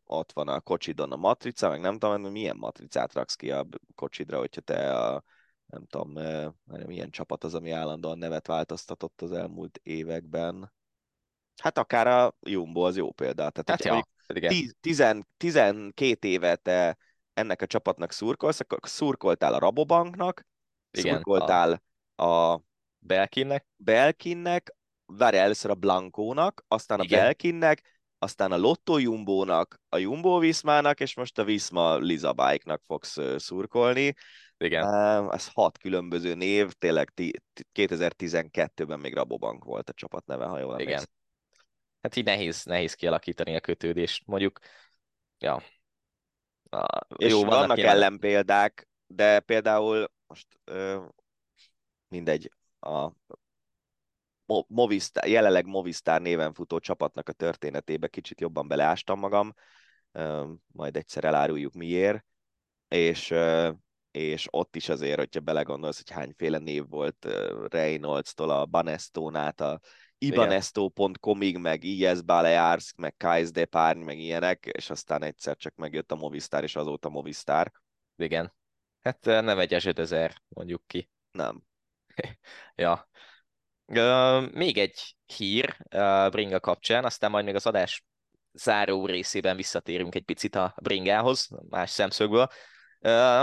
ott 0.07 0.31
van 0.31 0.47
a 0.47 0.59
kocsidon 0.59 1.11
a 1.11 1.15
matrica, 1.15 1.69
meg 1.69 1.79
nem 1.79 1.99
tudom, 1.99 2.21
milyen 2.21 2.57
matricát 2.57 3.13
raksz 3.13 3.35
ki 3.35 3.51
a 3.51 3.67
kocsidra, 3.95 4.37
hogyha 4.37 4.61
te 4.61 4.97
a 4.97 5.23
nem 5.67 5.85
tudom, 5.85 6.11
milyen 6.85 7.09
csapat 7.09 7.43
az, 7.43 7.53
ami 7.53 7.71
állandóan 7.71 8.17
nevet 8.17 8.47
változtatott 8.47 9.21
az 9.21 9.31
elmúlt 9.31 9.79
években. 9.83 10.73
Hát 11.61 11.77
akár 11.77 12.07
a 12.07 12.35
Jumbo 12.39 12.81
az 12.81 12.97
jó 12.97 13.11
példa. 13.11 13.49
Tehát, 13.49 13.69
hát 13.69 13.83
ja, 13.83 14.07
igen. 14.27 14.75
Tizen, 14.79 15.27
12 15.37 16.27
éve 16.27 16.55
te 16.55 16.97
ennek 17.33 17.61
a 17.61 17.65
csapatnak 17.65 18.11
szurkolsz, 18.11 18.59
akkor 18.59 18.79
szurkoltál 18.81 19.53
a 19.53 19.59
Rabobanknak, 19.59 20.47
igen, 20.91 21.13
szurkoltál 21.13 21.81
a, 22.15 22.23
a 22.23 22.61
Belkinnek, 22.99 23.67
Belkinnek, 23.75 24.75
várj 25.05 25.37
először 25.37 25.71
a 25.71 25.75
Blankónak, 25.75 26.63
aztán 26.67 27.01
igen. 27.01 27.19
a 27.19 27.23
Belkinnek, 27.23 27.96
aztán 28.19 28.51
a 28.51 28.57
Lotto 28.57 28.97
Jumbónak, 28.97 29.81
a 29.89 29.97
Jumbo 29.97 30.39
Viszmának, 30.39 30.99
és 30.99 31.15
most 31.15 31.37
a 31.37 31.43
Viszma 31.43 31.97
Lizabike-nak 31.97 32.81
fogsz 32.87 33.17
szurkolni. 33.35 34.15
Igen. 34.57 34.83
Ez 35.31 35.47
hat 35.53 35.77
különböző 35.77 36.33
név, 36.33 36.71
tényleg 36.71 37.13
2012-ben 37.73 38.99
még 38.99 39.13
Rabobank 39.13 39.63
volt 39.63 39.89
a 39.89 39.93
csapat 39.93 40.25
neve, 40.25 40.45
ha 40.45 40.59
jól 40.59 40.71
emlékszem. 40.71 40.93
Igen. 40.93 41.15
Hát 42.01 42.15
így 42.15 42.25
nehéz, 42.25 42.63
nehéz 42.63 42.93
kialakítani 42.93 43.55
a 43.55 43.59
kötődést. 43.59 44.25
Mondjuk, 44.25 44.59
ja. 45.39 45.63
A, 46.69 46.85
és 47.17 47.31
jó, 47.31 47.39
vannak, 47.39 47.59
vannak 47.59 47.79
ellenpéldák, 47.79 48.87
de 49.07 49.39
például 49.39 50.11
most 50.27 50.47
ö, 50.63 51.05
mindegy, 52.07 52.51
a 52.79 53.11
Movistar, 54.67 55.27
jelenleg 55.27 55.65
Movistar 55.65 56.21
néven 56.21 56.53
futó 56.53 56.79
csapatnak 56.79 57.29
a 57.29 57.33
történetébe 57.33 58.07
kicsit 58.07 58.41
jobban 58.41 58.67
beleástam 58.67 59.19
magam, 59.19 59.53
majd 60.67 60.95
egyszer 60.95 61.23
eláruljuk 61.23 61.73
miért, 61.73 62.25
és 62.87 63.33
és 64.11 64.47
ott 64.51 64.75
is 64.75 64.89
azért, 64.89 65.17
hogyha 65.17 65.39
belegondolsz, 65.39 65.97
hogy 65.97 66.09
hányféle 66.09 66.57
név 66.57 66.87
volt 66.87 67.27
Reynolds-tól 67.69 68.49
a 68.49 68.65
Banestón 68.65 69.35
át 69.35 69.61
a 69.61 69.79
ibanesto.comig, 70.17 71.57
meg 71.57 71.83
IS 71.83 72.21
Balears, 72.21 72.93
meg 72.95 73.15
Kais 73.17 73.51
Depárny, 73.51 73.99
meg 73.99 74.19
ilyenek, 74.19 74.65
és 74.65 74.89
aztán 74.89 75.23
egyszer 75.23 75.55
csak 75.55 75.75
megjött 75.75 76.11
a 76.11 76.15
Movistar, 76.15 76.63
és 76.63 76.75
azóta 76.75 77.09
Movistar. 77.09 77.71
Igen. 78.15 78.53
Hát 79.01 79.25
nem 79.25 79.59
egy 79.59 79.73
ezer, 79.73 80.41
mondjuk 80.47 80.83
ki. 80.87 81.09
Nem. 81.31 81.63
ja. 82.75 83.09
Uh, 83.87 84.51
még 84.51 84.77
egy 84.77 85.15
hír 85.25 85.77
uh, 85.95 86.29
Bringa 86.29 86.59
kapcsán, 86.59 87.05
aztán 87.05 87.31
majd 87.31 87.45
még 87.45 87.55
az 87.55 87.65
adás 87.65 88.03
záró 88.53 89.05
részében 89.05 89.55
visszatérünk 89.55 90.15
egy 90.15 90.23
picit 90.23 90.55
a 90.55 90.75
Bringához, 90.81 91.49
más 91.69 91.89
szemszögből. 91.89 92.47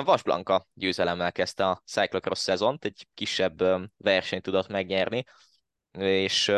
Vas 0.05 0.23
Blanka 0.23 0.66
győzelemmel 0.75 1.33
kezdte 1.33 1.69
a 1.69 1.83
cyclocross 1.87 2.39
szezont, 2.39 2.85
egy 2.85 3.07
kisebb 3.15 3.62
versenyt 3.97 4.43
tudott 4.43 4.69
megnyerni, 4.69 5.25
és 5.99 6.49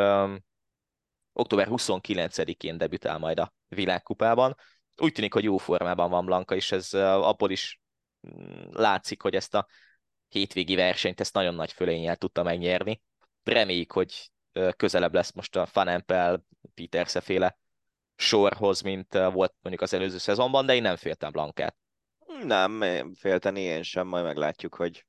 október 1.33 1.67
29-én 1.71 2.79
debütál 2.79 3.19
majd 3.19 3.39
a 3.39 3.53
világkupában. 3.69 4.57
Úgy 4.97 5.13
tűnik, 5.13 5.33
hogy 5.33 5.45
jó 5.45 5.57
formában 5.57 6.11
van 6.11 6.25
Blanka, 6.25 6.55
és 6.55 6.73
ez 6.73 6.93
abból 6.95 7.51
is 7.51 7.81
mm, 8.29 8.71
látszik, 8.71 9.23
hogy 9.23 9.35
ezt 9.35 9.55
a 9.55 9.67
hétvégi 10.29 10.75
versenyt 10.75 11.21
ezt 11.21 11.35
nagyon 11.35 11.55
nagy 11.55 11.73
fölényel 11.73 12.17
tudta 12.17 12.43
megnyerni. 12.43 13.03
Reméljük, 13.53 13.93
hogy 13.93 14.31
közelebb 14.77 15.15
lesz 15.15 15.33
most 15.33 15.57
a 15.57 15.67
Fanempel, 15.67 16.45
Peter 16.75 17.07
féle 17.07 17.59
sorhoz, 18.17 18.81
mint 18.81 19.13
volt 19.13 19.55
mondjuk 19.61 19.81
az 19.83 19.95
előző 19.95 20.19
szezonban, 20.19 20.67
de 20.67 20.75
én 20.75 20.83
nem 20.83 20.97
féltem 20.97 21.33
Blankát. 21.33 21.77
Nem, 22.43 22.83
félteni 23.15 23.61
én 23.61 23.83
sem, 23.83 24.07
majd 24.07 24.25
meglátjuk, 24.25 24.75
hogy 24.75 25.07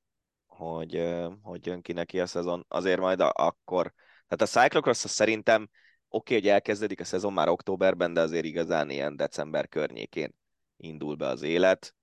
hogy, 0.57 1.15
hogy 1.41 1.65
jön 1.65 1.81
ki 1.81 1.93
neki 1.93 2.19
a 2.19 2.26
szezon. 2.26 2.65
Azért 2.68 2.99
majd 2.99 3.19
a, 3.19 3.31
akkor, 3.35 3.93
tehát 4.27 4.53
a 4.53 4.59
cyclocross 4.59 5.05
szerintem 5.05 5.61
oké, 5.61 5.72
okay, 6.09 6.38
hogy 6.38 6.47
elkezdődik 6.47 6.99
a 6.99 7.03
szezon 7.03 7.34
már 7.34 7.49
októberben, 7.49 8.14
de 8.14 8.22
azért 8.22 8.45
igazán 8.45 8.89
ilyen 8.89 9.15
december 9.15 9.68
környékén 9.68 10.35
indul 10.77 11.15
be 11.15 11.27
az 11.27 11.41
élet. 11.41 11.95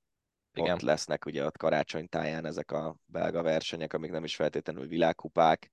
Igen. 0.52 0.74
Ott 0.74 0.80
lesznek 0.80 1.26
ugye 1.26 1.44
ott 1.44 1.56
karácsonytáján 1.56 2.46
ezek 2.46 2.72
a 2.72 2.96
belga 3.06 3.42
versenyek, 3.42 3.92
amik 3.92 4.10
nem 4.10 4.24
is 4.24 4.34
feltétlenül 4.34 4.86
világkupák, 4.86 5.72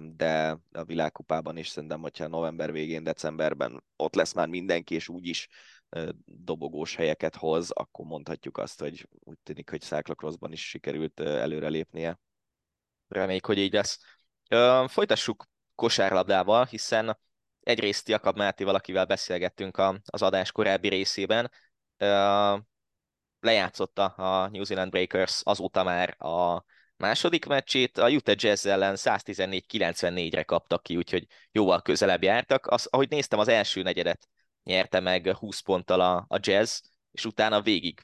de 0.00 0.58
a 0.72 0.84
világkupában 0.84 1.56
is 1.56 1.68
szerintem, 1.68 2.00
hogyha 2.00 2.26
november 2.26 2.72
végén, 2.72 3.04
decemberben 3.04 3.84
ott 3.96 4.14
lesz 4.14 4.32
már 4.32 4.48
mindenki, 4.48 4.94
és 4.94 5.08
úgyis 5.08 5.48
dobogós 6.24 6.94
helyeket 6.94 7.36
hoz, 7.36 7.70
akkor 7.70 8.04
mondhatjuk 8.06 8.58
azt, 8.58 8.80
hogy 8.80 9.08
úgy 9.10 9.38
tűnik, 9.42 9.70
hogy 9.70 9.80
Cyclocrossban 9.80 10.52
is 10.52 10.68
sikerült 10.68 11.20
előrelépnie. 11.20 12.18
Reméljük, 13.08 13.46
hogy 13.46 13.58
így 13.58 13.72
lesz. 13.72 13.98
Folytassuk 14.86 15.44
kosárlabdával, 15.74 16.64
hiszen 16.64 17.18
egyrészt 17.60 18.08
Jakab 18.08 18.36
Máté 18.36 18.64
valakivel 18.64 19.04
beszélgettünk 19.04 19.78
az 20.04 20.22
adás 20.22 20.52
korábbi 20.52 20.88
részében, 20.88 21.50
lejátszotta 23.40 24.04
a 24.04 24.48
New 24.48 24.62
Zealand 24.64 24.90
Breakers 24.90 25.40
azóta 25.44 25.82
már 25.82 26.22
a 26.22 26.64
második 27.02 27.46
meccsét, 27.46 27.98
a 27.98 28.10
Utah 28.10 28.34
Jazz 28.38 28.66
ellen 28.66 28.94
114-94-re 28.96 30.42
kaptak 30.42 30.82
ki, 30.82 30.96
úgyhogy 30.96 31.26
jóval 31.52 31.82
közelebb 31.82 32.22
jártak. 32.22 32.66
Az, 32.66 32.86
ahogy 32.90 33.08
néztem, 33.08 33.38
az 33.38 33.48
első 33.48 33.82
negyedet 33.82 34.28
nyerte 34.62 35.00
meg 35.00 35.36
20 35.36 35.60
ponttal 35.60 36.00
a, 36.00 36.24
a 36.28 36.38
Jazz, 36.40 36.80
és 37.12 37.24
utána 37.24 37.62
végig 37.62 38.00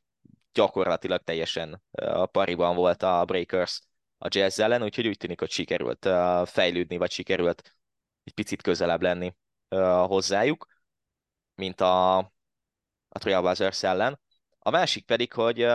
gyakorlatilag 0.52 1.22
teljesen 1.22 1.82
a 1.92 2.26
pariban 2.26 2.76
volt 2.76 3.02
a 3.02 3.24
Breakers 3.24 3.80
a 4.18 4.26
Jazz 4.30 4.58
ellen, 4.58 4.82
úgyhogy 4.82 5.06
úgy 5.06 5.16
tűnik, 5.16 5.38
hogy 5.38 5.50
sikerült 5.50 6.08
fejlődni, 6.44 6.96
vagy 6.96 7.10
sikerült 7.10 7.76
egy 8.24 8.32
picit 8.32 8.62
közelebb 8.62 9.02
lenni 9.02 9.34
hozzájuk, 10.06 10.66
mint 11.54 11.80
a, 11.80 12.16
a 13.08 13.18
Trailblazers 13.18 13.82
ellen. 13.82 14.20
A 14.58 14.70
másik 14.70 15.04
pedig, 15.04 15.32
hogy 15.32 15.66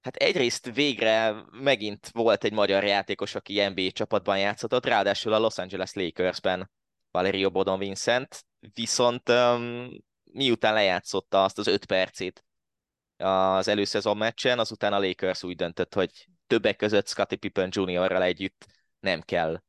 hát 0.00 0.16
egyrészt 0.16 0.74
végre 0.74 1.44
megint 1.50 2.08
volt 2.12 2.44
egy 2.44 2.52
magyar 2.52 2.84
játékos, 2.84 3.34
aki 3.34 3.68
NBA 3.68 3.90
csapatban 3.90 4.38
játszott, 4.38 4.86
ráadásul 4.86 5.32
a 5.32 5.38
Los 5.38 5.58
Angeles 5.58 5.92
Lakersben 5.92 6.70
Valerio 7.10 7.50
Bodon 7.50 7.78
Vincent, 7.78 8.44
viszont 8.74 9.28
um, 9.28 9.88
miután 10.32 10.74
lejátszotta 10.74 11.44
azt 11.44 11.58
az 11.58 11.66
öt 11.66 11.84
percét 11.84 12.44
az 13.16 13.68
előszezon 13.68 14.16
meccsen, 14.16 14.58
azután 14.58 14.92
a 14.92 14.98
Lakers 14.98 15.42
úgy 15.42 15.56
döntött, 15.56 15.94
hogy 15.94 16.26
többek 16.46 16.76
között 16.76 17.08
Scottie 17.08 17.38
Pippen 17.38 17.68
Jr.-ral 17.72 18.22
együtt 18.22 18.66
nem 19.00 19.20
kell 19.20 19.62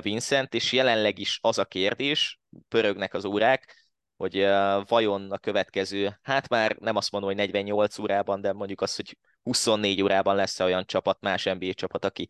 Vincent, 0.00 0.54
és 0.54 0.72
jelenleg 0.72 1.18
is 1.18 1.38
az 1.42 1.58
a 1.58 1.64
kérdés, 1.64 2.40
pörögnek 2.68 3.14
az 3.14 3.24
órák, 3.24 3.88
hogy 4.16 4.46
vajon 4.86 5.30
a 5.30 5.38
következő, 5.38 6.18
hát 6.22 6.48
már 6.48 6.76
nem 6.76 6.96
azt 6.96 7.10
mondom, 7.10 7.30
hogy 7.30 7.38
48 7.38 7.98
órában, 7.98 8.40
de 8.40 8.52
mondjuk 8.52 8.80
az, 8.80 8.96
hogy 8.96 9.16
24 9.46 10.02
órában 10.02 10.36
lesz 10.36 10.60
olyan 10.60 10.86
csapat, 10.86 11.20
más 11.20 11.44
NBA 11.44 11.72
csapat, 11.72 12.04
aki 12.04 12.28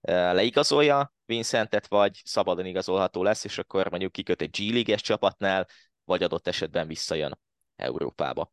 leigazolja 0.00 1.14
Vincentet, 1.26 1.86
vagy 1.86 2.20
szabadon 2.24 2.66
igazolható 2.66 3.22
lesz, 3.22 3.44
és 3.44 3.58
akkor 3.58 3.90
mondjuk 3.90 4.12
kiköt 4.12 4.42
egy 4.42 4.50
G-liges 4.50 5.02
csapatnál, 5.02 5.66
vagy 6.04 6.22
adott 6.22 6.46
esetben 6.46 6.86
visszajön 6.86 7.38
Európába. 7.76 8.52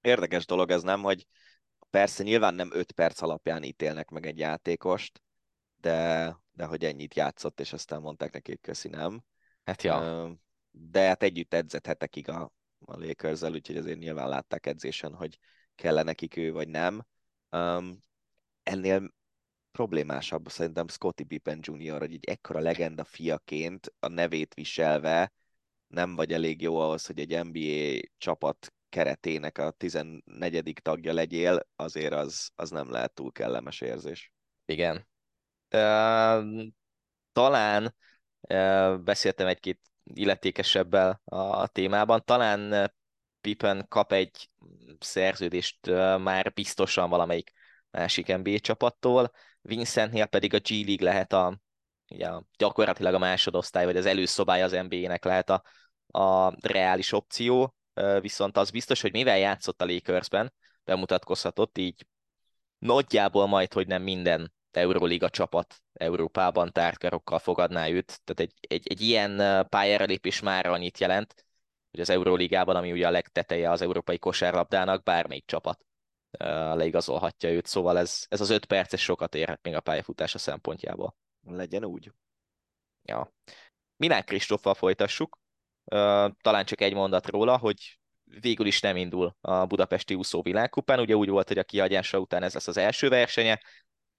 Érdekes 0.00 0.46
dolog 0.46 0.70
ez 0.70 0.82
nem, 0.82 1.02
hogy 1.02 1.26
persze 1.90 2.22
nyilván 2.22 2.54
nem 2.54 2.70
5 2.72 2.92
perc 2.92 3.22
alapján 3.22 3.62
ítélnek 3.62 4.10
meg 4.10 4.26
egy 4.26 4.38
játékost, 4.38 5.22
de, 5.76 6.36
de 6.52 6.64
hogy 6.64 6.84
ennyit 6.84 7.14
játszott, 7.14 7.60
és 7.60 7.72
aztán 7.72 8.00
mondták 8.00 8.32
neki, 8.32 8.50
hogy 8.50 8.60
köszi, 8.60 8.88
nem. 8.88 9.22
Hát 9.64 9.82
ja. 9.82 10.28
De 10.70 11.00
hát 11.00 11.22
együtt 11.22 11.54
edzett 11.54 11.86
hetekig 11.86 12.28
a, 12.28 12.52
a 12.84 12.98
lakers 12.98 13.42
úgyhogy 13.42 13.76
azért 13.76 13.98
nyilván 13.98 14.28
látták 14.28 14.66
edzésen, 14.66 15.14
hogy 15.14 15.38
kell 15.74 16.02
nekik 16.02 16.36
ő, 16.36 16.52
vagy 16.52 16.68
nem. 16.68 17.06
Um, 17.50 18.02
ennél 18.62 19.14
problémásabb 19.72 20.48
szerintem 20.48 20.88
Scotty 20.88 21.22
Pippen 21.22 21.58
Jr., 21.62 21.98
hogy 21.98 22.12
egy 22.12 22.24
ekkora 22.24 22.60
legenda 22.60 23.04
fiaként 23.04 23.92
a 23.98 24.08
nevét 24.08 24.54
viselve 24.54 25.32
nem 25.86 26.14
vagy 26.14 26.32
elég 26.32 26.62
jó 26.62 26.78
ahhoz, 26.78 27.06
hogy 27.06 27.18
egy 27.20 27.44
NBA 27.44 28.08
csapat 28.18 28.72
keretének 28.88 29.58
a 29.58 29.70
14. 29.70 30.72
tagja 30.82 31.12
legyél, 31.12 31.66
azért 31.76 32.12
az, 32.12 32.50
az 32.54 32.70
nem 32.70 32.90
lehet 32.90 33.14
túl 33.14 33.32
kellemes 33.32 33.80
érzés. 33.80 34.32
Igen. 34.64 34.96
Uh, 35.74 36.66
talán 37.32 37.94
uh, 38.40 38.98
beszéltem 38.98 39.46
egy-két 39.46 39.80
illetékesebbel 40.04 41.22
a 41.24 41.66
témában, 41.66 42.24
talán 42.24 42.92
Pippen 43.48 43.86
kap 43.88 44.12
egy 44.12 44.50
szerződést 44.98 45.86
már 46.18 46.52
biztosan 46.52 47.10
valamelyik 47.10 47.52
másik 47.90 48.36
NBA 48.36 48.58
csapattól, 48.58 49.30
Vincentnél 49.60 50.26
pedig 50.26 50.54
a 50.54 50.58
G 50.58 50.70
League 50.70 51.04
lehet 51.10 51.32
a, 51.32 51.60
ugye, 52.10 52.28
gyakorlatilag 52.56 53.14
a 53.14 53.18
másodosztály, 53.18 53.84
vagy 53.84 53.96
az 53.96 54.06
előszobája 54.06 54.64
az 54.64 54.72
NBA-nek 54.72 55.24
lehet 55.24 55.50
a, 55.50 55.62
a 56.06 56.54
reális 56.68 57.12
opció, 57.12 57.74
viszont 58.20 58.56
az 58.56 58.70
biztos, 58.70 59.00
hogy 59.00 59.12
mivel 59.12 59.38
játszott 59.38 59.82
a 59.82 59.86
Lakersben, 59.86 60.52
bemutatkozhatott, 60.84 61.78
így 61.78 62.06
nagyjából 62.78 63.46
majd, 63.46 63.72
hogy 63.72 63.86
nem 63.86 64.02
minden 64.02 64.52
Euroliga 64.70 65.30
csapat 65.30 65.82
Európában 65.92 66.72
tártkarokkal 66.72 67.38
fogadná 67.38 67.88
őt. 67.88 68.20
Tehát 68.24 68.40
egy, 68.40 68.52
egy, 68.60 68.88
egy 68.88 69.00
ilyen 69.00 69.66
pályára 69.68 70.04
lépés 70.04 70.40
már 70.40 70.66
annyit 70.66 70.98
jelent, 70.98 71.46
hogy 71.90 72.00
az 72.00 72.10
Euróligában, 72.10 72.76
ami 72.76 72.92
ugye 72.92 73.06
a 73.06 73.10
legteteje 73.10 73.70
az 73.70 73.82
európai 73.82 74.18
kosárlabdának, 74.18 75.02
bármelyik 75.02 75.46
csapat 75.46 75.86
leigazolhatja 76.74 77.50
őt, 77.50 77.66
szóval 77.66 77.98
ez, 77.98 78.24
ez 78.28 78.40
az 78.40 78.50
öt 78.50 78.64
perces 78.64 79.02
sokat 79.02 79.34
érhet 79.34 79.62
még 79.62 79.74
a 79.74 79.80
pályafutása 79.80 80.38
szempontjából. 80.38 81.16
Legyen 81.46 81.84
úgy. 81.84 82.12
Ja. 83.02 83.32
Milán 83.96 84.24
Kristóffal 84.24 84.74
folytassuk. 84.74 85.38
Talán 86.40 86.64
csak 86.64 86.80
egy 86.80 86.94
mondat 86.94 87.26
róla, 87.26 87.56
hogy 87.56 87.98
végül 88.24 88.66
is 88.66 88.80
nem 88.80 88.96
indul 88.96 89.36
a 89.40 89.66
budapesti 89.66 90.14
úszó 90.14 90.42
világkupán. 90.42 91.00
Ugye 91.00 91.14
úgy 91.14 91.28
volt, 91.28 91.48
hogy 91.48 91.58
a 91.58 91.64
kiagyása 91.64 92.18
után 92.18 92.42
ez 92.42 92.54
lesz 92.54 92.68
az 92.68 92.76
első 92.76 93.08
versenye, 93.08 93.60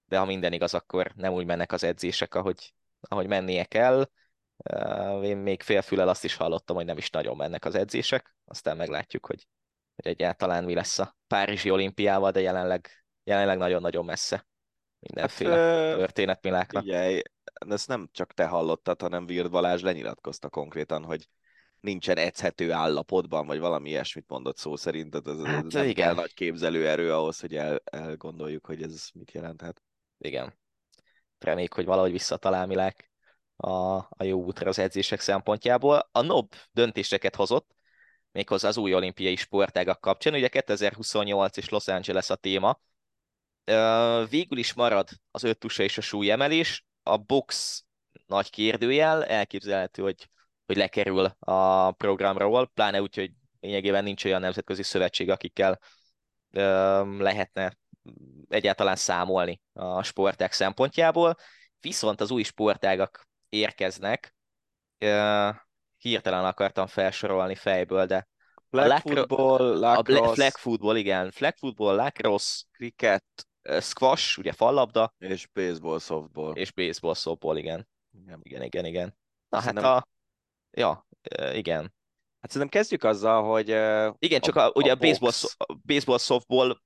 de 0.04 0.18
ha 0.18 0.24
minden 0.24 0.52
igaz, 0.52 0.74
akkor 0.74 1.12
nem 1.14 1.32
úgy 1.32 1.46
mennek 1.46 1.72
az 1.72 1.84
edzések, 1.84 2.34
ahogy, 2.34 2.74
ahogy 3.00 3.26
mennie 3.26 3.64
kell. 3.64 4.10
Én 5.22 5.36
még 5.36 5.62
félfülel 5.62 6.08
azt 6.08 6.24
is 6.24 6.34
hallottam, 6.34 6.76
hogy 6.76 6.84
nem 6.84 6.96
is 6.96 7.10
nagyon 7.10 7.36
mennek 7.36 7.64
az 7.64 7.74
edzések, 7.74 8.34
aztán 8.44 8.76
meglátjuk, 8.76 9.26
hogy 9.26 9.46
hogy 10.02 10.12
egyáltalán 10.12 10.64
mi 10.64 10.74
lesz 10.74 10.98
a 10.98 11.16
Párizsi 11.26 11.70
olimpiával, 11.70 12.30
de 12.30 12.40
jelenleg, 12.40 13.04
jelenleg 13.24 13.58
nagyon-nagyon 13.58 14.04
messze 14.04 14.46
mindenféle 14.98 15.56
hát, 15.56 15.96
történetmiláknak. 15.96 16.82
Ugye, 16.82 17.22
ezt 17.68 17.88
nem 17.88 18.08
csak 18.12 18.32
te 18.32 18.46
hallottad, 18.46 19.00
hanem 19.00 19.26
Vird 19.26 19.50
Balázs 19.50 19.82
lenyilatkozta 19.82 20.48
konkrétan, 20.48 21.04
hogy 21.04 21.28
nincsen 21.80 22.16
edzhető 22.16 22.72
állapotban, 22.72 23.46
vagy 23.46 23.58
valami 23.58 23.88
ilyesmit 23.88 24.28
mondott 24.28 24.56
szó 24.56 24.76
szerint, 24.76 25.10
tehát 25.10 25.40
ez, 25.40 25.46
hát, 25.46 25.74
ez 25.74 25.86
igen. 25.86 26.14
nagy 26.14 26.34
képzelőerő 26.34 27.12
ahhoz, 27.12 27.40
hogy 27.40 27.56
el, 27.56 27.80
elgondoljuk, 27.84 28.66
hogy 28.66 28.82
ez 28.82 29.08
mit 29.14 29.32
jelenthet. 29.32 29.82
Igen. 30.18 30.58
Reméljük, 31.38 31.74
hogy 31.74 31.84
valahogy 31.84 32.12
visszatalál 32.12 32.66
Milák 32.66 33.09
a, 33.60 33.96
a 33.96 34.24
jó 34.24 34.42
útra 34.42 34.68
az 34.68 34.78
edzések 34.78 35.20
szempontjából. 35.20 36.08
A 36.12 36.20
NOB 36.20 36.54
döntéseket 36.72 37.36
hozott, 37.36 37.74
méghozzá 38.32 38.68
az 38.68 38.76
új 38.76 38.94
olimpiai 38.94 39.36
sportágak 39.36 40.00
kapcsán. 40.00 40.34
Ugye 40.34 40.48
2028 40.48 41.56
és 41.56 41.68
Los 41.68 41.88
Angeles 41.88 42.30
a 42.30 42.34
téma. 42.34 42.80
Végül 44.28 44.58
is 44.58 44.72
marad 44.72 45.08
az 45.30 45.42
öttusa 45.42 45.82
és 45.82 45.98
a 45.98 46.00
súlyemelés. 46.00 46.84
A 47.02 47.16
box 47.16 47.82
nagy 48.26 48.50
kérdőjel, 48.50 49.24
elképzelhető, 49.24 50.02
hogy, 50.02 50.28
hogy 50.66 50.76
lekerül 50.76 51.24
a 51.38 51.90
programról, 51.92 52.66
pláne 52.66 53.00
úgy, 53.00 53.14
hogy 53.14 53.30
lényegében 53.60 54.04
nincs 54.04 54.24
olyan 54.24 54.40
nemzetközi 54.40 54.82
szövetség, 54.82 55.30
akikkel 55.30 55.78
lehetne 57.18 57.76
egyáltalán 58.48 58.96
számolni 58.96 59.60
a 59.72 60.02
sportág 60.02 60.52
szempontjából. 60.52 61.36
Viszont 61.80 62.20
az 62.20 62.30
új 62.30 62.42
sportágak 62.42 63.28
érkeznek, 63.50 64.34
hirtelen 65.96 66.44
akartam 66.44 66.86
felsorolni 66.86 67.54
fejből, 67.54 68.06
de 68.06 68.28
flag 68.70 68.86
lacro- 68.86 69.16
football, 69.16 69.78
lacrosse. 69.78 70.30
A 70.30 70.34
flag 70.34 70.52
football, 70.52 70.96
igen. 70.96 71.30
Flag 71.30 71.56
football, 71.56 71.94
lacrosse, 71.94 72.64
cricket, 72.72 73.24
squash, 73.80 74.38
ugye 74.38 74.52
fallabda. 74.52 75.14
És 75.18 75.46
baseball, 75.46 75.98
softball. 75.98 76.54
És 76.54 76.72
baseball, 76.72 77.14
softball, 77.14 77.56
igen. 77.56 77.88
Igen, 78.12 78.40
igen, 78.42 78.62
igen. 78.62 78.84
igen. 78.84 79.16
Na 79.48 79.60
Szerintem... 79.60 79.84
hát 79.84 80.02
a... 80.02 80.08
Ja, 80.70 81.06
igen. 81.52 81.94
Hát 82.40 82.50
szerintem 82.50 82.80
kezdjük 82.80 83.04
azzal, 83.04 83.42
hogy... 83.42 83.68
Igen, 84.18 84.40
csak 84.40 84.56
a, 84.56 84.66
a, 84.66 84.72
ugye 84.74 84.90
a, 84.90 84.94
a 84.94 84.96
baseball, 84.96 85.32
a 85.56 85.74
baseball, 85.84 86.18
softball 86.18 86.80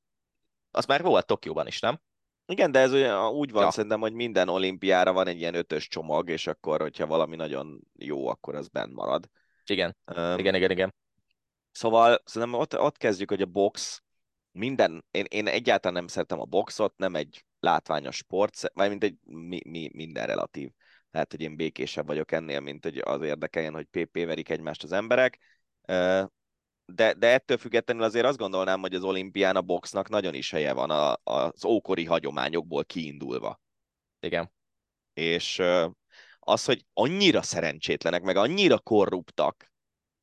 az 0.70 0.86
már 0.86 1.02
volt 1.02 1.26
Tokióban 1.26 1.66
is, 1.66 1.80
nem? 1.80 2.00
Igen, 2.46 2.70
de 2.70 2.78
ez 2.78 2.92
olyan, 2.92 3.28
úgy 3.28 3.50
van 3.50 3.62
ja. 3.62 3.70
szerintem, 3.70 4.00
hogy 4.00 4.12
minden 4.12 4.48
olimpiára 4.48 5.12
van 5.12 5.26
egy 5.26 5.38
ilyen 5.38 5.54
ötös 5.54 5.88
csomag, 5.88 6.28
és 6.28 6.46
akkor, 6.46 6.80
hogyha 6.80 7.06
valami 7.06 7.36
nagyon 7.36 7.80
jó, 7.98 8.26
akkor 8.28 8.54
az 8.54 8.68
benn 8.68 8.92
marad. 8.92 9.28
Igen, 9.66 9.96
um, 10.16 10.38
igen, 10.38 10.54
igen, 10.54 10.70
igen. 10.70 10.94
Szóval 11.72 12.22
szerintem 12.24 12.60
ott, 12.60 12.78
ott 12.78 12.96
kezdjük, 12.96 13.30
hogy 13.30 13.42
a 13.42 13.46
box 13.46 14.02
minden, 14.52 15.04
én, 15.10 15.24
én 15.28 15.46
egyáltalán 15.46 15.96
nem 15.96 16.06
szeretem 16.06 16.40
a 16.40 16.44
boxot, 16.44 16.96
nem 16.96 17.14
egy 17.14 17.44
látványos 17.60 18.16
sport, 18.16 18.60
vagy 18.74 18.88
mint 18.88 19.04
egy 19.04 19.16
mi, 19.24 19.60
mi, 19.68 19.90
minden 19.92 20.26
relatív. 20.26 20.70
Lehet, 21.10 21.30
hogy 21.30 21.40
én 21.40 21.56
békésebb 21.56 22.06
vagyok 22.06 22.32
ennél, 22.32 22.60
mint 22.60 22.84
hogy 22.84 22.98
az 22.98 23.22
érdekeljen, 23.22 23.74
hogy 23.74 23.84
PP 23.84 24.12
verik 24.12 24.48
egymást 24.48 24.82
az 24.82 24.92
emberek 24.92 25.38
de, 26.86 27.12
de 27.12 27.32
ettől 27.32 27.56
függetlenül 27.56 28.02
azért 28.02 28.26
azt 28.26 28.38
gondolnám, 28.38 28.80
hogy 28.80 28.94
az 28.94 29.02
olimpián 29.02 29.56
a 29.56 29.62
boxnak 29.62 30.08
nagyon 30.08 30.34
is 30.34 30.50
helye 30.50 30.72
van 30.72 30.90
a, 30.90 31.16
az 31.22 31.64
ókori 31.64 32.04
hagyományokból 32.04 32.84
kiindulva. 32.84 33.60
Igen. 34.20 34.52
És 35.12 35.62
az, 36.38 36.64
hogy 36.64 36.84
annyira 36.92 37.42
szerencsétlenek, 37.42 38.22
meg 38.22 38.36
annyira 38.36 38.78
korruptak, 38.78 39.72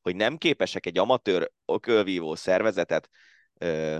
hogy 0.00 0.16
nem 0.16 0.36
képesek 0.36 0.86
egy 0.86 0.98
amatőr 0.98 1.50
okölvívó 1.64 2.34
szervezetet 2.34 3.10
ö, 3.54 3.98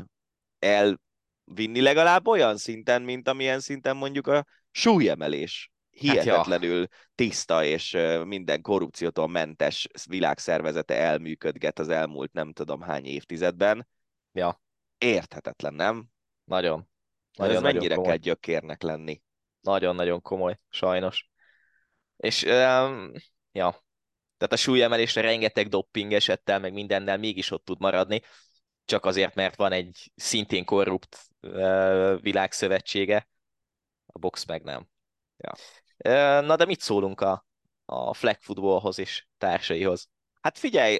elvinni 0.58 1.80
legalább 1.80 2.26
olyan 2.26 2.56
szinten, 2.56 3.02
mint 3.02 3.28
amilyen 3.28 3.60
szinten 3.60 3.96
mondjuk 3.96 4.26
a 4.26 4.46
súlyemelés 4.70 5.71
hihetetlenül 5.92 6.80
hát 6.80 6.90
ja. 6.90 6.96
tiszta 7.14 7.64
és 7.64 7.98
minden 8.24 8.62
korrupciótól 8.62 9.28
mentes 9.28 9.88
világszervezete 10.08 10.96
elműködget 10.96 11.78
az 11.78 11.88
elmúlt 11.88 12.32
nem 12.32 12.52
tudom 12.52 12.80
hány 12.80 13.04
évtizedben. 13.04 13.88
Ja. 14.32 14.60
Érthetetlen, 14.98 15.74
nem? 15.74 16.06
Nagyon. 16.44 16.88
nagyon 17.36 17.56
ez 17.56 17.62
mennyire 17.62 17.94
komoly. 17.94 18.10
kell 18.10 18.18
gyökérnek 18.18 18.82
lenni? 18.82 19.22
Nagyon-nagyon 19.60 20.22
komoly, 20.22 20.58
sajnos. 20.68 21.30
És 22.16 22.42
um, 22.42 23.12
ja, 23.52 23.84
tehát 24.36 24.52
a 24.52 24.56
súlyemelésre 24.56 25.20
rengeteg 25.20 25.68
dopping 25.68 26.12
esettel, 26.12 26.58
meg 26.58 26.72
mindennel 26.72 27.16
mégis 27.16 27.50
ott 27.50 27.64
tud 27.64 27.80
maradni, 27.80 28.22
csak 28.84 29.04
azért, 29.04 29.34
mert 29.34 29.56
van 29.56 29.72
egy 29.72 30.12
szintén 30.14 30.64
korrupt 30.64 31.18
uh, 31.40 32.20
világszövetsége, 32.20 33.28
a 34.06 34.18
box 34.18 34.44
meg 34.44 34.62
nem. 34.62 34.88
Ja. 35.36 35.52
Na 36.02 36.56
de 36.56 36.64
mit 36.64 36.80
szólunk 36.80 37.20
a, 37.20 37.46
a 37.84 38.14
flag 38.14 38.36
footballhoz 38.40 38.98
és 38.98 39.26
társaihoz? 39.38 40.08
Hát 40.40 40.58
figyelj, 40.58 40.98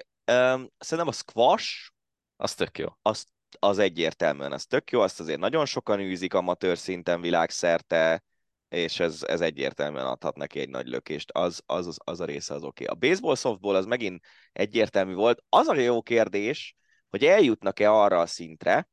szerintem 0.77 1.07
a 1.07 1.11
squash 1.11 1.91
az 2.35 2.53
tök 2.53 2.77
jó. 2.77 2.87
Az, 3.01 3.25
az 3.59 3.77
egyértelműen 3.77 4.51
az 4.51 4.65
tök 4.65 4.91
jó, 4.91 5.01
azt 5.01 5.19
azért 5.19 5.39
nagyon 5.39 5.65
sokan 5.65 5.99
űzik 5.99 6.33
amatőr 6.33 6.77
szinten 6.77 7.21
világszerte, 7.21 8.23
és 8.69 8.99
ez, 8.99 9.23
ez 9.23 9.41
egyértelműen 9.41 10.05
adhat 10.05 10.35
neki 10.35 10.59
egy 10.59 10.69
nagy 10.69 10.87
lökést, 10.87 11.31
az, 11.31 11.61
az, 11.65 11.87
az, 11.87 11.97
az 12.03 12.19
a 12.19 12.25
része 12.25 12.53
az 12.53 12.63
oké. 12.63 12.83
Okay. 12.83 12.95
A 12.95 13.07
baseball, 13.07 13.35
softball 13.35 13.75
az 13.75 13.85
megint 13.85 14.25
egyértelmű 14.51 15.13
volt. 15.13 15.43
Az 15.49 15.67
a 15.67 15.75
jó 15.75 16.01
kérdés, 16.01 16.75
hogy 17.09 17.25
eljutnak-e 17.25 17.91
arra 17.91 18.19
a 18.19 18.25
szintre, 18.25 18.89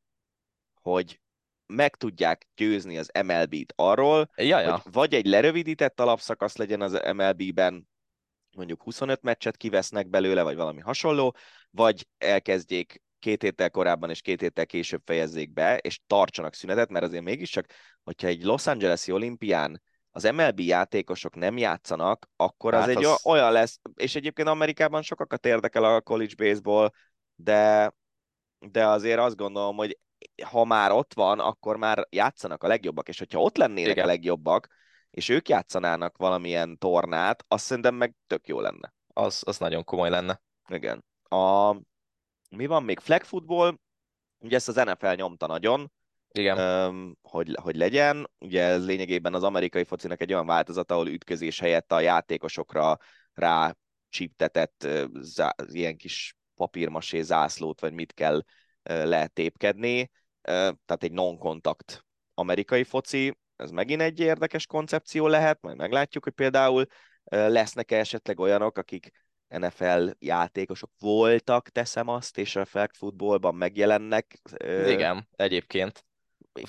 hogy 0.74 1.20
meg 1.70 1.96
tudják 1.96 2.48
győzni 2.56 2.98
az 2.98 3.10
MLB-t 3.24 3.72
arról, 3.76 4.30
ja, 4.36 4.60
ja. 4.60 4.72
hogy 4.72 4.92
vagy 4.92 5.14
egy 5.14 5.26
lerövidített 5.26 6.00
alapszakasz 6.00 6.56
legyen 6.56 6.80
az 6.80 7.00
MLB-ben, 7.14 7.88
mondjuk 8.56 8.82
25 8.82 9.22
meccset 9.22 9.56
kivesznek 9.56 10.08
belőle, 10.08 10.42
vagy 10.42 10.56
valami 10.56 10.80
hasonló, 10.80 11.36
vagy 11.70 12.06
elkezdjék 12.18 13.02
két 13.18 13.42
héttel 13.42 13.70
korábban 13.70 14.10
és 14.10 14.20
két 14.20 14.40
héttel 14.40 14.66
később 14.66 15.02
fejezzék 15.04 15.52
be, 15.52 15.76
és 15.76 16.00
tartsanak 16.06 16.54
szünetet, 16.54 16.90
mert 16.90 17.04
azért 17.04 17.22
mégiscsak, 17.22 17.66
hogyha 18.02 18.26
egy 18.26 18.42
Los 18.42 18.66
Angeles-i 18.66 19.12
olimpián 19.12 19.82
az 20.10 20.24
az 20.24 20.34
MLB 20.34 20.60
játékosok 20.60 21.34
nem 21.34 21.58
játszanak, 21.58 22.28
akkor 22.36 22.74
az 22.74 22.80
Hát 22.80 22.88
egy 22.88 23.04
az- 23.04 23.26
olyan 23.26 23.52
lesz, 23.52 23.80
és 23.94 24.14
egyébként 24.14 24.48
Amerikában 24.48 25.02
sokakat 25.02 25.46
érdekel 25.46 25.84
a 25.84 26.00
college 26.00 26.34
baseball, 26.36 26.90
de, 27.34 27.92
de 28.58 28.86
azért 28.86 29.18
azt 29.18 29.36
gondolom, 29.36 29.76
hogy 29.76 29.98
ha 30.44 30.64
már 30.64 30.92
ott 30.92 31.14
van, 31.14 31.38
akkor 31.38 31.76
már 31.76 32.06
játszanak 32.10 32.62
a 32.62 32.68
legjobbak, 32.68 33.08
és 33.08 33.18
hogyha 33.18 33.40
ott 33.40 33.56
lennének 33.56 33.90
Igen. 33.90 34.04
a 34.04 34.06
legjobbak, 34.06 34.68
és 35.10 35.28
ők 35.28 35.48
játszanának 35.48 36.16
valamilyen 36.16 36.78
tornát, 36.78 37.44
azt 37.48 37.64
szerintem 37.64 37.94
meg 37.94 38.14
tök 38.26 38.46
jó 38.46 38.60
lenne. 38.60 38.94
Az, 39.06 39.42
az 39.46 39.58
nagyon 39.58 39.84
komoly 39.84 40.10
lenne. 40.10 40.42
Igen. 40.68 41.04
A, 41.22 41.72
mi 42.50 42.66
van 42.66 42.82
még? 42.82 42.98
Flag 42.98 43.22
football, 43.22 43.78
ugye 44.38 44.56
ezt 44.56 44.68
az 44.68 44.74
NFL 44.74 45.12
nyomta 45.12 45.46
nagyon, 45.46 45.92
Igen. 46.32 46.58
öm, 46.58 47.16
hogy, 47.22 47.56
hogy 47.62 47.76
legyen. 47.76 48.30
Ugye 48.38 48.62
ez 48.62 48.86
lényegében 48.86 49.34
az 49.34 49.42
amerikai 49.42 49.84
focinak 49.84 50.20
egy 50.20 50.32
olyan 50.32 50.46
változata, 50.46 50.94
ahol 50.94 51.08
ütközés 51.08 51.60
helyett 51.60 51.92
a 51.92 52.00
játékosokra 52.00 52.98
rá 53.32 53.76
zá, 55.20 55.54
ilyen 55.66 55.96
kis 55.96 56.36
papírmasé 56.54 57.22
zászlót, 57.22 57.80
vagy 57.80 57.92
mit 57.92 58.12
kell 58.12 58.42
lehet 58.82 59.32
tépkedni. 59.32 60.10
Tehát 60.42 61.02
egy 61.02 61.12
non-kontakt 61.12 62.04
amerikai 62.34 62.84
foci, 62.84 63.38
ez 63.56 63.70
megint 63.70 64.00
egy 64.00 64.20
érdekes 64.20 64.66
koncepció 64.66 65.26
lehet, 65.26 65.58
majd 65.60 65.76
meglátjuk, 65.76 66.24
hogy 66.24 66.32
például 66.32 66.86
lesznek-e 67.24 67.98
esetleg 67.98 68.38
olyanok, 68.38 68.78
akik 68.78 69.10
NFL 69.48 70.08
játékosok 70.18 70.90
voltak, 70.98 71.68
teszem 71.68 72.08
azt, 72.08 72.38
és 72.38 72.56
a 72.56 72.64
flag 72.64 72.90
footballban 72.92 73.54
megjelennek. 73.54 74.40
Igen, 74.86 75.28
egyébként. 75.36 76.04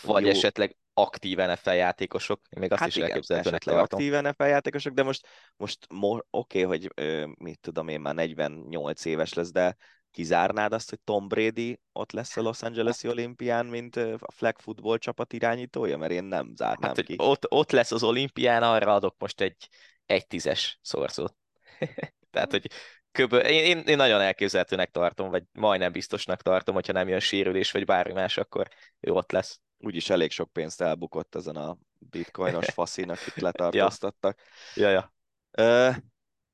Vagy 0.02 0.24
jó. 0.24 0.30
esetleg 0.30 0.78
aktív 0.94 1.38
NFL 1.38 1.70
játékosok. 1.70 2.42
Még 2.60 2.72
azt 2.72 2.80
hát 2.80 2.90
is 2.90 2.96
igen, 2.96 3.08
elképzelhetőnek 3.08 3.62
tartom. 3.64 3.84
aktív 3.84 4.14
NFL 4.14 4.44
játékosok, 4.44 4.94
de 4.94 5.04
most, 5.04 5.28
most 5.56 5.86
mo- 5.90 6.26
oké, 6.30 6.64
okay, 6.64 6.78
hogy 6.78 6.92
ö, 6.96 7.28
mit 7.38 7.60
tudom 7.60 7.88
én, 7.88 8.02
már 8.02 8.16
48 8.16 9.06
éves 9.06 9.34
lesz, 9.34 9.52
de 9.52 9.76
kizárnád 10.12 10.74
azt, 10.74 10.90
hogy 10.90 11.00
Tom 11.04 11.28
Brady 11.28 11.80
ott 11.94 12.12
lesz 12.12 12.38
a 12.38 12.42
Los 12.42 12.62
Angeles-i 12.62 13.08
olimpián, 13.08 13.66
mint 13.66 13.96
a 13.96 14.32
flag 14.36 14.60
football 14.60 14.98
csapat 14.98 15.34
irányítója, 15.34 15.98
mert 15.98 16.12
én 16.12 16.24
nem 16.24 16.52
zárnám 16.56 16.94
Hát, 16.96 17.06
ki. 17.06 17.16
ott, 17.18 17.52
ott 17.52 17.72
lesz 17.72 17.92
az 17.92 18.04
olimpián, 18.04 18.64
arra 18.64 18.94
adok 18.94 19.16
most 19.20 19.42
egy, 19.42 19.68
egy 20.06 20.28
tízes 20.28 20.80
szorzót. 20.82 21.36
Tehát, 22.32 22.52
hogy 22.52 22.68
köbö... 23.12 23.38
én, 23.38 23.64
én, 23.64 23.78
én, 23.78 23.98
nagyon 23.98 24.22
elképzelhetőnek 24.22 24.92
tartom, 24.92 25.30
vagy 25.30 25.44
majdnem 25.52 25.92
biztosnak 25.92 26.42
tartom, 26.42 26.74
hogyha 26.76 26.94
nem 26.94 27.08
jön 27.08 27.20
sérülés, 27.20 27.72
vagy 27.72 27.86
bármi 27.86 28.14
más, 28.14 28.38
akkor 28.38 28.68
ő 29.00 29.12
ott 29.12 29.32
lesz. 29.32 29.60
Úgyis 29.78 30.10
elég 30.10 30.32
sok 30.32 30.52
pénzt 30.52 30.82
elbukott 30.82 31.36
ezen 31.36 31.56
a 31.56 31.78
bitcoinos 32.00 32.70
faszin, 32.74 33.10
akit 33.10 33.42
letartóztattak. 33.42 34.40
Ja, 34.76 34.90
ja. 34.90 35.14
Ö, 35.52 35.90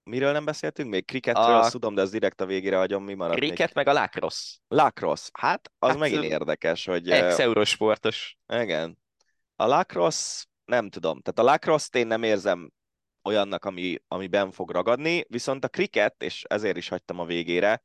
miről 0.07 0.31
nem 0.31 0.45
beszéltünk 0.45 0.89
még? 0.89 1.05
Cricketről, 1.05 1.45
A- 1.45 1.59
azt 1.59 1.71
tudom, 1.71 1.95
de 1.95 2.01
az 2.01 2.11
direkt 2.11 2.41
a 2.41 2.45
végére 2.45 2.77
hagyom, 2.77 3.03
mi 3.03 3.13
maradt 3.13 3.39
még? 3.39 3.49
Cricket 3.49 3.73
meg 3.73 3.87
a 3.87 3.93
lacrosse. 3.93 4.55
Lacrosse. 4.67 5.29
Hát, 5.33 5.71
az 5.79 5.89
Hát, 5.89 5.99
megint 5.99 6.23
érdekes, 6.23 6.85
hogy... 6.85 7.09
Ex-eurosportos. 7.09 8.37
Igen. 8.47 8.97
A 9.55 9.65
lacrosse, 9.65 10.45
nem 10.65 10.89
tudom. 10.89 11.21
Tehát 11.21 11.39
a 11.39 11.51
lacrosse 11.51 11.99
én 11.99 12.07
nem 12.07 12.23
érzem 12.23 12.71
olyannak, 13.23 13.65
ami, 13.65 13.97
amiben 14.07 14.51
fog 14.51 14.71
ragadni, 14.71 15.25
viszont 15.27 15.63
a 15.63 15.67
cricket, 15.67 16.23
és 16.23 16.43
ezért 16.47 16.77
is 16.77 16.87
hagytam 16.87 17.19
a 17.19 17.25
végére, 17.25 17.83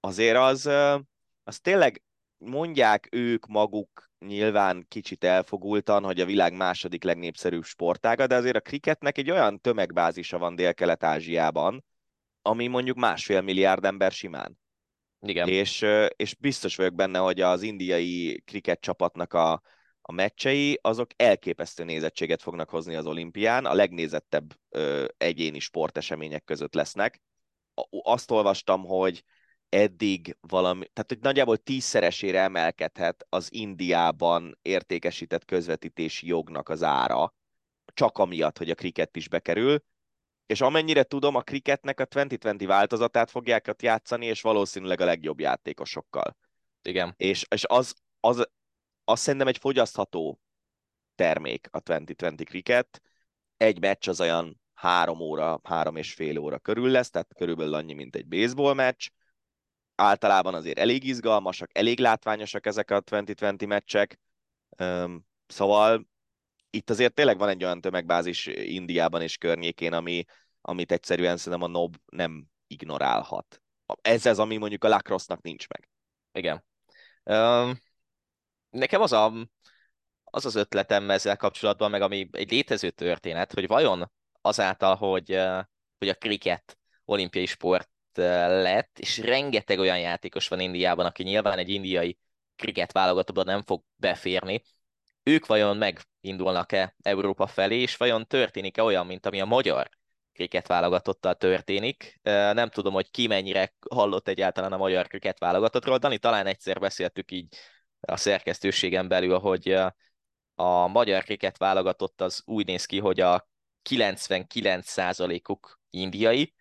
azért 0.00 0.36
az, 0.36 0.66
az 1.44 1.60
tényleg 1.60 2.02
mondják 2.38 3.08
ők 3.10 3.46
maguk 3.46 4.10
nyilván 4.18 4.86
kicsit 4.88 5.24
elfogultan, 5.24 6.04
hogy 6.04 6.20
a 6.20 6.24
világ 6.24 6.52
második 6.52 7.04
legnépszerűbb 7.04 7.64
sportága, 7.64 8.26
de 8.26 8.34
azért 8.34 8.56
a 8.56 8.60
cricketnek 8.60 9.18
egy 9.18 9.30
olyan 9.30 9.60
tömegbázisa 9.60 10.38
van 10.38 10.54
Dél-Kelet-Ázsiában, 10.54 11.84
ami 12.42 12.66
mondjuk 12.66 12.96
másfél 12.96 13.40
milliárd 13.40 13.84
ember 13.84 14.12
simán. 14.12 14.58
Igen. 15.20 15.48
És, 15.48 15.86
és 16.16 16.34
biztos 16.34 16.76
vagyok 16.76 16.94
benne, 16.94 17.18
hogy 17.18 17.40
az 17.40 17.62
indiai 17.62 18.42
kriket 18.44 18.80
csapatnak 18.80 19.32
a, 19.32 19.62
a 20.00 20.12
meccsei, 20.12 20.78
azok 20.82 21.10
elképesztő 21.16 21.84
nézettséget 21.84 22.42
fognak 22.42 22.70
hozni 22.70 22.94
az 22.94 23.06
olimpián, 23.06 23.64
a 23.64 23.74
legnézettebb 23.74 24.54
ö, 24.68 25.04
egyéni 25.16 25.58
sportesemények 25.58 26.44
között 26.44 26.74
lesznek. 26.74 27.22
Azt 28.02 28.30
olvastam, 28.30 28.84
hogy 28.84 29.24
eddig 29.74 30.36
valami, 30.40 30.86
tehát 30.92 31.08
hogy 31.08 31.18
nagyjából 31.20 31.56
tízszeresére 31.56 32.40
emelkedhet 32.40 33.26
az 33.28 33.48
Indiában 33.52 34.58
értékesített 34.62 35.44
közvetítési 35.44 36.26
jognak 36.26 36.68
az 36.68 36.82
ára, 36.82 37.34
csak 37.86 38.18
amiatt, 38.18 38.58
hogy 38.58 38.70
a 38.70 38.74
kriket 38.74 39.16
is 39.16 39.28
bekerül, 39.28 39.84
és 40.46 40.60
amennyire 40.60 41.02
tudom, 41.02 41.34
a 41.34 41.40
kriketnek 41.40 42.00
a 42.00 42.06
2020 42.06 42.66
változatát 42.66 43.30
fogják 43.30 43.66
ott 43.68 43.82
játszani, 43.82 44.26
és 44.26 44.40
valószínűleg 44.40 45.00
a 45.00 45.04
legjobb 45.04 45.40
játékosokkal. 45.40 46.36
Igen. 46.82 47.14
És, 47.16 47.46
és 47.48 47.64
az, 47.68 47.94
az, 48.20 48.48
az 49.04 49.20
szerintem 49.20 49.48
egy 49.48 49.58
fogyasztható 49.58 50.40
termék 51.14 51.68
a 51.70 51.80
2020 51.80 52.34
kriket. 52.44 53.02
Egy 53.56 53.80
meccs 53.80 54.08
az 54.08 54.20
olyan 54.20 54.60
három 54.74 55.20
óra, 55.20 55.60
három 55.62 55.96
és 55.96 56.14
fél 56.14 56.38
óra 56.38 56.58
körül 56.58 56.90
lesz, 56.90 57.10
tehát 57.10 57.34
körülbelül 57.34 57.74
annyi, 57.74 57.92
mint 57.92 58.16
egy 58.16 58.26
baseball 58.26 58.74
meccs. 58.74 59.08
Általában 59.94 60.54
azért 60.54 60.78
elég 60.78 61.04
izgalmasak, 61.04 61.78
elég 61.78 61.98
látványosak 61.98 62.66
ezek 62.66 62.90
a 62.90 63.00
2020 63.00 63.66
meccsek. 63.66 64.18
Öm, 64.76 65.24
Szóval 65.46 66.06
itt 66.70 66.90
azért 66.90 67.14
tényleg 67.14 67.38
van 67.38 67.48
egy 67.48 67.64
olyan 67.64 67.80
tömegbázis 67.80 68.46
Indiában 68.46 69.22
és 69.22 69.36
környékén, 69.36 69.92
ami, 69.92 70.24
amit 70.60 70.92
egyszerűen 70.92 71.36
szerintem 71.36 71.62
a 71.62 71.72
NOB 71.72 71.96
nem 72.06 72.46
ignorálhat. 72.66 73.62
Ez 74.02 74.26
az, 74.26 74.38
ami 74.38 74.56
mondjuk 74.56 74.84
a 74.84 74.88
lacrosse-nak 74.88 75.42
nincs 75.42 75.68
meg. 75.68 75.88
Igen. 76.32 76.64
Um, 77.24 77.80
nekem 78.70 79.00
az, 79.00 79.12
a, 79.12 79.32
az 80.24 80.44
az 80.44 80.54
ötletem 80.54 81.10
ezzel 81.10 81.36
kapcsolatban, 81.36 81.90
meg 81.90 82.02
ami 82.02 82.28
egy 82.32 82.50
létező 82.50 82.90
történet, 82.90 83.52
hogy 83.52 83.66
vajon 83.66 84.12
azáltal, 84.40 84.94
hogy, 84.94 85.40
hogy 85.98 86.08
a 86.08 86.14
kriket 86.14 86.78
olimpiai 87.04 87.46
sport 87.46 87.90
lett, 88.16 88.98
és 88.98 89.18
rengeteg 89.18 89.78
olyan 89.78 90.00
játékos 90.00 90.48
van 90.48 90.60
Indiában, 90.60 91.06
aki 91.06 91.22
nyilván 91.22 91.58
egy 91.58 91.68
indiai 91.68 92.18
kriket 92.56 92.92
válogatottban 92.92 93.44
nem 93.44 93.62
fog 93.62 93.82
beférni, 93.96 94.62
ők 95.22 95.46
vajon 95.46 95.76
megindulnak-e 95.76 96.94
Európa 97.02 97.46
felé, 97.46 97.80
és 97.80 97.96
vajon 97.96 98.26
történik-e 98.26 98.82
olyan, 98.82 99.06
mint 99.06 99.26
ami 99.26 99.40
a 99.40 99.44
magyar 99.44 99.88
kriket 100.32 100.66
válogatottal 100.66 101.34
történik. 101.34 102.20
Nem 102.22 102.68
tudom, 102.68 102.92
hogy 102.92 103.10
ki 103.10 103.26
mennyire 103.26 103.74
hallott 103.90 104.28
egyáltalán 104.28 104.72
a 104.72 104.76
magyar 104.76 105.06
kriket 105.06 105.38
válogatottról. 105.38 105.98
Dani, 105.98 106.18
talán 106.18 106.46
egyszer 106.46 106.78
beszéltük 106.78 107.30
így 107.30 107.56
a 108.00 108.16
szerkesztőségen 108.16 109.08
belül, 109.08 109.38
hogy 109.38 109.76
a 110.54 110.86
magyar 110.86 111.22
kriket 111.24 111.58
válogatott 111.58 112.20
az 112.20 112.42
úgy 112.44 112.66
néz 112.66 112.84
ki, 112.84 112.98
hogy 112.98 113.20
a 113.20 113.48
99%-uk 113.90 115.80
indiai 115.90 116.54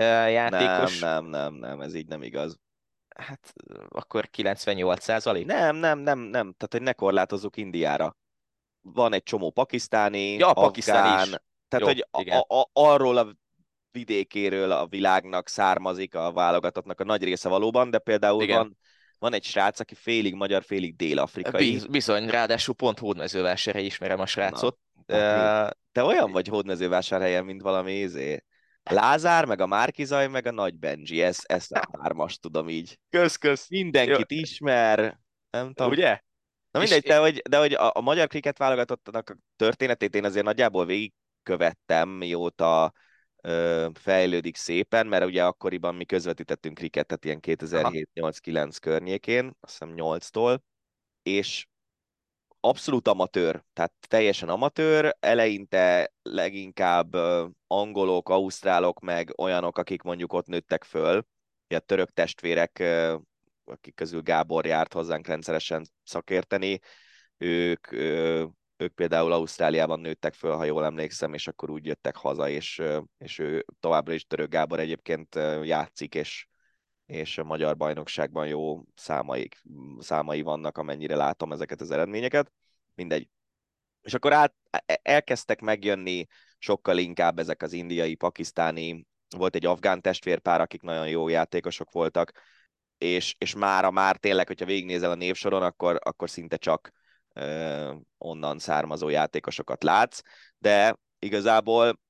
játékos. 0.00 0.98
Nem, 0.98 1.24
nem, 1.24 1.54
nem, 1.54 1.54
nem, 1.54 1.80
ez 1.80 1.94
így 1.94 2.06
nem 2.06 2.22
igaz. 2.22 2.58
Hát 3.16 3.52
akkor 3.88 4.28
98%? 4.36 5.44
Nem, 5.46 5.76
nem, 5.76 5.98
nem, 5.98 6.18
nem, 6.18 6.30
tehát 6.30 6.68
hogy 6.70 6.82
ne 6.82 6.92
korlátozzuk 6.92 7.56
Indiára. 7.56 8.16
Van 8.80 9.12
egy 9.12 9.22
csomó 9.22 9.50
pakisztáni, 9.50 10.32
Ja, 10.32 10.52
pakisztáni 10.52 11.08
afgán, 11.08 11.26
is. 11.26 11.34
tehát 11.68 11.86
Jó, 11.86 11.86
hogy 11.86 12.06
a, 12.10 12.20
igen. 12.20 12.38
a, 12.46 12.60
a, 12.60 12.70
arról 12.72 13.16
a 13.16 13.36
vidékéről 13.90 14.70
a 14.70 14.86
világnak 14.86 15.48
származik 15.48 16.14
a 16.14 16.32
válogatottnak 16.32 17.00
a 17.00 17.04
nagy 17.04 17.24
része 17.24 17.48
valóban, 17.48 17.90
de 17.90 17.98
például 17.98 18.42
Igen. 18.42 18.56
van, 18.56 18.78
van 19.18 19.32
egy 19.32 19.44
srác, 19.44 19.80
aki 19.80 19.94
félig 19.94 20.34
magyar, 20.34 20.62
félig 20.62 20.96
dél-afrikai. 20.96 21.70
Biz- 21.70 21.90
Bizony, 21.90 22.28
ráadásul 22.28 22.74
pont 22.74 22.98
hódmezővásárhely 22.98 23.84
ismerem 23.84 24.20
a 24.20 24.26
srácot. 24.26 24.78
hát 25.08 25.70
Uh, 25.72 25.78
Te 25.92 26.02
olyan 26.04 26.30
vagy 26.30 26.48
hódmezővásárhelyen, 26.48 27.44
mint 27.44 27.62
valami 27.62 27.92
izé. 27.92 28.44
Lázár, 28.90 29.44
meg 29.44 29.60
a 29.60 29.66
Márkizaj, 29.66 30.28
meg 30.28 30.46
a 30.46 30.50
Nagy 30.50 30.78
Benji, 30.78 31.22
ez, 31.22 31.38
ezt 31.42 31.72
a 31.72 31.98
hármas 32.00 32.38
tudom 32.38 32.68
így. 32.68 32.98
kösz, 33.10 33.36
kösz. 33.36 33.68
Mindenkit 33.68 34.30
ismer, 34.30 35.18
nem 35.50 35.72
tudom. 35.72 35.92
Ugye? 35.92 36.20
Na 36.70 36.80
mindegy, 36.80 37.02
de 37.02 37.18
hogy, 37.18 37.42
de 37.48 37.58
hogy 37.58 37.72
a, 37.72 37.90
a 37.94 38.00
magyar 38.00 38.26
kriket 38.26 38.58
válogatottnak 38.58 39.30
a 39.30 39.36
történetét 39.56 40.14
én 40.14 40.24
azért 40.24 40.44
nagyjából 40.44 40.86
végigkövettem, 40.86 42.08
mióta 42.08 42.92
ö, 43.42 43.88
fejlődik 43.94 44.56
szépen, 44.56 45.06
mert 45.06 45.24
ugye 45.24 45.44
akkoriban 45.44 45.94
mi 45.94 46.04
közvetítettünk 46.04 46.74
kriketet 46.74 47.24
ilyen 47.24 47.38
2007-8-9 47.42 48.76
környékén, 48.80 49.56
azt 49.60 49.78
hiszem 49.78 49.94
8-tól, 49.96 50.58
és 51.22 51.66
abszolút 52.64 53.08
amatőr, 53.08 53.64
tehát 53.72 53.92
teljesen 54.08 54.48
amatőr, 54.48 55.16
eleinte 55.20 56.12
leginkább 56.22 57.14
angolok, 57.66 58.28
ausztrálok, 58.28 59.00
meg 59.00 59.32
olyanok, 59.38 59.78
akik 59.78 60.02
mondjuk 60.02 60.32
ott 60.32 60.46
nőttek 60.46 60.84
föl, 60.84 61.26
a 61.68 61.78
török 61.78 62.10
testvérek, 62.10 62.82
akik 63.64 63.94
közül 63.94 64.22
Gábor 64.22 64.66
járt 64.66 64.92
hozzánk 64.92 65.26
rendszeresen 65.26 65.86
szakérteni, 66.04 66.78
ők, 67.36 67.92
ők 68.76 68.94
például 68.94 69.32
Ausztráliában 69.32 70.00
nőttek 70.00 70.34
föl, 70.34 70.56
ha 70.56 70.64
jól 70.64 70.84
emlékszem, 70.84 71.34
és 71.34 71.48
akkor 71.48 71.70
úgy 71.70 71.86
jöttek 71.86 72.16
haza, 72.16 72.48
és, 72.48 72.82
és 73.18 73.38
ő 73.38 73.64
továbbra 73.80 74.12
is 74.12 74.26
Török 74.26 74.50
Gábor 74.50 74.80
egyébként 74.80 75.34
játszik, 75.62 76.14
és, 76.14 76.46
és 77.06 77.38
a 77.38 77.44
magyar 77.44 77.76
bajnokságban 77.76 78.46
jó 78.46 78.82
számai, 78.94 79.48
számai 79.98 80.42
vannak, 80.42 80.78
amennyire 80.78 81.16
látom 81.16 81.52
ezeket 81.52 81.80
az 81.80 81.90
eredményeket. 81.90 82.52
Mindegy. 82.94 83.28
És 84.02 84.14
akkor 84.14 84.32
át, 84.32 84.54
e, 84.70 85.00
elkezdtek 85.02 85.60
megjönni 85.60 86.26
sokkal 86.58 86.98
inkább 86.98 87.38
ezek 87.38 87.62
az 87.62 87.72
indiai, 87.72 88.14
pakisztáni, 88.14 89.06
volt 89.36 89.54
egy 89.54 89.66
afgán 89.66 90.00
testvérpár, 90.00 90.60
akik 90.60 90.82
nagyon 90.82 91.08
jó 91.08 91.28
játékosok 91.28 91.90
voltak, 91.90 92.32
és, 92.98 93.34
és 93.38 93.54
mára 93.54 93.90
már 93.90 94.16
tényleg, 94.16 94.46
hogyha 94.46 94.64
végignézel 94.64 95.10
a 95.10 95.14
névsoron, 95.14 95.62
akkor, 95.62 95.98
akkor 96.02 96.30
szinte 96.30 96.56
csak 96.56 96.90
ö, 97.34 97.94
onnan 98.18 98.58
származó 98.58 99.08
játékosokat 99.08 99.82
látsz, 99.82 100.20
de 100.58 100.96
igazából 101.18 102.00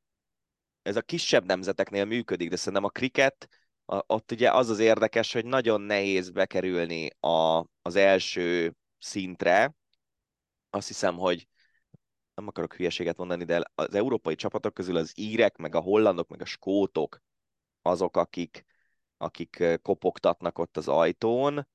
ez 0.82 0.96
a 0.96 1.02
kisebb 1.02 1.44
nemzeteknél 1.44 2.04
működik, 2.04 2.50
de 2.50 2.56
szerintem 2.56 2.84
a 2.84 2.88
kriket, 2.88 3.48
a, 3.84 4.02
ott 4.06 4.30
ugye 4.32 4.50
az 4.52 4.68
az 4.68 4.78
érdekes, 4.78 5.32
hogy 5.32 5.44
nagyon 5.44 5.80
nehéz 5.80 6.30
bekerülni 6.30 7.10
a, 7.20 7.66
az 7.82 7.96
első 7.96 8.74
szintre. 8.98 9.74
Azt 10.70 10.86
hiszem, 10.86 11.16
hogy 11.16 11.48
nem 12.34 12.46
akarok 12.46 12.74
hülyeséget 12.74 13.16
mondani, 13.16 13.44
de 13.44 13.62
az 13.74 13.94
európai 13.94 14.34
csapatok 14.34 14.74
közül 14.74 14.96
az 14.96 15.12
írek, 15.14 15.56
meg 15.56 15.74
a 15.74 15.80
hollandok, 15.80 16.28
meg 16.28 16.40
a 16.40 16.44
skótok 16.44 17.22
azok, 17.82 18.16
akik, 18.16 18.66
akik 19.16 19.64
kopogtatnak 19.82 20.58
ott 20.58 20.76
az 20.76 20.88
ajtón. 20.88 21.68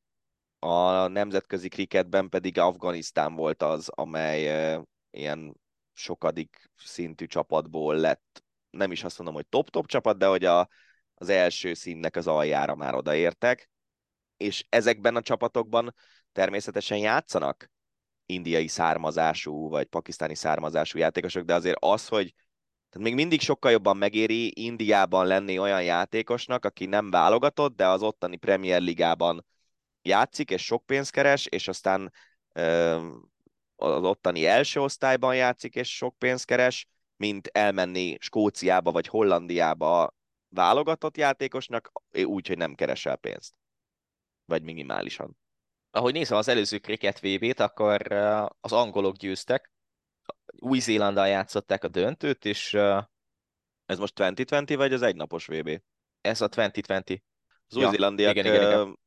A 0.59 1.07
nemzetközi 1.07 1.67
kriketben 1.67 2.29
pedig 2.29 2.59
Afganisztán 2.59 3.35
volt 3.35 3.61
az, 3.61 3.89
amely 3.89 4.77
ilyen 5.11 5.55
sokadik 5.93 6.71
szintű 6.75 7.25
csapatból 7.25 7.95
lett, 7.95 8.43
nem 8.69 8.91
is 8.91 9.03
azt 9.03 9.17
mondom, 9.17 9.35
hogy 9.35 9.47
top-top 9.47 9.87
csapat, 9.87 10.17
de 10.17 10.27
hogy 10.27 10.45
a, 10.45 10.69
az 11.19 11.29
első 11.29 11.73
színnek 11.73 12.15
az 12.15 12.27
aljára 12.27 12.75
már 12.75 12.95
odaértek, 12.95 13.69
és 14.37 14.65
ezekben 14.69 15.15
a 15.15 15.21
csapatokban 15.21 15.93
természetesen 16.31 16.97
játszanak 16.97 17.71
indiai 18.25 18.67
származású, 18.67 19.69
vagy 19.69 19.85
pakisztáni 19.85 20.35
származású 20.35 20.97
játékosok, 20.97 21.43
de 21.43 21.53
azért 21.53 21.77
az, 21.79 22.07
hogy 22.07 22.33
tehát 22.89 23.07
még 23.07 23.13
mindig 23.13 23.41
sokkal 23.41 23.71
jobban 23.71 23.97
megéri 23.97 24.51
Indiában 24.65 25.25
lenni 25.25 25.59
olyan 25.59 25.83
játékosnak, 25.83 26.65
aki 26.65 26.85
nem 26.85 27.09
válogatott, 27.09 27.75
de 27.75 27.87
az 27.87 28.01
ottani 28.03 28.35
Premier 28.37 28.81
Ligában 28.81 29.45
játszik, 30.01 30.49
és 30.49 30.63
sok 30.63 30.85
pénzt 30.85 31.11
keres, 31.11 31.45
és 31.45 31.67
aztán 31.67 32.13
az 33.75 34.03
ottani 34.03 34.45
első 34.45 34.79
osztályban 34.81 35.35
játszik, 35.35 35.75
és 35.75 35.95
sok 35.95 36.17
pénzt 36.17 36.45
keres, 36.45 36.87
mint 37.15 37.47
elmenni 37.47 38.17
Skóciába 38.19 38.91
vagy 38.91 39.07
Hollandiába 39.07 40.15
válogatott 40.49 41.17
játékosnak, 41.17 41.91
úgy, 42.23 42.47
hogy 42.47 42.57
nem 42.57 42.75
keresel 42.75 43.15
pénzt. 43.15 43.53
Vagy 44.45 44.63
minimálisan. 44.63 45.37
Ahogy 45.91 46.13
nézem 46.13 46.37
az 46.37 46.47
előző 46.47 46.77
Cricket 46.77 47.19
VB-t, 47.19 47.59
akkor 47.59 48.11
az 48.59 48.71
angolok 48.71 49.15
győztek, 49.15 49.71
új-Zélanddal 50.59 51.27
játszották 51.27 51.83
a 51.83 51.87
döntőt, 51.87 52.45
és... 52.45 52.77
Ez 53.85 53.99
most 53.99 54.13
2020 54.13 54.77
vagy 54.77 54.93
az 54.93 55.01
egynapos 55.01 55.45
VB? 55.45 55.81
Ez 56.21 56.41
a 56.41 56.47
2020. 56.47 57.19
Az 57.67 57.75
új-zélandiak, 57.75 58.35
igen, 58.35 58.53
igen, 58.53 58.71
igen. 58.71 58.99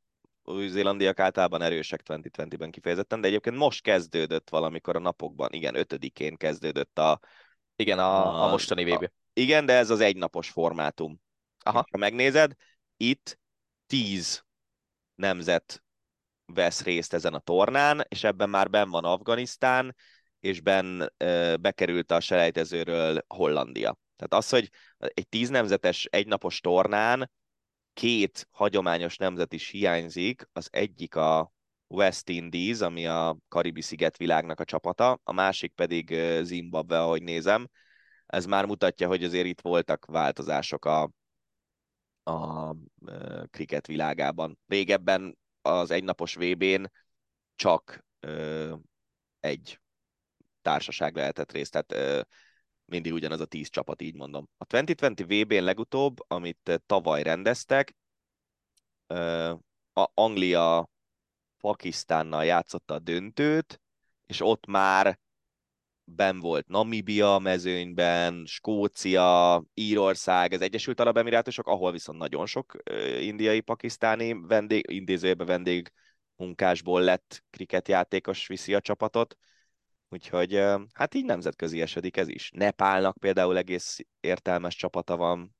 új-zélandiak 0.43 1.19
általában 1.19 1.61
erősek 1.61 2.01
2020-ben 2.05 2.71
kifejezetten, 2.71 3.21
de 3.21 3.27
egyébként 3.27 3.55
most 3.55 3.81
kezdődött 3.81 4.49
valamikor 4.49 4.95
a 4.95 4.99
napokban, 4.99 5.51
igen, 5.51 5.75
ötödikén 5.75 6.37
kezdődött 6.37 6.99
a... 6.99 7.19
Igen, 7.75 7.99
a, 7.99 8.25
a, 8.25 8.43
a 8.43 8.49
mostani 8.49 8.83
VB. 8.83 9.03
A, 9.03 9.11
igen, 9.33 9.65
de 9.65 9.73
ez 9.73 9.89
az 9.89 9.99
egynapos 9.99 10.49
formátum. 10.49 11.21
Aha. 11.63 11.85
Ha 11.91 11.97
megnézed, 11.97 12.53
itt 12.97 13.39
tíz 13.87 14.43
nemzet 15.15 15.83
vesz 16.45 16.83
részt 16.83 17.13
ezen 17.13 17.33
a 17.33 17.39
tornán, 17.39 18.05
és 18.07 18.23
ebben 18.23 18.49
már 18.49 18.69
ben 18.69 18.89
van 18.89 19.03
Afganisztán, 19.03 19.95
és 20.39 20.61
ben 20.61 21.13
bekerült 21.61 22.11
a 22.11 22.19
selejtezőről 22.19 23.25
Hollandia. 23.27 23.97
Tehát 24.15 24.43
az, 24.43 24.49
hogy 24.49 24.69
egy 24.97 25.27
tíz 25.27 25.49
nemzetes 25.49 26.05
egynapos 26.05 26.59
tornán 26.59 27.31
két 27.93 28.47
hagyományos 28.51 29.17
nemzet 29.17 29.53
is 29.53 29.69
hiányzik, 29.69 30.47
az 30.53 30.67
egyik 30.71 31.15
a 31.15 31.53
West 31.87 32.29
Indies, 32.29 32.81
ami 32.81 33.07
a 33.07 33.37
Karibi 33.47 33.83
világnak 34.17 34.59
a 34.59 34.65
csapata, 34.65 35.19
a 35.23 35.31
másik 35.31 35.73
pedig 35.73 36.15
Zimbabwe, 36.41 37.01
ahogy 37.01 37.23
nézem. 37.23 37.69
Ez 38.25 38.45
már 38.45 38.65
mutatja, 38.65 39.07
hogy 39.07 39.23
azért 39.23 39.45
itt 39.45 39.61
voltak 39.61 40.05
változások 40.05 40.85
a, 40.85 41.11
a 42.23 42.75
kriket 43.49 43.87
világában. 43.87 44.59
Régebben 44.67 45.37
az 45.61 45.91
egynapos 45.91 46.35
VB-n 46.35 46.83
csak 47.55 48.05
ö, 48.19 48.75
egy 49.39 49.79
társaság 50.61 51.15
lehetett 51.15 51.51
részt, 51.51 51.71
tehát 51.71 51.91
ö, 51.91 52.21
mindig 52.85 53.13
ugyanaz 53.13 53.39
a 53.39 53.45
tíz 53.45 53.69
csapat, 53.69 54.01
így 54.01 54.15
mondom. 54.15 54.49
A 54.57 54.65
2020 54.65 55.27
VB-n 55.27 55.63
legutóbb, 55.63 56.17
amit 56.27 56.81
tavaly 56.85 57.23
rendeztek, 57.23 57.95
ö, 59.07 59.53
a 59.93 60.09
Anglia 60.13 60.89
Pakisztánnal 61.57 62.45
játszotta 62.45 62.93
a 62.93 62.99
döntőt, 62.99 63.81
és 64.25 64.41
ott 64.41 64.65
már 64.65 65.19
ben 66.15 66.39
volt 66.39 66.67
Namibia 66.67 67.39
mezőnyben, 67.39 68.45
Skócia, 68.45 69.63
Írország, 69.73 70.53
az 70.53 70.61
Egyesült 70.61 70.99
Arab 70.99 71.17
Emirátusok, 71.17 71.67
ahol 71.67 71.91
viszont 71.91 72.17
nagyon 72.17 72.45
sok 72.45 72.75
indiai-pakisztáni 73.19 74.33
vendég, 74.47 74.85
intézőjében 74.91 75.47
vendég 75.47 75.91
munkásból 76.35 77.01
lett 77.01 77.43
kriketjátékos 77.49 78.47
viszi 78.47 78.73
a 78.73 78.81
csapatot. 78.81 79.37
Úgyhogy 80.09 80.63
hát 80.93 81.13
így 81.13 81.25
nemzetközi 81.25 81.81
esedik 81.81 82.17
ez 82.17 82.27
is. 82.27 82.51
Nepálnak 82.53 83.17
például 83.17 83.57
egész 83.57 83.99
értelmes 84.19 84.75
csapata 84.75 85.17
van. 85.17 85.55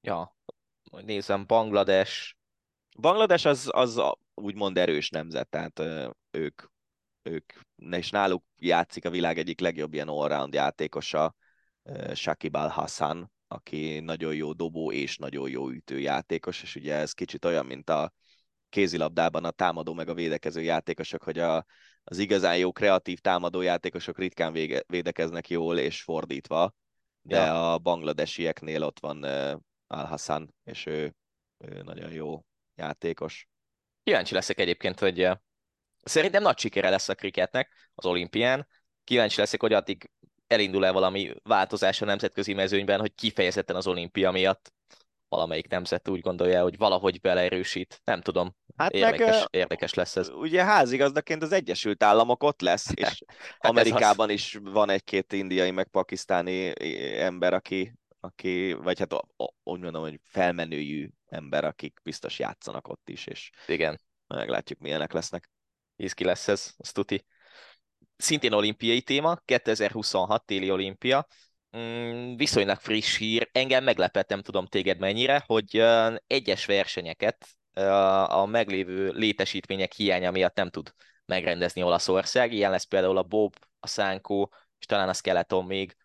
Ja, 0.00 0.36
nézem, 0.90 1.46
Banglades. 1.46 2.36
Banglades 3.00 3.44
az, 3.44 3.68
az 3.72 4.00
úgymond 4.34 4.78
erős 4.78 5.10
nemzet, 5.10 5.48
tehát 5.48 5.82
ők 6.30 6.62
ők, 7.26 7.52
és 7.90 8.10
náluk 8.10 8.44
játszik 8.56 9.04
a 9.04 9.10
világ 9.10 9.38
egyik 9.38 9.60
legjobb 9.60 9.94
ilyen 9.94 10.08
allround 10.08 10.54
játékosa, 10.54 11.34
Shakib 12.14 12.54
Al-Hassan, 12.54 13.32
aki 13.48 14.00
nagyon 14.00 14.34
jó 14.34 14.52
dobó 14.52 14.92
és 14.92 15.16
nagyon 15.16 15.50
jó 15.50 15.70
ütőjátékos, 15.70 16.62
és 16.62 16.76
ugye 16.76 16.94
ez 16.94 17.12
kicsit 17.12 17.44
olyan, 17.44 17.66
mint 17.66 17.90
a 17.90 18.12
kézilabdában 18.68 19.44
a 19.44 19.50
támadó 19.50 19.92
meg 19.92 20.08
a 20.08 20.14
védekező 20.14 20.62
játékosok, 20.62 21.22
hogy 21.22 21.38
a, 21.38 21.66
az 22.04 22.18
igazán 22.18 22.58
jó 22.58 22.72
kreatív 22.72 23.18
támadó 23.18 23.60
játékosok 23.60 24.18
ritkán 24.18 24.52
vége, 24.52 24.82
védekeznek 24.86 25.48
jól 25.48 25.78
és 25.78 26.02
fordítva, 26.02 26.74
de 27.22 27.36
ja. 27.36 27.72
a 27.72 27.78
bangladesieknél 27.78 28.82
ott 28.82 29.00
van 29.00 29.24
uh, 29.24 29.60
Al-Hassan, 29.86 30.54
és 30.64 30.86
ő, 30.86 31.14
ő 31.58 31.82
nagyon 31.82 32.12
jó 32.12 32.44
játékos. 32.74 33.48
Kíváncsi 34.02 34.34
leszek 34.34 34.58
egyébként, 34.58 35.00
hogy 35.00 35.28
Szerintem 36.08 36.42
nagy 36.42 36.58
sikere 36.58 36.90
lesz 36.90 37.08
a 37.08 37.14
kriketnek 37.14 37.72
az 37.94 38.06
olimpián. 38.06 38.66
Kíváncsi 39.04 39.40
leszek, 39.40 39.60
hogy 39.60 39.72
addig 39.72 40.10
elindul-e 40.46 40.90
valami 40.90 41.34
változás 41.42 42.02
a 42.02 42.04
nemzetközi 42.04 42.52
mezőnyben, 42.52 43.00
hogy 43.00 43.14
kifejezetten 43.14 43.76
az 43.76 43.86
olimpia 43.86 44.30
miatt 44.30 44.72
valamelyik 45.28 45.68
nemzet 45.68 46.08
úgy 46.08 46.20
gondolja, 46.20 46.62
hogy 46.62 46.76
valahogy 46.76 47.20
beleerősít. 47.20 48.00
Nem 48.04 48.20
tudom. 48.20 48.56
Hát 48.76 48.92
érdekes, 48.92 49.38
meg, 49.38 49.46
érdekes 49.50 49.94
lesz 49.94 50.16
ez. 50.16 50.28
Ugye 50.28 50.64
házigazdaként 50.64 51.42
az 51.42 51.52
Egyesült 51.52 52.02
Államok 52.02 52.42
ott 52.42 52.60
lesz, 52.60 52.90
és 52.94 53.04
hát 53.58 53.70
Amerikában 53.70 54.30
is 54.30 54.58
van 54.62 54.90
egy-két 54.90 55.32
indiai, 55.32 55.70
meg 55.70 55.88
pakisztáni 55.88 56.72
ember, 57.20 57.54
aki, 57.54 57.92
aki 58.20 58.72
vagy 58.72 58.98
hát 58.98 59.14
úgy 59.62 59.80
mondom, 59.80 60.02
hogy 60.02 60.20
felmenőjű 60.24 61.08
ember, 61.28 61.64
akik 61.64 62.00
biztos 62.02 62.38
játszanak 62.38 62.88
ott 62.88 63.08
is, 63.08 63.26
és 63.26 63.50
Igen. 63.66 64.00
meglátjuk, 64.26 64.78
milyenek 64.78 65.12
lesznek 65.12 65.50
ki 65.96 66.24
lesz 66.24 66.48
ez, 66.48 66.74
az 66.76 66.92
tuti. 66.92 67.24
Szintén 68.16 68.52
olimpiai 68.52 69.02
téma, 69.02 69.36
2026 69.44 70.44
téli 70.44 70.70
olimpia. 70.70 71.26
Mm, 71.76 72.36
viszonylag 72.36 72.78
friss 72.78 73.16
hír, 73.16 73.48
engem 73.52 73.84
meglepett, 73.84 74.28
nem 74.28 74.42
tudom 74.42 74.66
téged 74.66 74.98
mennyire, 74.98 75.44
hogy 75.46 75.84
egyes 76.26 76.66
versenyeket 76.66 77.46
a 78.28 78.46
meglévő 78.46 79.10
létesítmények 79.10 79.92
hiánya 79.92 80.30
miatt 80.30 80.56
nem 80.56 80.70
tud 80.70 80.92
megrendezni 81.24 81.82
Olaszország. 81.82 82.52
Ilyen 82.52 82.70
lesz 82.70 82.84
például 82.84 83.16
a 83.16 83.22
Bob, 83.22 83.54
a 83.80 83.86
Szánkó, 83.86 84.52
és 84.78 84.86
talán 84.86 85.08
a 85.08 85.12
Skeleton 85.12 85.64
még 85.64 85.96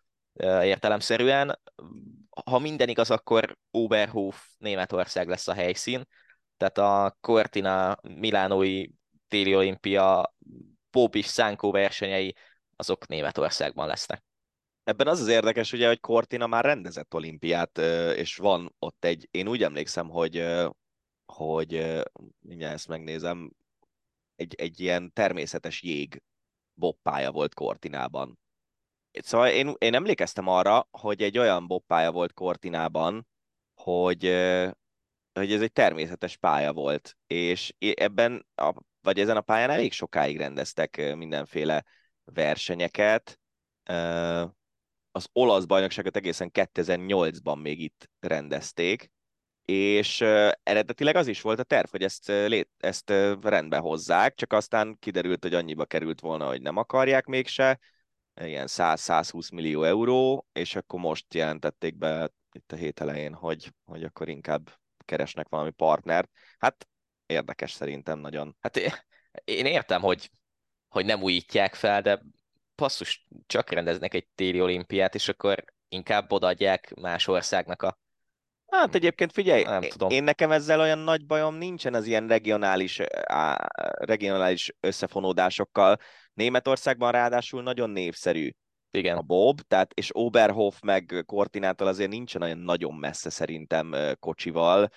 értelemszerűen. 0.62 1.60
Ha 2.46 2.60
minden 2.60 2.90
igaz, 2.90 3.12
akkor 3.12 3.58
Oberhof 3.72 4.46
Németország 4.58 5.28
lesz 5.28 5.48
a 5.48 5.54
helyszín, 5.54 6.08
tehát 6.58 6.78
a 6.78 7.18
Cortina 7.22 7.98
Milánói 8.02 8.88
téli 9.32 9.56
olimpia 9.56 10.36
Pop 10.90 11.16
és 11.16 11.26
Szánkó 11.26 11.72
versenyei 11.72 12.36
azok 12.76 13.08
Németországban 13.08 13.88
lesznek. 13.88 14.24
Ebben 14.84 15.08
az 15.08 15.20
az 15.20 15.28
érdekes, 15.28 15.72
ugye, 15.74 15.88
hogy 15.88 16.00
Cortina 16.00 16.48
már 16.48 16.66
rendezett 16.66 17.14
olimpiát, 17.14 17.78
és 18.16 18.36
van 18.36 18.76
ott 18.80 19.06
egy, 19.06 19.28
én 19.32 19.48
úgy 19.48 19.64
emlékszem, 19.64 20.10
hogy, 20.10 20.46
hogy 21.26 21.72
mindjárt 22.40 22.74
ezt 22.74 22.88
megnézem, 22.88 23.52
egy, 24.36 24.56
egy 24.56 24.80
ilyen 24.80 25.14
természetes 25.14 25.82
jég 25.82 26.22
boppája 26.74 27.32
volt 27.32 27.54
Cortinában. 27.54 28.40
Szóval 29.12 29.50
én, 29.50 29.74
én 29.78 29.94
emlékeztem 29.94 30.48
arra, 30.48 30.88
hogy 30.92 31.22
egy 31.22 31.38
olyan 31.38 31.68
boppája 31.68 32.12
volt 32.12 32.34
Cortinában, 32.34 33.28
hogy, 33.74 34.24
hogy 35.34 35.52
ez 35.52 35.62
egy 35.62 35.72
természetes 35.74 36.38
pálya 36.38 36.74
volt, 36.74 37.18
és 37.28 37.74
ebben, 37.78 38.46
a, 38.56 38.74
vagy 39.02 39.20
ezen 39.20 39.38
a 39.38 39.42
pályán 39.42 39.70
elég 39.70 39.92
sokáig 39.92 40.38
rendeztek 40.38 41.16
mindenféle 41.16 41.86
versenyeket. 42.24 43.40
Az 45.12 45.28
olasz 45.32 45.66
bajnokságot 45.66 46.16
egészen 46.16 46.50
2008-ban 46.54 47.62
még 47.62 47.80
itt 47.80 48.10
rendezték, 48.20 49.12
és 49.66 50.22
eredetileg 50.64 51.16
az 51.16 51.28
is 51.28 51.42
volt 51.42 51.60
a 51.60 51.64
terv, 51.64 51.90
hogy 51.90 52.04
ezt, 52.04 52.30
ezt 52.78 53.10
rendbe 53.42 53.78
hozzák, 53.78 54.36
csak 54.36 54.54
aztán 54.54 54.98
kiderült, 55.00 55.44
hogy 55.44 55.54
annyiba 55.54 55.86
került 55.86 56.20
volna, 56.20 56.48
hogy 56.48 56.62
nem 56.62 56.78
akarják 56.78 57.26
mégse, 57.26 57.80
ilyen 58.42 58.68
100-120 58.70 59.54
millió 59.54 59.84
euró, 59.84 60.48
és 60.52 60.76
akkor 60.76 61.00
most 61.00 61.34
jelentették 61.34 61.98
be 61.98 62.30
itt 62.52 62.72
a 62.72 62.76
hét 62.76 63.00
elején, 63.00 63.34
hogy, 63.34 63.74
hogy 63.86 64.04
akkor 64.04 64.30
inkább 64.30 64.70
keresnek 65.06 65.50
valami 65.50 65.72
partnert. 65.72 66.30
Hát 66.58 66.88
érdekes 67.32 67.72
szerintem 67.72 68.20
nagyon. 68.20 68.56
Hát 68.60 68.78
én 69.44 69.66
értem, 69.66 70.02
hogy, 70.02 70.30
hogy 70.88 71.06
nem 71.06 71.22
újítják 71.22 71.76
fel, 71.76 72.02
de 72.02 72.22
passzus, 72.76 73.28
csak 73.46 73.70
rendeznek 73.70 74.14
egy 74.14 74.28
téli 74.36 74.62
olimpiát, 74.62 75.16
és 75.16 75.30
akkor 75.30 75.64
inkább 75.88 76.32
odaadják 76.32 76.94
más 76.94 77.28
országnak 77.28 77.82
a 77.82 78.00
Hát 78.72 78.96
egyébként 78.96 79.32
figyelj, 79.32 79.64
nem 79.64 79.82
tudom. 79.82 80.10
én 80.10 80.24
nekem 80.24 80.52
ezzel 80.52 80.80
olyan 80.80 80.98
nagy 80.98 81.26
bajom 81.26 81.56
nincsen 81.56 81.94
az 81.94 82.06
ilyen 82.06 82.28
regionális, 82.28 83.00
á, 83.24 83.68
regionális 84.00 84.74
összefonódásokkal. 84.80 85.98
Németországban 86.34 87.12
ráadásul 87.12 87.64
nagyon 87.64 87.90
névszerű 87.90 88.50
Igen. 88.92 89.18
a 89.18 89.22
Bob, 89.22 89.62
tehát, 89.62 89.94
és 89.94 90.10
Oberhof 90.14 90.80
meg 90.82 91.24
Kortinától 91.26 91.88
azért 91.88 92.10
nincsen 92.10 92.42
olyan 92.42 92.58
nagyon 92.58 92.94
messze 92.94 93.30
szerintem 93.30 93.96
kocsival. 94.20 94.90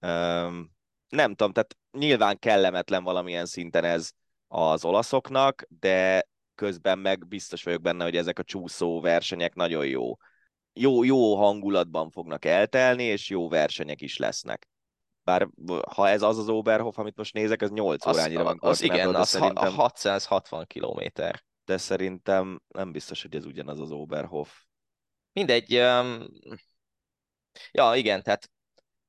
Um, 0.00 0.70
nem 1.08 1.34
tudom, 1.34 1.52
tehát 1.52 1.76
nyilván 1.92 2.38
kellemetlen 2.38 3.02
valamilyen 3.02 3.46
szinten 3.46 3.84
ez 3.84 4.10
az 4.48 4.84
olaszoknak, 4.84 5.66
de 5.80 6.28
közben 6.54 6.98
meg 6.98 7.26
biztos 7.26 7.62
vagyok 7.62 7.82
benne, 7.82 8.04
hogy 8.04 8.16
ezek 8.16 8.38
a 8.38 8.42
csúszó 8.42 9.00
versenyek 9.00 9.54
nagyon 9.54 9.86
jó 9.86 10.16
jó, 10.78 11.04
jó 11.04 11.36
hangulatban 11.36 12.10
fognak 12.10 12.44
eltelni, 12.44 13.02
és 13.02 13.28
jó 13.28 13.48
versenyek 13.48 14.00
is 14.00 14.16
lesznek. 14.16 14.68
Bár 15.22 15.48
ha 15.94 16.08
ez 16.08 16.22
az 16.22 16.38
az 16.38 16.48
Oberhof, 16.48 16.98
amit 16.98 17.16
most 17.16 17.34
nézek, 17.34 17.62
az 17.62 17.70
8 17.70 18.06
az, 18.06 18.16
órányira 18.16 18.42
van. 18.42 18.58
Az 18.60 18.82
igen, 18.82 19.14
az 19.14 19.28
szerintem, 19.28 19.74
660 19.74 20.66
kilométer. 20.66 21.44
De 21.64 21.76
szerintem 21.76 22.62
nem 22.68 22.92
biztos, 22.92 23.22
hogy 23.22 23.34
ez 23.34 23.44
ugyanaz 23.44 23.80
az 23.80 23.90
Oberhof. 23.90 24.62
Mindegy. 25.32 25.76
Um... 25.76 26.26
Ja, 27.70 27.92
igen, 27.94 28.22
tehát 28.22 28.50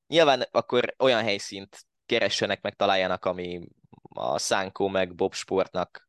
nyilván 0.06 0.46
akkor 0.50 0.94
olyan 0.98 1.22
helyszínt 1.22 1.86
keressenek, 2.10 2.62
meg 2.62 2.74
találjanak, 2.74 3.24
ami 3.24 3.68
a 4.02 4.38
Szánkó 4.38 4.88
meg 4.88 5.14
Bob 5.14 5.34
Sportnak 5.34 6.08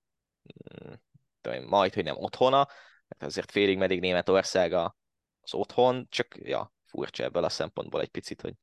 mm, 1.49 1.63
majd, 1.65 1.93
hogy 1.93 2.03
nem 2.03 2.17
otthona, 2.17 2.67
mert 3.07 3.23
azért 3.23 3.51
félig 3.51 3.77
meddig 3.77 3.99
Németország 3.99 4.73
az 4.73 5.53
otthon, 5.53 6.07
csak 6.09 6.37
ja, 6.39 6.73
furcsa 6.85 7.23
ebből 7.23 7.43
a 7.43 7.49
szempontból 7.49 8.01
egy 8.01 8.09
picit, 8.09 8.41
hogy 8.41 8.53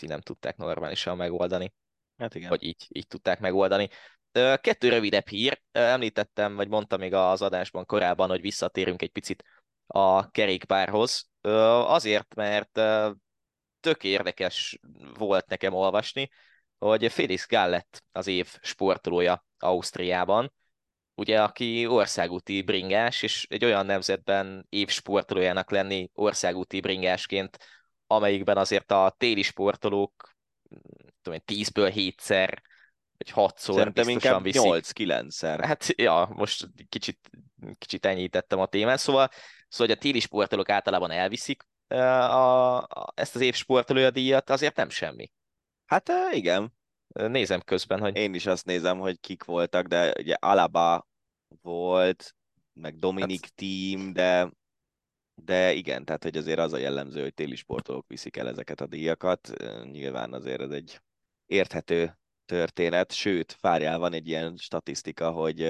nem 0.00 0.20
tudták 0.20 0.56
normálisan 0.56 1.16
megoldani. 1.16 1.72
Hát 2.16 2.34
igen. 2.34 2.48
Vagy 2.48 2.62
így, 2.62 2.86
így 2.88 3.06
tudták 3.06 3.40
megoldani. 3.40 3.88
Kettő 4.32 4.88
rövidebb 4.88 5.28
hír. 5.28 5.62
Említettem, 5.72 6.56
vagy 6.56 6.68
mondtam 6.68 7.00
még 7.00 7.14
az 7.14 7.42
adásban 7.42 7.86
korábban, 7.86 8.28
hogy 8.28 8.40
visszatérünk 8.40 9.02
egy 9.02 9.10
picit 9.10 9.44
a 9.86 10.30
kerékpárhoz. 10.30 11.30
Azért, 11.40 12.34
mert 12.34 12.80
tök 13.80 14.04
érdekes 14.04 14.78
volt 15.14 15.46
nekem 15.46 15.74
olvasni, 15.74 16.30
hogy 16.78 17.12
Felix 17.12 17.48
Gallet 17.48 18.04
az 18.12 18.26
év 18.26 18.56
sportolója 18.60 19.46
Ausztriában, 19.58 20.52
ugye, 21.14 21.42
aki 21.42 21.86
országúti 21.86 22.62
bringás, 22.62 23.22
és 23.22 23.46
egy 23.48 23.64
olyan 23.64 23.86
nemzetben 23.86 24.66
évsportolójának 24.68 25.70
lenni 25.70 26.10
országúti 26.14 26.80
bringásként, 26.80 27.58
amelyikben 28.06 28.56
azért 28.56 28.92
a 28.92 29.14
téli 29.18 29.42
sportolók 29.42 30.36
tudom 31.22 31.38
10-ből 31.46 31.92
7-szer, 31.94 32.58
vagy 33.16 33.32
6-szor 33.34 33.74
Szerintem 33.74 34.08
inkább 34.08 34.42
viszik. 34.42 34.62
8-9-szer. 34.64 35.58
Hát 35.62 35.86
ja, 35.96 36.28
most 36.32 36.68
kicsit, 36.88 37.30
kicsit 37.78 38.06
enyhítettem 38.06 38.58
a 38.58 38.66
témát, 38.66 38.98
szóval, 38.98 39.28
szóval 39.68 39.86
hogy 39.86 39.90
a 39.90 40.00
téli 40.00 40.20
sportolók 40.20 40.68
általában 40.68 41.10
elviszik 41.10 41.62
a, 41.88 42.76
a, 42.78 43.12
ezt 43.14 43.34
az 43.34 43.40
évsportolója 43.40 44.10
díjat, 44.10 44.50
azért 44.50 44.76
nem 44.76 44.88
semmi. 44.88 45.30
Hát 45.86 46.10
igen. 46.30 46.72
Nézem 47.08 47.60
közben, 47.60 48.00
hogy... 48.00 48.16
Én 48.16 48.34
is 48.34 48.46
azt 48.46 48.66
nézem, 48.66 48.98
hogy 48.98 49.20
kik 49.20 49.44
voltak, 49.44 49.86
de 49.86 50.14
ugye 50.18 50.34
Alaba 50.34 51.08
volt, 51.62 52.34
meg 52.72 52.98
Dominik 52.98 53.40
hát... 53.42 53.54
Team, 53.54 54.12
de, 54.12 54.50
de 55.34 55.72
igen, 55.72 56.04
tehát 56.04 56.22
hogy 56.22 56.36
azért 56.36 56.58
az 56.58 56.72
a 56.72 56.78
jellemző, 56.78 57.22
hogy 57.22 57.34
téli 57.34 57.56
sportolók 57.56 58.06
viszik 58.08 58.36
el 58.36 58.48
ezeket 58.48 58.80
a 58.80 58.86
díjakat. 58.86 59.52
Nyilván 59.84 60.32
azért 60.32 60.60
ez 60.60 60.70
egy 60.70 61.00
érthető 61.46 62.18
történet, 62.44 63.12
sőt, 63.12 63.56
várjál, 63.60 63.98
van 63.98 64.12
egy 64.12 64.28
ilyen 64.28 64.56
statisztika, 64.56 65.30
hogy 65.30 65.60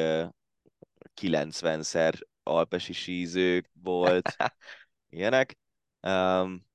90-szer 1.20 2.20
alpesi 2.42 2.92
sízők 2.92 3.70
volt, 3.82 4.36
ilyenek. 5.10 5.58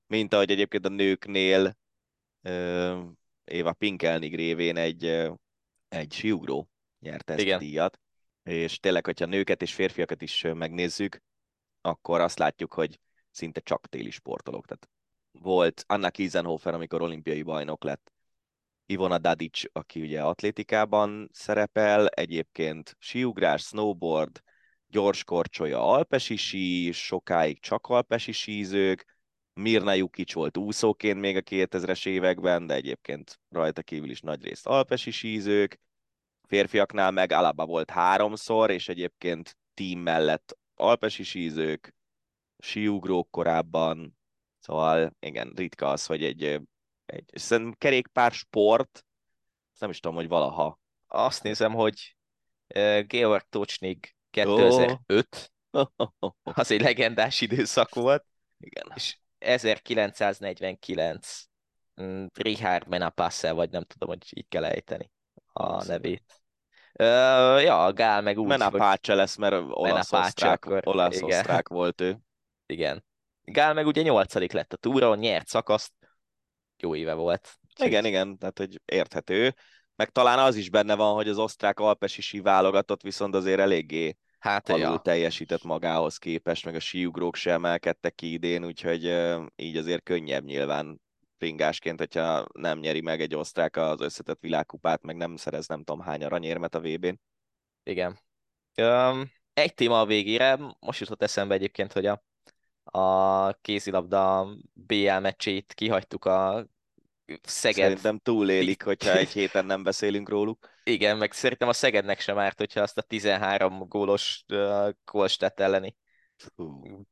Mint 0.06 0.34
ahogy 0.34 0.50
egyébként 0.50 0.86
a 0.86 0.88
nőknél 0.88 1.76
Éva 3.44 3.72
Pinkelnig 3.72 4.34
révén 4.34 4.76
egy, 4.76 5.04
egy 5.88 6.12
siugró 6.12 6.68
nyerte 7.00 7.32
ezt 7.32 7.42
Igen. 7.42 7.56
a 7.56 7.60
díjat 7.60 7.98
és 8.44 8.80
tényleg, 8.80 9.04
hogyha 9.04 9.26
nőket 9.26 9.62
és 9.62 9.74
férfiakat 9.74 10.22
is 10.22 10.46
megnézzük, 10.54 11.22
akkor 11.80 12.20
azt 12.20 12.38
látjuk, 12.38 12.74
hogy 12.74 13.00
szinte 13.30 13.60
csak 13.60 13.86
téli 13.86 14.10
sportolók. 14.10 14.66
Tehát 14.66 14.88
volt 15.32 15.84
Anna 15.86 16.10
Kiesenhofer, 16.10 16.74
amikor 16.74 17.02
olimpiai 17.02 17.42
bajnok 17.42 17.84
lett, 17.84 18.12
Ivona 18.86 19.18
Dadic, 19.18 19.62
aki 19.72 20.00
ugye 20.00 20.22
atlétikában 20.22 21.28
szerepel, 21.32 22.06
egyébként 22.06 22.96
síugrás, 22.98 23.62
snowboard, 23.62 24.42
gyors 24.86 25.24
korcsolya, 25.24 25.82
alpesi 25.82 26.36
sí, 26.36 26.92
sokáig 26.92 27.60
csak 27.60 27.86
alpesi 27.86 28.32
sízők, 28.32 29.13
Mirna 29.54 29.92
Jukic 29.92 30.32
volt 30.32 30.56
úszóként 30.56 31.20
még 31.20 31.36
a 31.36 31.40
2000-es 31.40 32.06
években, 32.06 32.66
de 32.66 32.74
egyébként 32.74 33.40
rajta 33.50 33.82
kívül 33.82 34.10
is 34.10 34.20
nagy 34.20 34.42
részt 34.42 34.66
alpesi 34.66 35.10
sízők, 35.10 35.80
férfiaknál 36.46 37.10
meg 37.10 37.32
Alaba 37.32 37.66
volt 37.66 37.90
háromszor, 37.90 38.70
és 38.70 38.88
egyébként 38.88 39.56
team 39.74 39.98
mellett 39.98 40.58
alpesi 40.74 41.22
sízők, 41.22 41.94
síugrók 42.58 43.30
korábban, 43.30 44.18
szóval 44.58 45.16
igen, 45.20 45.52
ritka 45.56 45.90
az, 45.90 46.06
hogy 46.06 46.24
egy, 46.24 46.60
egy 47.06 47.30
szerintem 47.32 47.74
kerékpár 47.78 48.32
sport, 48.32 49.04
nem 49.78 49.90
is 49.90 50.00
tudom, 50.00 50.16
hogy 50.16 50.28
valaha. 50.28 50.80
Azt 51.06 51.42
nézem, 51.42 51.72
hogy 51.72 52.16
Georg 53.06 53.46
Tocsnik 53.48 54.16
2005, 54.30 55.52
oh. 55.70 55.86
az 56.42 56.70
egy 56.70 56.80
legendás 56.80 57.40
időszak 57.40 57.94
volt, 57.94 58.24
igen. 58.58 58.92
és 58.94 59.18
1949 59.44 61.44
mm, 62.02 62.24
Richard 62.34 62.88
Menapasse, 62.88 63.52
vagy 63.52 63.70
nem 63.70 63.84
tudom, 63.84 64.08
hogy 64.08 64.26
így 64.30 64.48
kell 64.48 64.64
ejteni 64.64 65.10
a 65.52 65.84
nevét. 65.84 66.42
Uh, 66.98 67.62
ja, 67.62 67.84
a 67.84 67.92
Gál 67.92 68.22
meg 68.22 68.38
úgy, 68.38 68.46
Menapácse 68.46 69.12
hogy... 69.12 69.20
lesz, 69.20 69.36
mert 69.36 69.54
olasz-osztrák, 69.68 70.66
olasz-osztrák 70.84 71.68
volt 71.68 72.00
ő. 72.00 72.18
Igen. 72.66 73.04
Gál 73.42 73.74
meg 73.74 73.86
ugye 73.86 74.02
nyolcadik 74.02 74.52
lett 74.52 74.72
a 74.72 74.76
túron, 74.76 75.18
nyert 75.18 75.46
szakaszt, 75.46 75.92
jó 76.76 76.94
éve 76.94 77.14
volt. 77.14 77.58
Igen, 77.82 78.04
igen, 78.04 78.38
tehát 78.38 78.58
hogy 78.58 78.80
érthető. 78.84 79.54
Meg 79.96 80.10
talán 80.10 80.38
az 80.38 80.56
is 80.56 80.70
benne 80.70 80.94
van, 80.94 81.14
hogy 81.14 81.28
az 81.28 81.38
osztrák 81.38 81.80
alpesi 81.80 82.40
válogatott 82.40 83.02
viszont 83.02 83.34
azért 83.34 83.60
eléggé 83.60 84.16
hát, 84.44 84.68
alul 84.68 84.80
ja. 84.80 84.98
teljesített 84.98 85.62
magához 85.62 86.16
képest, 86.16 86.64
meg 86.64 86.74
a 86.74 86.80
síugrók 86.80 87.36
sem 87.36 87.64
emelkedtek 87.64 88.14
ki 88.14 88.32
idén, 88.32 88.64
úgyhogy 88.64 89.04
így 89.56 89.76
azért 89.76 90.02
könnyebb 90.02 90.44
nyilván 90.44 91.00
springásként, 91.34 91.98
hogyha 91.98 92.46
nem 92.52 92.78
nyeri 92.78 93.00
meg 93.00 93.20
egy 93.20 93.34
osztrák 93.34 93.76
az 93.76 94.00
összetett 94.00 94.40
világkupát, 94.40 95.02
meg 95.02 95.16
nem 95.16 95.36
szerez 95.36 95.66
nem 95.66 95.84
tudom 95.84 96.00
hány 96.00 96.24
aranyérmet 96.24 96.74
a 96.74 96.80
VB-n. 96.80 97.20
Igen. 97.82 98.18
Um, 98.76 99.32
egy 99.54 99.74
téma 99.74 100.00
a 100.00 100.06
végére, 100.06 100.58
most 100.80 101.00
jutott 101.00 101.22
eszembe 101.22 101.54
egyébként, 101.54 101.92
hogy 101.92 102.06
a, 102.06 102.24
a 102.84 103.52
kézilabda 103.52 104.48
BL 104.72 105.18
meccsét 105.18 105.74
kihagytuk 105.74 106.24
a 106.24 106.66
Szeged. 107.42 107.82
Szerintem 107.82 108.18
túlélik, 108.18 108.82
hogyha 108.82 109.16
egy 109.16 109.32
héten 109.32 109.66
nem 109.66 109.82
beszélünk 109.82 110.28
róluk. 110.28 110.68
Igen, 110.84 111.16
meg 111.16 111.32
szerintem 111.32 111.68
a 111.68 111.72
Szegednek 111.72 112.20
sem 112.20 112.38
árt, 112.38 112.58
hogyha 112.58 112.80
azt 112.80 112.98
a 112.98 113.02
13 113.02 113.78
gólos 113.78 114.44
uh, 114.48 114.90
Kolstett 115.04 115.60
elleni 115.60 115.96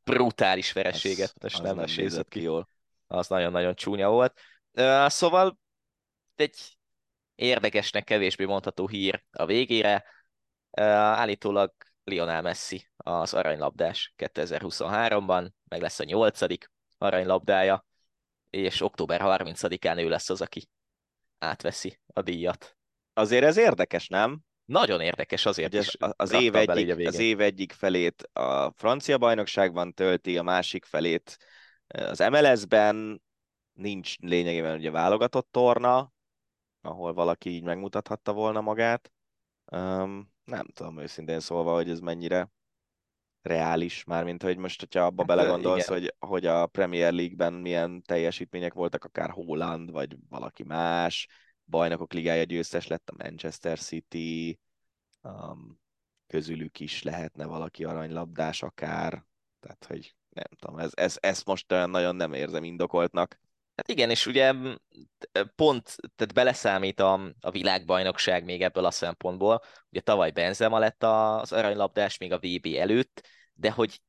brutális 0.05 0.73
vereséget 0.73 1.43
most 1.43 1.63
nem, 1.63 1.77
nem 1.77 1.85
nézett 1.97 2.29
ki 2.29 2.43
jól. 2.43 2.69
Az 3.07 3.29
nagyon-nagyon 3.29 3.75
csúnya 3.75 4.11
volt. 4.11 4.41
Uh, 4.73 5.09
szóval 5.09 5.59
egy 6.35 6.77
érdekesnek 7.35 8.05
kevésbé 8.05 8.45
mondható 8.45 8.89
hír 8.89 9.25
a 9.31 9.47
végére. 9.47 10.05
Uh, 10.81 10.85
állítólag 10.87 11.73
Lionel 12.05 12.43
Messi 12.43 12.91
az 12.97 13.35
aranylabdás 13.35 14.15
2023-ban, 14.17 15.51
meg 15.69 15.81
lesz 15.81 15.99
a 15.99 16.05
nyolcadik 16.05 16.71
aranylabdája, 16.99 17.87
és 18.51 18.81
október 18.81 19.21
30-án 19.25 20.03
ő 20.05 20.09
lesz 20.09 20.31
az, 20.31 20.41
aki 20.41 20.69
átveszi 21.39 22.01
a 22.07 22.23
díjat. 22.23 22.77
Azért 23.13 23.45
ez 23.45 23.57
érdekes, 23.57 24.09
nem? 24.09 24.41
Nagyon 24.65 25.01
érdekes 25.01 25.47
azért 25.47 25.75
is. 25.75 25.97
Az, 25.99 26.33
év 26.33 26.55
egyik, 26.55 27.07
az 27.07 27.19
év 27.19 27.41
egyik 27.41 27.73
felét 27.73 28.23
a 28.33 28.73
francia 28.77 29.19
bajnokságban 29.19 29.95
tölti, 29.95 30.39
a 30.39 30.43
másik 30.43 30.85
felét 30.85 31.37
az 31.87 32.19
MLS-ben, 32.19 33.23
nincs 33.73 34.19
lényegében 34.19 34.77
ugye 34.77 34.91
válogatott 34.91 35.49
torna, 35.51 36.13
ahol 36.81 37.13
valaki 37.13 37.51
így 37.51 37.63
megmutathatta 37.63 38.33
volna 38.33 38.61
magát. 38.61 39.13
Um, 39.73 40.33
nem 40.45 40.67
tudom 40.75 40.99
őszintén 40.99 41.41
szólva, 41.41 41.75
hogy 41.75 41.91
ez 41.91 42.01
mennyire 42.01 42.51
reális, 43.43 44.05
mármint 44.05 44.43
hogy 44.43 44.57
most, 44.57 44.81
hogyha 44.81 45.05
abba 45.05 45.25
hát, 45.27 45.37
belegondolsz, 45.37 45.87
hogy, 45.87 46.15
hogy 46.19 46.47
a 46.47 46.67
Premier 46.67 47.13
League-ben 47.13 47.53
milyen 47.53 48.03
teljesítmények 48.03 48.73
voltak, 48.73 49.05
akár 49.05 49.31
Holland, 49.31 49.91
vagy 49.91 50.17
valaki 50.29 50.63
más, 50.63 51.29
bajnokok 51.65 52.13
ligája 52.13 52.43
győztes 52.43 52.87
lett 52.87 53.09
a 53.09 53.25
Manchester 53.25 53.79
City, 53.79 54.59
um, 55.23 55.81
közülük 56.27 56.81
is 56.81 57.03
lehetne 57.03 57.47
valaki 57.47 57.85
aranylabdás 57.85 58.63
akár, 58.63 59.25
tehát 59.61 59.85
hogy 59.85 60.15
nem 60.29 60.45
tudom, 60.59 60.79
ez, 60.79 60.91
ez, 60.95 61.17
ezt 61.21 61.45
most 61.45 61.69
nagyon 61.69 62.17
nem 62.17 62.33
érzem 62.33 62.65
indokoltnak. 62.65 63.39
Hát 63.77 63.89
igen, 63.89 64.11
és 64.11 64.27
ugye 64.27 64.53
pont, 65.55 65.97
tehát 66.15 66.35
beleszámít 66.35 67.01
a, 67.01 67.35
a 67.41 67.51
világbajnokság 67.51 68.45
még 68.45 68.63
ebből 68.63 68.85
a 68.85 68.91
szempontból. 68.91 69.63
Ugye 69.91 70.01
tavaly 70.01 70.31
Benzema 70.31 70.79
lett 70.79 71.03
az 71.03 71.53
aranylabdás 71.53 72.19
még 72.19 72.33
a 72.33 72.39
VB 72.39 72.67
előtt, 72.77 73.29
de 73.55 73.71
hogy 73.71 74.01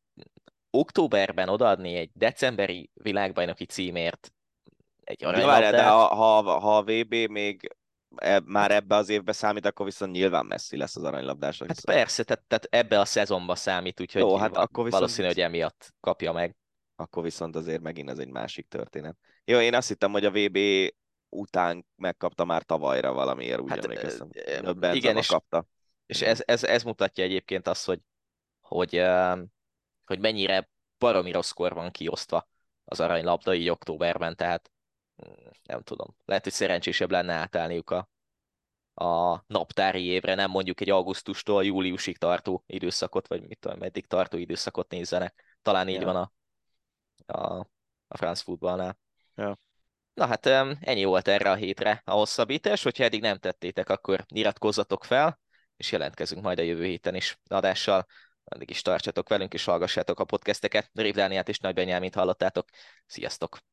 októberben 0.70 1.50
odaadni 1.50 1.96
egy 1.96 2.12
decemberi 2.14 2.92
világbajnoki 2.94 3.66
címért 3.66 4.34
egy 5.04 5.24
aranylabdát... 5.24 5.72
De 5.72 5.84
ha, 5.84 6.16
ha, 6.16 6.60
ha 6.60 6.78
a 6.78 6.84
VB 6.84 7.14
még 7.14 7.76
e, 8.16 8.42
már 8.46 8.72
ebbe 8.72 8.96
az 8.96 9.10
évbe 9.10 9.32
számít, 9.32 9.66
akkor 9.66 9.86
viszont 9.86 10.12
nyilván 10.12 10.46
messzi 10.46 10.78
lesz 10.78 10.96
az 10.96 11.04
aranylabdás. 11.04 11.60
Hát 11.60 11.68
viszont. 11.68 11.98
persze, 11.98 12.24
tehát, 12.24 12.44
tehát 12.48 12.68
ebbe 12.70 13.00
a 13.00 13.06
szezonba 13.06 13.56
számít, 13.56 14.00
úgyhogy 14.00 14.22
Jó, 14.22 14.36
hát 14.36 14.58
akkor 14.58 14.84
viszont... 14.84 14.92
valószínű, 14.92 15.28
hogy 15.28 15.40
emiatt 15.42 15.94
kapja 16.00 16.32
meg. 16.32 16.56
Akkor 16.96 17.24
viszont 17.24 17.56
azért 17.56 17.82
megint 17.82 18.10
ez 18.10 18.18
egy 18.18 18.30
másik 18.30 18.68
történet. 18.68 19.18
Jó, 19.46 19.60
én 19.60 19.76
azt 19.76 19.88
hittem, 19.88 20.12
hogy 20.12 20.26
a 20.26 20.32
VB 20.32 20.58
után 21.30 21.86
megkapta 21.96 22.46
már 22.46 22.64
tavalyra 22.64 23.14
valamiért, 23.14 23.60
úgy 23.60 23.70
hát, 23.70 23.84
emlékeztem. 23.84 24.30
igen, 24.94 25.18
és, 25.18 25.28
kapta. 25.28 25.66
És 26.06 26.22
ez, 26.22 26.42
ez, 26.46 26.64
ez, 26.64 26.84
mutatja 26.84 27.24
egyébként 27.24 27.68
azt, 27.68 27.86
hogy, 27.86 28.00
hogy, 28.62 29.04
hogy 30.06 30.20
mennyire 30.20 30.70
baromi 30.98 31.32
rosszkor 31.32 31.74
van 31.74 31.92
kiosztva 31.92 32.48
az 32.86 33.00
aranylabda 33.00 33.54
így 33.54 33.70
októberben, 33.70 34.36
tehát 34.36 34.72
nem 35.64 35.82
tudom, 35.82 36.16
lehet, 36.26 36.44
hogy 36.44 36.54
szerencsésebb 36.54 37.12
lenne 37.12 37.34
átállniuk 37.34 37.90
a, 37.90 38.10
a 38.94 39.44
naptári 39.48 40.04
évre, 40.06 40.36
nem 40.36 40.50
mondjuk 40.50 40.82
egy 40.82 40.90
augusztustól 40.90 41.66
júliusig 41.66 42.18
tartó 42.18 42.64
időszakot, 42.68 43.28
vagy 43.28 43.48
mit 43.48 43.60
tudom, 43.60 43.78
meddig 43.80 44.08
tartó 44.08 44.38
időszakot 44.38 44.90
nézzenek. 44.90 45.58
Talán 45.62 45.90
így 45.90 46.02
ja. 46.02 46.06
van 46.06 46.16
a, 46.16 46.32
a, 47.34 47.68
a 48.08 48.18
France 48.18 48.44
Footballnál. 48.44 48.98
Ja. 49.36 49.58
Na 50.14 50.26
hát 50.26 50.46
ennyi 50.80 51.04
volt 51.04 51.28
erre 51.28 51.52
a 51.52 51.56
hétre 51.56 52.02
a 52.06 52.12
hosszabbítás, 52.12 52.84
hogyha 52.84 53.04
eddig 53.04 53.22
nem 53.22 53.38
tettétek, 53.38 53.90
akkor 53.90 54.26
iratkozzatok 54.28 55.04
fel, 55.04 55.40
és 55.76 55.92
jelentkezünk 55.92 56.44
majd 56.44 56.60
a 56.60 56.64
jövő 56.64 56.86
héten 56.86 57.16
is 57.16 57.40
adással. 57.48 58.06
Addig 58.44 58.70
is 58.70 58.82
tartsatok 58.82 59.30
velünk, 59.30 59.54
és 59.54 59.66
hallgassátok 59.66 60.20
a 60.20 60.26
podcasteket. 60.26 60.90
Rév 60.94 61.14
Dániát 61.14 61.50
és 61.50 61.60
Nagy 61.60 61.74
Benyámint 61.74 62.16
hallottátok. 62.16 62.70
Sziasztok! 63.06 63.73